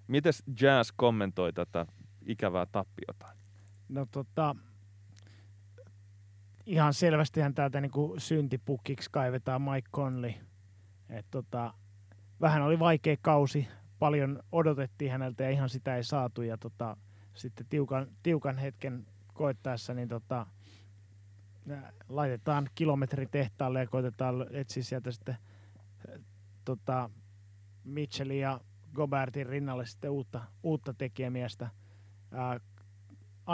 Mites 0.07 0.43
Jazz 0.61 0.91
kommentoi 0.95 1.53
tätä 1.53 1.85
ikävää 2.25 2.65
tappiota? 2.65 3.25
No 3.89 4.05
tota, 4.11 4.55
ihan 6.69 6.93
selvästihän 6.93 7.53
täältä 7.53 7.81
niinku 7.81 8.15
syntipukiksi 8.17 9.09
kaivetaan 9.11 9.61
Mike 9.61 9.89
Conley. 9.93 10.33
Et 11.09 11.25
tota, 11.31 11.73
vähän 12.41 12.61
oli 12.61 12.79
vaikea 12.79 13.15
kausi 13.21 13.67
paljon 13.99 14.39
odotettiin 14.51 15.11
häneltä 15.11 15.43
ja 15.43 15.49
ihan 15.49 15.69
sitä 15.69 15.95
ei 15.95 16.03
saatu. 16.03 16.41
Ja 16.41 16.57
tota, 16.57 16.97
sitten 17.33 17.65
tiukan, 17.69 18.07
tiukan 18.23 18.57
hetken 18.57 19.07
koettaessa 19.33 19.93
niin 19.93 20.07
tota, 20.07 20.45
laitetaan 22.09 22.69
kilometri 22.75 23.25
tehtaalle 23.25 23.79
ja 23.79 23.87
koitetaan 23.87 24.45
etsiä 24.51 24.83
sieltä 24.83 25.11
sitten 25.11 25.37
tota, 26.65 27.09
Mitchellin 27.83 28.39
ja 28.39 28.61
Gobertin 28.93 29.45
rinnalle 29.45 29.85
sitten 29.85 30.11
uutta, 30.11 30.41
uutta 30.63 30.93
tekijämiestä. 30.93 31.69
Uh, 32.31 32.61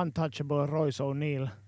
untouchable 0.01 0.65
Royce 0.65 1.03
O'Neal 1.03 1.64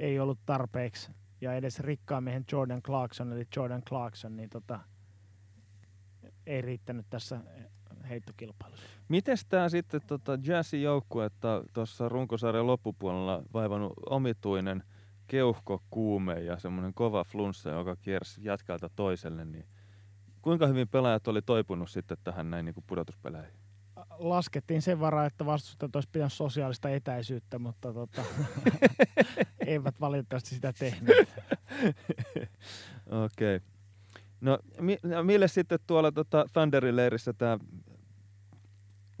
ei 0.00 0.20
ollut 0.20 0.38
tarpeeksi, 0.46 1.12
ja 1.40 1.54
edes 1.54 1.80
rikkaan 1.80 2.24
miehen 2.24 2.44
Jordan 2.52 2.82
Clarkson, 2.82 3.32
eli 3.32 3.46
Jordan 3.56 3.82
Clarkson, 3.82 4.36
niin 4.36 4.50
tota, 4.50 4.80
ei 6.46 6.62
riittänyt 6.62 7.06
tässä 7.10 7.40
heittokilpailussa. 8.08 8.86
Miten 9.08 9.36
tämä 9.48 9.68
sitten 9.68 10.00
tota 10.06 10.38
Jazzin 10.42 10.82
joukkuetta 10.82 11.64
tuossa 11.72 12.08
runkosarjan 12.08 12.66
loppupuolella 12.66 13.42
vaivannut 13.52 13.92
omituinen 14.06 14.82
keuhkokuume 15.26 16.40
ja 16.40 16.58
semmoinen 16.58 16.94
kova 16.94 17.24
flunssa, 17.24 17.70
joka 17.70 17.96
kiersi 17.96 18.44
jätkältä 18.44 18.90
toiselle, 18.96 19.44
niin 19.44 19.66
kuinka 20.42 20.66
hyvin 20.66 20.88
pelaajat 20.88 21.28
oli 21.28 21.42
toipunut 21.42 21.90
sitten 21.90 22.18
tähän 22.24 22.50
näin 22.50 22.64
niin 22.64 22.74
kuin 22.74 22.84
pudotuspeleihin? 22.86 23.59
Laskettiin 24.20 24.82
sen 24.82 25.00
varaa, 25.00 25.26
että 25.26 25.46
vastustajat 25.46 25.96
olisi 25.96 26.08
pitänyt 26.12 26.32
sosiaalista 26.32 26.90
etäisyyttä, 26.90 27.58
mutta 27.58 27.92
tota, 27.92 28.24
eivät 29.66 30.00
valitettavasti 30.00 30.54
sitä 30.54 30.72
tehneet. 30.72 31.28
Okei. 33.24 33.56
Okay. 33.56 33.60
No, 34.40 34.58
mi- 34.80 34.98
no 35.02 35.22
mille 35.22 35.48
sitten 35.48 35.78
tuolla 35.86 36.12
tota 36.12 36.44
Thunderin 36.52 36.96
leirissä 36.96 37.32
tämä 37.32 37.58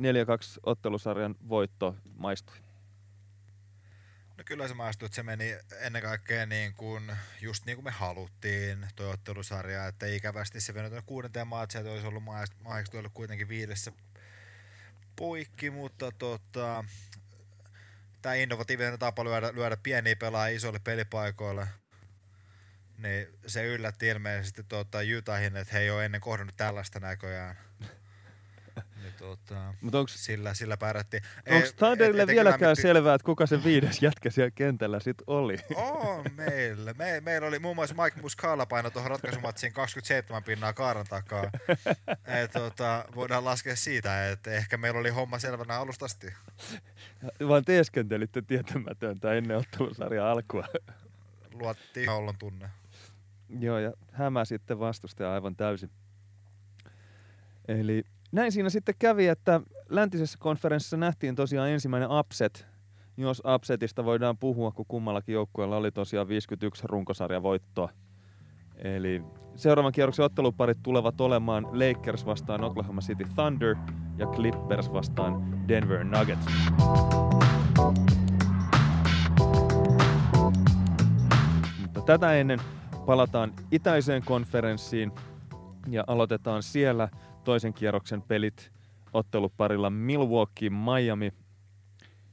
ottelusarjan 0.62 1.34
voitto 1.48 1.96
maistui? 2.16 2.56
No 4.40 4.44
kyllä 4.44 4.68
se 4.68 4.74
maistui, 4.74 5.06
että 5.06 5.16
se 5.16 5.22
meni 5.22 5.56
ennen 5.80 6.02
kaikkea 6.02 6.46
niin 6.46 6.74
kuin, 6.74 7.12
just 7.40 7.66
niin 7.66 7.76
kuin 7.76 7.84
me 7.84 7.90
haluttiin 7.90 8.86
toi 8.96 9.10
ottelusarja, 9.10 9.86
että 9.86 10.06
ikävästi 10.06 10.60
se 10.60 10.74
venoi 10.74 11.02
kuudenteen 11.06 11.46
maatsia, 11.46 11.80
että 11.80 11.92
olisi 11.92 12.06
ollut 12.06 12.22
mahdollisesti 12.22 12.98
ollut 12.98 13.12
kuitenkin 13.14 13.48
viidessä 13.48 13.92
poikki, 15.20 15.70
mutta 15.70 16.12
tota, 16.18 16.84
tämä 18.22 18.34
innovatiivinen 18.34 18.98
tapa 18.98 19.24
lyödä, 19.24 19.52
lyödä 19.54 19.76
pieniä 19.76 20.16
pelaajia 20.16 20.56
isoille 20.56 20.78
pelipaikoille, 20.78 21.66
niin 22.98 23.26
se 23.46 23.66
yllätti 23.66 24.08
ilmeisesti 24.08 24.64
tuota, 24.64 24.98
Utahin, 25.18 25.56
että 25.56 25.72
he 25.72 25.80
ei 25.80 25.90
ole 25.90 26.04
ennen 26.04 26.20
kohdannut 26.20 26.56
tällaista 26.56 27.00
näköjään. 27.00 27.56
Niin, 29.02 29.12
tuota, 29.18 29.74
Mut 29.80 29.94
onks, 29.94 30.24
sillä, 30.24 30.54
sillä 30.54 30.76
pärjättiin. 30.76 31.22
Onko 31.50 31.68
Thunderille 31.76 32.26
vieläkään 32.26 32.70
mit... 32.70 32.82
selvää, 32.82 33.14
että 33.14 33.24
kuka 33.24 33.46
se 33.46 33.64
viides 33.64 34.02
jätkä 34.02 34.30
siellä 34.30 34.50
kentällä 34.50 35.00
sitten 35.00 35.24
oli? 35.26 35.56
On 35.74 36.24
meillä. 36.36 36.94
Me, 36.98 37.20
meillä 37.20 37.48
oli 37.48 37.58
muun 37.58 37.76
muassa 37.76 37.94
Mike 38.04 38.20
Muscala 38.20 38.66
paino 38.66 38.90
tuohon 38.90 39.10
ratkaisumatsiin 39.10 39.72
27 39.72 40.44
pinnaa 40.44 40.72
kaaran 40.72 41.06
takaa. 41.08 41.50
Et, 42.42 42.50
tuota, 42.52 43.04
voidaan 43.14 43.44
laskea 43.44 43.76
siitä, 43.76 44.30
että 44.30 44.50
ehkä 44.50 44.76
meillä 44.76 45.00
oli 45.00 45.10
homma 45.10 45.38
selvänä 45.38 45.76
alusta 45.76 46.04
asti. 46.04 46.32
Vaan 47.48 47.64
teeskentelitte 47.64 48.42
tietämätöntä 48.42 49.32
ennen 49.32 49.56
ottelusarjan 49.56 50.26
alkua. 50.26 50.64
Luottiin 51.52 52.08
ollon 52.08 52.38
tunne. 52.38 52.70
Joo, 53.58 53.78
ja 53.78 53.92
hämä 54.12 54.44
sitten 54.44 54.78
vastustaja 54.78 55.32
aivan 55.32 55.56
täysin. 55.56 55.90
Eli 57.68 58.04
näin 58.32 58.52
siinä 58.52 58.70
sitten 58.70 58.94
kävi, 58.98 59.26
että 59.26 59.60
läntisessä 59.88 60.38
konferenssissa 60.40 60.96
nähtiin 60.96 61.34
tosiaan 61.34 61.70
ensimmäinen 61.70 62.08
upset, 62.18 62.66
jos 63.16 63.42
upsetista 63.54 64.04
voidaan 64.04 64.38
puhua, 64.38 64.72
kun 64.72 64.86
kummallakin 64.88 65.32
joukkueella 65.32 65.76
oli 65.76 65.92
tosiaan 65.92 66.28
51 66.28 66.82
runkosarjavoittoa. 66.86 67.88
Eli 68.76 69.22
seuraavan 69.56 69.92
kierroksen 69.92 70.24
otteluparit 70.24 70.78
tulevat 70.82 71.20
olemaan 71.20 71.64
Lakers 71.64 72.26
vastaan 72.26 72.64
Oklahoma 72.64 73.00
City 73.00 73.24
Thunder 73.34 73.76
ja 74.16 74.26
Clippers 74.26 74.92
vastaan 74.92 75.68
Denver 75.68 76.04
Nuggets. 76.04 76.46
Mutta 81.82 82.00
tätä 82.06 82.34
ennen 82.34 82.60
palataan 83.06 83.52
itäiseen 83.70 84.22
konferenssiin 84.24 85.12
ja 85.88 86.04
aloitetaan 86.06 86.62
siellä 86.62 87.08
toisen 87.44 87.74
kierroksen 87.74 88.22
pelit 88.22 88.72
otteluparilla 89.12 89.90
Milwaukee 89.90 90.70
Miami 90.70 91.32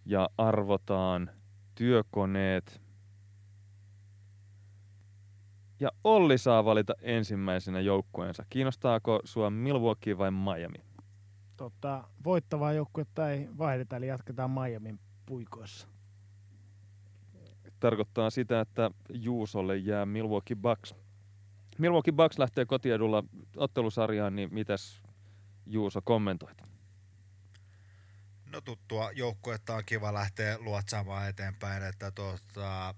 ja 0.05 0.29
arvotaan 0.38 1.29
työkoneet. 1.75 2.81
Ja 5.79 5.89
Olli 6.03 6.38
saa 6.38 6.65
valita 6.65 6.93
ensimmäisenä 7.01 7.79
joukkueensa. 7.79 8.45
Kiinnostaako 8.49 9.19
sua 9.23 9.49
Milwaukee 9.49 10.17
vai 10.17 10.31
Miami? 10.31 10.88
Tota, 11.57 12.03
voittavaa 12.23 12.73
joukkuetta 12.73 13.31
ei 13.31 13.49
vaihdeta, 13.57 13.95
eli 13.95 14.07
jatketaan 14.07 14.51
Miamin 14.51 14.99
puikoissa. 15.25 15.88
Tarkoittaa 17.79 18.29
sitä, 18.29 18.59
että 18.59 18.91
Juusolle 19.09 19.77
jää 19.77 20.05
Milwaukee 20.05 20.55
Bucks. 20.55 20.95
Milwaukee 21.79 22.13
Bucks 22.13 22.39
lähtee 22.39 22.65
kotiedulla 22.65 23.23
ottelusarjaan, 23.55 24.35
niin 24.35 24.53
mitäs 24.53 25.01
Juuso 25.65 26.01
kommentoit? 26.01 26.61
No 28.51 28.61
tuttua 28.61 29.11
joukkuetta 29.11 29.75
on 29.75 29.85
kiva 29.85 30.13
lähteä 30.13 30.57
luotsaamaan 30.59 31.29
eteenpäin, 31.29 31.83
että 31.83 32.11
tuota, 32.11 32.95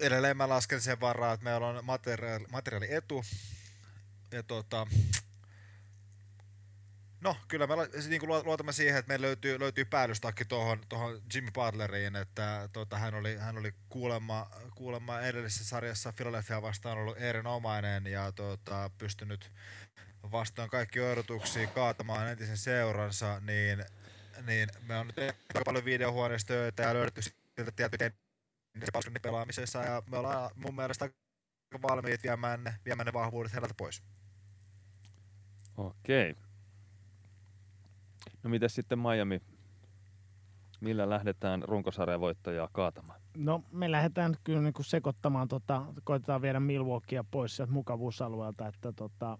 edelleen 0.00 0.36
mä 0.36 0.48
lasken 0.48 0.80
sen 0.80 1.00
varaa, 1.00 1.32
että 1.32 1.44
meillä 1.44 1.66
on 1.66 1.84
materiaali, 1.84 2.44
materiaali 2.52 2.94
etu, 2.94 3.24
ja 4.32 4.42
tuota, 4.42 4.86
No, 7.20 7.36
kyllä 7.48 7.66
me 7.66 7.74
niin 8.08 8.20
kuin 8.20 8.44
luotamme 8.44 8.72
siihen, 8.72 8.98
että 8.98 9.08
meillä 9.08 9.26
löytyy, 9.26 9.60
löytyy 9.60 9.84
päällystakki 9.84 10.44
tuohon, 10.44 10.80
tuohon 10.88 11.22
Jimmy 11.34 11.50
Butleriin, 11.50 12.16
että 12.16 12.68
tota, 12.72 12.98
hän 12.98 13.14
oli, 13.14 13.36
hän 13.36 13.58
oli 13.58 13.74
kuulemma, 13.88 14.50
kuulemma 14.74 15.20
edellisessä 15.20 15.64
sarjassa 15.64 16.12
Philadelphia 16.12 16.62
vastaan 16.62 16.98
ollut 16.98 17.18
erinomainen 17.18 18.06
ja 18.06 18.32
tota, 18.32 18.90
pystynyt 18.98 19.52
vastaan 20.32 20.70
kaikki 20.70 21.00
odotuksia 21.00 21.66
kaatamaan 21.66 22.28
entisen 22.28 22.56
seuransa, 22.56 23.40
niin, 23.40 23.84
niin 24.46 24.68
me 24.82 24.96
on 24.98 25.06
nyt 25.06 25.18
aika 25.18 25.64
paljon 25.64 25.84
videohuoneistoja 25.84 26.72
ja 26.78 26.94
löydetty 26.94 27.22
siltä 27.22 27.72
tiettyjä 27.76 28.10
pelaamisessa 29.22 29.78
ja 29.78 30.02
me 30.10 30.18
ollaan 30.18 30.50
mun 30.54 30.74
mielestä 30.74 31.10
valmiit 31.82 32.22
viemään 32.22 32.78
viemään 32.84 33.06
ne 33.06 33.12
vahvuudet 33.12 33.52
heiltä 33.52 33.74
pois. 33.76 34.02
Okei. 35.76 36.36
No 38.48 38.50
miten 38.50 38.70
sitten 38.70 38.98
Miami? 38.98 39.40
Millä 40.80 41.10
lähdetään 41.10 41.62
runkosarjan 41.62 42.20
voittajaa 42.20 42.68
kaatamaan? 42.72 43.20
No 43.36 43.64
me 43.72 43.90
lähdetään 43.90 44.34
kyllä 44.44 44.60
niin 44.60 44.72
kuin 44.72 44.86
sekoittamaan, 44.86 45.48
tota, 45.48 45.84
koitetaan 46.04 46.42
viedä 46.42 46.60
Milwaukeea 46.60 47.24
pois 47.24 47.56
sieltä 47.56 47.72
mukavuusalueelta, 47.72 48.66
että 48.66 48.92
tota, 48.92 49.38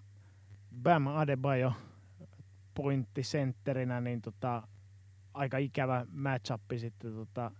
Bam 0.82 1.06
Adebayo 1.06 1.72
pointtisentterinä, 2.74 4.00
niin 4.00 4.22
tota, 4.22 4.62
aika 5.34 5.58
ikävä 5.58 6.06
matchup 6.10 6.62
sitten 6.76 7.14
tota, 7.14 7.50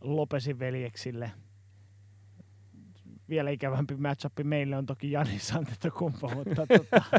Lopesin 0.00 0.58
veljeksille. 0.58 1.32
Vielä 3.28 3.50
ikävämpi 3.50 3.96
matchup 3.96 4.32
meille 4.44 4.76
on 4.76 4.86
toki 4.86 5.10
Janis 5.10 5.52
Antetokounmpo, 5.52 6.28
mutta, 6.28 6.66
tota, 6.66 7.02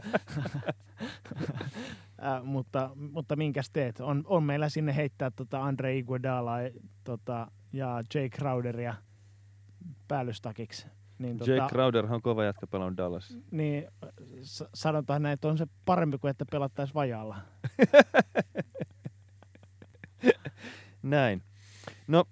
äh, 2.23 2.44
mutta, 2.44 2.89
mutta 2.95 3.35
minkäs 3.35 3.69
teet? 3.69 3.99
On, 3.99 4.23
on 4.26 4.44
meillä 4.44 4.69
sinne 4.69 4.95
heittää 4.95 5.31
tota 5.31 5.64
Andre 5.64 5.98
Iguodala 5.98 6.56
tota, 7.03 7.52
ja 7.73 8.03
Jay 8.14 8.30
Crowderia 8.30 8.94
päällystakiksi. 10.07 10.88
Niin, 11.19 11.38
Jake 11.39 11.56
tota, 11.56 11.69
Crowder 11.69 12.14
on 12.14 12.22
kova 12.22 12.44
jätkä 12.44 12.68
pelannut 12.68 12.98
Dallas. 12.98 13.38
Niin, 13.52 13.88
sanotaan 14.73 15.22
näin, 15.22 15.34
että 15.34 15.48
on 15.48 15.57
se 15.57 15.68
parempi 15.85 16.18
kuin 16.18 16.31
että 16.31 16.45
pelattaisiin 16.52 16.95
vajalla. 16.95 17.38
näin. 21.03 21.44
No, 22.07 22.26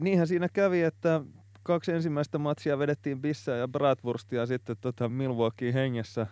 niinhän 0.00 0.26
siinä 0.26 0.48
kävi, 0.48 0.82
että 0.82 1.20
kaksi 1.62 1.92
ensimmäistä 1.92 2.38
matsia 2.38 2.78
vedettiin 2.78 3.20
Bissää 3.20 3.56
ja 3.56 3.68
Bratwurstia 3.68 4.46
sitten 4.46 4.76
tota 4.80 5.08
Milwaukee 5.08 5.72
hengessä. 5.72 6.26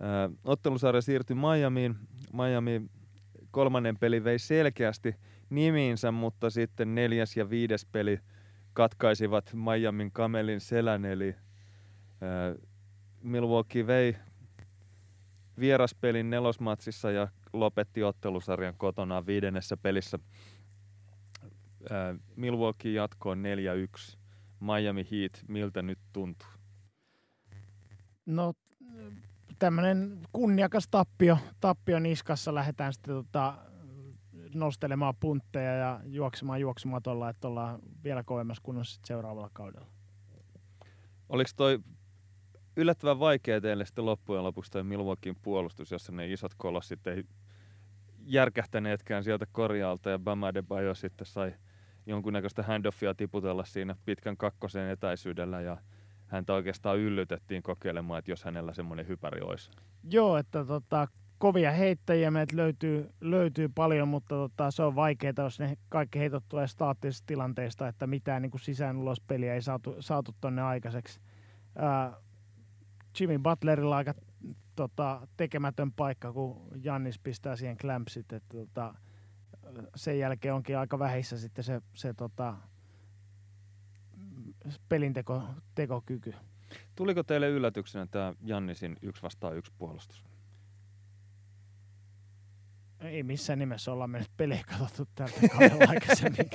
Ää, 0.00 0.30
ottelusarja 0.44 1.02
siirtyi 1.02 1.36
Miamiin. 1.36 1.96
Miami 2.32 2.82
kolmannen 3.50 3.98
peli 3.98 4.24
vei 4.24 4.38
selkeästi 4.38 5.14
nimiinsä, 5.50 6.12
mutta 6.12 6.50
sitten 6.50 6.94
neljäs 6.94 7.36
ja 7.36 7.50
viides 7.50 7.86
peli– 7.92 8.18
katkaisivat 8.76 9.54
Miamin 9.54 10.12
kamelin 10.12 10.60
selän, 10.60 11.04
eli 11.04 11.28
äh, 11.28 12.66
Milwaukee 13.22 13.86
vei 13.86 14.16
vieraspelin 15.60 16.30
nelosmatsissa 16.30 17.10
ja 17.10 17.28
lopetti 17.52 18.02
ottelusarjan 18.02 18.74
kotona 18.76 19.26
viidennessä 19.26 19.76
pelissä. 19.76 20.18
Äh, 21.90 22.18
Milwaukee 22.36 22.92
jatkoon 22.92 23.42
4-1. 24.12 24.16
Miami 24.60 25.06
Heat, 25.10 25.44
miltä 25.48 25.82
nyt 25.82 25.98
tuntuu? 26.12 26.48
No 28.26 28.54
tämmöinen 29.58 30.18
kunniakas 30.32 30.88
tappio, 30.90 31.38
tappio 31.60 31.98
niskassa 31.98 32.54
lähdetään 32.54 32.92
sitten 32.92 33.14
tota, 33.14 33.54
nostelemaan 34.54 35.14
puntteja 35.20 35.72
ja 35.72 36.00
juoksemaan 36.04 36.60
juoksumatolla, 36.60 37.30
että 37.30 37.48
ollaan 37.48 37.78
vielä 38.04 38.22
kovemmassa 38.22 38.62
kunnossa 38.62 39.00
seuraavalla 39.04 39.50
kaudella. 39.52 39.86
Oliko 41.28 41.50
toi 41.56 41.78
yllättävän 42.76 43.18
vaikea 43.18 43.60
teille 43.60 43.84
sitten 43.84 44.06
loppujen 44.06 44.44
lopuksi 44.44 44.70
toi 44.70 44.84
Milwaukeein 44.84 45.36
puolustus, 45.42 45.90
jossa 45.90 46.12
ne 46.12 46.32
isot 46.32 46.52
kolossit 46.56 47.06
ei 47.06 47.24
järkähtäneetkään 48.26 49.24
sieltä 49.24 49.46
korjaalta 49.52 50.10
ja 50.10 50.18
Bama 50.18 50.52
Bayo 50.68 50.94
sitten 50.94 51.26
sai 51.26 51.54
jonkunnäköistä 52.06 52.62
handoffia 52.62 53.14
tiputella 53.14 53.64
siinä 53.64 53.96
pitkän 54.04 54.36
kakkosen 54.36 54.90
etäisyydellä 54.90 55.60
ja 55.60 55.76
häntä 56.26 56.54
oikeastaan 56.54 56.98
yllytettiin 56.98 57.62
kokeilemaan, 57.62 58.18
että 58.18 58.30
jos 58.30 58.44
hänellä 58.44 58.74
semmoinen 58.74 59.08
hypäri 59.08 59.40
olisi. 59.40 59.70
Joo, 60.10 60.36
että 60.36 60.64
tota, 60.64 61.08
kovia 61.38 61.72
heittäjiä 61.72 62.30
meiltä 62.30 62.56
löytyy, 62.56 63.10
löytyy 63.20 63.68
paljon, 63.74 64.08
mutta 64.08 64.34
tota, 64.34 64.70
se 64.70 64.82
on 64.82 64.94
vaikeaa, 64.94 65.32
jos 65.38 65.60
ne 65.60 65.76
kaikki 65.88 66.18
heitot 66.18 66.44
tulee 66.48 66.66
staattisista 66.66 67.26
tilanteista, 67.26 67.88
että 67.88 68.06
mitään 68.06 68.42
niin 68.42 68.60
sisään 68.60 68.96
ulos 68.96 69.20
peliä 69.20 69.54
ei 69.54 69.62
saatu, 69.62 69.96
saatu 70.00 70.32
tonne 70.40 70.62
aikaiseksi. 70.62 71.20
Ää, 71.76 72.12
Jimmy 73.20 73.38
Butlerilla 73.38 73.96
aika 73.96 74.14
tota, 74.76 75.28
tekemätön 75.36 75.92
paikka, 75.92 76.32
kun 76.32 76.68
Jannis 76.82 77.18
pistää 77.18 77.56
siihen 77.56 77.76
klämpsit, 77.76 78.32
että 78.32 78.56
tota, 78.58 78.94
sen 79.96 80.18
jälkeen 80.18 80.54
onkin 80.54 80.78
aika 80.78 80.98
vähissä 80.98 81.38
sitten 81.38 81.64
se, 81.64 81.80
se 81.94 82.14
tota, 82.14 82.56
pelinteko 84.88 85.42
tekokyky. 85.74 86.34
Tuliko 86.94 87.22
teille 87.22 87.48
yllätyksenä 87.48 88.06
tämä 88.06 88.34
Jannisin 88.42 88.96
yksi 89.02 89.22
vastaan 89.22 89.56
yksi 89.56 89.72
puolustus? 89.78 90.24
Ei 93.00 93.22
missään 93.22 93.58
nimessä 93.58 93.92
olla 93.92 94.06
mennyt 94.06 94.30
pelejä 94.36 94.64
katsottu 94.78 95.12
tältä 95.14 95.48
kaudella 95.48 95.90
aikaisemmin. 95.90 96.50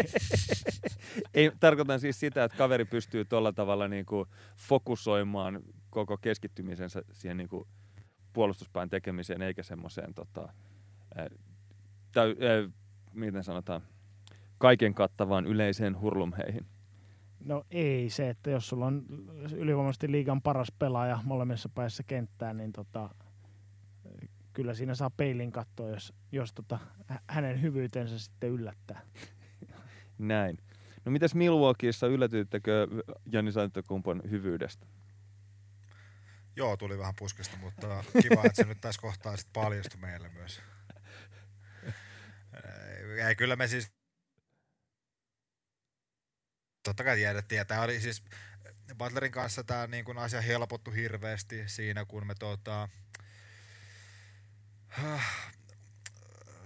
Ei, 1.34 1.52
tarkoitan 1.60 2.00
siis 2.00 2.20
sitä, 2.20 2.44
että 2.44 2.58
kaveri 2.58 2.86
pystyy 2.86 3.26
tuolla 3.26 3.54
tavalla 3.54 3.88
niin 3.88 4.06
kuin 4.06 4.30
fokusoimaan 4.58 5.62
koko 5.90 6.18
keskittymisensä 6.18 7.02
siihen 7.12 7.38
niin 7.38 7.50
kuin 7.50 7.68
puolustuspään 8.34 8.90
tekemiseen, 8.90 9.42
eikä 9.42 9.64
semmoiseen 9.64 10.14
tota, 10.14 10.54
täy, 12.12 12.30
äh, 12.30 12.72
miten 13.14 13.44
sanotaan, 13.44 13.82
kaiken 14.58 14.94
kattavaan 14.94 15.46
yleiseen 15.46 16.02
hurlumheihin. 16.02 16.66
No 17.46 17.66
ei 17.72 18.10
se, 18.10 18.30
että 18.30 18.50
jos 18.50 18.68
sulla 18.70 18.86
on 18.86 19.06
ylivoimaisesti 19.56 20.12
liigan 20.12 20.42
paras 20.42 20.72
pelaaja 20.80 21.20
molemmissa 21.24 21.70
päissä 21.70 22.04
kenttään, 22.04 22.58
niin 22.58 22.72
tota, 22.72 23.10
kyllä 24.54 24.74
siinä 24.74 24.96
saa 24.96 25.10
peilin 25.10 25.52
katsoa, 25.52 25.90
jos, 25.90 26.14
jos 26.32 26.54
tota, 26.54 26.80
hänen 27.28 27.62
hyvyytensä 27.62 28.20
sitten 28.20 28.50
yllättää. 28.50 29.02
Näin. 30.18 30.58
No 31.06 31.12
mitäs 31.12 31.36
Milwaukeeissa 31.36 32.08
yllätyittekö 32.08 32.88
Jani 33.32 33.52
Santokumpon 33.52 34.22
hyvyydestä? 34.30 34.88
Joo, 36.56 36.78
tuli 36.78 36.98
vähän 36.98 37.14
puskesta, 37.20 37.58
mutta 37.58 38.04
kiva, 38.22 38.42
että 38.46 38.56
se 38.56 38.64
nyt 38.64 38.82
tässä 38.82 39.02
kohtaa 39.02 39.38
sitten 39.38 39.64
paljastui 39.64 40.02
meille 40.02 40.30
myös. 40.30 40.62
Ei, 43.28 43.36
kyllä 43.36 43.56
me 43.56 43.68
siis 43.68 43.92
totta 46.84 47.04
kai 47.04 47.16
tiedettiin, 47.16 47.68
tämä 47.68 47.82
oli 47.82 48.00
siis 48.00 48.24
Butlerin 48.98 49.32
kanssa 49.32 49.64
tämä 49.64 49.88
niin 49.88 50.06
kuin 50.06 50.18
asia 50.18 50.42
helpottu 50.42 50.92
hirveästi 50.92 51.70
siinä, 51.70 52.06
kun 52.06 52.28
me 52.28 52.36
tota, 52.40 52.90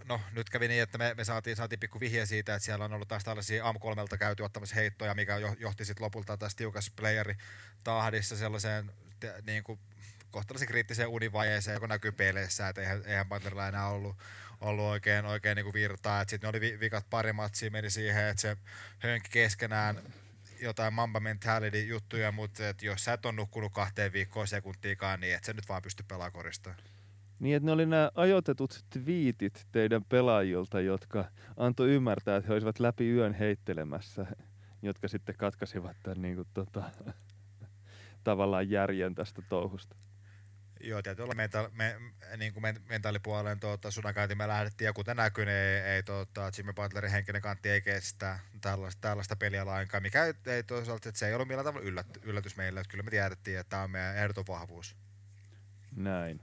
no 0.05 0.21
nyt 0.31 0.49
kävi 0.49 0.67
niin, 0.67 0.83
että 0.83 0.97
me, 0.97 1.13
me 1.13 1.23
saatiin, 1.23 1.55
saatiin 1.55 1.79
pikku 1.79 1.99
vihje 1.99 2.25
siitä, 2.25 2.55
että 2.55 2.65
siellä 2.65 2.85
on 2.85 2.93
ollut 2.93 3.07
taas 3.07 3.23
tällaisia 3.23 3.67
am 3.67 3.79
3 3.79 4.01
käyty 4.19 4.43
ottamassa 4.43 4.75
heittoja, 4.75 5.13
mikä 5.13 5.37
johti 5.59 5.85
sitten 5.85 6.03
lopulta 6.03 6.37
tässä 6.37 6.57
tiukassa 6.57 6.91
playeri 6.95 7.35
tahdissa 7.83 8.37
sellaiseen 8.37 8.91
niin 9.45 9.63
kuin, 9.63 9.79
kohtalaisen 10.31 10.67
kriittiseen 10.67 11.07
univajeeseen, 11.07 11.75
joka 11.75 11.87
näkyy 11.87 12.11
peleissä, 12.11 12.69
että 12.69 12.81
eihän, 12.81 13.03
eihän 13.05 13.29
Butlerilla 13.29 13.67
enää 13.67 13.87
ollut, 13.87 14.17
ollut 14.65 14.85
oikein, 14.85 15.25
oikein 15.25 15.55
niin 15.55 15.63
kuin 15.63 15.73
virtaa. 15.73 16.21
Sitten 16.27 16.39
ne 16.41 16.57
oli 16.57 16.79
vikat 16.79 17.09
pari 17.09 17.33
matsia 17.33 17.71
meni 17.71 17.89
siihen, 17.89 18.27
että 18.27 18.41
se 18.41 18.57
hönki 18.99 19.29
keskenään 19.29 19.99
jotain 20.61 20.93
Mamba 20.93 21.19
Mentality 21.19 21.81
juttuja, 21.83 22.31
mutta 22.31 22.69
että 22.69 22.85
jos 22.85 23.03
sä 23.03 23.13
et 23.13 23.25
on 23.25 23.35
nukkunut 23.35 23.73
kahteen 23.73 24.13
viikkoon 24.13 24.47
sekuntiikaan, 24.47 25.19
niin 25.19 25.35
et 25.35 25.43
sä 25.43 25.53
nyt 25.53 25.69
vaan 25.69 25.81
pysty 25.81 26.03
pelaamaan 26.07 26.31
korista. 26.31 26.75
Niin, 27.39 27.55
että 27.55 27.65
ne 27.65 27.71
oli 27.71 27.85
nämä 27.85 28.11
ajoitetut 28.15 28.85
twiitit 28.89 29.67
teidän 29.71 30.05
pelaajilta, 30.05 30.81
jotka 30.81 31.25
antoi 31.57 31.89
ymmärtää, 31.89 32.37
että 32.37 32.47
he 32.47 32.53
olisivat 32.53 32.79
läpi 32.79 33.09
yön 33.09 33.33
heittelemässä, 33.33 34.25
jotka 34.81 35.07
sitten 35.07 35.35
katkaisivat 35.37 35.97
tämän 36.03 36.21
niin 36.21 36.35
kuin, 36.35 36.47
tota, 36.53 36.83
tavallaan 38.23 38.69
järjen 38.69 39.15
tästä 39.15 39.41
touhusta. 39.49 39.95
Joo, 40.79 41.01
tietyllä 41.01 41.33
menta- 41.33 41.69
me, 41.73 41.95
niin 42.37 42.53
kuin 42.53 42.63
mentaalipuolen 42.89 43.59
tuota, 43.59 43.91
sudankanti 43.91 44.35
me 44.35 44.47
lähdettiin, 44.47 44.85
ja 44.85 44.93
kuten 44.93 45.17
näkyy, 45.17 45.45
niin 45.45 45.57
ei, 45.57 45.81
ei 45.81 46.03
tuota, 46.03 46.51
Jimmy 46.57 46.73
Butlerin 46.73 47.11
henkinen 47.11 47.41
kantti 47.41 47.69
ei 47.69 47.81
kestä 47.81 48.39
tällaista, 48.61 49.01
tällaista 49.01 49.35
peliä 49.35 49.65
lainkaan, 49.65 50.03
mikä 50.03 50.25
ei 50.45 50.63
toisaalta, 50.63 51.09
että 51.09 51.19
se 51.19 51.27
ei 51.27 51.33
ollut 51.33 51.47
millään 51.47 51.65
tavalla 51.65 51.87
yllät, 51.87 52.07
yllätys 52.23 52.57
meille, 52.57 52.79
että 52.79 52.91
kyllä 52.91 53.03
me 53.03 53.11
tiedettiin, 53.11 53.59
että 53.59 53.69
tämä 53.69 53.83
on 53.83 53.91
meidän 53.91 54.17
ehdoton 54.17 54.45
vahvuus. 54.47 54.95
Näin. 55.95 56.41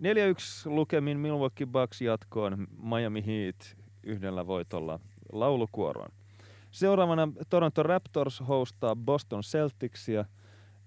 lukemin 0.64 1.18
Milwaukee 1.18 1.66
Bucks 1.66 2.00
jatkoon 2.00 2.66
Miami 2.82 3.26
Heat 3.26 3.76
yhdellä 4.02 4.46
voitolla 4.46 5.00
laulukuoroon. 5.32 6.12
Seuraavana 6.70 7.28
Toronto 7.48 7.82
Raptors 7.82 8.42
hostaa 8.48 8.96
Boston 8.96 9.42
Celticsia, 9.42 10.24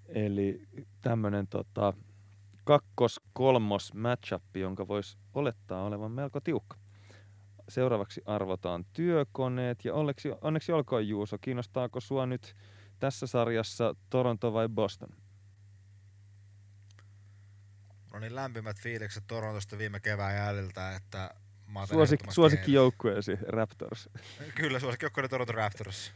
eli 0.07 0.67
tämmöinen 1.01 1.47
tota, 1.47 1.93
kakkos-kolmos 2.63 3.93
matchup, 3.93 4.43
jonka 4.55 4.87
voisi 4.87 5.17
olettaa 5.33 5.83
olevan 5.83 6.11
melko 6.11 6.39
tiukka. 6.39 6.77
Seuraavaksi 7.69 8.21
arvotaan 8.25 8.85
työkoneet 8.93 9.85
ja 9.85 9.93
onneksi, 9.93 10.29
onneksi 10.41 10.71
olkoon 10.71 11.07
Juuso, 11.07 11.37
kiinnostaako 11.41 11.99
sua 11.99 12.25
nyt 12.25 12.55
tässä 12.99 13.27
sarjassa 13.27 13.95
Toronto 14.09 14.53
vai 14.53 14.69
Boston? 14.69 15.09
No 18.13 18.19
niin 18.19 18.35
lämpimät 18.35 18.79
fiilikset 18.79 19.23
Torontosta 19.27 19.77
viime 19.77 19.99
kevään 19.99 20.35
jäljiltä, 20.35 20.95
että 20.95 21.35
Suosik, 21.85 22.21
suosikki 22.29 22.73
joukkueesi 22.73 23.37
Raptors. 23.47 24.09
Kyllä, 24.55 24.79
suosikki 24.79 25.05
joukkue 25.05 25.27
Toronto 25.27 25.53
Raptors. 25.53 26.11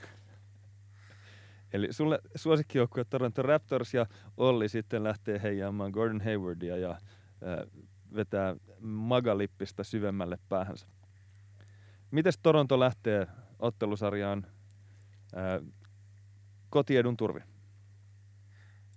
Eli 1.73 1.94
sulle 1.94 2.19
suosikkijoukkue 2.35 3.06
Toronto 3.06 3.41
Raptors 3.41 3.94
ja 3.94 4.06
Olli 4.38 4.69
sitten 4.69 5.03
lähtee 5.03 5.41
heijaamaan 5.44 5.91
Gordon 5.91 6.22
Haywardia 6.22 6.77
ja 6.77 6.91
äh, 6.91 6.99
vetää 8.15 8.56
magalippista 8.80 9.84
syvemmälle 9.84 10.38
päähänsä. 10.49 10.88
Mites 12.11 12.39
Toronto 12.44 12.80
lähtee 12.80 13.27
ottelusarjaan 13.60 14.48
äh, 15.38 15.73
kotiedun 16.69 17.18
turvi? 17.18 17.39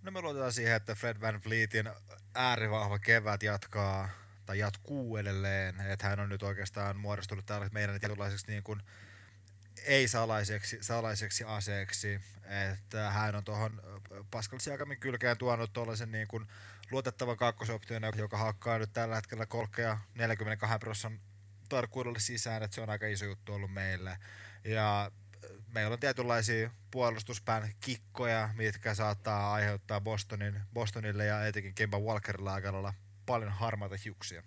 No 0.03 0.11
me 0.11 0.23
luotetaan 0.23 0.53
siihen, 0.53 0.77
että 0.77 0.95
Fred 0.95 1.21
Van 1.21 1.41
Vlietin 1.47 1.91
äärivahva 2.35 2.99
kevät 2.99 3.43
jatkaa 3.43 4.09
tai 4.47 4.59
jatkuu 4.59 5.17
edelleen, 5.17 5.81
että 5.81 6.07
hän 6.07 6.21
on 6.21 6.29
nyt 6.29 6.43
oikeastaan 6.43 6.97
muodostunut 6.97 7.47
tällaiseksi 7.47 7.75
meidän 7.75 8.01
tietynlaiseksi 8.01 8.51
niin 8.51 8.63
kuin 8.63 8.83
ei-salaiseksi 9.85 10.79
salaiseksi 10.81 11.45
aseeksi, 11.45 12.21
että 12.73 13.11
hän 13.11 13.35
on 13.35 13.45
tuohon 13.45 13.83
Pascal 14.31 14.59
Siakamin 14.59 15.01
kylkeen 15.01 15.39
tuonut 15.39 15.73
tuollaisen 15.73 16.13
niin 16.13 16.29
kuin 16.29 16.47
luotettavan 16.91 17.37
kakkosoption, 17.37 18.03
joka 18.17 18.37
hakkaa 18.37 18.79
nyt 18.79 18.93
tällä 18.93 19.15
hetkellä 19.15 19.47
kolkkeja 19.47 19.99
42 20.15 20.79
prosentin 20.79 21.21
tarkkuudelle 21.69 22.19
sisään, 22.19 22.63
että 22.63 22.75
se 22.75 22.81
on 22.81 22.91
aika 22.91 23.07
iso 23.07 23.25
juttu 23.25 23.55
ollut 23.55 23.73
meille. 23.73 24.19
Ja 24.65 25.11
meillä 25.69 25.93
on 25.93 26.01
tietynlaisia 26.01 26.71
puolustuspään 26.91 27.75
kikkoja, 27.81 28.51
mitkä 28.55 28.95
saattaa 28.95 29.53
aiheuttaa 29.53 30.01
Bostonin, 30.01 30.61
Bostonille 30.73 31.25
ja 31.25 31.47
etenkin 31.47 31.75
Kemba 31.75 31.99
Walkerilla 31.99 32.55
aika 32.55 32.95
paljon 33.27 33.53
harmaita 33.53 33.97
hiuksia. 34.05 34.43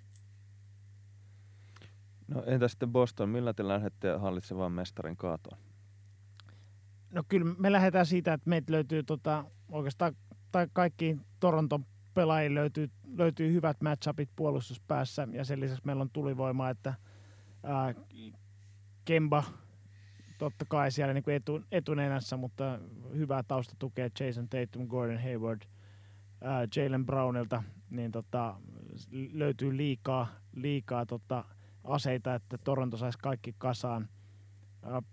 No 2.34 2.44
entä 2.46 2.68
sitten 2.68 2.92
Boston, 2.92 3.30
millä 3.30 3.54
te 3.54 3.68
lähdette 3.68 4.12
hallitsevan 4.12 4.72
mestarin 4.72 5.18
kaatoon? 5.18 5.58
No 7.12 7.24
kyllä 7.28 7.56
me 7.58 7.72
lähdetään 7.72 8.06
siitä, 8.06 8.34
että 8.34 8.50
meitä 8.50 8.72
löytyy 8.72 9.04
tota, 9.04 9.46
oikeastaan 9.72 10.16
tai 10.52 10.68
kaikki 10.74 11.18
Toronton 11.40 11.86
pelaajille 12.14 12.60
löytyy, 12.60 12.90
löytyy 13.18 13.54
hyvät 13.54 13.82
matchupit 13.82 14.30
puolustuspäässä 14.36 15.28
ja 15.32 15.46
sen 15.46 15.60
lisäksi 15.60 15.86
meillä 15.86 16.02
on 16.02 16.10
tulivoima, 16.14 16.70
että 16.70 16.94
ää, 17.64 17.94
Kemba 19.06 19.44
totta 20.38 20.66
kai 20.66 20.92
siellä 20.92 21.14
niin 21.14 21.24
kuin 21.24 21.36
etu, 21.36 21.62
etunenässä, 21.72 22.38
mutta 22.38 22.80
hyvää 23.16 23.44
taustatukea 23.44 24.10
Jason 24.20 24.50
Tatum, 24.50 24.88
Gordon 24.88 25.22
Hayward, 25.24 25.62
Jalen 26.76 27.06
Brownilta, 27.06 27.64
niin 27.90 28.12
tota, 28.12 28.56
löytyy 29.32 29.78
liikaa, 29.78 30.28
liikaa 30.56 31.06
tota, 31.06 31.46
aseita, 31.84 32.36
että 32.36 32.58
Toronto 32.58 32.98
saisi 32.98 33.18
kaikki 33.22 33.56
kasaan. 33.58 34.10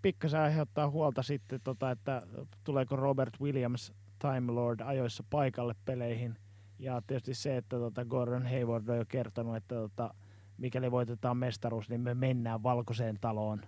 Pikkasen 0.03 0.41
aiheuttaa 0.41 0.91
huolta 0.91 1.23
sitten, 1.23 1.61
tota, 1.65 1.91
että 1.91 2.23
tuleeko 2.65 2.97
Robert 2.97 3.41
Williams 3.41 3.93
Time 4.19 4.53
Lord 4.53 4.81
ajoissa 4.85 5.25
paikalle 5.31 5.75
peleihin. 5.85 6.39
Ja 6.79 7.03
tietysti 7.07 7.35
se, 7.35 7.57
että 7.57 7.77
tota 7.77 8.05
Gordon 8.05 8.47
Hayward 8.47 8.89
on 8.89 8.97
jo 8.97 9.05
kertonut, 9.09 9.57
että 9.57 9.75
tota, 9.75 10.15
mikäli 10.59 10.91
voitetaan 10.91 11.37
mestaruus, 11.37 11.89
niin 11.89 12.01
me 12.01 12.15
mennään 12.15 12.63
valkoiseen 12.63 13.19
taloon 13.21 13.63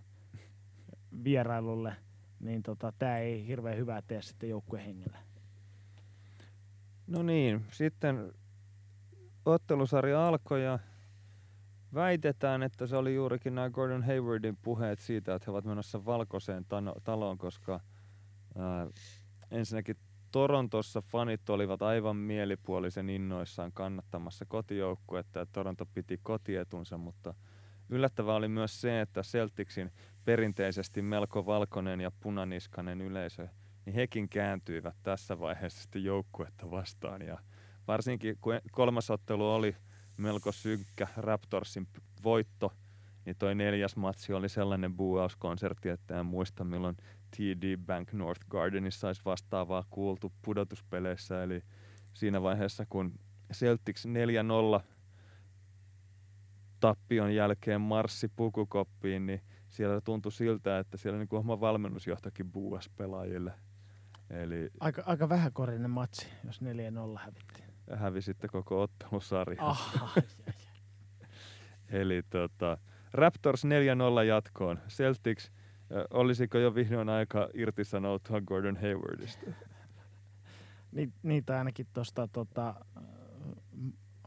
vierailulle. 1.25 1.97
Niin 2.41 2.63
tämä 2.99 3.19
ei 3.19 3.47
hirveän 3.47 3.77
hyvää 3.77 4.03
tee 4.03 4.23
sitten 4.23 4.49
joukkuehengelle. 4.49 5.19
No 7.07 7.23
niin, 7.23 7.65
sitten 7.73 8.33
ottelusarja 9.45 10.29
alkoi 10.29 10.65
ja 10.65 10.79
väitetään, 11.95 12.63
että 12.63 12.87
se 12.87 12.97
oli 12.97 13.15
juurikin 13.15 13.55
nämä 13.55 13.71
Gordon 13.71 14.03
Haywardin 14.03 14.59
puheet 14.63 14.99
siitä, 14.99 15.35
että 15.35 15.45
he 15.47 15.51
ovat 15.53 15.65
menossa 15.65 16.05
valkoiseen 16.05 16.67
taloon, 17.05 17.39
koska 17.39 17.81
ää, 18.59 18.87
ensinnäkin 19.51 19.97
Torontossa 20.33 21.01
fanit 21.01 21.51
olivat 21.51 21.83
aivan 21.83 22.17
mielipuolisen 22.17 23.11
innoissaan 23.11 23.73
kannattamassa 23.73 24.45
kotijoukkuetta 24.45 25.39
ja 25.39 25.47
Toronto 25.47 25.87
piti 25.87 26.21
kotietunsa, 26.23 26.99
mutta 26.99 27.35
yllättävää 27.89 28.35
oli 28.35 28.49
myös 28.49 28.81
se, 28.81 29.01
että 29.01 29.23
Celticsin 29.23 29.93
perinteisesti 30.25 31.03
melko 31.03 31.47
valkoinen 31.47 32.01
ja 32.01 32.11
punaniskainen 32.21 33.01
yleisö, 33.01 33.49
niin 33.87 33.95
hekin 33.95 34.29
kääntyivät 34.29 34.97
tässä 35.03 35.39
vaiheessa 35.39 35.83
sitten 35.83 36.05
joukkuetta 36.05 36.71
vastaan. 36.71 37.23
Ja 37.23 37.39
varsinkin 37.89 38.39
kun 38.41 38.61
kolmas 38.71 39.11
ottelu 39.11 39.55
oli 39.55 39.77
melko 40.17 40.53
synkkä 40.53 41.09
Raptorsin 41.17 41.89
voitto, 42.25 42.73
niin 43.25 43.37
toi 43.39 43.55
neljäs 43.55 43.97
matsi 43.97 44.33
oli 44.33 44.49
sellainen 44.49 44.97
buuauskonsertti, 44.97 45.89
että 45.89 46.21
en 46.21 46.27
muista 46.27 46.65
milloin 46.65 46.97
TD 47.37 47.77
Bank 47.77 48.13
North 48.13 48.45
Gardenissa 48.51 49.07
olisi 49.07 49.23
vastaavaa 49.25 49.85
kuultu 49.91 50.33
pudotuspeleissä. 50.43 51.43
Eli 51.43 51.63
siinä 52.13 52.43
vaiheessa, 52.43 52.87
kun 52.89 53.19
Celtics 53.53 54.07
4-0 54.79 54.83
tappion 56.81 57.35
jälkeen 57.35 57.81
marssi 57.81 58.29
pukukoppiin, 58.29 59.27
niin 59.27 59.41
siellä 59.69 60.01
tuntui 60.01 60.33
siltä, 60.33 60.79
että 60.79 60.97
siellä 60.97 61.19
niin 61.19 61.29
oma 61.31 61.61
valmennusjohtakin 61.61 62.53
buuas 62.53 62.91
pelaajille. 62.97 63.53
Eli 64.31 64.71
aika, 64.81 65.03
aika 65.07 65.29
vähäkorinen 65.29 65.91
matsi, 65.91 66.29
jos 66.45 66.61
4-0 66.63 66.65
hävittiin. 67.19 67.72
Hävisitte 67.97 68.49
koko 68.49 68.83
ottelusarja. 68.83 69.77
Eli 71.89 72.23
tota, 72.31 72.79
Raptors 73.13 73.65
4-0 73.65 73.69
jatkoon. 74.27 74.79
Celtics, 74.89 75.53
olisiko 76.11 76.59
jo 76.59 76.75
vihdoin 76.75 77.09
aika 77.09 77.49
irtisanoutua 77.55 78.41
Gordon 78.41 78.77
Haywardista? 78.77 79.51
Ni, 80.93 81.13
niitä 81.23 81.59
ainakin 81.59 81.87
tuosta 81.93 82.29
tota, 82.29 82.75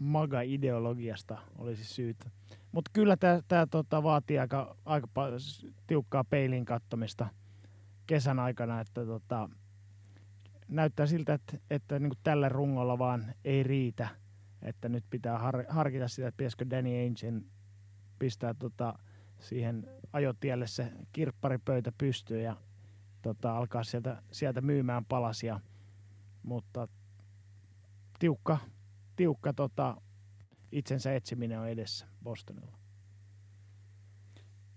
maga-ideologiasta 0.02 1.38
olisi 1.58 1.84
syytä. 1.84 2.30
Mutta 2.72 2.92
kyllä 2.94 3.18
tämä 3.48 3.68
tota, 3.72 4.04
vaatii 4.04 4.40
aika, 4.40 4.76
aika 4.86 5.08
tiukkaa 5.88 6.24
peilin 6.24 6.66
kattomista 6.66 7.28
kesän 8.08 8.40
aikana, 8.40 8.82
että 8.82 9.06
tota, 9.06 9.50
näyttää 10.68 11.06
siltä, 11.06 11.34
että, 11.34 11.58
että 11.70 12.00
niin 12.00 12.12
tällä 12.24 12.50
rungolla 12.50 13.00
vaan 13.00 13.34
ei 13.46 13.64
riitä. 13.64 14.08
Että 14.62 14.90
nyt 14.90 15.04
pitää 15.10 15.40
har, 15.40 15.66
harkita 15.70 16.08
sitä, 16.08 16.28
että 16.28 16.38
pitäisikö 16.38 16.70
Danny 16.70 17.04
Aingein 17.04 17.50
pistää 18.20 18.54
tota, 18.54 19.00
siihen 19.40 19.90
ajotielle 20.14 20.68
se 20.68 20.92
kirpparipöytä 21.12 21.92
pystyyn 21.98 22.44
ja 22.44 22.56
tota, 23.22 23.58
alkaa 23.58 23.84
sieltä, 23.84 24.22
sieltä 24.32 24.62
myymään 24.62 25.06
palasia. 25.06 25.60
Mutta 26.44 26.88
tiukka, 28.20 28.58
tiukka 29.16 29.54
tota, 29.54 30.02
itsensä 30.72 31.16
etsiminen 31.16 31.60
on 31.60 31.70
edessä 31.70 32.08
Bostonilla. 32.24 32.78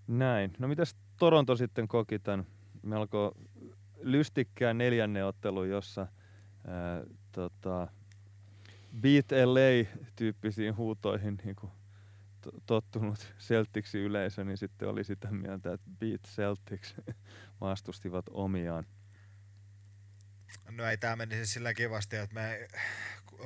Näin. 0.06 0.52
No 0.58 0.68
mitäs 0.68 0.96
Toronto 1.16 1.56
sitten 1.56 1.88
koki 1.88 2.18
tämän 2.18 2.46
melko 2.82 3.34
lystikkään 4.12 4.78
neljännen 4.78 5.26
ottelun, 5.26 5.68
jossa 5.68 6.00
ää, 6.66 7.04
tota, 7.32 7.88
Beat 9.00 9.26
LA-tyyppisiin 9.44 10.76
huutoihin 10.76 11.38
niin 11.44 11.56
kuin 11.56 11.72
tottunut 12.66 13.34
Celticsin 13.38 14.00
yleisö, 14.00 14.44
niin 14.44 14.56
sitten 14.56 14.88
oli 14.88 15.04
sitä 15.04 15.30
mieltä, 15.30 15.72
että 15.72 15.90
Beat 15.98 16.22
Celtics 16.22 16.94
vastustivat 17.60 18.24
omiaan. 18.30 18.86
No 20.70 20.84
ei 20.86 20.96
tämä 20.96 21.16
menisi 21.16 21.52
sillä 21.52 21.74
kivasti, 21.74 22.16
että 22.16 22.34
me 22.34 22.68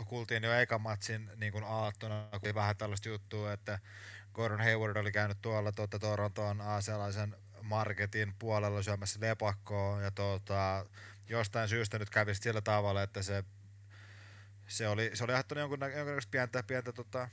kuultiin 0.06 0.42
jo 0.42 0.52
eka 0.52 0.78
matsin 0.78 1.30
niin 1.36 1.52
kuin 1.52 1.64
aattona, 1.64 2.28
kun 2.30 2.40
oli 2.44 2.54
vähän 2.54 2.76
tällaista 2.76 3.08
juttua, 3.08 3.52
että 3.52 3.78
Gordon 4.32 4.60
Hayward 4.60 4.96
oli 4.96 5.12
käynyt 5.12 5.38
tuolla 5.42 5.72
tuota, 5.72 5.98
Torontoon 5.98 6.62
sellaisen 6.80 7.36
marketin 7.62 8.34
puolella 8.38 8.82
syömässä 8.82 9.20
lepakkoa 9.20 10.00
ja 10.00 10.10
tuota, 10.10 10.86
jostain 11.28 11.68
syystä 11.68 11.98
nyt 11.98 12.10
kävi 12.10 12.34
sillä 12.34 12.60
tavalla, 12.60 13.02
että 13.02 13.22
se, 13.22 13.44
se 14.66 14.88
oli, 14.88 15.10
se 15.14 15.24
oli 15.24 15.32
aiheuttanut 15.32 15.60
jonkun, 15.60 15.80
jonkunnäköistä 15.80 16.30
pientä, 16.30 16.62
pientä 16.62 16.92
tota, 16.92 17.28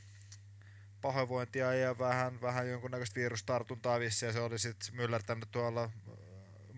pahoinvointia 1.01 1.73
ja 1.73 1.97
vähän, 1.97 2.41
vähän 2.41 2.69
jonkunnäköistä 2.69 3.19
virustartuntaa 3.19 3.99
vissi 3.99 4.25
ja 4.25 4.33
se 4.33 4.39
oli 4.39 4.59
sitten 4.59 4.95
myllertänyt 4.95 5.51
tuolla 5.51 5.83
äh, 5.83 5.91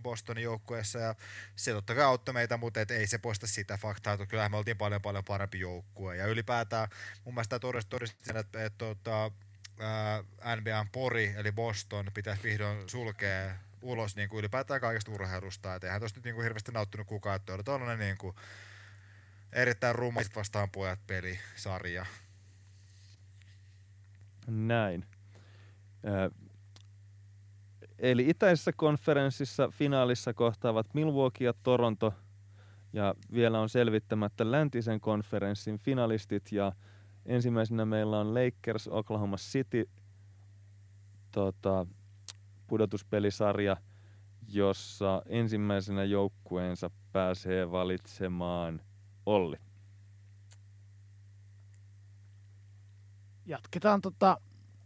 Bostonin 0.01 0.43
joukkueessa 0.43 0.99
ja 0.99 1.15
se 1.55 1.71
totta 1.71 1.95
kai 1.95 2.03
auttoi 2.03 2.33
meitä, 2.33 2.57
mutta 2.57 2.81
et 2.81 2.91
ei 2.91 3.07
se 3.07 3.17
poista 3.17 3.47
sitä 3.47 3.77
faktaa, 3.77 4.13
että 4.13 4.25
kyllähän 4.25 4.51
me 4.51 4.57
oltiin 4.57 4.77
paljon 4.77 5.01
paljon 5.01 5.23
parempi 5.23 5.59
joukkue. 5.59 6.17
Ja 6.17 6.25
ylipäätään 6.25 6.87
mun 7.25 7.33
mielestä 7.33 7.59
todisti, 7.59 7.95
sen, 8.23 8.37
että, 8.37 8.65
että, 8.65 8.91
että, 8.91 9.31
että 9.81 10.55
NBAn 10.55 10.87
pori 10.91 11.33
eli 11.37 11.51
Boston 11.51 12.05
pitäisi 12.13 12.43
vihdoin 12.43 12.89
sulkea 12.89 13.55
ulos 13.81 14.15
niin 14.15 14.29
kuin 14.29 14.39
ylipäätään 14.39 14.81
kaikesta 14.81 15.11
urheilusta, 15.11 15.75
että 15.75 15.87
eihän 15.87 16.01
tuosta 16.01 16.17
nyt 16.17 16.25
niin 16.25 16.35
kuin 16.35 16.43
hirveästi 16.43 16.71
nauttinut 16.71 17.07
kukaan, 17.07 17.35
että 17.35 17.53
oli 17.53 17.63
tuollainen 17.63 17.99
niin 17.99 18.17
kuin 18.17 18.35
erittäin 19.53 19.95
rumma 19.95 20.21
vastaan 20.35 20.69
pojat 20.71 20.99
pelisarja. 21.07 22.05
Näin. 24.47 25.05
eli 27.99 28.29
itäisessä 28.29 28.71
konferenssissa 28.73 29.69
finaalissa 29.69 30.33
kohtaavat 30.33 30.93
Milwaukee 30.93 31.45
ja 31.45 31.53
Toronto, 31.63 32.13
ja 32.93 33.15
vielä 33.33 33.59
on 33.59 33.69
selvittämättä 33.69 34.51
läntisen 34.51 34.99
konferenssin 34.99 35.77
finalistit, 35.77 36.51
ja 36.51 36.71
ensimmäisenä 37.25 37.85
meillä 37.85 38.19
on 38.19 38.33
Lakers 38.33 38.87
Oklahoma 38.87 39.37
City 39.37 39.89
tota, 41.31 41.85
pudotuspelisarja, 42.67 43.77
jossa 44.47 45.21
ensimmäisenä 45.25 46.03
joukkueensa 46.03 46.91
pääsee 47.11 47.71
valitsemaan 47.71 48.81
Olli. 49.25 49.57
jatketaan 53.51 54.01
tota 54.01 54.37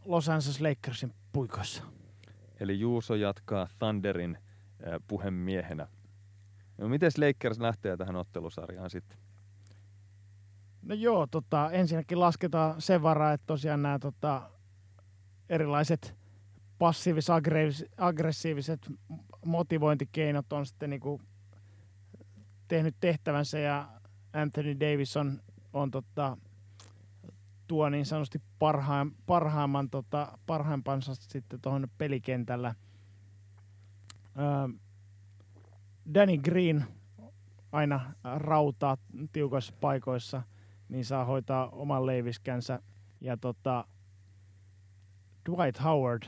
Los 0.05 0.29
Angeles 0.29 0.61
Lakersin 0.61 1.13
puikossa. 1.33 1.83
Eli 2.59 2.79
Juuso 2.79 3.15
jatkaa 3.15 3.67
Thunderin 3.79 4.37
äh, 4.37 4.99
puhemiehenä. 5.07 5.87
No 6.77 6.87
miten 6.89 7.11
Lakers 7.17 7.59
lähtee 7.59 7.97
tähän 7.97 8.15
ottelusarjaan 8.15 8.89
sitten? 8.89 9.17
No 10.85 10.95
joo, 10.95 11.27
tota, 11.27 11.71
ensinnäkin 11.71 12.19
lasketaan 12.19 12.81
sen 12.81 13.01
varaa, 13.01 13.33
että 13.33 13.47
tosiaan 13.47 13.81
nämä 13.81 13.99
tota, 13.99 14.49
erilaiset 15.49 16.15
passiivis-aggressiiviset 16.79 18.91
motivointikeinot 19.45 20.53
on 20.53 20.65
sitten 20.65 20.89
niinku 20.89 21.21
tehnyt 22.67 22.95
tehtävänsä 22.99 23.59
ja 23.59 23.87
Anthony 24.33 24.79
Davison 24.79 25.41
on 25.73 25.91
tota, 25.91 26.37
tuo 27.67 27.89
niin 27.89 28.05
sanotusti 28.05 28.41
parhaan, 28.59 29.11
parhaimman, 29.25 29.89
tota, 29.89 30.37
parhaimpansa 30.45 31.15
sitten 31.15 31.61
tuohon 31.61 31.87
pelikentällä. 31.97 32.75
Öö, 34.37 34.77
Danny 36.13 36.37
Green 36.37 36.85
aina 37.71 38.13
rautaa 38.23 38.97
tiukoissa 39.31 39.73
paikoissa, 39.81 40.41
niin 40.89 41.05
saa 41.05 41.25
hoitaa 41.25 41.69
oman 41.69 42.05
leiviskänsä. 42.05 42.79
Ja 43.21 43.37
tota, 43.37 43.85
Dwight 45.49 45.83
Howard, 45.83 46.23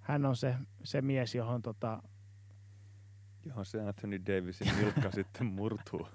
hän 0.00 0.26
on 0.26 0.36
se, 0.36 0.54
se 0.84 1.02
mies, 1.02 1.34
johon 1.34 1.62
tota, 1.62 2.02
johon 3.46 3.66
se 3.66 3.80
Anthony 3.80 4.20
Davisin 4.26 4.76
nilkka 4.76 5.10
sitten 5.14 5.46
murtuu. 5.46 6.08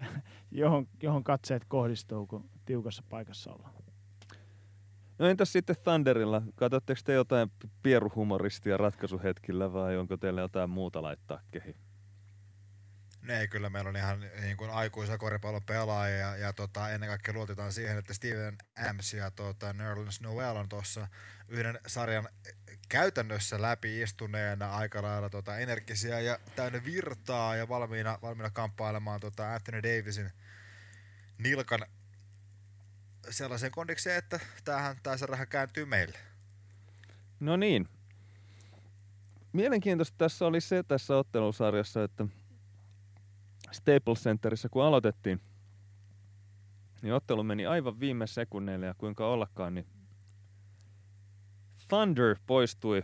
johon, 0.50 0.88
johon 1.02 1.24
katseet 1.24 1.64
kohdistuu, 1.68 2.26
kun 2.26 2.50
tiukassa 2.64 3.02
paikassa 3.08 3.52
ollaan. 3.52 3.74
No 5.18 5.26
entäs 5.26 5.52
sitten 5.52 5.76
Thunderilla? 5.84 6.42
Katsotteko 6.54 7.00
te 7.04 7.12
jotain 7.12 7.50
pieruhumoristia 7.82 8.76
ratkaisuhetkillä 8.76 9.72
vai 9.72 9.96
onko 9.96 10.16
teillä 10.16 10.40
jotain 10.40 10.70
muuta 10.70 11.02
laittaa 11.02 11.40
kehi? 11.50 11.76
Ne 13.24 13.46
kyllä 13.46 13.70
meillä 13.70 13.88
on 13.88 13.96
ihan 13.96 14.20
niin 14.40 14.56
kuin 14.56 14.70
aikuisia 14.70 15.18
koripallon 15.18 15.62
pelaajia 15.62 16.18
ja, 16.18 16.36
ja 16.36 16.52
tota, 16.52 16.90
ennen 16.90 17.08
kaikkea 17.08 17.34
luotetaan 17.34 17.72
siihen, 17.72 17.98
että 17.98 18.14
Steven 18.14 18.58
Ams 18.90 19.14
ja 19.14 19.30
tota, 19.30 19.72
Nerlens 19.72 20.20
Noel 20.20 20.56
on 20.56 20.68
tuossa 20.68 21.08
yhden 21.48 21.78
sarjan 21.86 22.28
käytännössä 22.88 23.62
läpi 23.62 24.02
istuneena 24.02 24.76
aika 24.76 25.02
lailla 25.02 25.30
tota, 25.30 25.58
energisiä 25.58 26.20
ja 26.20 26.38
täynnä 26.56 26.84
virtaa 26.84 27.56
ja 27.56 27.68
valmiina, 27.68 28.18
valmiina 28.22 28.50
kamppailemaan 28.50 29.20
tota 29.20 29.54
Anthony 29.54 29.82
Davisin 29.82 30.30
nilkan 31.38 31.80
sellaiseen 33.30 33.72
kondikseen, 33.72 34.18
että 34.18 34.40
tämähän 34.64 34.96
tämä 35.02 35.16
sarjahan 35.16 35.48
kääntyy 35.48 35.84
meille. 35.84 36.18
No 37.40 37.56
niin. 37.56 37.88
Mielenkiintoista 39.52 40.18
tässä 40.18 40.46
oli 40.46 40.60
se 40.60 40.82
tässä 40.82 41.16
ottelusarjassa, 41.16 42.04
että 42.04 42.26
Staples 43.74 44.24
Centerissä 44.24 44.68
kun 44.68 44.84
aloitettiin, 44.84 45.40
niin 47.02 47.14
ottelu 47.14 47.42
meni 47.42 47.66
aivan 47.66 48.00
viime 48.00 48.26
sekunneille 48.26 48.86
ja 48.86 48.94
kuinka 48.98 49.28
ollakaan, 49.28 49.74
niin 49.74 49.86
Thunder 51.88 52.36
poistui 52.46 53.02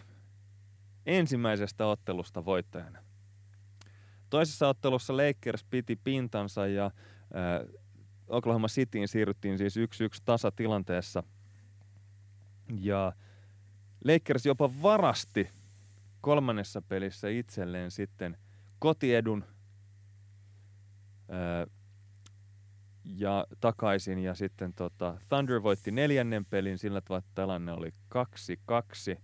ensimmäisestä 1.06 1.86
ottelusta 1.86 2.44
voittajana. 2.44 2.98
Toisessa 4.30 4.68
ottelussa 4.68 5.16
Lakers 5.16 5.64
piti 5.64 5.96
pintansa 5.96 6.66
ja 6.66 6.84
äh, 6.86 7.80
Oklahoma 8.28 8.68
Cityin 8.68 9.08
siirryttiin 9.08 9.58
siis 9.58 9.76
1-1 9.76 9.80
tasatilanteessa. 10.24 11.22
Ja 12.80 13.12
Lakers 14.04 14.46
jopa 14.46 14.70
varasti 14.82 15.48
kolmannessa 16.20 16.82
pelissä 16.82 17.28
itselleen 17.28 17.90
sitten 17.90 18.36
kotiedun 18.78 19.44
ja 23.04 23.46
takaisin. 23.60 24.18
Ja 24.18 24.34
sitten 24.34 24.72
tota, 24.74 25.18
Thunder 25.28 25.62
voitti 25.62 25.90
neljännen 25.90 26.44
pelin 26.44 26.78
sillä 26.78 27.00
tavalla, 27.00 27.18
että 27.18 27.42
tilanne 27.42 27.72
oli 27.72 27.90
2-2, 29.14 29.20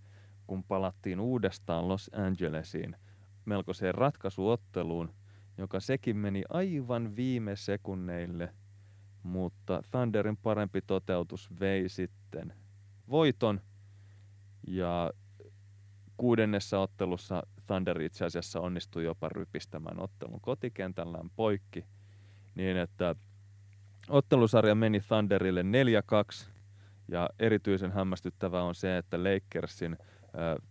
kun 0.46 0.64
palattiin 0.64 1.20
uudestaan 1.20 1.88
Los 1.88 2.10
Angelesiin 2.14 2.96
melkoiseen 3.44 3.94
ratkaisuotteluun, 3.94 5.14
joka 5.58 5.80
sekin 5.80 6.16
meni 6.16 6.42
aivan 6.48 7.16
viime 7.16 7.56
sekunneille– 7.56 8.52
mutta 9.26 9.82
Thunderin 9.90 10.36
parempi 10.36 10.80
toteutus 10.82 11.60
vei 11.60 11.88
sitten 11.88 12.54
voiton 13.10 13.60
ja 14.66 15.12
kuudennessa 16.16 16.78
ottelussa 16.78 17.42
Thunder 17.66 18.00
itse 18.00 18.24
asiassa 18.24 18.60
onnistui 18.60 19.04
jopa 19.04 19.28
rypistämään 19.28 20.00
ottelun 20.00 20.40
kotikentällään 20.40 21.30
poikki 21.36 21.84
niin, 22.56 22.76
että 22.76 23.14
ottelusarja 24.08 24.74
meni 24.74 25.00
Thunderille 25.00 25.62
4-2 25.62 26.46
ja 27.08 27.30
erityisen 27.38 27.92
hämmästyttävää 27.92 28.62
on 28.62 28.74
se, 28.74 28.98
että 28.98 29.18
Lakersin 29.24 29.96
ö, 30.00 30.62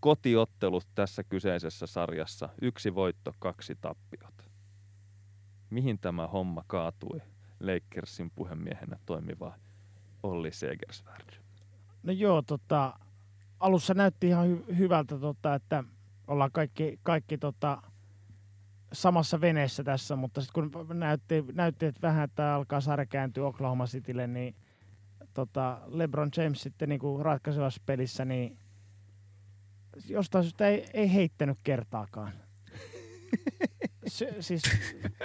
kotiottelut 0.00 0.86
tässä 0.94 1.24
kyseisessä 1.24 1.86
sarjassa 1.86 2.48
yksi 2.62 2.94
voitto, 2.94 3.34
kaksi 3.38 3.78
tappiota. 3.80 4.44
Mihin 5.70 5.98
tämä 5.98 6.26
homma 6.26 6.64
kaatui? 6.66 7.20
Lakersin 7.60 8.30
puhemiehenä 8.30 8.98
toimiva 9.06 9.54
Olli 10.22 10.52
Segersvärd? 10.52 11.40
No 12.02 12.12
joo, 12.12 12.42
tota, 12.42 12.98
alussa 13.60 13.94
näytti 13.94 14.28
ihan 14.28 14.46
hy- 14.46 14.76
hyvältä, 14.76 15.18
tota, 15.18 15.54
että 15.54 15.84
ollaan 16.26 16.52
kaikki, 16.52 16.98
kaikki 17.02 17.38
tota, 17.38 17.82
samassa 18.92 19.40
veneessä 19.40 19.84
tässä, 19.84 20.16
mutta 20.16 20.40
sitten 20.40 20.70
kun 20.70 20.98
näytti, 20.98 21.44
näytti, 21.52 21.86
että 21.86 22.02
vähän 22.02 22.24
että 22.24 22.54
alkaa 22.54 22.80
sarja 22.80 23.06
kääntyä 23.06 23.46
Oklahoma 23.46 23.86
Citylle, 23.86 24.26
niin 24.26 24.56
tota, 25.34 25.80
LeBron 25.86 26.30
James 26.36 26.62
sitten 26.62 26.88
niin 26.88 26.98
kuin 26.98 27.24
ratkaisevassa 27.24 27.82
pelissä, 27.86 28.24
niin 28.24 28.58
jostain 30.08 30.44
syystä 30.44 30.68
ei, 30.68 30.86
ei 30.94 31.14
heittänyt 31.14 31.58
kertaakaan. 31.64 32.32
Sy- 34.06 34.36
siis 34.42 34.62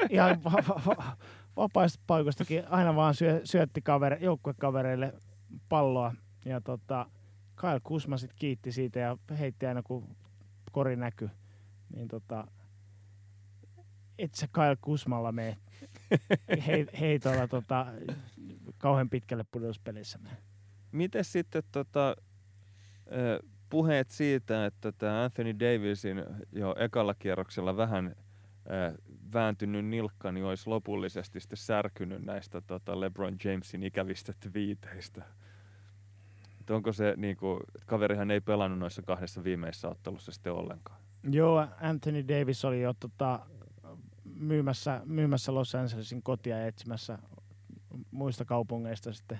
ihan 0.09 0.43
va- 0.43 0.51
va- 0.51 0.81
va- 0.85 1.17
vapaista 1.55 2.03
paikoistakin 2.07 2.67
aina 2.67 2.95
vaan 2.95 3.15
syö, 3.15 3.41
syötti 3.43 3.81
kavere, 3.81 4.17
joukkuekavereille 4.21 5.13
palloa. 5.69 6.13
Ja 6.45 6.61
tota, 6.61 7.05
Kyle 7.55 7.79
Kusma 7.83 8.17
sit 8.17 8.33
kiitti 8.33 8.71
siitä 8.71 8.99
ja 8.99 9.17
heitti 9.39 9.65
aina 9.65 9.83
kun 9.83 10.15
kori 10.71 10.95
näky. 10.95 11.29
Niin 11.95 12.07
tota, 12.07 12.47
et 14.19 14.33
sä 14.33 14.47
Kyle 14.51 14.77
Kusmalla 14.81 15.31
mene 15.31 15.57
he, 16.67 16.85
heitolla 16.99 17.47
tota, 17.47 17.87
kauhean 18.77 19.09
pitkälle 19.09 19.45
pudotuspelissä. 19.51 20.19
Miten 20.91 21.23
sitten 21.23 21.63
tota, 21.71 22.15
puheet 23.69 24.09
siitä, 24.09 24.65
että 24.65 24.91
tämä 24.91 25.23
Anthony 25.23 25.59
Davisin 25.59 26.23
jo 26.51 26.75
ekalla 26.79 27.13
kierroksella 27.13 27.77
vähän 27.77 28.15
vääntynyt 29.33 29.85
nilkka, 29.85 30.31
niin 30.31 30.45
olisi 30.45 30.69
lopullisesti 30.69 31.39
sitten 31.39 31.57
särkynyt 31.57 32.25
näistä 32.25 32.61
tota 32.61 32.99
LeBron 32.99 33.37
Jamesin 33.43 33.83
ikävistä 33.83 34.33
twiiteistä. 34.39 35.25
Et 36.59 36.69
onko 36.69 36.93
se, 36.93 37.13
niin 37.17 37.37
kuin, 37.37 37.59
kaverihan 37.85 38.31
ei 38.31 38.41
pelannut 38.41 38.79
noissa 38.79 39.01
kahdessa 39.01 39.43
viimeisessä 39.43 39.89
ottelussa 39.89 40.31
sitten 40.31 40.53
ollenkaan? 40.53 40.99
Joo, 41.31 41.67
Anthony 41.81 42.27
Davis 42.27 42.65
oli 42.65 42.81
jo 42.81 42.93
tota, 42.99 43.39
myymässä, 44.35 45.01
myymässä 45.05 45.53
Los 45.53 45.75
Angelesin 45.75 46.23
kotia 46.23 46.59
ja 46.59 46.67
etsimässä 46.67 47.19
muista 48.11 48.45
kaupungeista 48.45 49.13
sitten 49.13 49.39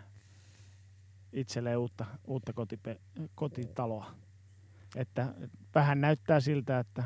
itselleen 1.33 1.77
uutta, 1.77 2.05
uutta 2.25 2.53
kotipe, 2.53 3.01
kotitaloa. 3.35 4.15
Että 4.95 5.33
vähän 5.75 6.01
näyttää 6.01 6.39
siltä, 6.39 6.79
että 6.79 7.03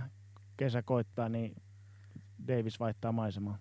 kesä 0.58 0.82
koittaa, 0.82 1.30
niin 1.30 1.56
Davis 2.48 2.80
vaihtaa 2.80 3.12
maisemaa. 3.12 3.58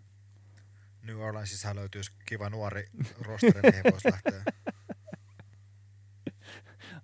New 1.02 1.20
Orleansissa 1.20 1.74
löytyisi 1.74 2.12
kiva 2.26 2.50
nuori 2.50 2.86
rosteri, 3.20 3.60
mihin 3.62 3.82
voisi 3.92 4.12
lähteä. 4.12 4.42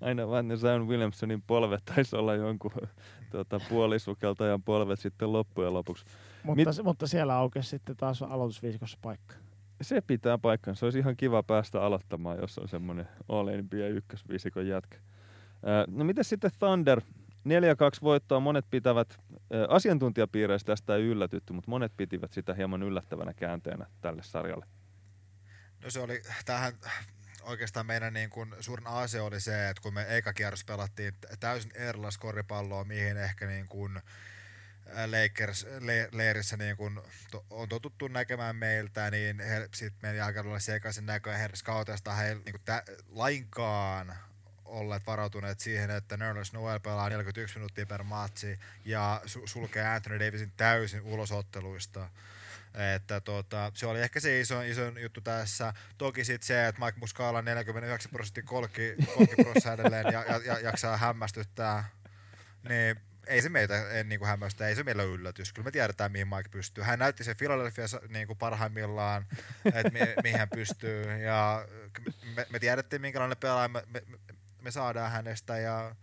Aina 0.00 0.28
vaan 0.28 0.48
ne 0.48 0.56
Zion 0.56 0.88
Williamsonin 0.88 1.42
polvet 1.42 1.84
taisi 1.84 2.16
olla 2.16 2.34
jonkun 2.34 2.72
tuota, 3.30 3.60
puolisukeltajan 3.68 4.62
polvet 4.62 5.00
sitten 5.00 5.32
loppujen 5.32 5.74
lopuksi. 5.74 6.04
Mutta, 6.44 6.70
Mit... 6.70 6.84
mutta 6.84 7.06
siellä 7.06 7.36
aukesi 7.36 7.68
sitten 7.68 7.96
taas 7.96 8.22
aloitusviisikossa 8.22 8.98
paikka. 9.02 9.34
Se 9.82 10.00
pitää 10.00 10.38
paikkansa. 10.38 10.80
Se 10.80 10.86
olisi 10.86 10.98
ihan 10.98 11.16
kiva 11.16 11.42
päästä 11.42 11.82
aloittamaan, 11.82 12.38
jos 12.40 12.58
on 12.58 12.68
semmoinen 12.68 13.08
NBA 13.62 13.86
ykkösviisikon 13.90 14.66
jätkä. 14.66 14.98
No 15.86 16.04
miten 16.04 16.24
sitten 16.24 16.50
Thunder? 16.58 17.00
4-2 17.00 17.02
voittoa 18.02 18.40
monet 18.40 18.64
pitävät, 18.70 19.18
asiantuntijapiireissä 19.68 20.66
tästä 20.66 20.96
ei 20.96 21.02
yllätytty, 21.02 21.52
mutta 21.52 21.70
monet 21.70 21.92
pitivät 21.96 22.32
sitä 22.32 22.54
hieman 22.54 22.82
yllättävänä 22.82 23.34
käänteenä 23.34 23.86
tälle 24.00 24.22
sarjalle. 24.22 24.66
No 25.84 25.90
se 25.90 26.00
oli, 26.00 26.22
tähän 26.44 26.72
oikeastaan 27.42 27.86
meidän 27.86 28.12
niin 28.14 28.30
kuin 28.30 28.54
suurin 28.60 28.86
ase 28.86 29.20
oli 29.20 29.40
se, 29.40 29.68
että 29.68 29.82
kun 29.82 29.94
me 29.94 30.16
eka 30.16 30.32
kierros 30.32 30.64
pelattiin 30.64 31.14
täysin 31.40 31.70
erilaista 31.74 32.20
koripalloa, 32.20 32.84
mihin 32.84 33.16
ehkä 33.16 33.46
niin 33.46 33.68
kuin 33.68 34.00
Lakers 35.06 35.66
le, 35.80 36.08
leirissä 36.12 36.56
niin 36.56 36.76
kuin 36.76 37.00
to, 37.30 37.44
on 37.50 37.68
totuttu 37.68 38.08
näkemään 38.08 38.56
meiltä, 38.56 39.10
niin 39.10 39.42
sitten 39.74 40.10
meni 40.10 40.20
aika 40.20 40.40
lailla 40.40 40.58
sekaisin 40.60 41.06
näkö 41.06 41.30
ja 41.30 41.36
heidän 41.36 41.56
scouteista 41.56 42.14
he 42.14 42.34
niin 42.34 42.60
tä, 42.64 42.82
lainkaan 43.08 44.16
olleet 44.64 45.06
varautuneet 45.06 45.60
siihen, 45.60 45.90
että 45.90 46.16
Nerlens 46.16 46.52
Noel 46.52 46.80
pelaa 46.80 47.08
41 47.08 47.58
minuuttia 47.58 47.86
per 47.86 48.02
matsi 48.02 48.58
ja 48.84 49.22
su- 49.26 49.46
sulkee 49.46 49.86
Anthony 49.86 50.20
Davisin 50.20 50.52
täysin 50.56 51.02
ulosotteluista. 51.02 52.10
Että 52.94 53.20
tota, 53.20 53.72
se 53.74 53.86
oli 53.86 54.00
ehkä 54.00 54.20
se 54.20 54.40
iso, 54.40 54.62
iso 54.62 54.82
juttu 54.98 55.20
tässä. 55.20 55.72
Toki 55.98 56.24
sitten 56.24 56.46
se, 56.46 56.66
että 56.66 56.84
Mike 56.84 56.98
Muscala 57.00 57.42
49 57.42 58.10
prosenttia 58.10 58.42
kolki, 58.42 58.94
kolki 59.14 59.34
edelleen 59.72 60.12
ja, 60.12 60.24
ja, 60.24 60.40
ja, 60.44 60.58
jaksaa 60.58 60.96
hämmästyttää, 60.96 61.84
niin 62.68 62.96
ei 63.26 63.42
se 63.42 63.48
meitä 63.48 63.90
en, 63.90 64.08
niin 64.08 64.18
kuin 64.18 64.28
hämmästä, 64.28 64.68
ei 64.68 64.74
se 64.74 64.82
meillä 64.82 65.02
ole 65.02 65.10
yllätys. 65.12 65.52
Kyllä 65.52 65.64
me 65.64 65.70
tiedetään, 65.70 66.12
mihin 66.12 66.28
Mike 66.28 66.48
pystyy. 66.50 66.84
Hän 66.84 66.98
näytti 66.98 67.24
se 67.24 67.34
Philadelphia 67.34 67.84
niin 68.08 68.26
kuin 68.26 68.38
parhaimmillaan, 68.38 69.26
että 69.74 69.92
mi, 69.92 70.00
mihin 70.22 70.38
hän 70.38 70.48
pystyy. 70.48 71.18
Ja 71.18 71.68
me, 72.36 72.46
me 72.50 72.58
tiedettiin, 72.58 73.02
minkälainen 73.02 73.38
pelaaja 73.38 73.68
me, 73.68 73.82
me, 73.86 74.02
me 74.62 74.70
saadaan 74.70 75.10
hänestä 75.10 75.58
ja 75.58 75.94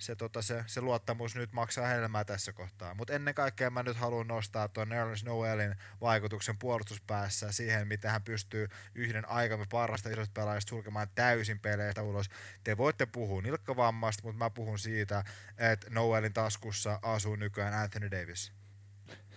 se, 0.00 0.16
tota, 0.16 0.42
se, 0.42 0.64
se 0.66 0.80
luottamus 0.80 1.34
nyt 1.34 1.52
maksaa 1.52 1.86
helmää 1.86 2.24
tässä 2.24 2.52
kohtaa. 2.52 2.94
Mutta 2.94 3.12
ennen 3.12 3.34
kaikkea 3.34 3.70
mä 3.70 3.82
nyt 3.82 3.96
haluan 3.96 4.28
nostaa 4.28 4.68
tuon 4.68 4.88
Nerlens 4.88 5.24
Noelin 5.24 5.74
vaikutuksen 6.00 6.58
puolustuspäässä 6.58 7.52
siihen, 7.52 7.88
miten 7.88 8.10
hän 8.10 8.22
pystyy 8.22 8.68
yhden 8.94 9.28
aikamme 9.28 9.66
parasta 9.70 10.08
isosta 10.08 10.40
pelaajista 10.40 10.70
sulkemaan 10.70 11.08
täysin 11.14 11.60
peleistä 11.60 12.02
ulos. 12.02 12.30
Te 12.64 12.76
voitte 12.76 13.06
puhua 13.06 13.42
nilkkavammasta, 13.42 14.22
mutta 14.22 14.38
mä 14.38 14.50
puhun 14.50 14.78
siitä, 14.78 15.24
että 15.58 15.86
Noelin 15.90 16.32
taskussa 16.32 16.98
asuu 17.02 17.36
nykyään 17.36 17.74
Anthony 17.74 18.10
Davis. 18.10 18.52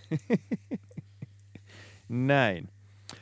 Näin. 2.10 2.70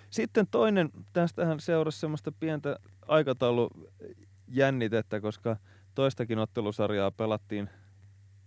Sitten 0.10 0.48
toinen, 0.48 0.90
tästähän 1.14 1.60
seurasi 1.60 2.00
semmoista 2.00 2.32
pientä 2.32 2.80
aikataulujännitettä, 3.08 5.22
koska 5.22 5.58
toistakin 5.96 6.40
ottelusarjaa 6.40 7.12
pelattiin 7.12 7.70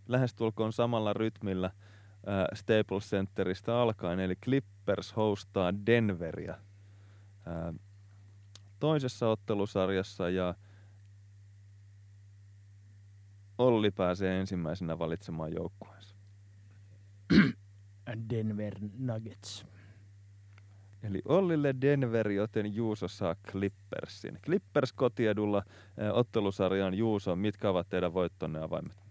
lähestulkoon 0.09 0.73
samalla 0.73 1.13
rytmillä 1.13 1.67
äh, 1.67 1.75
Staples 2.55 3.11
Centeristä 3.11 3.81
alkaen, 3.81 4.21
eli 4.21 4.37
Clippers 4.37 5.17
hostaa 5.17 5.73
Denveria 5.87 6.53
äh, 6.53 7.75
toisessa 8.81 9.29
ottelusarjassa 9.29 10.31
ja 10.31 10.55
Olli 13.59 13.91
pääsee 13.91 14.41
ensimmäisenä 14.41 14.99
valitsemaan 14.99 15.53
joukkueensa. 15.53 16.15
Denver 18.31 18.75
Nuggets. 18.99 19.67
Eli 21.05 21.23
Ollille 21.25 21.75
Denver, 21.81 22.31
joten 22.31 22.75
Juuso 22.75 23.09
saa 23.09 23.37
Clippersin. 23.51 24.39
Clippers 24.45 24.93
kotiedulla 24.93 25.59
äh, 25.59 26.11
ottelusarjaan 26.13 26.95
Juuso. 26.95 27.37
Mitkä 27.37 27.71
ovat 27.71 27.89
teidän 27.89 28.15
voittonne 28.15 28.63
avaimet? 28.63 29.05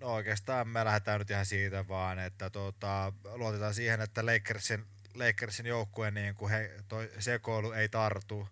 No 0.00 0.14
oikeastaan 0.14 0.68
me 0.68 0.84
lähdetään 0.84 1.18
nyt 1.18 1.30
ihan 1.30 1.46
siitä 1.46 1.88
vaan, 1.88 2.18
että 2.18 2.50
tota, 2.50 3.12
luotetaan 3.34 3.74
siihen, 3.74 4.00
että 4.00 4.26
Lakersin, 4.26 4.84
Lakersin 5.14 5.66
joukkue 5.66 6.10
niin 6.10 6.34
kuin 6.34 6.50
he, 6.50 6.70
toi 6.88 7.10
sekoilu 7.18 7.72
ei 7.72 7.88
tartu, 7.88 8.48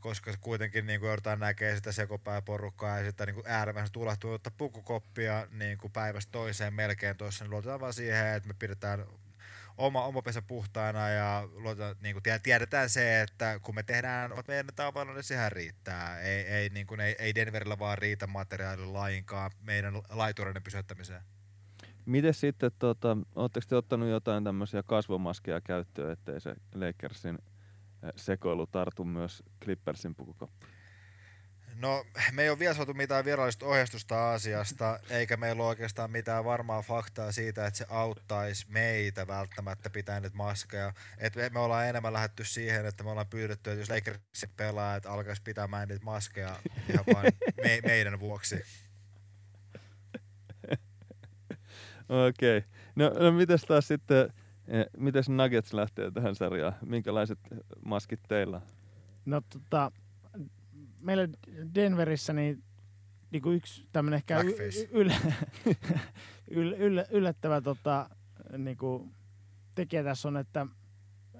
koska 0.00 0.32
kuitenkin 0.40 0.86
niin 0.86 1.00
kuin 1.00 1.08
joudutaan 1.08 1.40
näkemään 1.40 1.76
sitä 1.76 1.92
sekopääporukkaa 1.92 2.98
ja 2.98 3.04
sitä 3.04 3.26
niin 3.26 3.34
kuin 3.34 3.46
äärimmäisen 3.46 3.92
tulehtunutta 3.92 4.50
pukukoppia 4.50 5.46
niin 5.50 5.78
kuin 5.78 5.92
päivästä 5.92 6.32
toiseen 6.32 6.74
melkein 6.74 7.16
tuossa, 7.16 7.44
niin 7.44 7.50
luotetaan 7.50 7.80
vaan 7.80 7.92
siihen, 7.92 8.26
että 8.26 8.48
me 8.48 8.54
pidetään 8.58 9.06
oma, 9.82 10.04
oma 10.04 10.22
pesä 10.22 10.42
puhtaana 10.42 11.08
ja 11.08 11.48
luotetaan, 11.52 11.96
niin 12.00 12.14
kuin 12.14 12.22
tiedetään 12.42 12.90
se, 12.90 13.22
että 13.22 13.60
kun 13.62 13.74
me 13.74 13.82
tehdään 13.82 14.32
omat 14.32 14.48
meidän 14.48 14.66
tavalla, 14.76 15.12
niin 15.12 15.22
sehän 15.22 15.52
riittää. 15.52 16.20
Ei, 16.20 16.42
ei, 16.42 16.68
niin 16.68 16.86
kuin, 16.86 17.00
ei, 17.00 17.16
ei 17.18 17.34
Denverillä 17.34 17.78
vaan 17.78 17.98
riitä 17.98 18.26
materiaali 18.26 18.86
lainkaan 18.86 19.50
meidän 19.60 19.94
laitureiden 20.08 20.62
pysyttämiseen. 20.62 21.22
Miten 22.06 22.34
sitten, 22.34 22.70
tota, 22.78 23.16
oletteko 23.34 23.66
te 23.68 23.76
ottanut 23.76 24.08
jotain 24.08 24.44
tämmöisiä 24.44 24.82
kasvomaskeja 24.82 25.60
käyttöön, 25.60 26.12
ettei 26.12 26.40
se 26.40 26.54
Lakersin 26.74 27.38
sekoilu 28.16 28.66
tartu 28.66 29.04
myös 29.04 29.42
Clippersin 29.64 30.14
pukukoppiin? 30.14 30.71
No, 31.82 32.04
me 32.32 32.42
ei 32.42 32.50
ole 32.50 32.58
vielä 32.58 32.74
saatu 32.74 32.94
mitään 32.94 33.24
virallista 33.24 33.66
ohjeistusta 33.66 34.32
asiasta, 34.32 35.00
eikä 35.10 35.36
meillä 35.36 35.62
ole 35.62 35.68
oikeastaan 35.68 36.10
mitään 36.10 36.44
varmaa 36.44 36.82
faktaa 36.82 37.32
siitä, 37.32 37.66
että 37.66 37.78
se 37.78 37.86
auttaisi 37.88 38.66
meitä 38.68 39.26
välttämättä 39.26 39.90
pitää 39.90 40.20
nyt 40.20 40.34
maskeja. 40.34 40.92
Et 41.18 41.34
me, 41.52 41.60
ollaan 41.60 41.88
enemmän 41.88 42.12
lähetty 42.12 42.44
siihen, 42.44 42.86
että 42.86 43.04
me 43.04 43.10
ollaan 43.10 43.26
pyydetty, 43.26 43.70
että 43.70 43.80
jos 43.80 43.90
Lakersin 43.90 44.50
pelaajat 44.56 45.06
alkaisi 45.06 45.42
pitämään 45.42 45.88
niitä 45.88 46.04
maskeja 46.04 46.56
ihan 46.88 47.04
vain 47.14 47.32
me, 47.62 47.80
meidän 47.84 48.20
vuoksi. 48.20 48.56
Okei. 52.28 52.58
Okay. 52.58 52.70
No, 52.94 53.08
no 53.08 53.32
mites 53.32 53.62
taas 53.62 53.88
sitten, 53.88 54.32
eh, 54.68 54.86
mites 54.96 55.28
Nuggets 55.28 55.72
lähtee 55.72 56.10
tähän 56.10 56.34
sarjaan? 56.34 56.76
Minkälaiset 56.86 57.38
maskit 57.84 58.20
teillä 58.28 58.56
on? 58.56 58.62
No 59.24 59.40
tota, 59.40 59.92
meillä 61.02 61.28
Denverissä 61.74 62.32
niin, 62.32 62.62
niin 63.30 63.42
kuin 63.42 63.56
yksi 63.56 63.88
tämmöinen 63.92 64.16
ehkä 64.16 64.40
y- 64.40 64.56
yl- 64.92 65.32
yl- 66.50 66.76
yl- 66.76 67.06
yllättävä 67.10 67.60
tota, 67.60 68.10
niin 68.58 68.76
kuin 68.76 69.14
tekijä 69.74 70.04
tässä 70.04 70.28
on, 70.28 70.36
että 70.36 70.66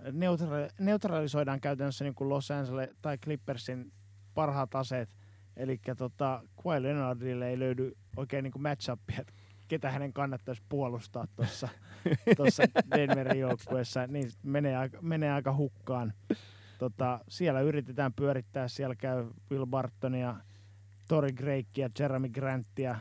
neutra- 0.05 0.73
neutralisoidaan 0.79 1.61
käytännössä 1.61 2.05
niin 2.05 2.15
kuin 2.15 2.29
Los 2.29 2.51
Angeles 2.51 2.91
tai 3.03 3.19
Clippersin 3.19 3.93
parhaat 4.35 4.75
aseet. 4.75 5.17
Eli 5.57 5.81
tota, 5.97 6.43
Kawhi 6.63 6.83
Leonardille 6.83 7.49
ei 7.51 7.59
löydy 7.59 7.97
oikein 8.17 8.43
niin 8.43 8.53
match-upia, 8.59 9.21
että 9.21 9.33
ketä 9.69 9.91
hänen 9.91 10.13
kannattaisi 10.13 10.63
puolustaa 10.69 11.27
tuossa 12.37 12.63
Denverin 12.97 13.41
joukkueessa, 13.41 14.07
niin 14.07 14.31
menee 14.43 14.77
aika, 14.77 14.99
menee 15.03 15.33
aika 15.33 15.57
hukkaan 15.57 16.13
tota, 16.83 17.21
siellä 17.29 17.61
yritetään 17.61 18.13
pyörittää, 18.13 18.69
siellä 18.69 18.95
käy 18.95 19.31
Will 19.51 19.67
Bartonia, 19.67 20.37
Tori 21.09 21.33
Greikkiä, 21.33 21.91
Jeremy 21.99 22.29
Grantia, 22.29 22.97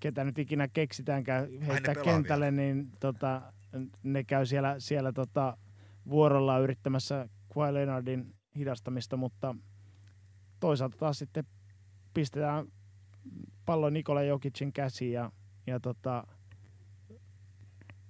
ketä 0.00 0.24
nyt 0.24 0.38
ikinä 0.38 0.68
keksitäänkään 0.68 1.48
heittää 1.60 1.94
kentälle, 1.94 2.50
niin 2.50 2.90
tota, 3.00 3.52
ne 4.02 4.24
käy 4.24 4.46
siellä, 4.46 4.74
siellä 4.78 5.12
tota, 5.12 5.56
vuorolla 6.08 6.58
yrittämässä 6.58 7.28
Kawhi 7.54 7.74
Leonardin 7.74 8.34
hidastamista, 8.56 9.16
mutta 9.16 9.54
toisaalta 10.60 10.96
taas 10.96 11.18
sitten 11.18 11.44
pistetään 12.14 12.66
pallo 13.64 13.90
Nikola 13.90 14.22
Jokicin 14.22 14.72
käsiin 14.72 15.12
ja, 15.12 15.32
ja 15.66 15.80
tota, 15.80 16.26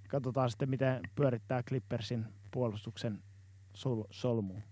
katsotaan 0.08 0.50
sitten, 0.50 0.70
miten 0.70 1.00
pyörittää 1.14 1.62
Clippersin 1.62 2.26
puolustuksen 2.50 3.22
sol, 3.74 4.04
solmuun. 4.10 4.62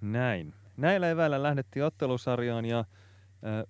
Näin. 0.00 0.54
Näillä 0.76 1.10
eväillä 1.10 1.42
lähdettiin 1.42 1.84
ottelusarjaan 1.84 2.64
ja 2.64 2.78
äh, 2.78 3.64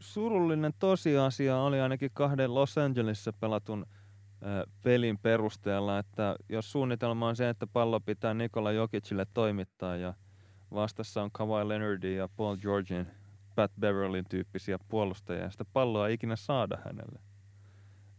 surullinen 0.00 0.72
tosiasia 0.78 1.58
oli 1.58 1.80
ainakin 1.80 2.10
kahden 2.14 2.54
Los 2.54 2.78
Angelesissa 2.78 3.32
pelatun 3.32 3.86
pelin 4.82 5.18
perusteella, 5.18 5.98
että 5.98 6.36
jos 6.48 6.72
suunnitelma 6.72 7.28
on 7.28 7.36
se, 7.36 7.48
että 7.48 7.66
pallo 7.66 8.00
pitää 8.00 8.34
Nikola 8.34 8.72
Jokicille 8.72 9.26
toimittaa 9.34 9.96
ja 9.96 10.14
vastassa 10.74 11.22
on 11.22 11.30
Kawhi 11.32 11.68
Leonardin 11.68 12.16
ja 12.16 12.28
Paul 12.36 12.56
Georgin, 12.56 13.06
Pat 13.54 13.72
Beverlin 13.80 14.24
tyyppisiä 14.28 14.78
puolustajia, 14.88 15.42
ja 15.42 15.50
sitä 15.50 15.64
palloa 15.64 16.08
ei 16.08 16.14
ikinä 16.14 16.36
saada 16.36 16.78
hänelle. 16.84 17.20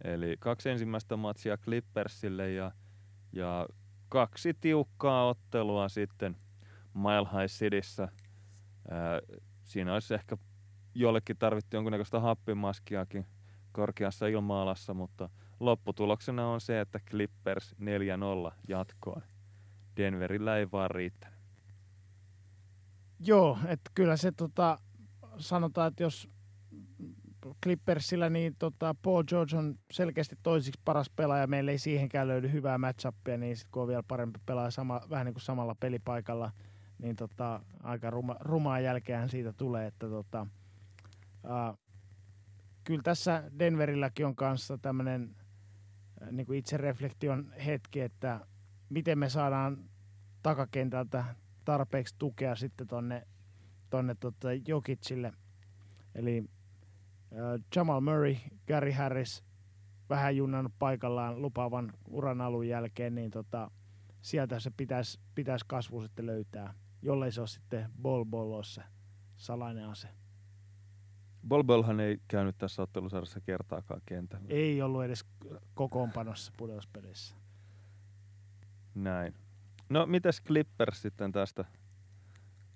Eli 0.03 0.36
kaksi 0.40 0.70
ensimmäistä 0.70 1.18
matsia 1.18 1.57
Clippersille 1.57 2.52
ja, 2.52 2.72
ja 3.34 3.68
kaksi 4.10 4.53
tiukkaa 4.53 5.27
ottelua 5.27 5.90
sitten 5.90 6.38
Mile 6.94 7.30
High 7.32 7.52
Cityssä. 7.52 8.07
Ää, 8.91 9.22
siinä 9.64 9.94
olisi 9.94 10.14
ehkä 10.14 10.38
jollekin 10.95 11.38
tarvittu 11.38 11.76
jonkunnäköistä 11.76 12.19
happimaskiakin 12.19 13.26
korkeassa 13.72 14.27
ilmaalassa, 14.27 14.94
mutta 14.94 15.30
lopputuloksena 15.60 16.48
on 16.48 16.61
se, 16.61 16.80
että 16.80 16.99
Clippers 17.10 17.76
4-0 18.49 18.53
jatkoon. 18.68 19.22
Denverillä 19.98 20.57
ei 20.57 20.72
vaan 20.72 20.91
riittänyt. 20.91 21.40
Joo, 23.19 23.57
että 23.68 23.91
kyllä 23.94 24.18
se 24.18 24.32
tota, 24.32 24.80
sanotaan, 25.38 25.88
että 25.88 26.03
jos 26.03 26.30
Clippersillä, 27.64 28.30
niin 28.30 28.56
tota, 28.60 28.96
Paul 29.02 29.24
George 29.24 29.58
on 29.58 29.80
selkeästi 29.92 30.36
toisiksi 30.44 30.82
paras 30.86 31.10
pelaaja. 31.10 31.48
Meillä 31.48 31.72
ei 31.72 31.78
siihenkään 31.78 32.28
löydy 32.28 32.52
hyvää 32.52 32.78
matchupia, 32.78 33.38
niin 33.38 33.58
sitten 33.58 33.72
kun 33.72 33.82
on 33.82 33.88
vielä 33.88 34.04
parempi 34.04 34.40
pelaaja 34.46 34.72
sama, 34.72 35.02
vähän 35.10 35.26
niin 35.26 35.34
kuin 35.34 35.42
samalla 35.42 35.76
pelipaikalla, 35.76 36.52
niin 36.98 37.16
tota, 37.16 37.62
aika 37.84 38.10
ruma, 38.10 38.36
rumaa 38.40 38.80
jälkeen 38.80 39.30
siitä 39.30 39.54
tulee. 39.54 39.88
Että 39.88 40.10
tota, 40.10 40.48
uh, 41.44 41.80
kyllä 42.84 43.02
tässä 43.04 43.44
Denverilläkin 43.60 44.26
on 44.26 44.36
kanssa 44.36 44.78
tämmöinen 44.78 45.36
niin 46.32 46.46
kuin 46.46 46.64
reflektion 46.74 47.52
hetki, 47.66 48.02
että 48.02 48.48
miten 48.90 49.20
me 49.20 49.30
saadaan 49.30 49.90
takakentältä 50.44 51.26
tarpeeksi 51.66 52.16
tukea 52.18 52.56
sitten 52.56 52.88
tonne, 52.88 53.28
tonne 53.90 54.16
tota 54.16 54.48
Jokicille. 54.68 55.34
Eli 56.16 56.50
Jamal 57.76 58.02
Murray, 58.02 58.36
Gary 58.68 58.91
Harris, 58.91 59.44
vähän 60.10 60.38
junnannut 60.38 60.74
paikallaan 60.80 61.41
lupaavan 61.41 61.94
uran 62.07 62.41
alun 62.41 62.68
jälkeen, 62.68 63.16
niin 63.16 63.32
tota, 63.32 63.72
sieltä 64.22 64.60
se 64.60 64.72
pitäisi, 64.78 65.20
pitäisi 65.36 65.66
kasvu 65.68 66.02
sitten 66.02 66.26
löytää, 66.26 66.74
jollei 67.02 67.32
se 67.32 67.41
ole 67.41 67.48
sitten 67.48 67.90
Bol 68.02 68.26
Bolossa 68.26 68.84
salainen 69.36 69.90
ase. 69.90 70.07
Bol 71.48 71.64
Bolhan 71.64 71.99
ei 71.99 72.18
käynyt 72.28 72.57
tässä 72.57 72.82
ottelusarjassa 72.82 73.41
kertaakaan 73.41 74.02
kentällä. 74.06 74.48
Ei 74.49 74.82
ollut 74.82 75.03
edes 75.03 75.26
kokoonpanossa 75.74 76.53
pudotuspelissä. 76.57 77.36
Näin. 78.95 79.34
No 79.90 80.06
mitäs 80.06 80.41
Clippers 80.41 81.02
sitten 81.02 81.32
tästä? 81.32 81.66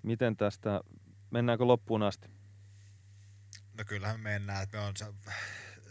Miten 0.02 0.36
tästä, 0.36 0.80
mennäänkö 1.30 1.64
loppuun 1.64 2.02
asti? 2.02 2.28
No 3.80 3.84
kyllähän 3.84 4.20
me 4.20 4.30
mennään, 4.30 4.62
että 4.62 4.78
me 4.78 4.84
on 4.84 4.94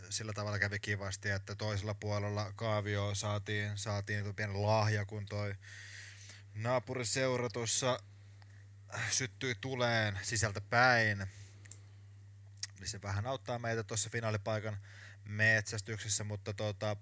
sillä 0.10 0.34
tavalla 0.34 0.60
kävi 0.60 0.80
kivasti, 0.80 1.30
että 1.30 1.56
toisella 1.56 1.94
puolella 1.94 2.54
kaavio 2.56 3.16
saatiin, 3.16 3.78
saatiin 3.78 4.36
pieni 4.36 4.54
lahja, 4.54 5.06
kun 5.06 5.26
toi 5.26 5.56
naapuriseura 6.54 7.50
tuossa 7.50 8.00
syttyi 9.10 9.56
tuleen 9.62 10.20
sisältä 10.22 10.62
päin. 10.62 11.18
Niin 12.80 12.88
se 12.88 13.02
vähän 13.02 13.28
auttaa 13.28 13.60
meitä 13.60 13.84
tuossa 13.84 14.10
finaalipaikan 14.10 14.78
metsästyksessä, 15.26 16.24
mutta 16.24 16.54
tota, 16.54 16.98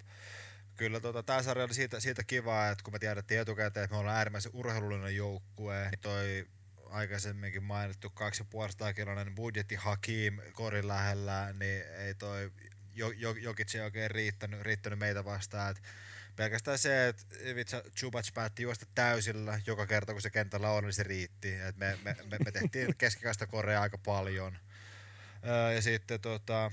kyllä 0.75 0.99
tota, 0.99 1.23
tämä 1.23 1.43
sarja 1.43 1.65
oli 1.65 1.73
siitä, 1.73 1.99
siitä 1.99 2.23
kivaa, 2.23 2.69
että 2.69 2.83
kun 2.83 2.93
me 2.93 2.99
tiedettiin 2.99 3.41
etukäteen, 3.41 3.83
että 3.83 3.93
me 3.95 3.99
ollaan 3.99 4.17
äärimmäisen 4.17 4.51
urheilullinen 4.55 5.15
joukkue, 5.15 5.89
niin 5.89 5.99
toi 5.99 6.47
aikaisemminkin 6.89 7.63
mainittu 7.63 8.13
2,5 8.87 8.93
kiloinen 8.93 9.35
budjetti 9.35 9.75
Hakim 9.75 10.39
korin 10.53 10.87
lähellä, 10.87 11.53
niin 11.59 11.83
ei 11.97 12.13
toi 12.13 12.51
Jokic 13.41 13.75
ei 13.75 13.81
oikein 13.81 14.11
riittänyt, 14.11 14.61
riittänyt 14.61 14.99
meitä 14.99 15.25
vastaan. 15.25 15.71
Et 15.71 15.83
pelkästään 16.35 16.77
se, 16.77 17.07
että 17.07 17.23
Ivica 17.45 17.83
Chubac 17.97 18.33
päätti 18.33 18.63
juosta 18.63 18.85
täysillä 18.95 19.61
joka 19.65 19.87
kerta, 19.87 20.13
kun 20.13 20.21
se 20.21 20.29
kentällä 20.29 20.69
on, 20.71 20.83
niin 20.83 20.93
se 20.93 21.03
riitti. 21.03 21.53
Et 21.53 21.77
me, 21.77 21.97
me, 22.03 22.15
me, 22.23 22.37
me 22.45 22.51
tehtiin 22.51 22.95
keskikaista 22.97 23.47
korea 23.47 23.81
aika 23.81 23.97
paljon. 23.97 24.57
Öö, 25.47 25.73
ja 25.73 25.81
sitten 25.81 26.21
tota, 26.21 26.71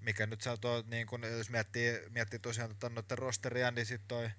mikä 0.00 0.26
nyt 0.26 0.40
saa 0.40 0.56
tuo, 0.56 0.84
niin 0.86 1.06
kun, 1.06 1.22
jos 1.22 1.50
miettii, 1.50 2.00
miettii 2.10 2.38
tosiaan 2.38 2.70
tota, 2.70 2.88
noiden 2.88 3.18
rosteria, 3.18 3.70
niin 3.70 3.86
sitten 3.86 4.08
toi 4.08 4.30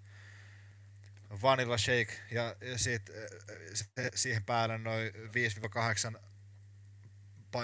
Vanilla 1.41 1.77
Shake 1.77 2.13
ja, 2.31 2.55
ja 2.61 2.77
sit, 2.77 3.11
se, 3.73 3.85
siihen 4.15 4.43
päälle 4.43 4.77
noin 4.77 5.11
5-8 6.15 6.19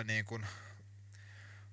niin 0.04 0.26
kun, 0.26 0.46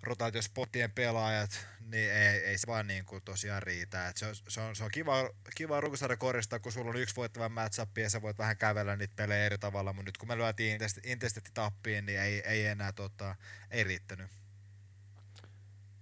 rotaatiospottien 0.03 0.93
pelaajat, 0.93 1.67
niin 1.81 2.13
ei, 2.13 2.45
ei 2.45 2.59
se 2.59 2.67
vaan 2.67 2.87
niin 2.87 3.05
kuin 3.05 3.23
tosiaan 3.25 3.63
riitä. 3.63 4.09
Et 4.09 4.17
se, 4.17 4.27
on, 4.27 4.35
se, 4.49 4.61
on, 4.61 4.77
se 4.77 4.85
on 4.85 4.91
kiva, 4.91 5.31
kiva 5.55 5.81
runkosarja 5.81 6.17
koristaa, 6.17 6.59
kun 6.59 6.73
sulla 6.73 6.91
on 6.91 6.97
yksi 6.97 7.17
voittava 7.17 7.49
matchup 7.49 7.99
ja 7.99 8.11
sä 8.11 8.23
voit 8.23 8.39
vähän 8.39 8.57
kävellä 8.57 8.97
niitä 8.97 9.15
pelejä 9.17 9.47
eri 9.47 9.59
tavalla, 9.59 9.93
mutta 9.93 10.09
nyt 10.09 10.19
kun 10.19 10.29
me 10.29 10.37
lyötiin 10.37 10.81
intensity 11.05 11.51
tappiin, 11.55 12.07
niin 12.07 12.21
ei, 12.21 12.41
ei 12.41 12.67
enää 12.67 12.93
tota, 12.93 13.37
ei 13.71 13.85
riittänyt. 13.85 14.31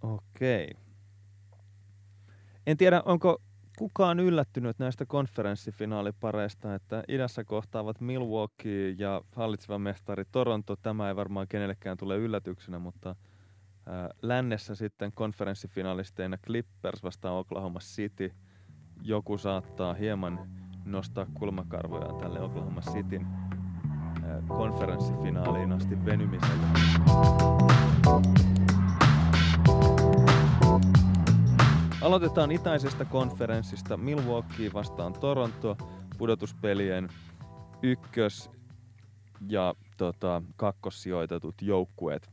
Okei. 0.03 0.71
En 2.67 2.77
tiedä, 2.77 3.03
onko 3.05 3.43
kukaan 3.81 4.21
yllättynyt 4.21 4.79
näistä 4.79 5.07
konferenssifinaalipareista, 5.07 6.75
että 6.75 7.05
idässä 7.09 7.45
kohtaavat 7.45 8.01
Milwaukee 8.01 8.95
ja 8.99 9.23
hallitseva 9.37 9.79
mestari 9.79 10.25
Toronto. 10.33 10.77
Tämä 10.77 11.09
ei 11.09 11.17
varmaan 11.17 11.49
kenellekään 11.49 11.97
tule 11.97 12.17
yllätyksenä, 12.17 12.79
mutta– 12.79 13.17
Lännessä 14.23 14.75
sitten 14.75 15.13
konferenssifinalisteina 15.13 16.39
Clippers 16.39 17.03
vastaan 17.03 17.35
Oklahoma 17.35 17.79
City. 17.79 18.33
Joku 19.03 19.39
saattaa 19.39 19.95
hieman 19.95 20.49
nostaa 20.85 21.27
kulmakarvoja 21.35 22.13
tälle 22.13 22.41
Oklahoma 22.41 22.81
Cityn 22.81 23.27
konferenssifinaaliin 24.49 25.73
asti 25.73 26.05
venymiselle. 26.05 26.67
Aloitetaan 32.03 32.53
itäisestä 32.53 33.05
konferenssista 33.05 33.97
Milwaukee 33.97 34.73
vastaan 34.73 35.13
Toronto 35.13 35.77
pudotuspelien 36.19 37.09
ykkös- 37.83 38.51
ja 39.49 39.75
tota, 39.97 40.43
kakkossijoitetut 40.57 41.63
joukkueet 41.63 42.31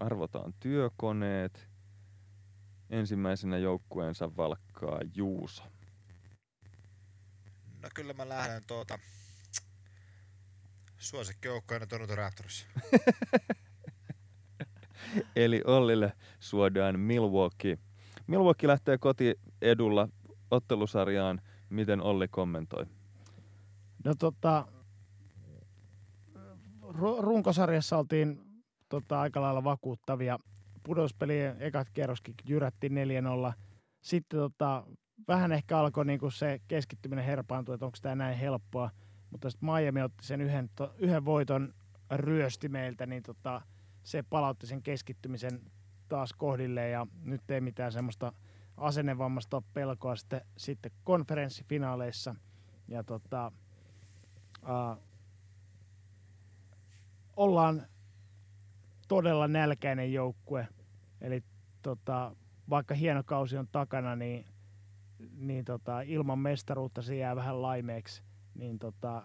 arvotaan 0.00 0.54
työkoneet. 0.60 1.68
Ensimmäisenä 2.90 3.58
joukkueensa 3.58 4.36
valkkaa 4.36 5.00
Juuso. 5.14 5.62
No 7.82 7.88
kyllä 7.94 8.12
mä 8.12 8.28
lähden 8.28 8.62
tuota 8.66 8.98
suosikkijoukkoina 10.98 11.86
Toronto 11.86 12.16
Raptors. 12.16 12.66
Eli 15.36 15.62
Ollille 15.66 16.12
suodaan 16.40 17.00
Milwaukee. 17.00 17.78
Milwaukee 18.32 18.68
lähtee 18.68 18.98
koti 18.98 19.34
edulla 19.62 20.08
ottelusarjaan. 20.50 21.40
Miten 21.70 22.00
Olli 22.00 22.28
kommentoi? 22.28 22.86
No 24.04 24.14
tota, 24.18 24.66
runkosarjassa 27.18 27.98
oltiin 27.98 28.40
tota, 28.88 29.20
aika 29.20 29.40
lailla 29.40 29.64
vakuuttavia. 29.64 30.38
Pudospelien 30.82 31.56
ekat 31.60 31.90
kierroskin 31.90 32.34
jyrättiin 32.48 32.92
4-0. 33.50 33.52
Sitten 34.00 34.40
tota, 34.40 34.86
vähän 35.28 35.52
ehkä 35.52 35.78
alkoi 35.78 36.04
niinku 36.04 36.30
se 36.30 36.60
keskittyminen 36.68 37.24
herpaantua, 37.24 37.74
että 37.74 37.86
onko 37.86 37.98
tämä 38.02 38.14
näin 38.14 38.38
helppoa. 38.38 38.90
Mutta 39.30 39.50
sitten 39.50 39.68
Miami 39.68 40.02
otti 40.02 40.26
sen 40.26 40.40
yhden, 40.40 40.70
to, 40.76 40.94
yhden 40.98 41.24
voiton 41.24 41.74
ryösti 42.10 42.68
meiltä, 42.68 43.06
niin 43.06 43.22
tota, 43.22 43.62
se 44.02 44.22
palautti 44.22 44.66
sen 44.66 44.82
keskittymisen 44.82 45.60
taas 46.12 46.32
kohdille 46.32 46.88
ja 46.88 47.06
nyt 47.24 47.50
ei 47.50 47.60
mitään 47.60 47.92
semmoista 47.92 48.32
asennevammasta 48.76 49.62
pelkoa 49.74 50.16
sitten, 50.16 50.40
sitten 50.56 50.92
konferenssifinaaleissa. 51.04 52.34
Ja 52.88 53.04
tota, 53.04 53.52
uh, 54.62 55.02
ollaan 57.36 57.86
todella 59.08 59.48
nälkäinen 59.48 60.12
joukkue. 60.12 60.68
Eli 61.20 61.44
tota, 61.82 62.36
vaikka 62.70 62.94
hieno 62.94 63.22
kausi 63.24 63.56
on 63.56 63.68
takana, 63.72 64.16
niin, 64.16 64.44
niin 65.36 65.64
tota, 65.64 66.00
ilman 66.00 66.38
mestaruutta 66.38 67.02
se 67.02 67.16
jää 67.16 67.36
vähän 67.36 67.62
laimeeksi. 67.62 68.22
Niin 68.54 68.78
tota, 68.78 69.22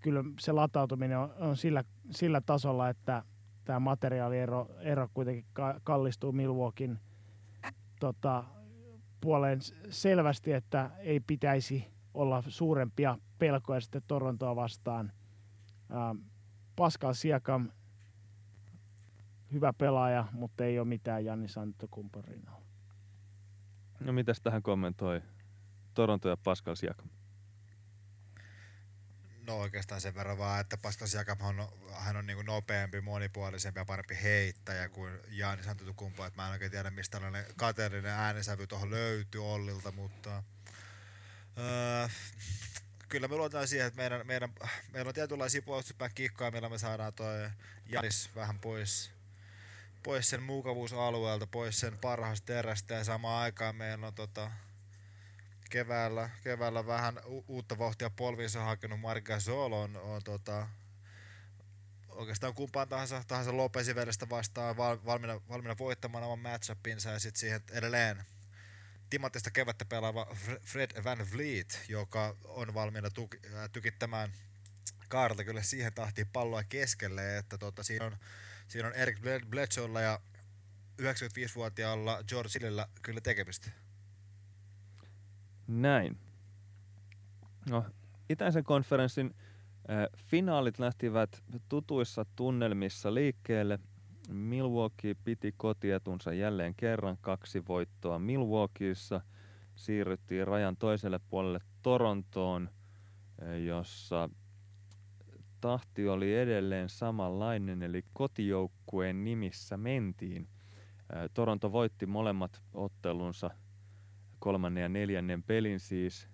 kyllä 0.00 0.24
se 0.40 0.52
latautuminen 0.52 1.18
on, 1.18 1.34
on 1.38 1.56
sillä, 1.56 1.84
sillä 2.10 2.40
tasolla, 2.40 2.88
että 2.88 3.22
tämä 3.66 3.80
materiaaliero 3.80 4.68
ero 4.78 5.08
kuitenkin 5.14 5.44
kallistuu 5.84 6.32
Milwaukeein 6.32 6.98
tota, 8.00 8.44
puoleen 9.20 9.58
selvästi, 9.90 10.52
että 10.52 10.90
ei 10.98 11.20
pitäisi 11.20 11.86
olla 12.14 12.42
suurempia 12.48 13.18
pelkoja 13.38 13.80
sitten 13.80 14.02
Torontoa 14.06 14.56
vastaan. 14.56 15.12
Ähm, 15.90 16.18
Pascal 16.76 17.12
Siakam 17.12 17.70
hyvä 19.52 19.72
pelaaja, 19.72 20.24
mutta 20.32 20.64
ei 20.64 20.78
ole 20.78 20.88
mitään 20.88 21.24
Janni 21.24 21.48
Santokumpon 21.48 22.24
rinnalla. 22.24 22.66
No 24.00 24.12
mitäs 24.12 24.40
tähän 24.40 24.62
kommentoi 24.62 25.22
Toronto 25.94 26.28
ja 26.28 26.36
Pascal 26.36 26.74
Siakam? 26.74 27.08
No 29.46 29.58
oikeastaan 29.58 30.00
sen 30.00 30.14
verran 30.14 30.38
vaan, 30.38 30.60
että 30.60 30.76
Pascal 30.76 31.06
Siakam 31.06 31.40
on, 31.40 31.68
hän 31.92 32.16
on 32.16 32.26
niin 32.26 32.46
nopeampi, 32.46 33.00
monipuolisempi 33.00 33.80
ja 33.80 33.84
parempi 33.84 34.18
heittäjä 34.22 34.88
kuin 34.88 35.20
Jaani 35.28 35.62
Santokumpo. 35.62 36.24
Että 36.26 36.42
mä 36.42 36.46
en 36.46 36.52
oikein 36.52 36.70
tiedä, 36.70 36.90
mistä 36.90 37.12
tällainen 37.12 37.46
kateellinen 37.56 38.12
äänisävy 38.12 38.66
tuohon 38.66 38.90
löytyy 38.90 39.52
Ollilta, 39.52 39.92
mutta 39.92 40.42
öö, 41.58 42.08
kyllä 43.08 43.28
me 43.28 43.36
luotaan 43.36 43.68
siihen, 43.68 43.86
että 43.86 43.96
meidän, 43.96 44.26
meidän, 44.26 44.52
meillä 44.92 45.08
on 45.08 45.14
tietynlaisia 45.14 45.62
puolustuspäin 45.62 46.10
kikkoja, 46.14 46.50
millä 46.50 46.68
me 46.68 46.78
saadaan 46.78 47.12
toi 47.14 47.50
Janis 47.86 48.30
vähän 48.34 48.58
pois 48.58 49.16
pois 50.02 50.30
sen 50.30 50.42
mukavuusalueelta, 50.42 51.46
pois 51.46 51.80
sen 51.80 51.98
parhaasta 51.98 52.46
terästä 52.46 52.94
ja 52.94 53.04
samaan 53.04 53.42
aikaan 53.42 53.76
meillä 53.76 54.06
on 54.06 54.14
tota, 54.14 54.50
keväällä, 55.70 56.30
keväällä 56.42 56.86
vähän 56.86 57.20
u- 57.26 57.44
uutta 57.48 57.78
vauhtia 57.78 58.10
polviinsa 58.10 58.64
hakenut 58.64 59.00
Marga 59.00 59.40
Sol 59.40 59.72
on, 59.72 59.96
on 59.96 60.22
tota, 60.24 60.68
oikeastaan 62.08 62.54
kumpaan 62.54 62.88
tahansa, 62.88 63.22
tahansa 63.28 63.56
Lopesivedestä 63.56 64.28
vastaan 64.28 64.76
val, 64.76 64.98
valmiina, 65.04 65.40
valmiina 65.48 65.78
voittamaan 65.78 66.24
oman 66.24 66.38
matchupinsa 66.38 67.10
ja 67.10 67.18
sitten 67.18 67.40
siihen 67.40 67.60
edelleen 67.72 68.24
Timotista 69.10 69.50
kevättä 69.50 69.84
pelaava 69.84 70.36
Fred 70.62 71.04
Van 71.04 71.26
Vliet, 71.32 71.84
joka 71.88 72.36
on 72.44 72.74
valmiina 72.74 73.10
tuki, 73.10 73.38
äh, 73.54 73.70
tykittämään 73.72 74.32
Kaarta 75.08 75.44
kyllä 75.44 75.62
siihen 75.62 75.94
tahtiin 75.94 76.28
palloa 76.32 76.64
keskelle, 76.64 77.38
että 77.38 77.58
tota, 77.58 77.82
siinä 77.82 78.04
on 78.04 78.16
siinä 78.68 78.88
on 78.88 78.94
Eric 78.94 79.18
Bledsoella 79.48 80.00
ja 80.00 80.20
95-vuotiaalla 81.02 82.24
George 82.28 82.50
Hillillä 82.54 82.88
kyllä 83.02 83.20
tekemistä. 83.20 83.70
Näin. 85.68 86.18
No, 87.70 87.84
itäisen 88.30 88.64
konferenssin 88.64 89.34
äh, 89.90 90.06
finaalit 90.16 90.78
lähtivät 90.78 91.42
tutuissa 91.68 92.26
tunnelmissa 92.36 93.14
liikkeelle. 93.14 93.78
Milwaukee 94.28 95.14
piti 95.14 95.54
kotietunsa 95.56 96.32
jälleen 96.32 96.74
kerran 96.74 97.18
kaksi 97.20 97.66
voittoa 97.68 98.18
Milwaukeeissa. 98.18 99.20
Siirryttiin 99.74 100.46
rajan 100.46 100.76
toiselle 100.76 101.20
puolelle 101.30 101.60
Torontoon, 101.82 102.70
jossa 103.66 104.28
tahti 105.60 106.08
oli 106.08 106.36
edelleen 106.36 106.88
samanlainen, 106.88 107.82
eli 107.82 108.04
kotijoukkueen 108.12 109.24
nimissä 109.24 109.76
mentiin. 109.76 110.48
Toronto 111.34 111.72
voitti 111.72 112.06
molemmat 112.06 112.62
ottelunsa, 112.74 113.50
kolmannen 114.38 114.82
ja 114.82 114.88
neljännen 114.88 115.42
pelin 115.42 115.80
siis. 115.80 116.28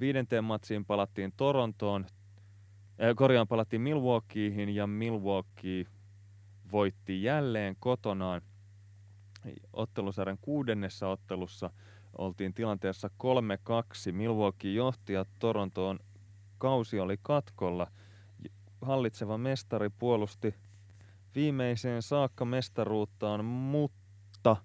Viidenteen 0.00 0.44
matsiin 0.44 0.84
palattiin 0.84 1.32
Torontoon, 1.36 2.06
äh, 3.02 3.16
korjaan 3.16 3.48
palattiin 3.48 3.82
Milwaukeehin 3.82 4.68
ja 4.68 4.86
Milwaukee 4.86 5.84
voitti 6.72 7.22
jälleen 7.22 7.76
kotonaan. 7.78 8.42
Ottelusarjan 9.72 10.38
kuudennessa 10.40 11.08
ottelussa 11.08 11.70
oltiin 12.18 12.54
tilanteessa 12.54 13.10
3-2. 13.18 14.12
Milwaukee 14.12 14.72
johti 14.72 15.12
ja 15.12 15.24
Torontoon 15.38 15.98
kausi 16.58 17.00
oli 17.00 17.16
katkolla. 17.22 17.86
Hallitseva 18.82 19.38
mestari 19.38 19.90
puolusti 19.98 20.54
viimeiseen 21.34 22.02
saakka 22.02 22.44
mestaruuttaan, 22.44 23.44
mutta 23.44 24.56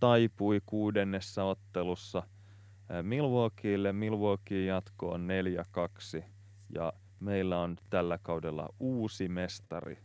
taipui 0.00 0.60
kuudennessa 0.66 1.44
ottelussa 1.44 2.22
Milwaukeelle. 3.02 3.92
Milwaukee 3.92 4.64
jatkoon 4.64 5.28
4-2 6.20 6.24
ja 6.74 6.92
meillä 7.20 7.58
on 7.60 7.76
tällä 7.90 8.18
kaudella 8.22 8.68
uusi 8.80 9.28
mestari. 9.28 9.98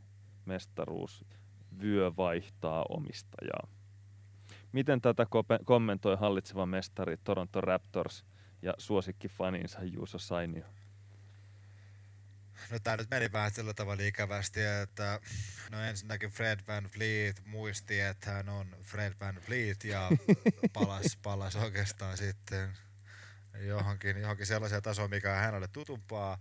Mestaruus 0.46 1.26
vyö 1.82 2.12
vaihtaa 2.18 2.86
omistajaa. 2.90 3.68
Miten 4.72 5.02
tätä 5.02 5.28
kommentoi 5.66 6.18
hallitseva 6.18 6.66
mestari 6.66 7.18
Toronto 7.24 7.62
Raptors 7.62 8.26
ja 8.62 8.74
suosikki 8.78 9.28
faninsa 9.28 9.84
Juuso 9.84 10.18
Sainio? 10.20 10.66
No 12.70 12.80
tämä 12.80 12.98
nyt 12.98 13.10
meni 13.10 13.32
vähän 13.32 13.52
sillä 13.52 13.74
tavalla 13.74 14.04
ikävästi, 14.04 14.62
että 14.62 15.20
no 15.72 15.82
ensinnäkin 15.82 16.30
Fred 16.30 16.60
Van 16.68 16.84
Fleet 16.84 17.42
muisti, 17.46 18.00
että 18.00 18.32
hän 18.32 18.50
on 18.50 18.76
Fred 18.82 19.14
Van 19.20 19.36
Fleet 19.36 19.84
ja 19.84 20.10
palas, 20.74 21.18
palas 21.24 21.56
oikeastaan 21.56 22.18
sitten 22.18 22.78
johonkin, 23.60 24.22
johonkin 24.22 24.46
sellaiseen 24.46 24.82
tasoon, 24.82 25.10
mikä 25.10 25.32
on 25.32 25.40
hänelle 25.40 25.68
tutumpaa. 25.68 26.40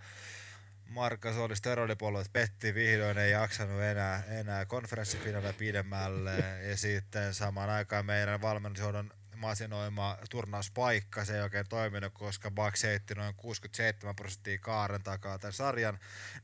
Markka 0.88 1.30
oli 1.30 1.56
steroidipolvet 1.56 2.32
petti 2.32 2.74
vihdoin, 2.74 3.18
ei 3.18 3.30
jaksanut 3.30 3.82
enää, 3.82 4.22
enää 4.28 4.64
konferenssifinaalia 4.64 5.52
pidemmälle. 5.52 6.44
Ja 6.68 6.76
sitten 6.76 7.34
samaan 7.34 7.70
aikaan 7.70 8.06
meidän 8.06 8.42
valmennusjohdon 8.42 9.10
masinoima 9.42 10.18
turnauspaikka, 10.30 11.24
se 11.24 11.36
ei 11.36 11.42
oikein 11.42 11.68
toiminut, 11.68 12.12
koska 12.12 12.50
Bucks 12.50 12.82
heitti 12.82 13.14
noin 13.14 13.34
67 13.34 14.16
prosenttia 14.16 14.58
kaaren 14.58 15.02
takaa 15.02 15.38
tämän 15.38 15.52
sarjan, 15.52 15.98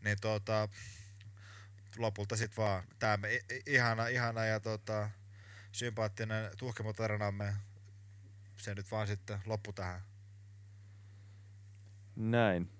niin 0.05 0.16
tota, 0.20 0.69
lopulta 1.99 2.37
sitten 2.37 2.65
vaan 2.65 2.83
tämä 2.99 3.29
ihana, 3.66 4.07
ihana 4.07 4.45
ja 4.45 4.61
tota, 4.61 5.11
sympaattinen 5.73 6.51
tuhkimotarinamme, 6.59 7.55
se 8.57 8.75
nyt 8.75 8.91
vaan 8.91 9.07
sitten 9.07 9.39
loppu 9.47 9.73
tähän. 9.73 10.01
Näin. 12.16 12.70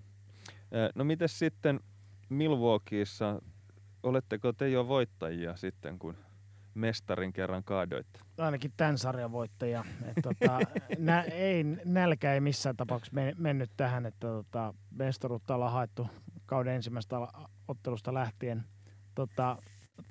No 0.95 1.03
miten 1.03 1.29
sitten 1.29 1.79
Milwaukeeissa, 2.29 3.41
oletteko 4.03 4.53
te 4.53 4.69
jo 4.69 4.87
voittajia 4.87 5.55
sitten, 5.55 5.99
kun 5.99 6.17
mestarin 6.79 7.33
kerran 7.33 7.63
kaadoitte? 7.63 8.19
Ainakin 8.37 8.71
tämän 8.77 8.97
sarjan 8.97 9.31
voittajia. 9.31 9.83
tota, 10.21 10.59
nä, 10.97 11.21
ei, 11.21 11.63
nälkä 11.85 12.33
ei 12.33 12.39
missään 12.39 12.77
tapauksessa 12.77 13.21
mennyt 13.37 13.71
tähän, 13.77 14.05
että 14.05 14.27
tota, 14.27 14.73
mestaruutta 14.91 15.55
ollaan 15.55 15.73
haettu 15.73 16.07
kauden 16.45 16.75
ensimmäisestä 16.75 17.15
ottelusta 17.67 18.13
lähtien. 18.13 18.63
Tota, 19.15 19.57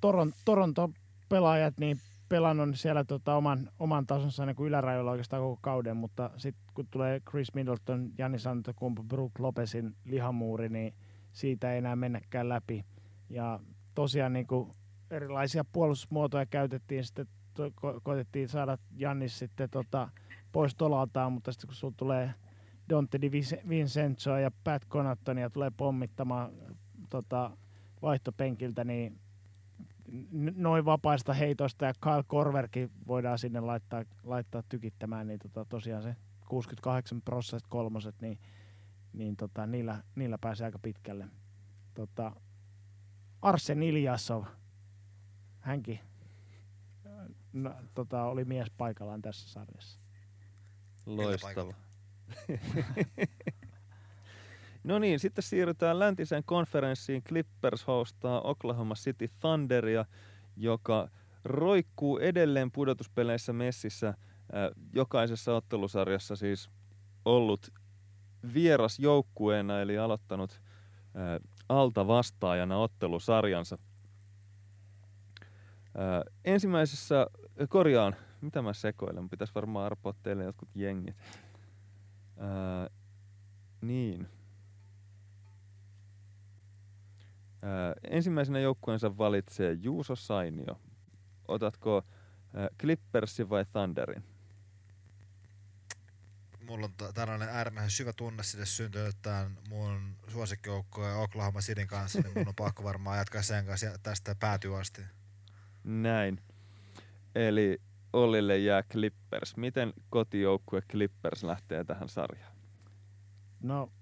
Toron, 0.01 0.33
Toronto 0.45 0.91
pelaajat 1.29 1.75
niin 1.81 1.99
pelannut 2.29 2.69
siellä 2.79 3.05
tota, 3.05 3.35
oman, 3.35 3.71
oman 3.79 4.07
tasonsa 4.07 4.47
niin 4.47 4.57
kuin 4.57 4.69
ylärajoilla 4.69 5.11
oikeastaan 5.11 5.43
koko 5.43 5.59
kauden, 5.61 5.97
mutta 5.97 6.31
sitten 6.37 6.65
kun 6.75 6.87
tulee 6.91 7.21
Chris 7.31 7.55
Middleton, 7.55 8.11
Janni 8.19 8.39
Santokumpu, 8.39 9.03
Brook 9.03 9.39
Lopesin 9.39 9.95
lihamuuri, 10.05 10.69
niin 10.69 10.95
siitä 11.33 11.73
ei 11.73 11.79
enää 11.79 11.97
mennäkään 11.97 12.49
läpi. 12.49 12.85
Ja 13.31 13.61
tosiaan 13.95 14.33
niin 14.33 14.47
kuin 14.47 14.71
erilaisia 15.11 15.65
puolustusmuotoja 15.73 16.47
käytettiin 16.47 17.05
sitten, 17.05 17.27
ko- 17.61 18.01
koitettiin 18.03 18.49
saada 18.49 18.79
Jannis 18.97 19.39
sitten 19.39 19.71
tota, 19.71 20.09
pois 20.53 20.75
tolaltaan, 20.75 21.33
mutta 21.33 21.53
sitten 21.53 21.69
kun 21.69 21.75
sulla 21.75 21.95
tulee 21.97 22.35
Dante 22.89 23.21
Di 23.21 23.31
Vincenzo 23.69 24.37
ja 24.37 24.51
Pat 24.65 24.83
Connaughtonia 24.89 25.51
tulee 25.51 25.71
pommittamaan 25.77 26.53
tota, 27.11 27.51
vaihtopenkiltä, 28.03 28.85
niin 28.85 29.21
noin 30.57 30.85
vapaista 30.85 31.33
heitoista 31.33 31.85
ja 31.85 31.93
Kyle 32.01 32.23
Korverkin 32.27 32.91
voidaan 33.07 33.39
sinne 33.39 33.61
laittaa, 33.61 34.05
laittaa 34.23 34.63
tykittämään, 34.69 35.27
niin 35.27 35.39
tota, 35.39 35.65
tosiaan 35.65 36.03
se 36.03 36.17
68 36.49 37.23
prosessit 37.23 37.67
kolmoset, 37.69 38.15
niin, 38.21 38.39
niin 39.13 39.37
tota, 39.37 39.67
niillä, 39.67 40.03
niillä 40.15 40.39
pääsee 40.39 40.65
aika 40.65 40.79
pitkälle. 40.79 41.29
Tota, 41.95 42.33
Arsen 43.43 43.83
Iljasov, 43.83 44.45
hänkin 45.69 46.01
no, 47.53 47.75
tota, 47.95 48.25
oli 48.25 48.45
mies 48.45 48.71
paikallaan 48.77 49.23
tässä 49.23 49.49
sarjassa. 49.49 50.01
Loistava. 51.07 51.75
no 54.85 54.99
niin, 54.99 55.21
sitten 55.21 55.45
siirrytään 55.45 55.99
läntiseen 55.99 56.45
konferenssiin. 56.45 57.23
Clippers 57.23 57.87
hostaa 57.87 58.41
Oklahoma 58.41 58.95
City 58.95 59.29
Thunderia, 59.41 60.05
joka 60.57 61.09
roikkuu 61.45 62.19
edelleen 62.19 62.71
pudotuspeleissä 62.71 63.53
messissä. 63.53 64.09
Äh, 64.09 64.17
jokaisessa 64.95 65.55
ottelusarjassa 65.55 66.37
siis 66.37 66.71
ollut 67.25 67.69
vieras 68.55 68.99
joukkueena, 68.99 69.81
eli 69.81 69.99
aloittanut 69.99 70.53
äh, 70.53 70.61
alta 71.69 72.07
vastaajana 72.07 72.79
ottelusarjansa. 72.79 73.79
Ensimmäisessä, 76.45 77.27
korjaan, 77.69 78.17
mitä 78.41 78.63
mä 78.63 78.73
sekoilen, 78.73 79.29
pitäisi 79.29 79.55
varmaan 79.55 79.87
arpoa 79.87 80.15
teille 80.23 80.45
jotkut 80.45 80.69
jengit. 80.75 81.17
Äh, 82.41 82.97
niin. 83.81 84.29
Äh, 87.65 87.95
ensimmäisenä 88.11 88.59
joukkueensa 88.59 89.19
valitsee 89.19 89.73
Juuso 89.73 90.17
Sainio. 90.17 90.81
Otatko 91.49 91.97
äh, 91.99 92.69
Clippersin 92.81 93.51
vai 93.51 93.65
Thunderin? 93.65 94.25
Mulla 96.67 96.87
on 96.87 97.13
tällainen 97.15 97.49
äärimmäisen 97.49 97.91
syvä 97.91 98.13
tunne 98.13 98.43
sinne 98.43 98.67
syntynyt 98.67 99.17
tämän 99.23 99.59
mun 99.69 100.17
suosikkijoukkojen 100.29 101.17
Oklahoma 101.17 101.61
Cityn 101.61 101.87
kanssa, 101.87 102.21
niin 102.21 102.33
mun 102.39 102.49
on 102.49 102.55
pakko 102.55 102.85
varmaan 102.85 103.19
jatkaa 103.19 103.43
sen 103.43 103.67
kanssa 103.67 103.99
tästä 104.03 104.35
päätyy 104.35 104.81
asti. 104.81 105.03
Näin. 105.89 106.41
Eli 107.35 107.81
Ollille 108.13 108.59
jää 108.59 108.83
Clippers. 108.83 109.57
Miten 109.57 109.93
kotijoukkue 110.11 110.81
Clippers 110.81 111.43
lähtee 111.43 111.85
tähän 111.85 112.09
sarjaan? 112.09 112.53
No 113.63 113.93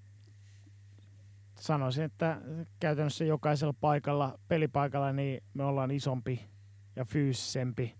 sanoisin, 1.61 2.05
että 2.05 2.41
käytännössä 2.81 3.25
jokaisella 3.25 3.75
paikalla, 3.81 4.39
pelipaikalla, 4.49 5.13
niin 5.13 5.43
me 5.55 5.65
ollaan 5.65 5.91
isompi 5.91 6.41
ja 6.97 7.05
fyysisempi. 7.05 7.95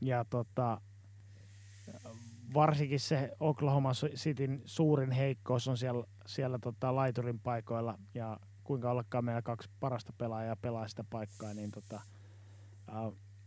Ja 0.00 0.24
tota, 0.24 0.80
varsinkin 2.54 3.00
se 3.00 3.32
Oklahoma 3.40 3.92
Cityn 3.92 4.62
suurin 4.64 5.10
heikkous 5.10 5.68
on 5.68 5.76
siellä, 5.76 6.04
siellä 6.26 6.58
tota 6.58 6.94
laiturin 6.94 7.40
paikoilla. 7.40 7.98
Ja 8.14 8.40
kuinka 8.64 8.90
ollakaan 8.90 9.24
meillä 9.24 9.42
kaksi 9.42 9.70
parasta 9.80 10.12
pelaajaa 10.18 10.56
pelaa 10.56 10.88
sitä 10.88 11.04
paikkaa, 11.10 11.54
niin 11.54 11.70
tota, 11.70 12.00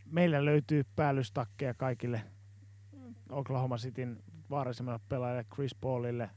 meillä 0.05 0.45
löytyy 0.45 0.85
päällystakkeja 0.95 1.73
kaikille 1.73 2.21
Oklahoma 3.29 3.77
Cityn 3.77 4.23
vaarallisemmille 4.49 4.99
pelaajille, 5.09 5.45
Chris 5.55 5.75
Paulille, 5.75 6.29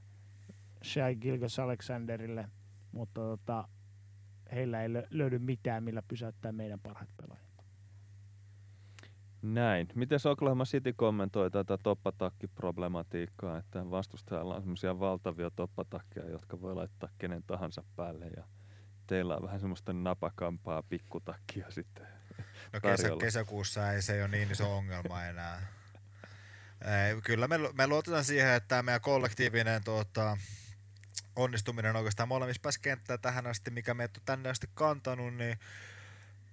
Shai 0.85 1.17
Gilgos 1.17 1.59
Alexanderille, 1.59 2.49
mutta 2.93 3.21
tota, 3.21 3.69
heillä 4.53 4.83
ei 4.83 4.89
löydy 5.11 5.39
mitään, 5.39 5.85
millä 5.85 6.03
pysäyttää 6.03 6.53
meidän 6.53 6.81
parhaat 6.81 7.09
pelaajat. 7.17 7.53
Näin. 9.43 9.89
Miten 9.95 10.19
Oklahoma 10.31 10.65
City 10.65 10.93
kommentoi 10.93 11.51
tätä 11.51 11.79
toppatakkiproblematiikkaa, 11.79 13.59
että 13.59 13.91
vastustajalla 13.91 14.55
on 14.55 14.63
semmoisia 14.63 15.01
valtavia 15.01 15.51
toppatakkeja, 15.51 16.31
jotka 16.31 16.61
voi 16.61 16.75
laittaa 16.75 17.09
kenen 17.19 17.43
tahansa 17.47 17.85
päälle 17.97 18.27
ja 18.37 18.45
teillä 19.07 19.37
on 19.37 19.43
vähän 19.43 19.61
semmoista 19.61 19.93
napakampaa 19.93 20.83
pikkutakkia 20.83 21.71
sitten 21.71 22.07
No 22.73 22.81
kesä, 22.81 23.09
kesäkuussa 23.21 23.93
ei 23.93 24.03
se 24.03 24.21
ole 24.23 24.29
niin 24.29 24.51
iso 24.51 24.77
ongelma 24.77 25.25
enää. 25.25 25.67
Ei, 26.83 27.21
kyllä 27.25 27.49
me, 27.49 27.59
me 27.73 27.87
luotetaan 27.87 28.25
siihen, 28.25 28.53
että 28.53 28.69
tämä 28.69 28.83
meidän 28.83 29.01
kollektiivinen 29.01 29.85
tuota, 29.85 30.37
onnistuminen 31.37 31.97
oikeastaan 31.97 32.29
molemmissa 32.29 32.63
päässä 32.63 32.81
kenttää 32.81 33.19
tähän 33.19 33.47
asti, 33.47 33.71
mikä 33.71 33.95
meitä 33.95 34.21
on 34.21 34.25
tänne 34.25 34.49
asti 34.49 34.67
kantanut, 34.75 35.35
niin 35.35 35.59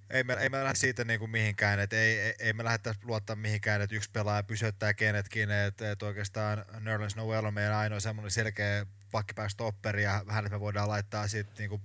ei 0.10 0.24
me, 0.24 0.34
ei 0.34 0.50
me 0.50 0.64
lähde 0.64 0.76
siitä 0.76 1.04
niin 1.04 1.20
kuin 1.20 1.32
mihinkään, 1.32 1.80
että 1.80 1.96
ei, 1.96 2.20
ei, 2.20 2.36
ei 2.40 2.54
me 2.54 2.64
lähdettäisi 2.64 3.00
luottaa 3.04 3.36
mihinkään, 3.36 3.82
että 3.82 3.96
yksi 3.96 4.12
pelaaja 4.12 4.44
pysyttää 4.44 4.94
kenetkin, 4.94 5.52
että, 5.52 5.91
että 5.91 6.06
oikeastaan 6.06 6.66
Nerlens 6.80 7.16
Noel 7.16 7.46
on 7.46 7.54
meidän 7.54 7.76
ainoa 7.76 8.00
semmoinen 8.00 8.32
selkeä 8.32 8.86
pakkipäistopperi 9.12 10.04
ja 10.04 10.26
hänet 10.30 10.52
me 10.52 10.60
voidaan 10.60 10.90
laittaa 10.90 11.28
sitten 11.28 11.56
niin 11.58 11.70
kuin 11.70 11.82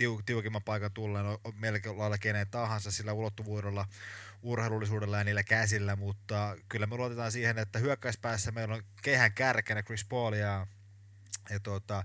tiu, 0.00 0.20
tiukimman 0.26 0.62
paikan 0.62 0.92
tulleen 0.92 1.26
melkein 1.54 1.98
lailla 1.98 2.18
kenen 2.18 2.46
tahansa 2.50 2.90
sillä 2.90 3.12
ulottuvuudella, 3.12 3.86
urheilullisuudella 4.42 5.18
ja 5.18 5.24
niillä 5.24 5.42
käsillä, 5.42 5.96
mutta 5.96 6.56
kyllä 6.68 6.86
me 6.86 6.96
luotetaan 6.96 7.32
siihen, 7.32 7.58
että 7.58 7.78
hyökkäispäässä 7.78 8.52
meillä 8.52 8.74
on 8.74 8.82
kehän 9.02 9.32
kärkenä 9.32 9.82
Chris 9.82 10.04
Paul 10.04 10.32
ja, 10.32 10.66
ja 11.50 11.60
tuota, 11.60 12.04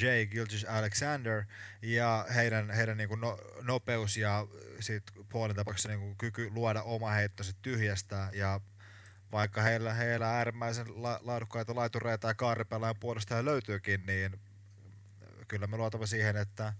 Jay 0.00 0.26
Gilgis 0.26 0.64
Alexander 0.64 1.44
ja 1.82 2.26
heidän, 2.34 2.70
heidän 2.70 2.96
niin 2.96 3.20
no, 3.20 3.38
nopeus 3.62 4.16
ja 4.16 4.46
sit 4.80 5.02
Paulin 5.32 5.56
tapauksessa 5.56 5.88
niin 5.88 6.16
kyky 6.16 6.50
luoda 6.50 6.82
oma 6.82 7.10
heittonsa 7.10 7.52
tyhjästä 7.62 8.28
ja 8.32 8.60
vaikka 9.32 9.62
heillä, 9.62 9.94
heillä 9.94 10.30
äärimmäisen 10.30 11.02
la, 11.02 11.20
laadukkaita 11.22 11.74
laitureita 11.74 12.28
ja 12.28 12.34
kaaripelaajan 12.34 13.00
puolustajia 13.00 13.44
löytyykin, 13.44 14.06
niin 14.06 14.40
kyllä 15.48 15.66
me 15.66 15.76
luotamme 15.76 16.06
siihen, 16.06 16.36
että 16.36 16.72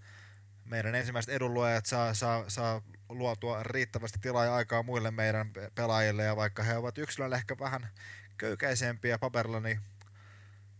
meidän 0.65 0.95
ensimmäiset 0.95 1.33
edunluojat 1.33 1.85
saa, 1.85 2.13
saa, 2.13 2.49
saa 2.49 2.81
luotua 3.09 3.63
riittävästi 3.63 4.19
tilaa 4.21 4.45
ja 4.45 4.55
aikaa 4.55 4.83
muille 4.83 5.11
meidän 5.11 5.51
pelaajille, 5.75 6.23
ja 6.23 6.35
vaikka 6.35 6.63
he 6.63 6.77
ovat 6.77 6.97
yksilöllä 6.97 7.35
ehkä 7.35 7.59
vähän 7.59 7.89
köykäisempiä 8.37 9.17
paperilla, 9.17 9.59
niin 9.59 9.79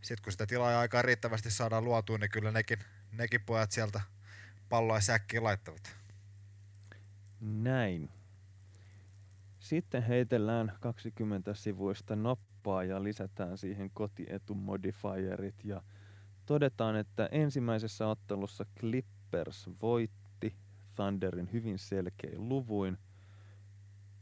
sitten 0.02 0.24
kun 0.24 0.32
sitä 0.32 0.46
tilaa 0.46 0.72
ja 0.72 0.80
aikaa 0.80 1.02
riittävästi 1.02 1.52
saadaan 1.52 1.84
luotua, 1.84 2.18
niin 2.18 2.30
kyllä 2.30 2.52
nekin, 2.52 2.80
nekin 3.12 3.42
pojat 3.46 3.72
sieltä 3.72 4.02
palloa 4.70 5.02
säkkiin 5.02 5.44
laittavat. 5.44 5.96
Näin. 7.42 8.10
Sitten 9.60 10.04
heitellään 10.04 10.74
20 10.80 11.54
sivuista 11.54 12.16
nappaa 12.16 12.84
ja 12.84 13.04
lisätään 13.04 13.58
siihen 13.58 13.90
kotietumodifierit 13.90 15.56
ja 15.64 15.82
todetaan, 16.46 16.96
että 16.96 17.30
ensimmäisessä 17.32 18.08
ottelussa 18.08 18.66
Clippers 19.26 19.70
voitti 19.82 20.56
Thunderin 20.96 21.50
hyvin 21.54 21.80
selkein 21.80 22.50
luvuin, 22.50 22.98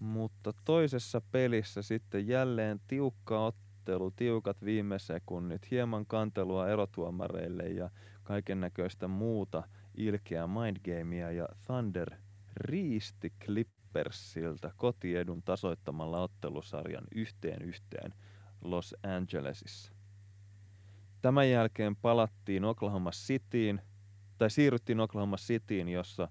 mutta 0.01 0.53
toisessa 0.65 1.21
pelissä 1.31 1.81
sitten 1.81 2.27
jälleen 2.27 2.81
tiukka 2.87 3.45
ottelu, 3.45 4.11
tiukat 4.11 4.65
viime 4.65 4.99
sekunnit, 4.99 5.71
hieman 5.71 6.05
kantelua 6.05 6.69
erotuomareille 6.69 7.63
ja 7.63 7.89
kaiken 8.23 8.59
näköistä 8.59 9.07
muuta 9.07 9.63
ilkeää 9.95 10.47
mindgamea 10.47 11.31
ja 11.31 11.47
Thunder 11.65 12.15
riisti 12.55 13.33
Clippersiltä 13.45 14.71
kotiedun 14.77 15.43
tasoittamalla 15.43 16.21
ottelusarjan 16.21 17.05
yhteen 17.15 17.61
yhteen 17.61 18.13
Los 18.61 18.95
Angelesissa. 19.03 19.91
Tämän 21.21 21.49
jälkeen 21.49 21.95
palattiin 21.95 22.65
Oklahoma 22.65 23.11
Cityin, 23.11 23.81
tai 24.43 24.49
siirryttiin 24.49 24.99
Oklahoma 24.99 25.37
Cityin, 25.37 25.89
jossa 25.89 26.29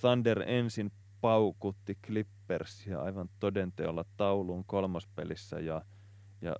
Thunder 0.00 0.42
ensin 0.46 0.92
paukutti 1.20 1.98
Clippersia 2.06 3.02
aivan 3.02 3.30
todenteolla 3.40 4.04
taulun 4.16 4.64
kolmospelissä 4.64 5.60
ja, 5.60 5.84
ja 6.40 6.56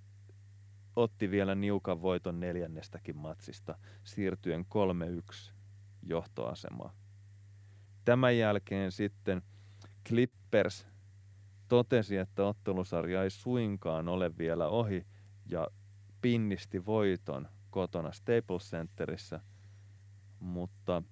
otti 0.97 1.31
vielä 1.31 1.55
niukan 1.55 2.03
voiton 2.03 2.41
neljännestäkin 2.41 3.17
matsista 3.17 3.79
siirtyen 4.05 4.67
3-1 5.33 5.53
johtoasemaan. 6.03 6.95
Tämän 8.05 8.39
jälkeen 8.39 8.93
sitten 8.93 9.43
Clippers 10.09 10.87
totesi, 11.69 12.17
että 12.17 12.45
ottelusarja 12.45 13.23
ei 13.23 13.31
suinkaan 13.31 14.09
ole 14.09 14.39
vielä 14.39 14.69
ohi 14.69 15.07
ja 15.47 15.69
pinnisti 16.21 16.87
voiton 16.87 17.49
kotona 17.71 18.13
Staples 18.13 18.71
Centerissä, 18.71 19.41
mutta 20.41 21.03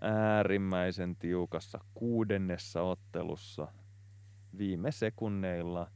äärimmäisen 0.00 1.16
tiukassa 1.16 1.78
kuudennessa 1.94 2.82
ottelussa 2.82 3.68
viime 4.58 4.92
sekunneilla 4.92 5.90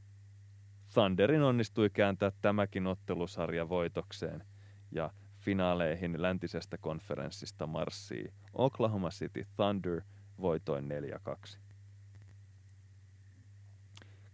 Thunderin 0.94 1.42
onnistui 1.42 1.90
kääntää 1.90 2.32
tämäkin 2.42 2.86
ottelusarja 2.86 3.68
voitokseen 3.68 4.44
ja 4.90 5.10
finaaleihin 5.34 6.22
läntisestä 6.22 6.78
konferenssista 6.78 7.66
marssii 7.66 8.32
Oklahoma 8.52 9.10
City 9.10 9.46
Thunder 9.56 10.02
voitoin 10.40 10.88
4-2. 11.54 11.58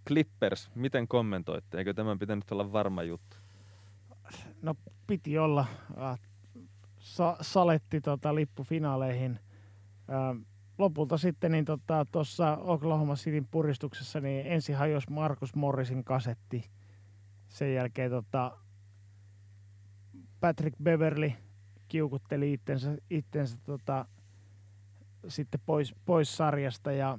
Clippers, 0.06 0.70
miten 0.74 1.08
kommentoitte? 1.08 1.78
Eikö 1.78 1.94
tämän 1.94 2.18
pitänyt 2.18 2.52
olla 2.52 2.72
varma 2.72 3.02
juttu? 3.02 3.36
No 4.62 4.74
piti 5.06 5.38
olla. 5.38 5.66
Sa- 7.08 7.36
saletti 7.40 8.00
tota, 8.00 8.34
lippu 8.34 8.64
finaaleihin. 8.64 9.38
lopulta 10.78 11.18
sitten 11.18 11.52
niin 11.52 11.64
tuossa 12.12 12.56
tota, 12.56 12.62
Oklahoma 12.62 13.14
Cityn 13.14 13.46
puristuksessa 13.50 14.20
niin 14.20 14.46
ensin 14.46 14.76
hajosi 14.76 15.10
Markus 15.10 15.54
Morrisin 15.54 16.04
kasetti. 16.04 16.70
Sen 17.48 17.74
jälkeen 17.74 18.10
tota, 18.10 18.58
Patrick 20.40 20.76
Beverly 20.82 21.32
kiukutteli 21.88 22.52
itsensä, 22.52 22.96
itsensä 23.10 23.58
tota, 23.64 24.06
sitten 25.28 25.60
pois, 25.66 25.94
pois 26.04 26.36
sarjasta 26.36 26.92
ja 26.92 27.18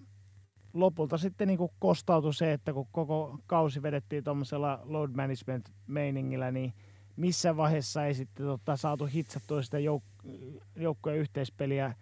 lopulta 0.73 1.17
sitten 1.17 1.47
niin 1.47 1.59
kostautui 1.79 2.33
se, 2.33 2.53
että 2.53 2.73
kun 2.73 2.87
koko 2.91 3.39
kausi 3.47 3.81
vedettiin 3.81 4.23
tuommoisella 4.23 4.81
load 4.83 5.11
management 5.15 5.69
meiningillä, 5.87 6.51
niin 6.51 6.73
missä 7.19 7.57
vaiheessa 7.57 8.05
ei 8.05 8.13
sitten 8.13 8.45
tota, 8.45 8.77
saatu 8.77 9.05
hitsattua 9.05 9.61
sitä 9.61 9.77
jouk- 9.77 10.29
joukkojen 10.75 11.19
yhteispeliä 11.19 11.95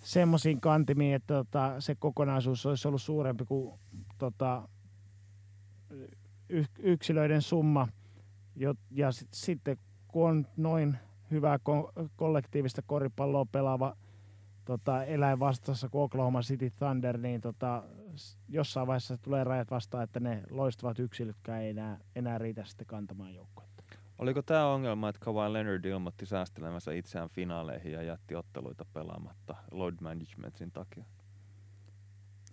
semmoisiin 0.00 0.60
kantimiin, 0.60 1.14
että 1.14 1.34
tota, 1.34 1.74
se 1.78 1.94
kokonaisuus 1.94 2.66
olisi 2.66 2.88
ollut 2.88 3.02
suurempi 3.02 3.44
kuin 3.44 3.78
tota, 4.18 4.68
yksilöiden 6.78 7.42
summa. 7.42 7.88
Ja 8.90 9.12
sit, 9.12 9.28
sitten 9.32 9.76
kun 10.08 10.28
on 10.28 10.46
noin 10.56 10.96
hyvää 11.30 11.56
ko- 11.56 12.08
kollektiivista 12.16 12.82
koripalloa 12.82 13.46
pelaava 13.52 13.96
tota, 14.64 15.04
eläin 15.04 15.38
vastassa 15.38 15.88
kuin 15.88 16.02
Oklahoma 16.02 16.40
City 16.40 16.70
Thunder, 16.70 17.18
niin 17.18 17.40
tota, 17.40 17.84
jossain 18.48 18.86
vaiheessa 18.86 19.18
tulee 19.18 19.44
rajat 19.44 19.70
vastaan, 19.70 20.04
että 20.04 20.20
ne 20.20 20.42
loistavat 20.50 20.98
yksilötkään 20.98 21.62
ei 21.62 21.70
enää, 21.70 21.98
enää 22.16 22.38
riitä 22.38 22.64
sitten 22.64 22.86
kantamaan 22.86 23.34
joukkuetta. 23.34 23.67
Oliko 24.18 24.42
tämä 24.42 24.66
ongelma, 24.66 25.08
että 25.08 25.24
Kawhi 25.24 25.52
Leonard 25.52 25.84
ilmoitti 25.84 26.26
säästelemänsä 26.26 26.92
itseään 26.92 27.28
finaaleihin 27.28 27.92
ja 27.92 28.02
jätti 28.02 28.34
otteluita 28.34 28.84
pelaamatta 28.92 29.56
load 29.70 29.94
managementin 30.00 30.72
takia? 30.72 31.04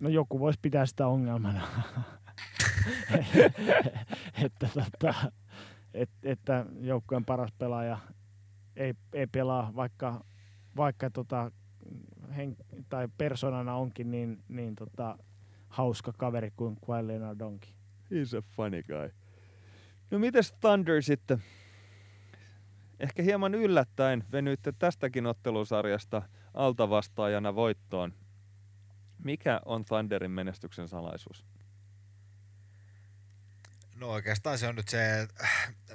No 0.00 0.08
joku 0.08 0.40
voisi 0.40 0.58
pitää 0.62 0.86
sitä 0.86 1.06
ongelmana. 1.06 1.68
että, 4.44 4.68
tota, 4.74 5.14
et, 5.94 6.10
että 6.22 6.66
joukkueen 6.80 7.24
paras 7.24 7.52
pelaaja 7.58 7.98
ei, 8.76 8.94
ei 9.12 9.26
pelaa, 9.26 9.72
vaikka, 9.76 10.24
vaikka 10.76 11.10
tota, 11.10 11.50
hen, 12.36 12.56
tai 12.88 13.08
persoonana 13.18 13.74
onkin 13.74 14.10
niin, 14.10 14.42
niin 14.48 14.74
tota, 14.74 15.18
hauska 15.68 16.12
kaveri 16.12 16.50
kuin 16.56 16.76
Kawhi 16.86 17.06
Leonard 17.06 17.40
onkin. 17.40 17.74
He's 18.04 18.38
a 18.38 18.42
funny 18.56 18.82
guy. 18.82 19.10
No 20.10 20.18
mites 20.18 20.52
Thunder 20.52 21.02
sitten? 21.02 21.42
Ehkä 23.00 23.22
hieman 23.22 23.54
yllättäen 23.54 24.24
venyitte 24.32 24.72
tästäkin 24.72 25.26
ottelusarjasta 25.26 26.22
altavastaajana 26.54 27.54
voittoon. 27.54 28.14
Mikä 29.24 29.60
on 29.64 29.84
Thunderin 29.84 30.30
menestyksen 30.30 30.88
salaisuus? 30.88 31.46
No 33.94 34.08
oikeastaan 34.08 34.58
se 34.58 34.68
on 34.68 34.76
nyt 34.76 34.88
se, 34.88 35.20
että 35.20 35.46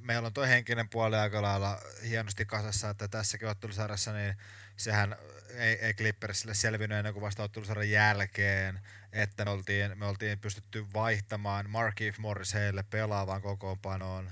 meillä 0.01 0.25
on 0.25 0.33
tuo 0.33 0.43
henkinen 0.43 0.89
puoli 0.89 1.15
aika 1.15 1.41
lailla 1.41 1.77
hienosti 2.09 2.45
kasassa, 2.45 2.89
että 2.89 3.07
tässäkin 3.07 3.47
ottelusarjassa 3.47 4.13
niin 4.13 4.35
sehän 4.77 5.15
ei, 5.57 5.85
ei 5.85 5.93
Clippersille 5.93 6.53
selvinnyt 6.53 6.97
ennen 6.97 7.13
kuin 7.13 7.21
vasta 7.21 7.43
ottelusarjan 7.43 7.89
jälkeen, 7.89 8.79
että 9.13 9.45
me 9.45 9.51
oltiin, 9.51 9.97
me 9.97 10.05
oltiin 10.05 10.39
pystytty 10.39 10.85
vaihtamaan 10.93 11.69
Markif 11.69 12.17
Morris 12.17 12.53
heille 12.53 12.83
pelaavaan 12.83 13.41
kokoonpanoon, 13.41 14.31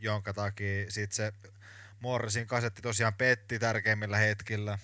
jonka 0.00 0.34
takia 0.34 0.90
sitten 0.90 1.16
se 1.16 1.32
Morrisin 2.00 2.46
kasetti 2.46 2.82
tosiaan 2.82 3.14
petti 3.14 3.58
tärkeimmillä 3.58 4.16
hetkillä. 4.16 4.78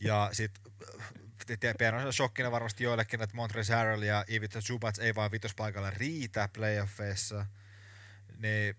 ja 0.00 0.30
sitten 0.32 1.74
pienoisena 1.78 2.12
shokkina 2.12 2.50
varmasti 2.50 2.84
joillekin, 2.84 3.22
että 3.22 3.36
Montrezl 3.36 3.72
Harrell 3.72 4.02
ja 4.02 4.24
Ivica 4.30 4.60
Zubats 4.60 4.98
ei 4.98 5.14
vaan 5.14 5.30
vitospaikalla 5.30 5.90
riitä 5.90 6.48
playoffeissa. 6.52 7.46
Niin 8.38 8.76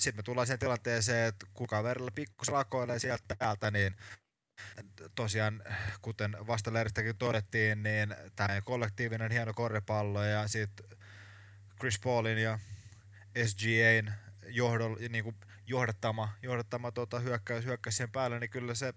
sitten 0.00 0.16
me 0.16 0.22
tullaan 0.22 0.46
siihen 0.46 0.58
tilanteeseen, 0.58 1.28
että 1.28 1.46
kun 1.54 1.66
kaverilla 1.66 2.10
pikkus 2.10 2.48
rakoilee 2.48 2.98
sieltä 2.98 3.34
täältä, 3.38 3.70
niin 3.70 3.96
tosiaan, 5.14 5.62
kuten 6.02 6.36
vastaleiristäkin 6.46 7.16
todettiin, 7.16 7.82
niin 7.82 8.14
tämä 8.36 8.60
kollektiivinen 8.60 9.32
hieno 9.32 9.54
korrepallo 9.54 10.22
ja 10.22 10.48
sitten 10.48 10.86
Chris 11.78 11.98
Paulin 11.98 12.38
ja 12.38 12.58
SGAn 13.46 14.14
johdol, 14.46 14.96
niin 15.08 15.24
kuin 15.24 15.36
johdattama, 15.66 16.28
johdattama 16.42 16.92
tota, 16.92 17.18
hyökkäys, 17.18 17.64
hyökkäys 17.64 17.96
siihen 17.96 18.12
päälle, 18.12 18.40
niin 18.40 18.50
kyllä 18.50 18.74
se 18.74 18.94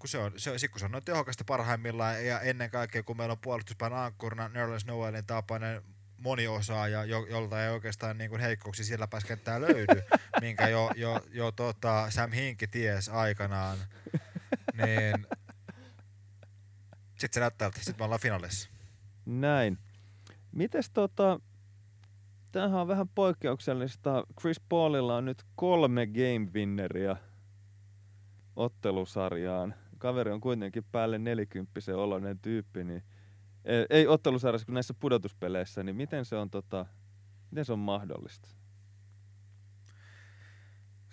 kun 0.00 0.08
se 0.08 0.18
on, 0.18 0.32
se, 0.36 0.68
kun 0.68 0.78
se 0.78 0.84
on 0.84 0.92
noin 0.92 1.04
tehokasta 1.04 1.44
parhaimmillaan 1.44 2.26
ja 2.26 2.40
ennen 2.40 2.70
kaikkea 2.70 3.02
kun 3.02 3.16
meillä 3.16 3.32
on 3.32 3.38
puolustuspään 3.38 3.92
ankkurina 3.92 4.48
Nerlens 4.48 4.86
Noelin 4.86 5.26
tapainen 5.26 5.82
moniosaaja, 6.20 7.04
jo, 7.04 7.26
jolta 7.30 7.64
ei 7.64 7.70
oikeastaan 7.70 8.18
niin 8.18 8.30
kuin 8.30 8.40
heikkouksia 8.40 8.84
siellä 8.84 9.06
päässä 9.06 9.28
kenttää 9.28 9.60
löydy, 9.60 10.02
minkä 10.40 10.68
jo, 10.68 10.90
jo, 10.96 11.20
jo 11.30 11.52
tota 11.52 12.10
Sam 12.10 12.32
Hinki 12.32 12.66
ties 12.66 13.08
aikanaan, 13.08 13.78
niin 14.72 15.26
sitten 17.10 17.34
se 17.34 17.40
näyttää, 17.40 17.68
että 17.68 17.80
sitten 17.80 18.00
me 18.00 18.04
ollaan 18.04 18.20
finaalissa. 18.20 18.70
Näin. 19.26 19.78
Mites 20.52 20.90
tota, 20.90 21.40
tämähän 22.52 22.80
on 22.80 22.88
vähän 22.88 23.08
poikkeuksellista. 23.08 24.24
Chris 24.40 24.60
Paulilla 24.68 25.16
on 25.16 25.24
nyt 25.24 25.42
kolme 25.56 26.06
game 26.06 26.46
winneria 26.54 27.16
ottelusarjaan. 28.56 29.74
Kaveri 29.98 30.30
on 30.30 30.40
kuitenkin 30.40 30.84
päälle 30.92 31.18
nelikymppisen 31.18 31.96
oloinen 31.96 32.38
tyyppi, 32.38 32.84
niin 32.84 33.02
ei 33.90 34.06
ottelusarjassa 34.06 34.66
kuin 34.66 34.74
näissä 34.74 34.94
pudotuspeleissä, 34.94 35.82
niin 35.82 35.96
miten 35.96 36.24
se 36.24 36.36
on, 36.36 36.50
tota, 36.50 36.86
miten 37.50 37.64
se 37.64 37.72
on 37.72 37.78
mahdollista? 37.78 38.48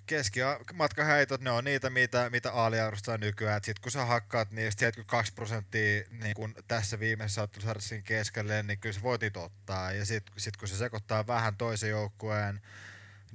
keskimatkaheitot, 0.07 1.41
ne 1.41 1.51
on 1.51 1.63
niitä, 1.63 1.89
mitä, 1.89 2.29
mitä 2.29 2.51
aaliarvostaa 2.51 3.17
nykyään. 3.17 3.61
Sitten 3.63 3.81
kun 3.81 3.91
sä 3.91 4.05
hakkaat 4.05 4.51
niistä 4.51 4.79
72 4.79 5.33
prosenttia 5.33 6.03
niin 6.11 6.33
kun 6.35 6.55
tässä 6.67 6.99
viimeisessä 6.99 7.41
ottelusarjassa 7.41 7.95
keskelle, 8.03 8.63
niin 8.63 8.79
kyllä 8.79 8.93
sä 8.93 9.01
voitit 9.01 9.37
ottaa. 9.37 9.91
Ja 9.91 10.05
sitten 10.05 10.33
sit 10.37 10.57
kun 10.57 10.67
se 10.67 10.77
sekoittaa 10.77 11.27
vähän 11.27 11.57
toisen 11.57 11.89
joukkueen 11.89 12.61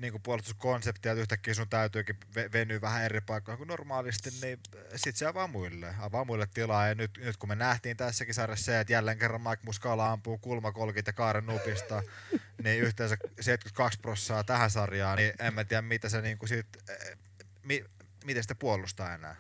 niin 0.03 0.13
kuin 0.13 0.23
puolustuskonseptia, 0.23 1.13
että 1.13 1.23
yhtäkkiä 1.23 1.55
sun 1.55 1.69
täytyykin 1.69 2.17
venyä 2.53 2.81
vähän 2.81 3.05
eri 3.05 3.21
paikkoihin 3.21 3.59
kuin 3.59 3.69
normaalisti, 3.69 4.31
niin 4.43 4.59
sit 4.97 5.17
se 5.17 5.27
avaa 5.27 5.47
muille, 5.47 5.95
avaa 5.99 6.25
muille 6.25 6.47
tilaa. 6.55 6.89
Ja 6.89 6.95
nyt, 6.95 7.11
nyt 7.25 7.37
kun 7.37 7.49
me 7.49 7.55
nähtiin 7.55 7.97
tässäkin 7.97 8.35
sarjassa 8.35 8.65
se, 8.65 8.81
että 8.81 8.93
jälleen 8.93 9.19
kerran 9.19 9.41
Mike 9.41 9.63
Muscala 9.65 10.13
ampuu 10.13 10.39
kulmakolkit 10.39 11.07
ja 11.07 11.13
kaaren 11.13 11.47
nupista, 11.47 12.03
niin 12.65 12.83
yhteensä 12.83 13.17
72 13.41 14.01
prossaa 14.01 14.45
tähän 14.45 14.71
sarjaan, 14.71 15.19
niin 15.19 15.33
en 15.39 15.55
mä 15.55 15.65
tiedä, 15.65 15.83
mitä 15.83 16.09
se 16.09 16.23
niin 16.23 16.39
kuin 16.39 16.49
sit, 16.49 16.67
eh, 16.89 17.19
mi, 17.63 17.85
miten 18.25 18.43
sitä 18.43 18.55
puolustaa 18.55 19.15
enää. 19.15 19.37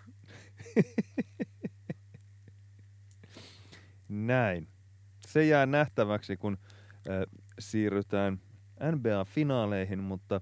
Näin. 4.08 4.68
Se 5.26 5.46
jää 5.46 5.66
nähtäväksi, 5.66 6.36
kun 6.36 6.58
äh, 6.62 7.42
siirrytään 7.58 8.40
NBA-finaaleihin, 8.82 10.00
mutta 10.00 10.40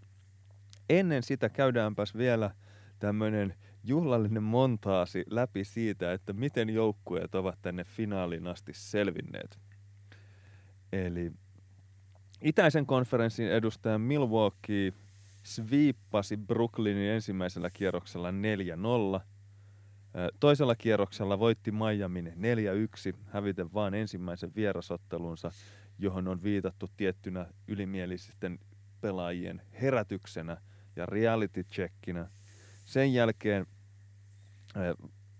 ennen 0.98 1.22
sitä 1.22 1.48
käydäänpäs 1.48 2.16
vielä 2.16 2.50
tämmöinen 2.98 3.54
juhlallinen 3.84 4.42
montaasi 4.42 5.24
läpi 5.30 5.64
siitä, 5.64 6.12
että 6.12 6.32
miten 6.32 6.70
joukkueet 6.70 7.34
ovat 7.34 7.58
tänne 7.62 7.84
finaaliin 7.84 8.46
asti 8.46 8.72
selvinneet. 8.74 9.58
Eli 10.92 11.32
itäisen 12.42 12.86
konferenssin 12.86 13.50
edustaja 13.50 13.98
Milwaukee 13.98 14.92
sviippasi 15.42 16.36
Brooklynin 16.36 17.10
ensimmäisellä 17.10 17.70
kierroksella 17.70 18.30
4-0. 18.30 19.20
Toisella 20.40 20.74
kierroksella 20.74 21.38
voitti 21.38 21.70
Miamin 21.72 22.32
4-1, 23.12 23.16
häviten 23.26 23.72
vaan 23.74 23.94
ensimmäisen 23.94 24.52
vierasottelunsa 24.56 25.50
johon 26.00 26.28
on 26.28 26.42
viitattu 26.42 26.88
tiettynä 26.96 27.46
ylimielisten 27.68 28.58
pelaajien 29.00 29.62
herätyksenä 29.82 30.56
ja 31.00 31.06
reality 31.06 31.64
checkinä. 31.64 32.28
Sen 32.84 33.14
jälkeen 33.14 33.66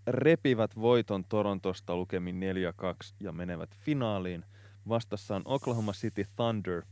repivät 0.06 0.76
voiton 0.76 1.24
Torontosta 1.24 1.96
lukemin 1.96 2.40
4-2 2.40 3.14
ja 3.20 3.32
menevät 3.32 3.76
finaaliin. 3.76 4.44
Vastassa 4.88 5.36
on 5.36 5.42
Oklahoma 5.44 5.92
City 5.92 6.26
Thunder, 6.36 6.82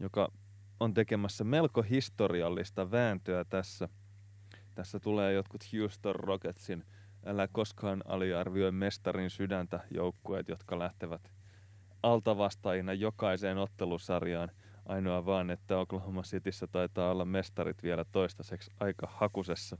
joka 0.00 0.32
on 0.80 0.94
tekemässä 0.94 1.44
melko 1.44 1.82
historiallista 1.82 2.90
vääntöä 2.90 3.44
tässä. 3.44 3.88
Tässä 4.74 5.00
tulee 5.00 5.32
jotkut 5.32 5.60
Houston 5.72 6.14
Rocketsin 6.14 6.84
älä 7.26 7.48
koskaan 7.48 8.02
aliarvioi 8.04 8.72
mestarin 8.72 9.30
sydäntä 9.30 9.80
joukkueet, 9.90 10.48
jotka 10.48 10.78
lähtevät 10.78 11.32
altavastaajina 12.02 12.92
jokaiseen 12.92 13.58
ottelusarjaan. 13.58 14.50
Ainoa 14.90 15.26
vaan, 15.26 15.50
että 15.50 15.78
Oklahoma 15.78 16.22
Cityssä 16.22 16.66
taitaa 16.66 17.10
olla 17.10 17.24
mestarit 17.24 17.82
vielä 17.82 18.04
toistaiseksi 18.04 18.70
aika 18.80 19.08
hakusessa. 19.10 19.78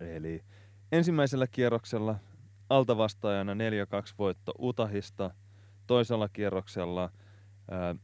Eli 0.00 0.44
ensimmäisellä 0.92 1.46
kierroksella 1.46 2.18
altavastaajana 2.70 3.54
4-2 3.54 3.56
voitto 4.18 4.52
Utahista, 4.58 5.30
toisella 5.86 6.28
kierroksella 6.28 7.10
ää, 7.70 7.94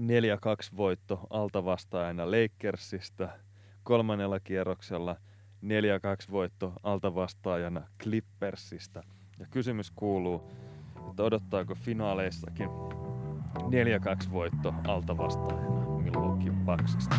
4-2 0.00 0.76
voitto 0.76 1.26
altavastaajana 1.30 2.30
Lakersista, 2.30 3.28
kolmannella 3.82 4.40
kierroksella 4.40 5.16
4-2 6.28 6.30
voitto 6.30 6.72
altavastaajana 6.82 7.82
Clippersista. 8.02 9.02
Ja 9.38 9.46
kysymys 9.50 9.90
kuuluu, 9.90 10.50
että 11.10 11.22
odottaako 11.22 11.74
finaaleissakin 11.74 12.68
4-2 13.58 14.32
voitto 14.32 14.74
alta 14.86 15.18
vastaajana 15.18 15.86
Milwaukee 16.02 16.52
Bucksista. 16.52 17.16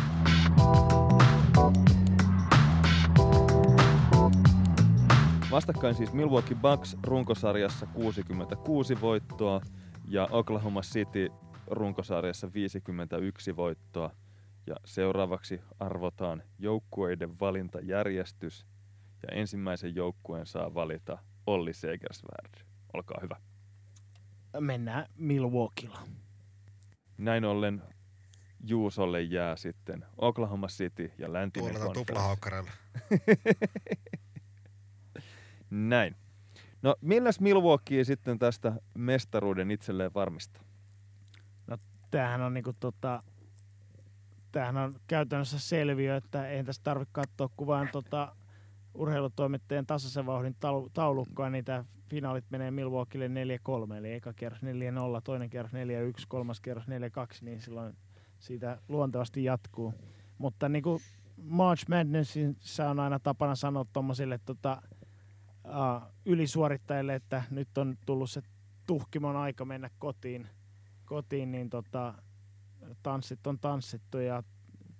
Vastakkain 5.50 5.94
siis 5.94 6.12
Milwaukee 6.12 6.56
Bucks 6.56 6.96
runkosarjassa 7.02 7.86
66 7.86 9.00
voittoa 9.00 9.60
ja 10.08 10.28
Oklahoma 10.30 10.80
City 10.80 11.32
runkosarjassa 11.66 12.48
51 12.54 13.56
voittoa. 13.56 14.10
Ja 14.66 14.76
seuraavaksi 14.84 15.60
arvotaan 15.78 16.42
joukkueiden 16.58 17.40
valintajärjestys 17.40 18.66
ja 19.22 19.34
ensimmäisen 19.34 19.94
joukkueen 19.94 20.46
saa 20.46 20.74
valita 20.74 21.18
Olli 21.46 21.72
Segersvärd. 21.72 22.64
Olkaa 22.94 23.18
hyvä 23.22 23.36
mennään 24.60 25.06
Milwaukeella. 25.16 25.98
Näin 27.22 27.44
ollen 27.44 27.82
Juusolle 28.64 29.22
jää 29.22 29.56
sitten 29.56 30.04
Oklahoma 30.18 30.66
City 30.66 31.12
ja 31.18 31.32
läntinen 31.32 31.74
konferenssi. 31.74 32.72
Näin. 35.70 36.16
No 36.82 36.96
milläs 37.00 37.40
Milwaukee 37.40 38.04
sitten 38.04 38.38
tästä 38.38 38.72
mestaruuden 38.94 39.70
itselleen 39.70 40.14
varmistaa? 40.14 40.62
No 41.66 41.76
tämähän 42.10 42.40
on 42.40 42.54
niinku 42.54 42.72
tota, 42.80 43.22
tämähän 44.52 44.76
on 44.76 44.94
käytännössä 45.06 45.58
selviö, 45.58 46.16
että 46.16 46.48
ei 46.48 46.64
tässä 46.64 46.82
tarvitse 46.82 47.12
katsoa 47.12 47.50
kuvaan 47.56 47.88
tota 47.92 48.36
urheilutoimittajan 48.94 49.86
tasaisen 49.86 50.26
vauhdin 50.26 50.56
taulukkoa, 50.92 51.50
niin 51.50 51.64
tämä 51.64 51.84
finaalit 52.12 52.50
menee 52.50 52.70
Milwaukeelle 52.70 53.28
4-3, 53.28 53.94
eli 53.94 54.12
eka 54.12 54.32
kierros 54.32 54.62
4-0, 54.62 54.66
toinen 55.24 55.50
kierros 55.50 55.72
4-1, 55.72 55.76
kolmas 56.28 56.60
kierros 56.60 56.84
4-2, 56.84 56.88
niin 57.40 57.60
silloin 57.60 57.96
siitä 58.38 58.78
luontevasti 58.88 59.44
jatkuu. 59.44 59.94
Mutta 60.38 60.68
niin 60.68 60.82
kuin 60.82 61.00
March 61.36 61.88
Madnessissa 61.88 62.90
on 62.90 63.00
aina 63.00 63.18
tapana 63.18 63.54
sanoa 63.54 63.84
tuommoisille 63.92 64.40
tota, 64.44 64.82
uh, 65.64 66.12
ylisuorittajille, 66.24 67.14
että 67.14 67.42
nyt 67.50 67.78
on 67.78 67.96
tullut 68.06 68.30
se 68.30 68.42
tuhkimon 68.86 69.36
aika 69.36 69.64
mennä 69.64 69.90
kotiin, 69.98 70.48
kotiin 71.04 71.52
niin 71.52 71.70
tota, 71.70 72.14
tanssit 73.02 73.46
on 73.46 73.58
tanssittu 73.58 74.18
ja 74.18 74.42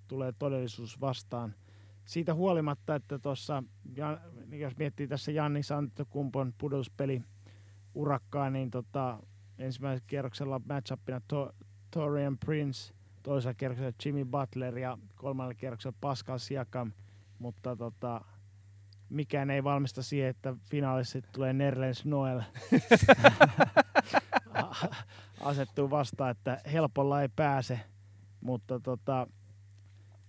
tulee 0.08 0.32
todellisuus 0.39 1.00
vastaan 1.00 1.55
siitä 2.05 2.34
huolimatta, 2.34 2.94
että 2.94 3.18
tuossa, 3.18 3.62
jos 4.52 4.76
miettii 4.76 5.08
tässä 5.08 5.32
Janni 5.32 5.62
Santokumpon 5.62 6.55
pudotuspeli 6.58 7.22
urakkaa, 7.94 8.50
niin 8.50 8.70
tota, 8.70 9.18
ensimmäisellä 9.58 10.05
kierroksella 10.06 10.60
matchupina 10.68 11.20
to, 11.28 11.55
Torian 11.90 12.39
Prince, 12.39 12.94
toisella 13.22 13.55
kierroksella 13.55 13.92
Jimmy 14.05 14.24
Butler 14.24 14.78
ja 14.78 14.98
kolmannella 15.14 15.55
kierroksella 15.55 15.97
Pascal 16.00 16.39
Siakam, 16.39 16.92
mutta 17.39 17.76
tota, 17.76 18.24
mikään 19.08 19.50
ei 19.50 19.64
valmista 19.64 20.02
siihen, 20.02 20.31
että 20.31 20.55
finaalissa 20.70 21.18
tulee 21.32 21.52
Nerlens 21.52 22.05
Noel 22.05 22.40
asettuu 25.40 25.90
vastaan, 25.90 26.31
että 26.31 26.60
helpolla 26.72 27.22
ei 27.22 27.28
pääse, 27.36 27.81
mutta 28.40 28.81
tota, 28.81 29.26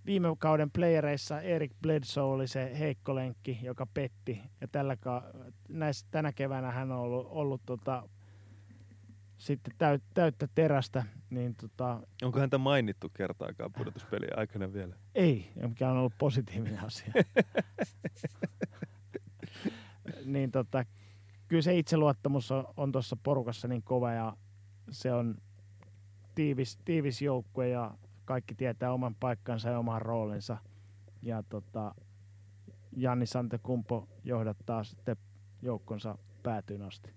viime 0.06 0.28
kauden 0.40 0.72
playereissa 0.72 1.42
Erik 1.42 1.72
Bledsoe 1.82 2.24
oli 2.24 2.48
se 2.48 2.80
heikko 2.80 3.16
lenkki, 3.16 3.60
joka 3.62 3.86
petti. 3.86 4.42
Ja 4.62 4.68
tällä 4.68 4.96
ka- 4.96 5.24
näissä, 5.70 6.08
tänä 6.12 6.32
keväänä 6.32 6.72
hän 6.72 6.92
on 6.92 7.00
ollut, 7.00 7.28
ollut 7.30 7.62
tota, 7.66 8.10
sitten 9.38 9.74
täyt, 9.78 10.04
täyttä 10.14 10.48
terästä. 10.56 11.04
Niin 11.30 11.56
tota, 11.56 12.02
Onko 12.24 12.40
häntä 12.40 12.58
mainittu 12.58 13.10
kertaakaan 13.10 13.74
pudotuspelien 13.78 14.40
aikana 14.40 14.74
vielä? 14.74 14.96
ei, 15.16 15.52
mikä 15.68 15.90
on 15.90 15.98
ollut 15.98 16.14
positiivinen 16.18 16.80
asia. 16.86 17.14
niin 20.26 20.52
tota, 20.52 20.86
kyllä 21.48 21.62
se 21.62 21.78
itseluottamus 21.78 22.52
on, 22.52 22.66
on 22.78 22.92
tuossa 22.92 23.18
porukassa 23.24 23.68
niin 23.68 23.84
kova 23.84 24.12
ja 24.12 24.38
se 24.92 25.14
on 25.14 25.36
tiivis, 26.36 26.78
tiivis 26.86 27.22
joukkue 27.22 27.70
ja 27.70 27.98
kaikki 28.26 28.56
tietää 28.56 28.94
oman 28.94 29.16
paikkansa 29.16 29.70
ja 29.70 29.80
oman 29.80 30.02
roolinsa. 30.02 30.58
Ja 31.22 31.44
tota, 31.44 31.96
Janni 32.96 33.26
Santekumpo 33.26 34.08
johdattaa 34.24 34.84
sitten 34.84 35.16
joukkonsa 35.62 36.18
päätyyn 36.44 36.82
asti. 36.82 37.14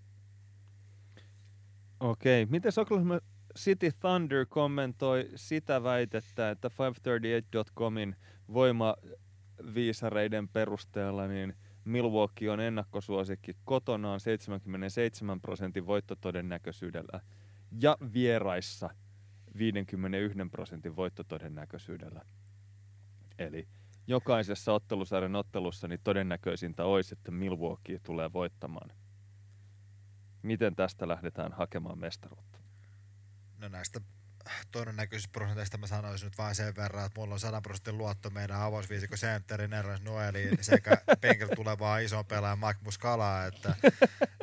Okei. 2.01 2.47
Miten 2.47 2.73
Oklahoma 2.81 3.21
City 3.59 3.91
Thunder 4.01 4.47
kommentoi 4.47 5.29
sitä 5.35 5.83
väitettä, 5.83 6.51
että 6.51 6.69
538.comin 6.69 8.17
voimaviisareiden 8.53 10.49
perusteella 10.49 11.27
niin 11.27 11.55
Milwaukee 11.85 12.51
on 12.51 12.61
ennakkosuosikki 12.61 13.57
kotonaan 13.65 14.21
77 14.21 15.41
prosentin 15.41 15.87
voittotodennäköisyydellä 15.87 17.21
ja 17.81 17.97
vieraissa 18.13 18.91
51 19.59 20.39
prosentin 20.51 20.97
voittotodennäköisyydellä. 20.97 22.23
Eli 23.39 23.69
jokaisessa 24.07 24.73
ottelusarjan 24.73 25.37
ottelussa 25.37 25.89
niin 25.89 26.01
todennäköisintä 26.05 26.85
olisi, 26.85 27.15
että 27.15 27.31
Milwaukee 27.31 27.99
tulee 27.99 28.33
voittamaan. 28.33 28.91
Miten 30.43 30.77
tästä 30.77 31.09
lähdetään 31.09 31.53
hakemaan 31.53 31.99
mestaruutta? 31.99 32.59
No 33.59 33.69
näistä 33.69 34.01
todennäköisyysprosenteista 34.71 35.79
mä 35.79 35.87
sanoisin 35.87 36.27
nyt 36.27 36.39
vain 36.39 36.55
sen 36.55 36.77
verran, 36.77 37.07
että 37.07 37.21
mulla 37.21 37.35
on 37.35 37.41
100 37.41 37.61
prosentin 37.61 37.99
luotto 37.99 38.31
meidän 38.31 38.61
avausviisikko 38.61 39.17
sentterin 39.17 39.73
Erlas 39.73 40.03
Noeliin 40.03 40.59
sekä 40.61 40.99
penkillä 41.21 41.57
tulevaa 41.57 41.99
ison 41.99 42.27
pelaajan 42.27 42.59
Mike 42.59 42.81
Muscalaa, 42.85 43.47
että 43.47 43.75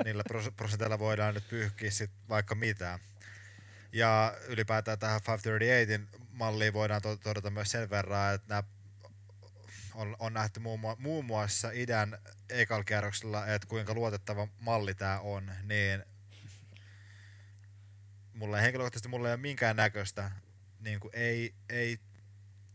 niillä 0.06 0.24
pros- 0.30 0.51
prosenteilla 0.58 1.00
voidaan 1.00 1.33
nyt 1.33 1.50
pyyhkiä 1.50 1.92
sit 1.92 2.11
vaikka 2.30 2.56
mitä. 2.56 3.00
Ja 3.94 4.38
ylipäätään 4.48 5.00
tähän 5.00 5.22
538 5.28 6.28
malliin 6.32 6.74
voidaan 6.74 7.02
to- 7.02 7.18
todeta 7.18 7.50
myös 7.50 7.72
sen 7.72 7.90
verran, 7.90 8.36
että 8.36 8.48
nämä 8.50 8.64
on, 9.94 10.16
on 10.20 10.34
nähty 10.34 10.60
muun, 10.60 10.80
muun 10.98 11.26
muassa 11.26 11.72
idän 11.74 12.18
ekalkierroksella, 12.50 13.48
että 13.48 13.68
kuinka 13.68 13.94
luotettava 13.94 14.48
malli 14.60 14.94
tämä 14.94 15.20
on, 15.20 15.52
niin 15.64 16.04
mulla 18.34 18.58
ei 18.58 18.64
henkilökohtaisesti 18.64 19.10
mulla 19.10 19.28
ei 19.28 19.34
ole 19.34 19.42
minkään 19.42 19.76
näköistä, 19.76 20.32
niin 20.80 21.00
kuin 21.00 21.16
ei, 21.16 21.54
ei 21.70 22.00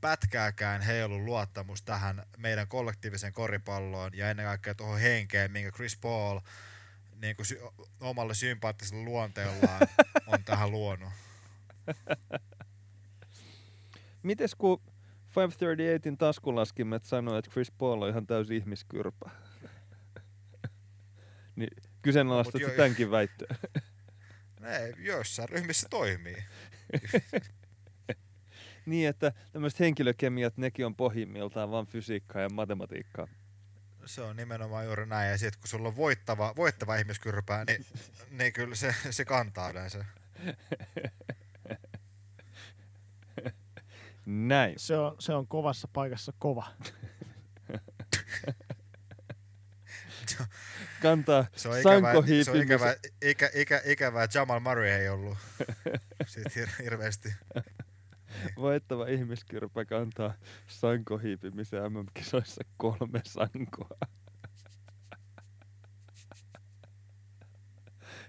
pätkääkään 0.00 0.80
heilu 0.82 1.24
luottamus 1.24 1.82
tähän 1.82 2.26
meidän 2.36 2.68
kollektiiviseen 2.68 3.32
koripalloon 3.32 4.10
ja 4.14 4.30
ennen 4.30 4.46
kaikkea 4.46 4.74
tuohon 4.74 5.00
henkeen, 5.00 5.52
minkä 5.52 5.72
Chris 5.72 5.96
Paul 5.96 6.40
niin 7.22 7.36
kuin 7.36 7.46
sy- 7.46 7.60
omalla 8.00 8.34
sympaattisella 8.34 9.04
luonteellaan 9.04 9.80
on 10.26 10.44
tähän 10.44 10.70
luonut. 10.70 11.08
Mites 14.22 14.54
kun 14.54 14.82
538in 15.28 16.16
taskulaskimet 16.18 17.04
sanoi, 17.04 17.38
että 17.38 17.50
Chris 17.50 17.70
Paul 17.70 18.02
on 18.02 18.08
ihan 18.08 18.26
täysi 18.26 18.56
ihmiskyrpä? 18.56 19.30
niin 21.56 21.68
kyseenalaistat 22.02 22.54
Mut 22.54 22.62
no, 22.62 22.68
jo- 22.68 22.76
tämänkin 22.76 23.10
väittöä. 23.10 23.56
Ne 24.60 24.94
joissain 24.98 25.48
ryhmissä 25.48 25.86
toimii. 25.90 26.44
niin, 28.86 29.08
että 29.08 29.32
tämmöiset 29.52 29.80
henkilökemiat, 29.80 30.56
nekin 30.56 30.86
on 30.86 30.96
pohjimmiltaan 30.96 31.70
vain 31.70 31.86
fysiikkaa 31.86 32.42
ja 32.42 32.48
matematiikkaa. 32.48 33.28
Se 34.08 34.20
on 34.22 34.36
nimenomaan 34.36 34.84
juuri 34.84 35.06
näin. 35.06 35.30
Ja 35.30 35.38
sitten 35.38 35.60
kun 35.60 35.68
sulla 35.68 35.88
on 35.88 35.96
voittava, 35.96 36.56
voittava 36.56 36.96
ihmiskyrpää, 36.96 37.64
niin, 37.64 37.86
niin 38.30 38.52
kyllä 38.52 38.74
se, 38.74 38.94
se 39.10 39.24
kantaa 39.24 39.70
yleensä. 39.70 40.04
Näin. 44.26 44.74
Se 44.78 44.96
on, 44.96 45.16
se 45.18 45.34
on 45.34 45.46
kovassa 45.46 45.88
paikassa 45.92 46.32
kova. 46.38 46.66
Kantaa 51.02 51.46
Se 51.56 51.68
on 51.68 51.80
ikävää, 51.80 52.14
se 52.44 52.50
on 52.50 52.62
ikävää, 52.62 52.94
ikä, 53.22 53.50
ikä, 53.54 53.82
ikävää, 53.84 54.28
Jamal 54.34 54.60
Murray 54.60 54.88
ei 54.88 55.08
ollut 55.08 55.38
siitä 56.26 56.50
hir- 56.50 56.82
hirveästi. 56.82 57.34
Voittava 58.56 59.06
ihmiskyrpä 59.06 59.84
kantaa 59.84 60.34
sankohiipimisen 60.66 61.92
MM-kisoissa 61.92 62.64
kolme 62.76 63.20
sankoa. 63.24 63.98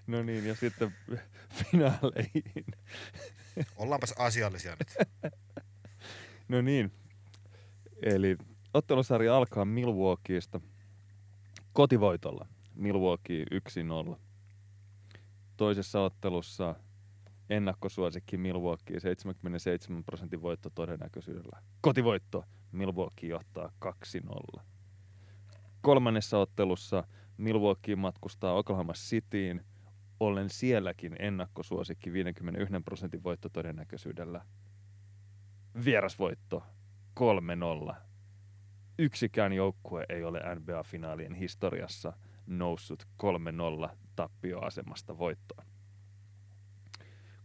No 0.08 0.24
niin, 0.24 0.48
ja 0.48 0.56
sitten 0.56 0.96
finaaleihin. 1.54 2.66
Ollaanpas 3.76 4.14
asiallisia 4.18 4.76
nyt. 4.80 5.08
No 6.48 6.62
niin, 6.62 6.92
eli 8.02 8.38
ottelusarja 8.74 9.38
alkaa 9.38 9.66
Milwaukeeista 9.66 10.62
kotivoitolla. 11.74 12.48
Milwaukee 12.76 13.46
1-0. 14.14 14.18
Toisessa 15.58 16.02
ottelussa 16.02 16.76
ennakkosuosikki 17.50 18.38
Milwaukee 18.38 19.00
77 19.00 20.04
prosentin 20.04 20.42
voitto 20.42 20.70
todennäköisyydellä. 20.70 21.62
Kotivoitto 21.82 22.44
Milwaukee 22.72 23.30
johtaa 23.30 23.72
2-0. 24.56 24.62
Kolmannessa 25.82 26.38
ottelussa 26.38 27.04
Milwaukee 27.38 27.96
matkustaa 27.96 28.54
Oklahoma 28.54 28.94
Cityin, 28.94 29.66
ollen 30.20 30.50
sielläkin 30.50 31.16
ennakkosuosikki 31.20 32.14
51 32.14 32.74
prosentin 32.86 33.24
voittotodennäköisyydellä. 33.24 34.46
Vierasvoitto 35.86 36.64
3-0. 37.90 37.96
Yksikään 39.00 39.54
joukkue 39.54 40.06
ei 40.10 40.24
ole 40.24 40.40
NBA-finaalien 40.56 41.34
historiassa 41.34 42.14
noussut 42.48 43.08
3-0 43.88 43.90
tappioasemasta 44.16 45.18
voittoon. 45.18 45.69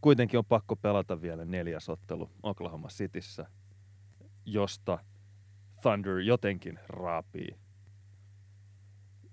Kuitenkin 0.04 0.38
on 0.38 0.44
pakko 0.44 0.76
pelata 0.76 1.22
vielä 1.22 1.44
neljäs 1.44 1.88
ottelu 1.88 2.30
Oklahoma 2.42 2.88
Cityssä, 2.88 3.46
josta 4.44 4.98
Thunder 5.82 6.18
jotenkin 6.18 6.78
raapii 6.88 7.56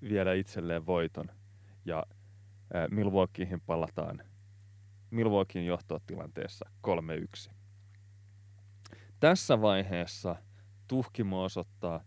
vielä 0.02 0.34
itselleen 0.34 0.86
voiton. 0.86 1.26
Ja 1.86 2.06
ää, 2.74 2.88
Milwaukeehin 2.88 3.62
palataan 3.62 4.24
Milwaukeein 5.10 5.66
johtotilanteessa 5.66 6.70
3-1. 7.48 7.52
Tässä 9.20 9.62
vaiheessa 9.62 10.36
Tuhkimo 10.88 11.44
osoittaa 11.44 12.04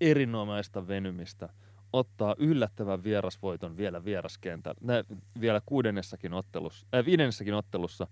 erinomaista 0.00 0.88
venymistä, 0.88 1.48
ottaa 1.92 2.34
yllättävän 2.38 3.04
vierasvoiton 3.04 3.76
vielä 3.76 4.04
vieraskentällä, 4.04 4.80
nä, 4.80 5.04
vielä 5.40 5.60
kuudennessakin 5.66 6.34
ottelussa, 6.34 6.86
äh, 6.94 7.06
viidennessäkin 7.06 7.54
ottelussa 7.54 8.06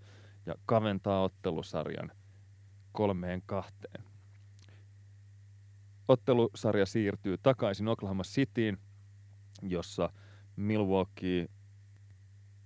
ja 0.45 0.55
kaventaa 0.65 1.23
ottelusarjan 1.23 2.11
kolmeen 2.91 3.41
kahteen. 3.45 4.03
Ottelusarja 6.07 6.85
siirtyy 6.85 7.37
takaisin 7.37 7.87
Oklahoma 7.87 8.23
Cityin, 8.23 8.77
jossa 9.61 10.09
Milwaukee 10.55 11.47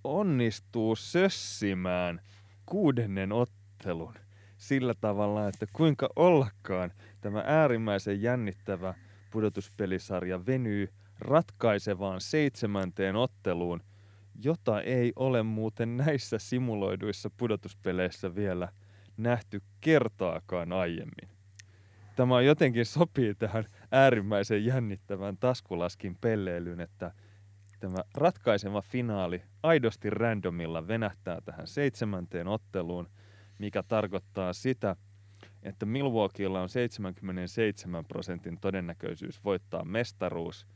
onnistuu 0.04 0.96
sössimään 0.96 2.20
kuudennen 2.66 3.32
ottelun 3.32 4.14
sillä 4.56 4.94
tavalla, 4.94 5.48
että 5.48 5.66
kuinka 5.72 6.08
ollakaan 6.16 6.92
tämä 7.20 7.44
äärimmäisen 7.46 8.22
jännittävä 8.22 8.94
pudotuspelisarja 9.30 10.46
venyy 10.46 10.88
ratkaisevaan 11.22 12.20
seitsemänteen 12.20 13.16
otteluun, 13.16 13.82
jota 14.44 14.80
ei 14.80 15.12
ole 15.16 15.42
muuten 15.42 15.96
näissä 15.96 16.38
simuloiduissa 16.38 17.30
pudotuspeleissä 17.36 18.34
vielä 18.34 18.68
nähty 19.16 19.62
kertaakaan 19.80 20.72
aiemmin. 20.72 21.28
Tämä 22.16 22.40
jotenkin 22.40 22.86
sopii 22.86 23.34
tähän 23.34 23.64
äärimmäisen 23.92 24.64
jännittävään 24.64 25.36
taskulaskin 25.36 26.16
pelleilyyn, 26.20 26.80
että 26.80 27.12
tämä 27.80 28.02
ratkaiseva 28.14 28.82
finaali 28.82 29.42
aidosti 29.62 30.10
randomilla 30.10 30.88
venähtää 30.88 31.40
tähän 31.44 31.66
seitsemänteen 31.66 32.48
otteluun, 32.48 33.08
mikä 33.58 33.82
tarkoittaa 33.82 34.52
sitä, 34.52 34.96
että 35.62 35.86
Milwaukeella 35.86 36.62
on 36.62 36.68
77 36.68 38.04
prosentin 38.04 38.60
todennäköisyys 38.60 39.44
voittaa 39.44 39.84
mestaruus 39.84 40.66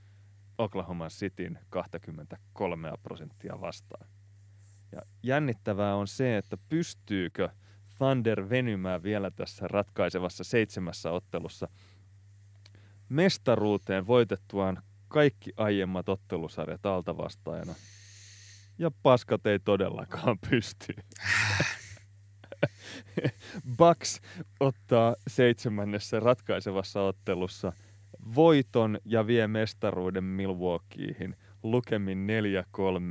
Oklahoma 0.58 1.08
Cityn 1.08 1.58
23 1.70 2.92
prosenttia 3.02 3.60
vastaan. 3.60 4.06
Ja 4.92 5.02
jännittävää 5.22 5.96
on 5.96 6.08
se, 6.08 6.36
että 6.36 6.56
pystyykö 6.68 7.48
Thunder 7.98 8.48
venymään 8.48 9.02
vielä 9.02 9.30
tässä 9.30 9.68
ratkaisevassa 9.68 10.44
seitsemässä 10.44 11.10
ottelussa 11.10 11.68
mestaruuteen 13.08 14.06
voitettuaan 14.06 14.82
kaikki 15.08 15.52
aiemmat 15.56 16.08
ottelusarjat 16.08 16.86
alta 16.86 17.16
vastaajana. 17.16 17.74
Ja 18.78 18.90
paskat 19.02 19.46
ei 19.46 19.58
todellakaan 19.58 20.38
pysty. 20.50 20.94
Bucks 23.78 24.20
ottaa 24.60 25.16
seitsemännessä 25.28 26.20
ratkaisevassa 26.20 27.02
ottelussa 27.02 27.72
voiton 28.34 28.98
ja 29.04 29.26
vie 29.26 29.46
mestaruuden 29.46 30.24
Milwaukeeihin 30.24 31.36
lukemin 31.62 32.26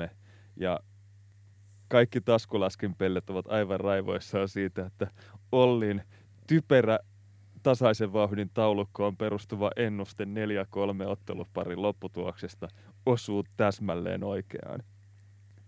4-3 0.05 0.09
ja 0.55 0.79
kaikki 1.87 2.21
taskulaskin 2.21 2.95
pellet 2.95 3.29
ovat 3.29 3.47
aivan 3.47 3.79
raivoissaan 3.79 4.49
siitä, 4.49 4.85
että 4.85 5.07
Ollin 5.51 6.01
typerä 6.47 6.99
tasaisen 7.63 8.13
vauhdin 8.13 8.49
taulukkoon 8.53 9.17
perustuva 9.17 9.71
ennuste 9.75 10.23
4-3 10.23 10.27
otteluparin 11.07 11.81
lopputuloksesta 11.81 12.67
osuu 13.05 13.43
täsmälleen 13.57 14.23
oikeaan. 14.23 14.83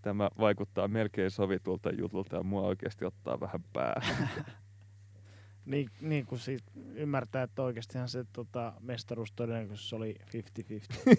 Tämä 0.01 0.29
vaikuttaa 0.39 0.87
melkein 0.87 1.31
sovitulta 1.31 1.91
jutulta 1.91 2.35
ja 2.35 2.43
mua 2.43 2.61
oikeasti 2.61 3.05
ottaa 3.05 3.39
vähän 3.39 3.63
päähän. 3.73 4.29
niin, 5.67 5.89
niin 6.01 6.25
kuin 6.25 6.39
siitä 6.39 6.71
ymmärtää, 6.95 7.43
että 7.43 7.63
oikeastihan 7.63 8.09
se 8.09 8.25
tota, 8.33 8.73
mestaruus 8.79 9.31
todennäköisesti 9.31 9.95
oli 9.95 10.15
50-50. 11.09 11.17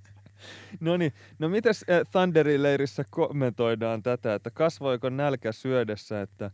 no 0.80 0.96
niin, 0.96 1.12
no 1.38 1.48
mitäs 1.48 1.84
äh, 1.90 2.00
Thunderin 2.12 2.62
leirissä 2.62 3.04
kommentoidaan 3.10 4.02
tätä, 4.02 4.34
että 4.34 4.50
kasvoiko 4.50 5.10
nälkä 5.10 5.52
syödessä, 5.52 6.22
että 6.22 6.44
äh, 6.44 6.52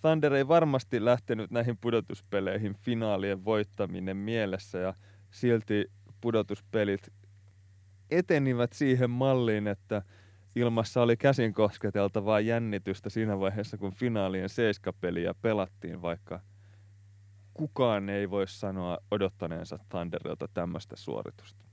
Thunder 0.00 0.34
ei 0.34 0.48
varmasti 0.48 1.04
lähtenyt 1.04 1.50
näihin 1.50 1.78
pudotuspeleihin 1.80 2.74
finaalien 2.74 3.44
voittaminen 3.44 4.16
mielessä 4.16 4.78
ja 4.78 4.94
silti 5.30 5.90
pudotuspelit 6.20 7.12
etenivät 8.10 8.72
siihen 8.72 9.10
malliin, 9.10 9.66
että 9.66 10.02
ilmassa 10.56 11.02
oli 11.02 11.16
käsin 11.16 11.54
kosketeltavaa 11.54 12.40
jännitystä 12.40 13.10
siinä 13.10 13.40
vaiheessa, 13.40 13.78
kun 13.78 13.92
finaalien 13.92 14.48
seiskapeliä 14.48 15.34
pelattiin, 15.34 16.02
vaikka 16.02 16.40
kukaan 17.54 18.08
ei 18.08 18.30
voi 18.30 18.48
sanoa 18.48 18.98
odottaneensa 19.10 19.78
Thunderilta 19.88 20.48
tämmöistä 20.48 20.96
suoritusta. 20.96 21.64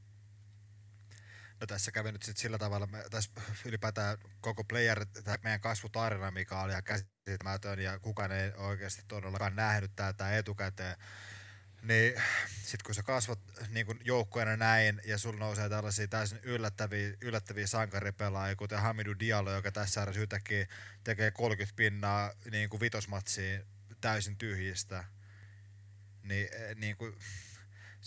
No 1.61 1.67
tässä 1.67 1.91
kävi 1.91 2.11
nyt 2.11 2.23
sit 2.23 2.38
sillä 2.38 2.57
tavalla, 2.57 2.88
me, 2.88 3.03
tässä 3.09 3.31
ylipäätään 3.65 4.17
koko 4.41 4.64
player, 4.64 5.06
meidän 5.43 5.61
kasvutarina, 5.61 6.31
mikä 6.31 6.59
oli 6.61 6.72
ihan 6.72 6.83
käsittämätön 6.83 7.80
ja 7.80 7.99
kukaan 7.99 8.31
ei 8.31 8.51
oikeasti 8.57 9.01
todellakaan 9.07 9.56
nähnyt 9.56 9.91
tätä 9.95 10.38
etukäteen. 10.38 10.95
Niin 11.81 12.22
sit 12.64 12.83
kun 12.83 12.95
sä 12.95 13.03
kasvat 13.03 13.39
niin 13.69 13.85
kun 13.85 13.99
joukkueena 14.03 14.57
näin 14.57 15.01
ja 15.06 15.17
sulla 15.17 15.39
nousee 15.39 15.69
tällaisia 15.69 16.07
täysin 16.07 16.39
yllättäviä, 16.43 17.14
yllättäviä 17.22 17.67
sankaripelaajia, 17.67 18.56
kuten 18.56 18.80
Hamidu 18.80 19.15
Diallo, 19.19 19.51
joka 19.51 19.72
tässä 19.72 19.93
sarjassa 19.93 20.22
yhtäkkiä 20.22 20.67
tekee 21.03 21.31
30 21.31 21.75
pinnaa 21.75 22.31
niin 22.51 22.69
kuin 22.69 22.81
vitosmatsiin 22.81 23.64
täysin 24.01 24.38
tyhjistä, 24.38 25.03
niin, 26.23 26.49
niin 26.75 26.97
kuin, 26.97 27.15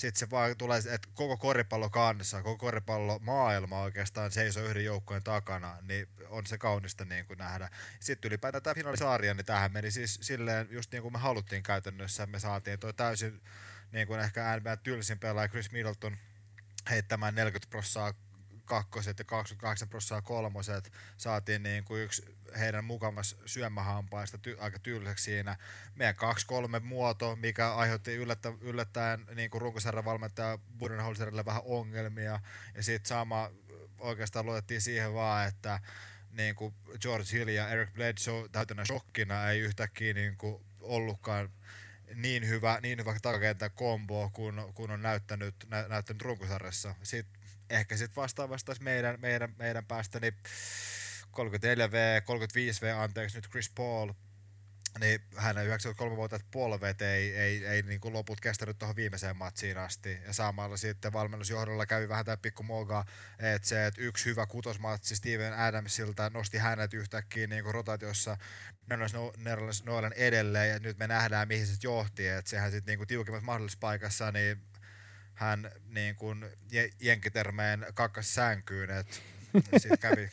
sitten 0.00 0.18
se 0.18 0.30
vaan 0.30 0.56
tulee, 0.56 0.78
että 0.78 1.08
koko 1.14 1.36
koripallo 1.36 1.90
kanssa, 1.90 2.42
koko 2.42 2.56
koripallo 2.58 3.18
maailma 3.18 3.80
oikeastaan 3.80 4.32
seisoo 4.32 4.64
yhden 4.64 4.84
joukkueen 4.84 5.22
takana, 5.22 5.76
niin 5.82 6.08
on 6.28 6.46
se 6.46 6.58
kaunista 6.58 7.04
niin 7.04 7.26
kuin 7.26 7.38
nähdä. 7.38 7.70
Sitten 8.00 8.28
ylipäätään 8.28 8.62
tämä 8.62 8.74
finaalisarja, 8.74 9.34
niin 9.34 9.46
tähän 9.46 9.72
meni 9.72 9.90
siis 9.90 10.18
silleen 10.22 10.68
just 10.70 10.92
niin 10.92 11.02
kuin 11.02 11.12
me 11.12 11.18
haluttiin 11.18 11.62
käytännössä, 11.62 12.26
me 12.26 12.38
saatiin 12.38 12.78
toi 12.78 12.94
täysin 12.94 13.40
niin 13.92 14.06
kuin 14.06 14.20
ehkä 14.20 14.56
NBA 14.56 14.76
tylsin 14.76 15.18
pelaaja 15.18 15.48
Chris 15.48 15.72
Middleton 15.72 16.16
heittämään 16.90 17.34
40 17.34 17.70
prosenttia 17.70 18.29
kakkoset 18.70 19.18
ja 19.18 19.24
28 19.24 19.88
prosenttia 19.88 20.22
kolmoset. 20.22 20.92
Saatiin 21.16 21.62
niin 21.62 21.84
kuin 21.84 22.02
yksi 22.02 22.36
heidän 22.58 22.84
mukamas 22.84 23.36
syömähampaista 23.46 24.38
ty- 24.38 24.60
aika 24.60 24.78
tylsäksi 24.78 25.24
siinä. 25.24 25.56
Meidän 25.94 26.14
2-3 26.14 26.80
muoto, 26.80 27.36
mikä 27.36 27.74
aiheutti 27.74 28.16
yllättä- 28.16 28.58
yllättäen 28.60 29.26
niin 29.34 29.50
kuin 29.50 29.60
runkosarjan 29.60 30.04
valmentaja 30.04 30.58
Budenholzerille 30.78 31.44
vähän 31.44 31.62
ongelmia. 31.64 32.40
Ja 32.74 32.82
sitten 32.82 33.08
sama 33.08 33.50
oikeastaan 33.98 34.46
luotettiin 34.46 34.80
siihen 34.80 35.14
vaan, 35.14 35.48
että 35.48 35.80
niin 36.30 36.54
kuin 36.54 36.74
George 37.00 37.32
Hill 37.32 37.48
ja 37.48 37.68
Eric 37.68 37.92
Bledsoe 37.92 38.48
täytänä 38.48 38.84
shokkina 38.84 39.50
ei 39.50 39.60
yhtäkkiä 39.60 40.14
niin 40.14 40.36
kuin 40.36 40.64
ollutkaan 40.80 41.50
niin 42.14 42.48
hyvä, 42.48 42.78
niin 42.82 42.98
hyvä 42.98 43.16
takakentän 43.22 43.70
kombo, 43.70 44.30
kun, 44.32 44.72
kun 44.74 44.90
on 44.90 45.02
näyttänyt, 45.02 45.54
nä, 45.68 45.88
näyttänyt 45.88 46.22
runkosarjassa. 46.22 46.94
Sitten 47.02 47.39
ehkä 47.70 47.96
sitten 47.96 48.16
vastaavasti 48.16 48.72
meidän, 48.80 49.20
meidän, 49.20 49.54
meidän 49.58 49.86
päästä 49.86 50.20
niin 50.20 50.34
34V, 51.32 52.22
35V, 52.24 52.94
anteeksi 52.96 53.38
nyt 53.38 53.50
Chris 53.50 53.70
Paul, 53.70 54.12
niin 55.00 55.20
hänen 55.36 55.66
93 55.66 56.16
vuotta 56.16 56.40
polvet 56.50 57.02
ei, 57.02 57.36
ei, 57.36 57.66
ei 57.66 57.82
niin 57.82 58.00
kuin 58.00 58.14
loput 58.14 58.40
kestänyt 58.40 58.78
tuohon 58.78 58.96
viimeiseen 58.96 59.36
matsiin 59.36 59.78
asti. 59.78 60.18
Ja 60.26 60.32
samalla 60.32 60.76
sitten 60.76 61.12
valmennusjohdolla 61.12 61.86
kävi 61.86 62.08
vähän 62.08 62.24
tämä 62.24 62.36
pikku 62.36 62.62
moga, 62.62 63.04
että 63.38 63.68
se, 63.68 63.86
että 63.86 64.00
yksi 64.00 64.24
hyvä 64.24 64.46
kutosmatsi 64.46 65.16
Steven 65.16 65.58
Adamsilta 65.58 66.30
nosti 66.30 66.58
hänet 66.58 66.94
yhtäkkiä 66.94 67.46
niin 67.46 67.64
kuin 67.64 67.74
rotaatiossa 67.74 68.36
Nerlens 69.36 69.84
Noelen 69.84 70.12
edelleen, 70.12 70.70
ja 70.70 70.78
nyt 70.78 70.98
me 70.98 71.06
nähdään, 71.06 71.48
mihin 71.48 71.66
se 71.66 71.74
johti, 71.82 72.28
että 72.28 72.50
sehän 72.50 72.70
sitten 72.70 72.98
niin 72.98 73.08
tiukimmassa 73.08 73.46
mahdollisessa 73.46 73.80
paikassa, 73.80 74.32
niin 74.32 74.62
hän 75.40 75.70
niin 75.88 76.16
kuin 76.16 76.44
jenkitermeen 77.00 77.86
kakkas 77.94 78.34
sänkyyn, 78.34 78.90
että 78.90 79.16
sitten 79.78 79.98
kävi 79.98 80.28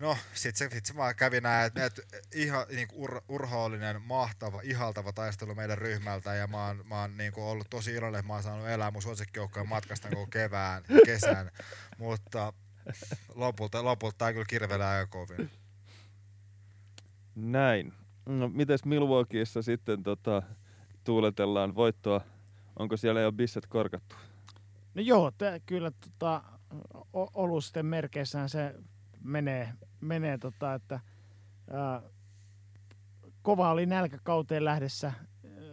No, 0.00 0.16
sit 0.34 0.56
se, 0.56 0.68
sit 0.72 0.86
se 0.86 0.96
vaan 0.96 1.16
kävi 1.16 1.40
näin, 1.40 1.66
että 1.66 1.86
et, 1.86 2.02
ihan 2.34 2.66
niin 2.70 2.88
ur, 2.92 3.22
urhoollinen, 3.28 4.02
mahtava, 4.02 4.60
ihaltava 4.64 5.12
taistelu 5.12 5.54
meidän 5.54 5.78
ryhmältä 5.78 6.34
ja 6.34 6.46
mä 6.46 6.66
oon, 6.66 6.84
mä 6.86 7.00
oon 7.00 7.16
niin 7.16 7.32
kuin 7.32 7.44
ollut 7.44 7.70
tosi 7.70 7.94
iloinen, 7.94 8.18
että 8.18 8.26
mä 8.26 8.32
oon 8.34 8.42
saanut 8.42 8.68
elää 8.68 8.90
mun 8.90 9.02
suosikkijoukkojen 9.02 9.68
matkasta 9.68 10.08
koko 10.08 10.26
kevään, 10.26 10.82
kesän, 11.06 11.50
mutta 11.98 12.52
lopulta, 13.34 13.84
lopulta 13.84 14.18
tämä 14.18 14.32
kyllä 14.32 14.46
kirvelee 14.48 14.86
aika 14.86 15.06
kovin. 15.06 15.50
Näin. 17.34 17.92
No, 18.26 18.48
mites 18.48 18.84
Milwaukeeissa 18.84 19.62
sitten 19.62 20.02
tota, 20.02 20.42
tuuletellaan 21.04 21.74
voittoa? 21.74 22.33
Onko 22.78 22.96
siellä 22.96 23.20
jo 23.20 23.32
bisset 23.32 23.66
korkattu? 23.66 24.16
No 24.94 25.02
joo, 25.02 25.30
te, 25.38 25.60
kyllä 25.66 25.90
tota, 25.90 26.42
olusten 27.12 27.86
merkeissään 27.86 28.48
se 28.48 28.74
menee, 29.20 29.72
menee 30.00 30.38
tota, 30.38 30.74
että 30.74 31.00
ää, 31.70 32.02
kova 33.42 33.70
oli 33.70 33.86
nälkäkauteen 33.86 34.64
lähdessä, 34.64 35.12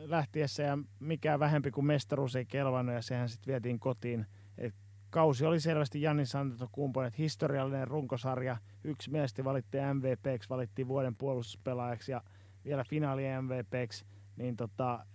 lähtiessä 0.06 0.64
ja 0.64 0.78
mikään 1.00 1.40
vähempi 1.40 1.72
kuin 1.72 1.86
mestaruus 1.86 2.36
ei 2.36 2.46
kelvannut 2.46 2.96
ja 2.96 3.02
sehän 3.02 3.30
sitten 3.30 3.52
vietiin 3.52 3.80
kotiin. 3.80 4.26
Et 4.58 4.76
kausi 5.10 5.46
oli 5.46 5.60
selvästi 5.60 6.02
Jannis 6.02 6.36
Antetokounmpon, 6.36 7.06
että 7.06 7.18
historiallinen 7.18 7.88
runkosarja. 7.88 8.58
Yksimielisesti 8.84 9.44
valittiin 9.44 9.84
MVPksi, 9.94 10.50
valittiin 10.50 10.88
vuoden 10.88 11.16
puolustuspelaajaksi 11.16 12.12
ja 12.12 12.22
vielä 12.66 12.84
finaali 12.84 13.24
MVPksi. 13.42 14.06
Niin 14.36 14.56
tota, 14.56 15.06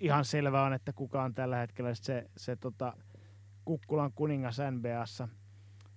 ihan 0.00 0.24
selvää 0.24 0.62
on, 0.62 0.72
että 0.72 0.92
kuka 0.92 1.22
on 1.22 1.34
tällä 1.34 1.56
hetkellä 1.56 1.94
se, 1.94 2.30
se 2.36 2.56
tota, 2.56 2.96
Kukkulan 3.64 4.12
kuningas 4.14 4.58
NBAssa. 4.70 5.28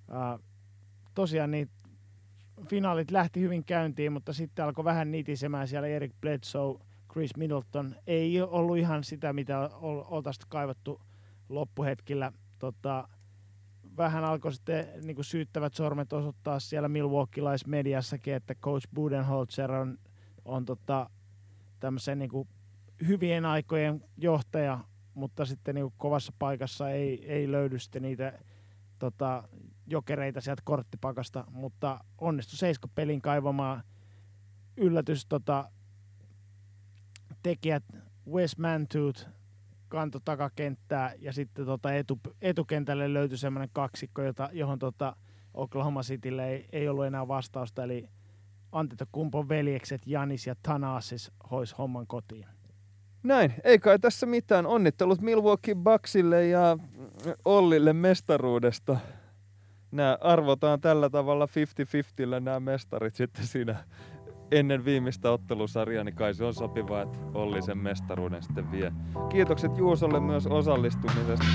Uh, 0.10 0.44
tosiaan 1.14 1.52
niin 1.52 1.70
finaalit 2.70 3.12
lähti 3.12 3.42
hyvin 3.42 3.64
käyntiin, 3.66 4.12
mutta 4.12 4.34
sitten 4.34 4.66
alkoi 4.66 4.86
vähän 4.86 5.12
nitisemään 5.12 5.68
siellä 5.68 5.88
Eric 5.88 6.12
Bledsoe, 6.22 6.80
Chris 7.12 7.38
Middleton. 7.38 7.96
Ei 8.08 8.42
ollut 8.42 8.78
ihan 8.78 9.04
sitä, 9.04 9.34
mitä 9.34 9.70
oltaisiin 9.82 10.50
kaivattu 10.50 11.02
loppuhetkillä. 11.50 12.32
Tota, 12.60 13.08
vähän 13.98 14.24
alkoi 14.24 14.54
sitten 14.54 14.88
niin 15.04 15.16
kuin 15.16 15.26
syyttävät 15.26 15.74
sormet 15.74 16.14
osoittaa 16.14 16.60
siellä 16.60 16.90
Milwaukeelaismediassakin, 16.90 18.34
että 18.34 18.56
Coach 18.56 18.88
Budenholzer 18.96 19.72
on, 19.72 19.98
on 20.46 20.66
tota, 20.66 21.10
tämmöisen 21.80 22.20
niin 22.20 22.30
kuin 22.30 22.48
hyvien 23.08 23.46
aikojen 23.46 24.04
johtaja, 24.18 24.80
mutta 25.14 25.46
sitten 25.46 25.76
niin 25.76 25.94
kovassa 25.98 26.34
paikassa 26.40 26.90
ei, 26.90 27.32
ei 27.32 27.52
löydy 27.52 27.80
sitten 27.80 28.02
niitä 28.02 28.40
tota, 29.00 29.50
jokereita 29.88 30.42
sieltä 30.42 30.62
korttipakasta, 30.66 31.46
mutta 31.52 32.04
onnistui 32.18 32.58
Seisko 32.58 32.88
pelin 32.96 33.22
kaivamaan. 33.22 33.84
Yllätys 34.78 35.26
tota, 35.26 35.72
tekijät 37.44 37.84
Wes 38.32 38.58
Mantooth 38.58 39.28
kanto 39.88 40.20
takakenttää 40.20 41.14
ja 41.20 41.34
sitten 41.34 41.66
tota 41.66 41.94
etu, 41.94 42.20
etukentälle 42.42 43.14
löytyi 43.14 43.38
semmoinen 43.38 43.70
kaksikko, 43.74 44.22
jota, 44.22 44.50
johon 44.54 44.80
tota 44.80 45.16
Oklahoma 45.54 46.02
Citylle 46.02 46.50
ei, 46.50 46.70
ei 46.72 46.88
ollut 46.90 47.06
enää 47.06 47.28
vastausta, 47.28 47.84
eli 47.84 48.10
Antetokumpon 48.72 49.50
veljekset 49.50 50.08
Janis 50.08 50.48
ja 50.48 50.56
Thanasis 50.64 51.32
hois 51.52 51.78
homman 51.78 52.08
kotiin. 52.08 52.46
Näin, 53.28 53.54
ei 53.64 53.80
kai 53.80 54.00
tässä 54.00 54.26
mitään. 54.26 54.66
Onnittelut 54.66 55.22
Milwaukee 55.22 55.76
Bucksille 55.76 56.48
ja 56.48 56.78
Ollille 57.46 57.94
mestaruudesta. 57.94 58.98
Nämä 59.92 60.18
arvotaan 60.22 60.82
tällä 60.82 61.10
tavalla 61.10 61.46
50-50 61.46 62.40
nämä 62.40 62.60
mestarit 62.60 63.16
sitten 63.16 63.46
siinä 63.46 63.76
ennen 64.52 64.86
viimeistä 64.86 65.32
ottelusarjaa, 65.32 66.04
niin 66.04 66.16
kai 66.16 66.34
se 66.34 66.44
on 66.44 66.54
sopivaa, 66.54 67.02
että 67.02 67.18
Olli 67.34 67.62
sen 67.62 67.78
mestaruuden 67.78 68.44
sitten 68.44 68.72
vie. 68.72 68.92
Kiitokset 69.30 69.78
Juusolle 69.78 70.20
myös 70.20 70.48
osallistumisesta. 70.48 71.46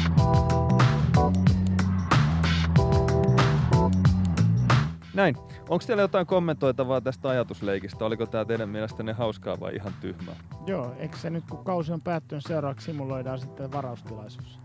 Näin. 5.15 5.36
Onko 5.68 5.84
teillä 5.86 6.02
jotain 6.02 6.26
kommentoitavaa 6.26 7.00
tästä 7.00 7.28
ajatusleikistä? 7.28 8.05
Oliko 8.05 8.26
tämä 8.26 8.44
teidän 8.44 8.68
mielestänne 8.68 9.12
hauskaa 9.12 9.60
vai 9.60 9.74
ihan 9.74 9.94
tyhmää? 10.00 10.34
Joo, 10.66 10.94
eikö 10.99 11.16
se 11.16 11.31
nyt 11.31 11.44
kun 11.50 11.65
kausi 11.65 11.92
on 11.92 12.00
päättynyt 12.00 12.44
seuraavaksi 12.49 12.84
simuloidaan 12.84 13.39
sitten 13.39 13.73
varaustilaisuus? 13.73 14.58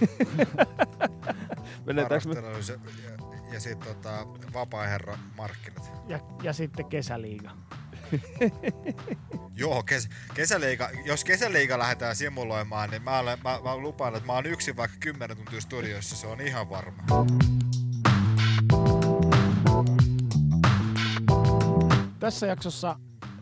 Varustelus 1.86 2.68
ja, 2.68 2.74
ja, 2.74 3.10
ja 3.52 3.60
sitten 3.60 3.94
tota, 3.94 4.26
vapaa-herra 4.54 5.18
markkinat. 5.36 5.92
Ja, 6.08 6.20
ja 6.42 6.52
sitten 6.52 6.86
kesäliiga. 6.86 7.50
Joo, 9.56 9.82
kes, 9.82 10.08
kesäliiga, 10.34 10.90
jos 11.04 11.24
kesäliiga 11.24 11.78
lähdetään 11.78 12.16
simuloimaan, 12.16 12.90
niin 12.90 13.02
mä, 13.02 13.18
olen, 13.18 13.38
mä, 13.44 13.60
mä 13.64 13.76
lupaan, 13.76 14.14
että 14.14 14.26
mä 14.26 14.32
oon 14.32 14.46
yksin 14.46 14.76
vaikka 14.76 14.96
10 15.00 15.36
tuntia 15.36 15.60
studiossa, 15.60 16.16
se 16.16 16.26
on 16.26 16.40
ihan 16.40 16.70
varma. 16.70 17.02
Tässä 22.24 22.46
jaksossa 22.46 22.96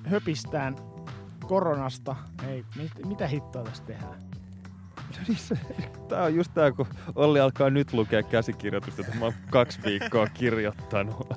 höpistään 0.05 0.77
koronasta. 1.47 2.17
Ei, 2.49 2.65
mit, 2.77 2.93
mitä 3.07 3.27
hittoa 3.27 3.63
tässä 3.63 3.85
tehdään? 3.85 4.23
Tää 6.09 6.25
on 6.25 6.35
just 6.35 6.55
tää, 6.55 6.73
kun 6.73 6.87
Olli 7.15 7.41
alkaa 7.41 7.71
nyt 7.71 7.93
lukea 7.93 8.23
käsikirjoitusta, 8.23 9.03
että 9.03 9.17
mä 9.17 9.25
oon 9.25 9.35
kaksi 9.51 9.81
viikkoa 9.85 10.27
kirjoittanut. 10.27 11.29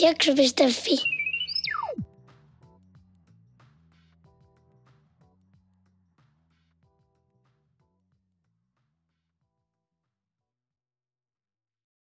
Jakso.fi 0.00 1.17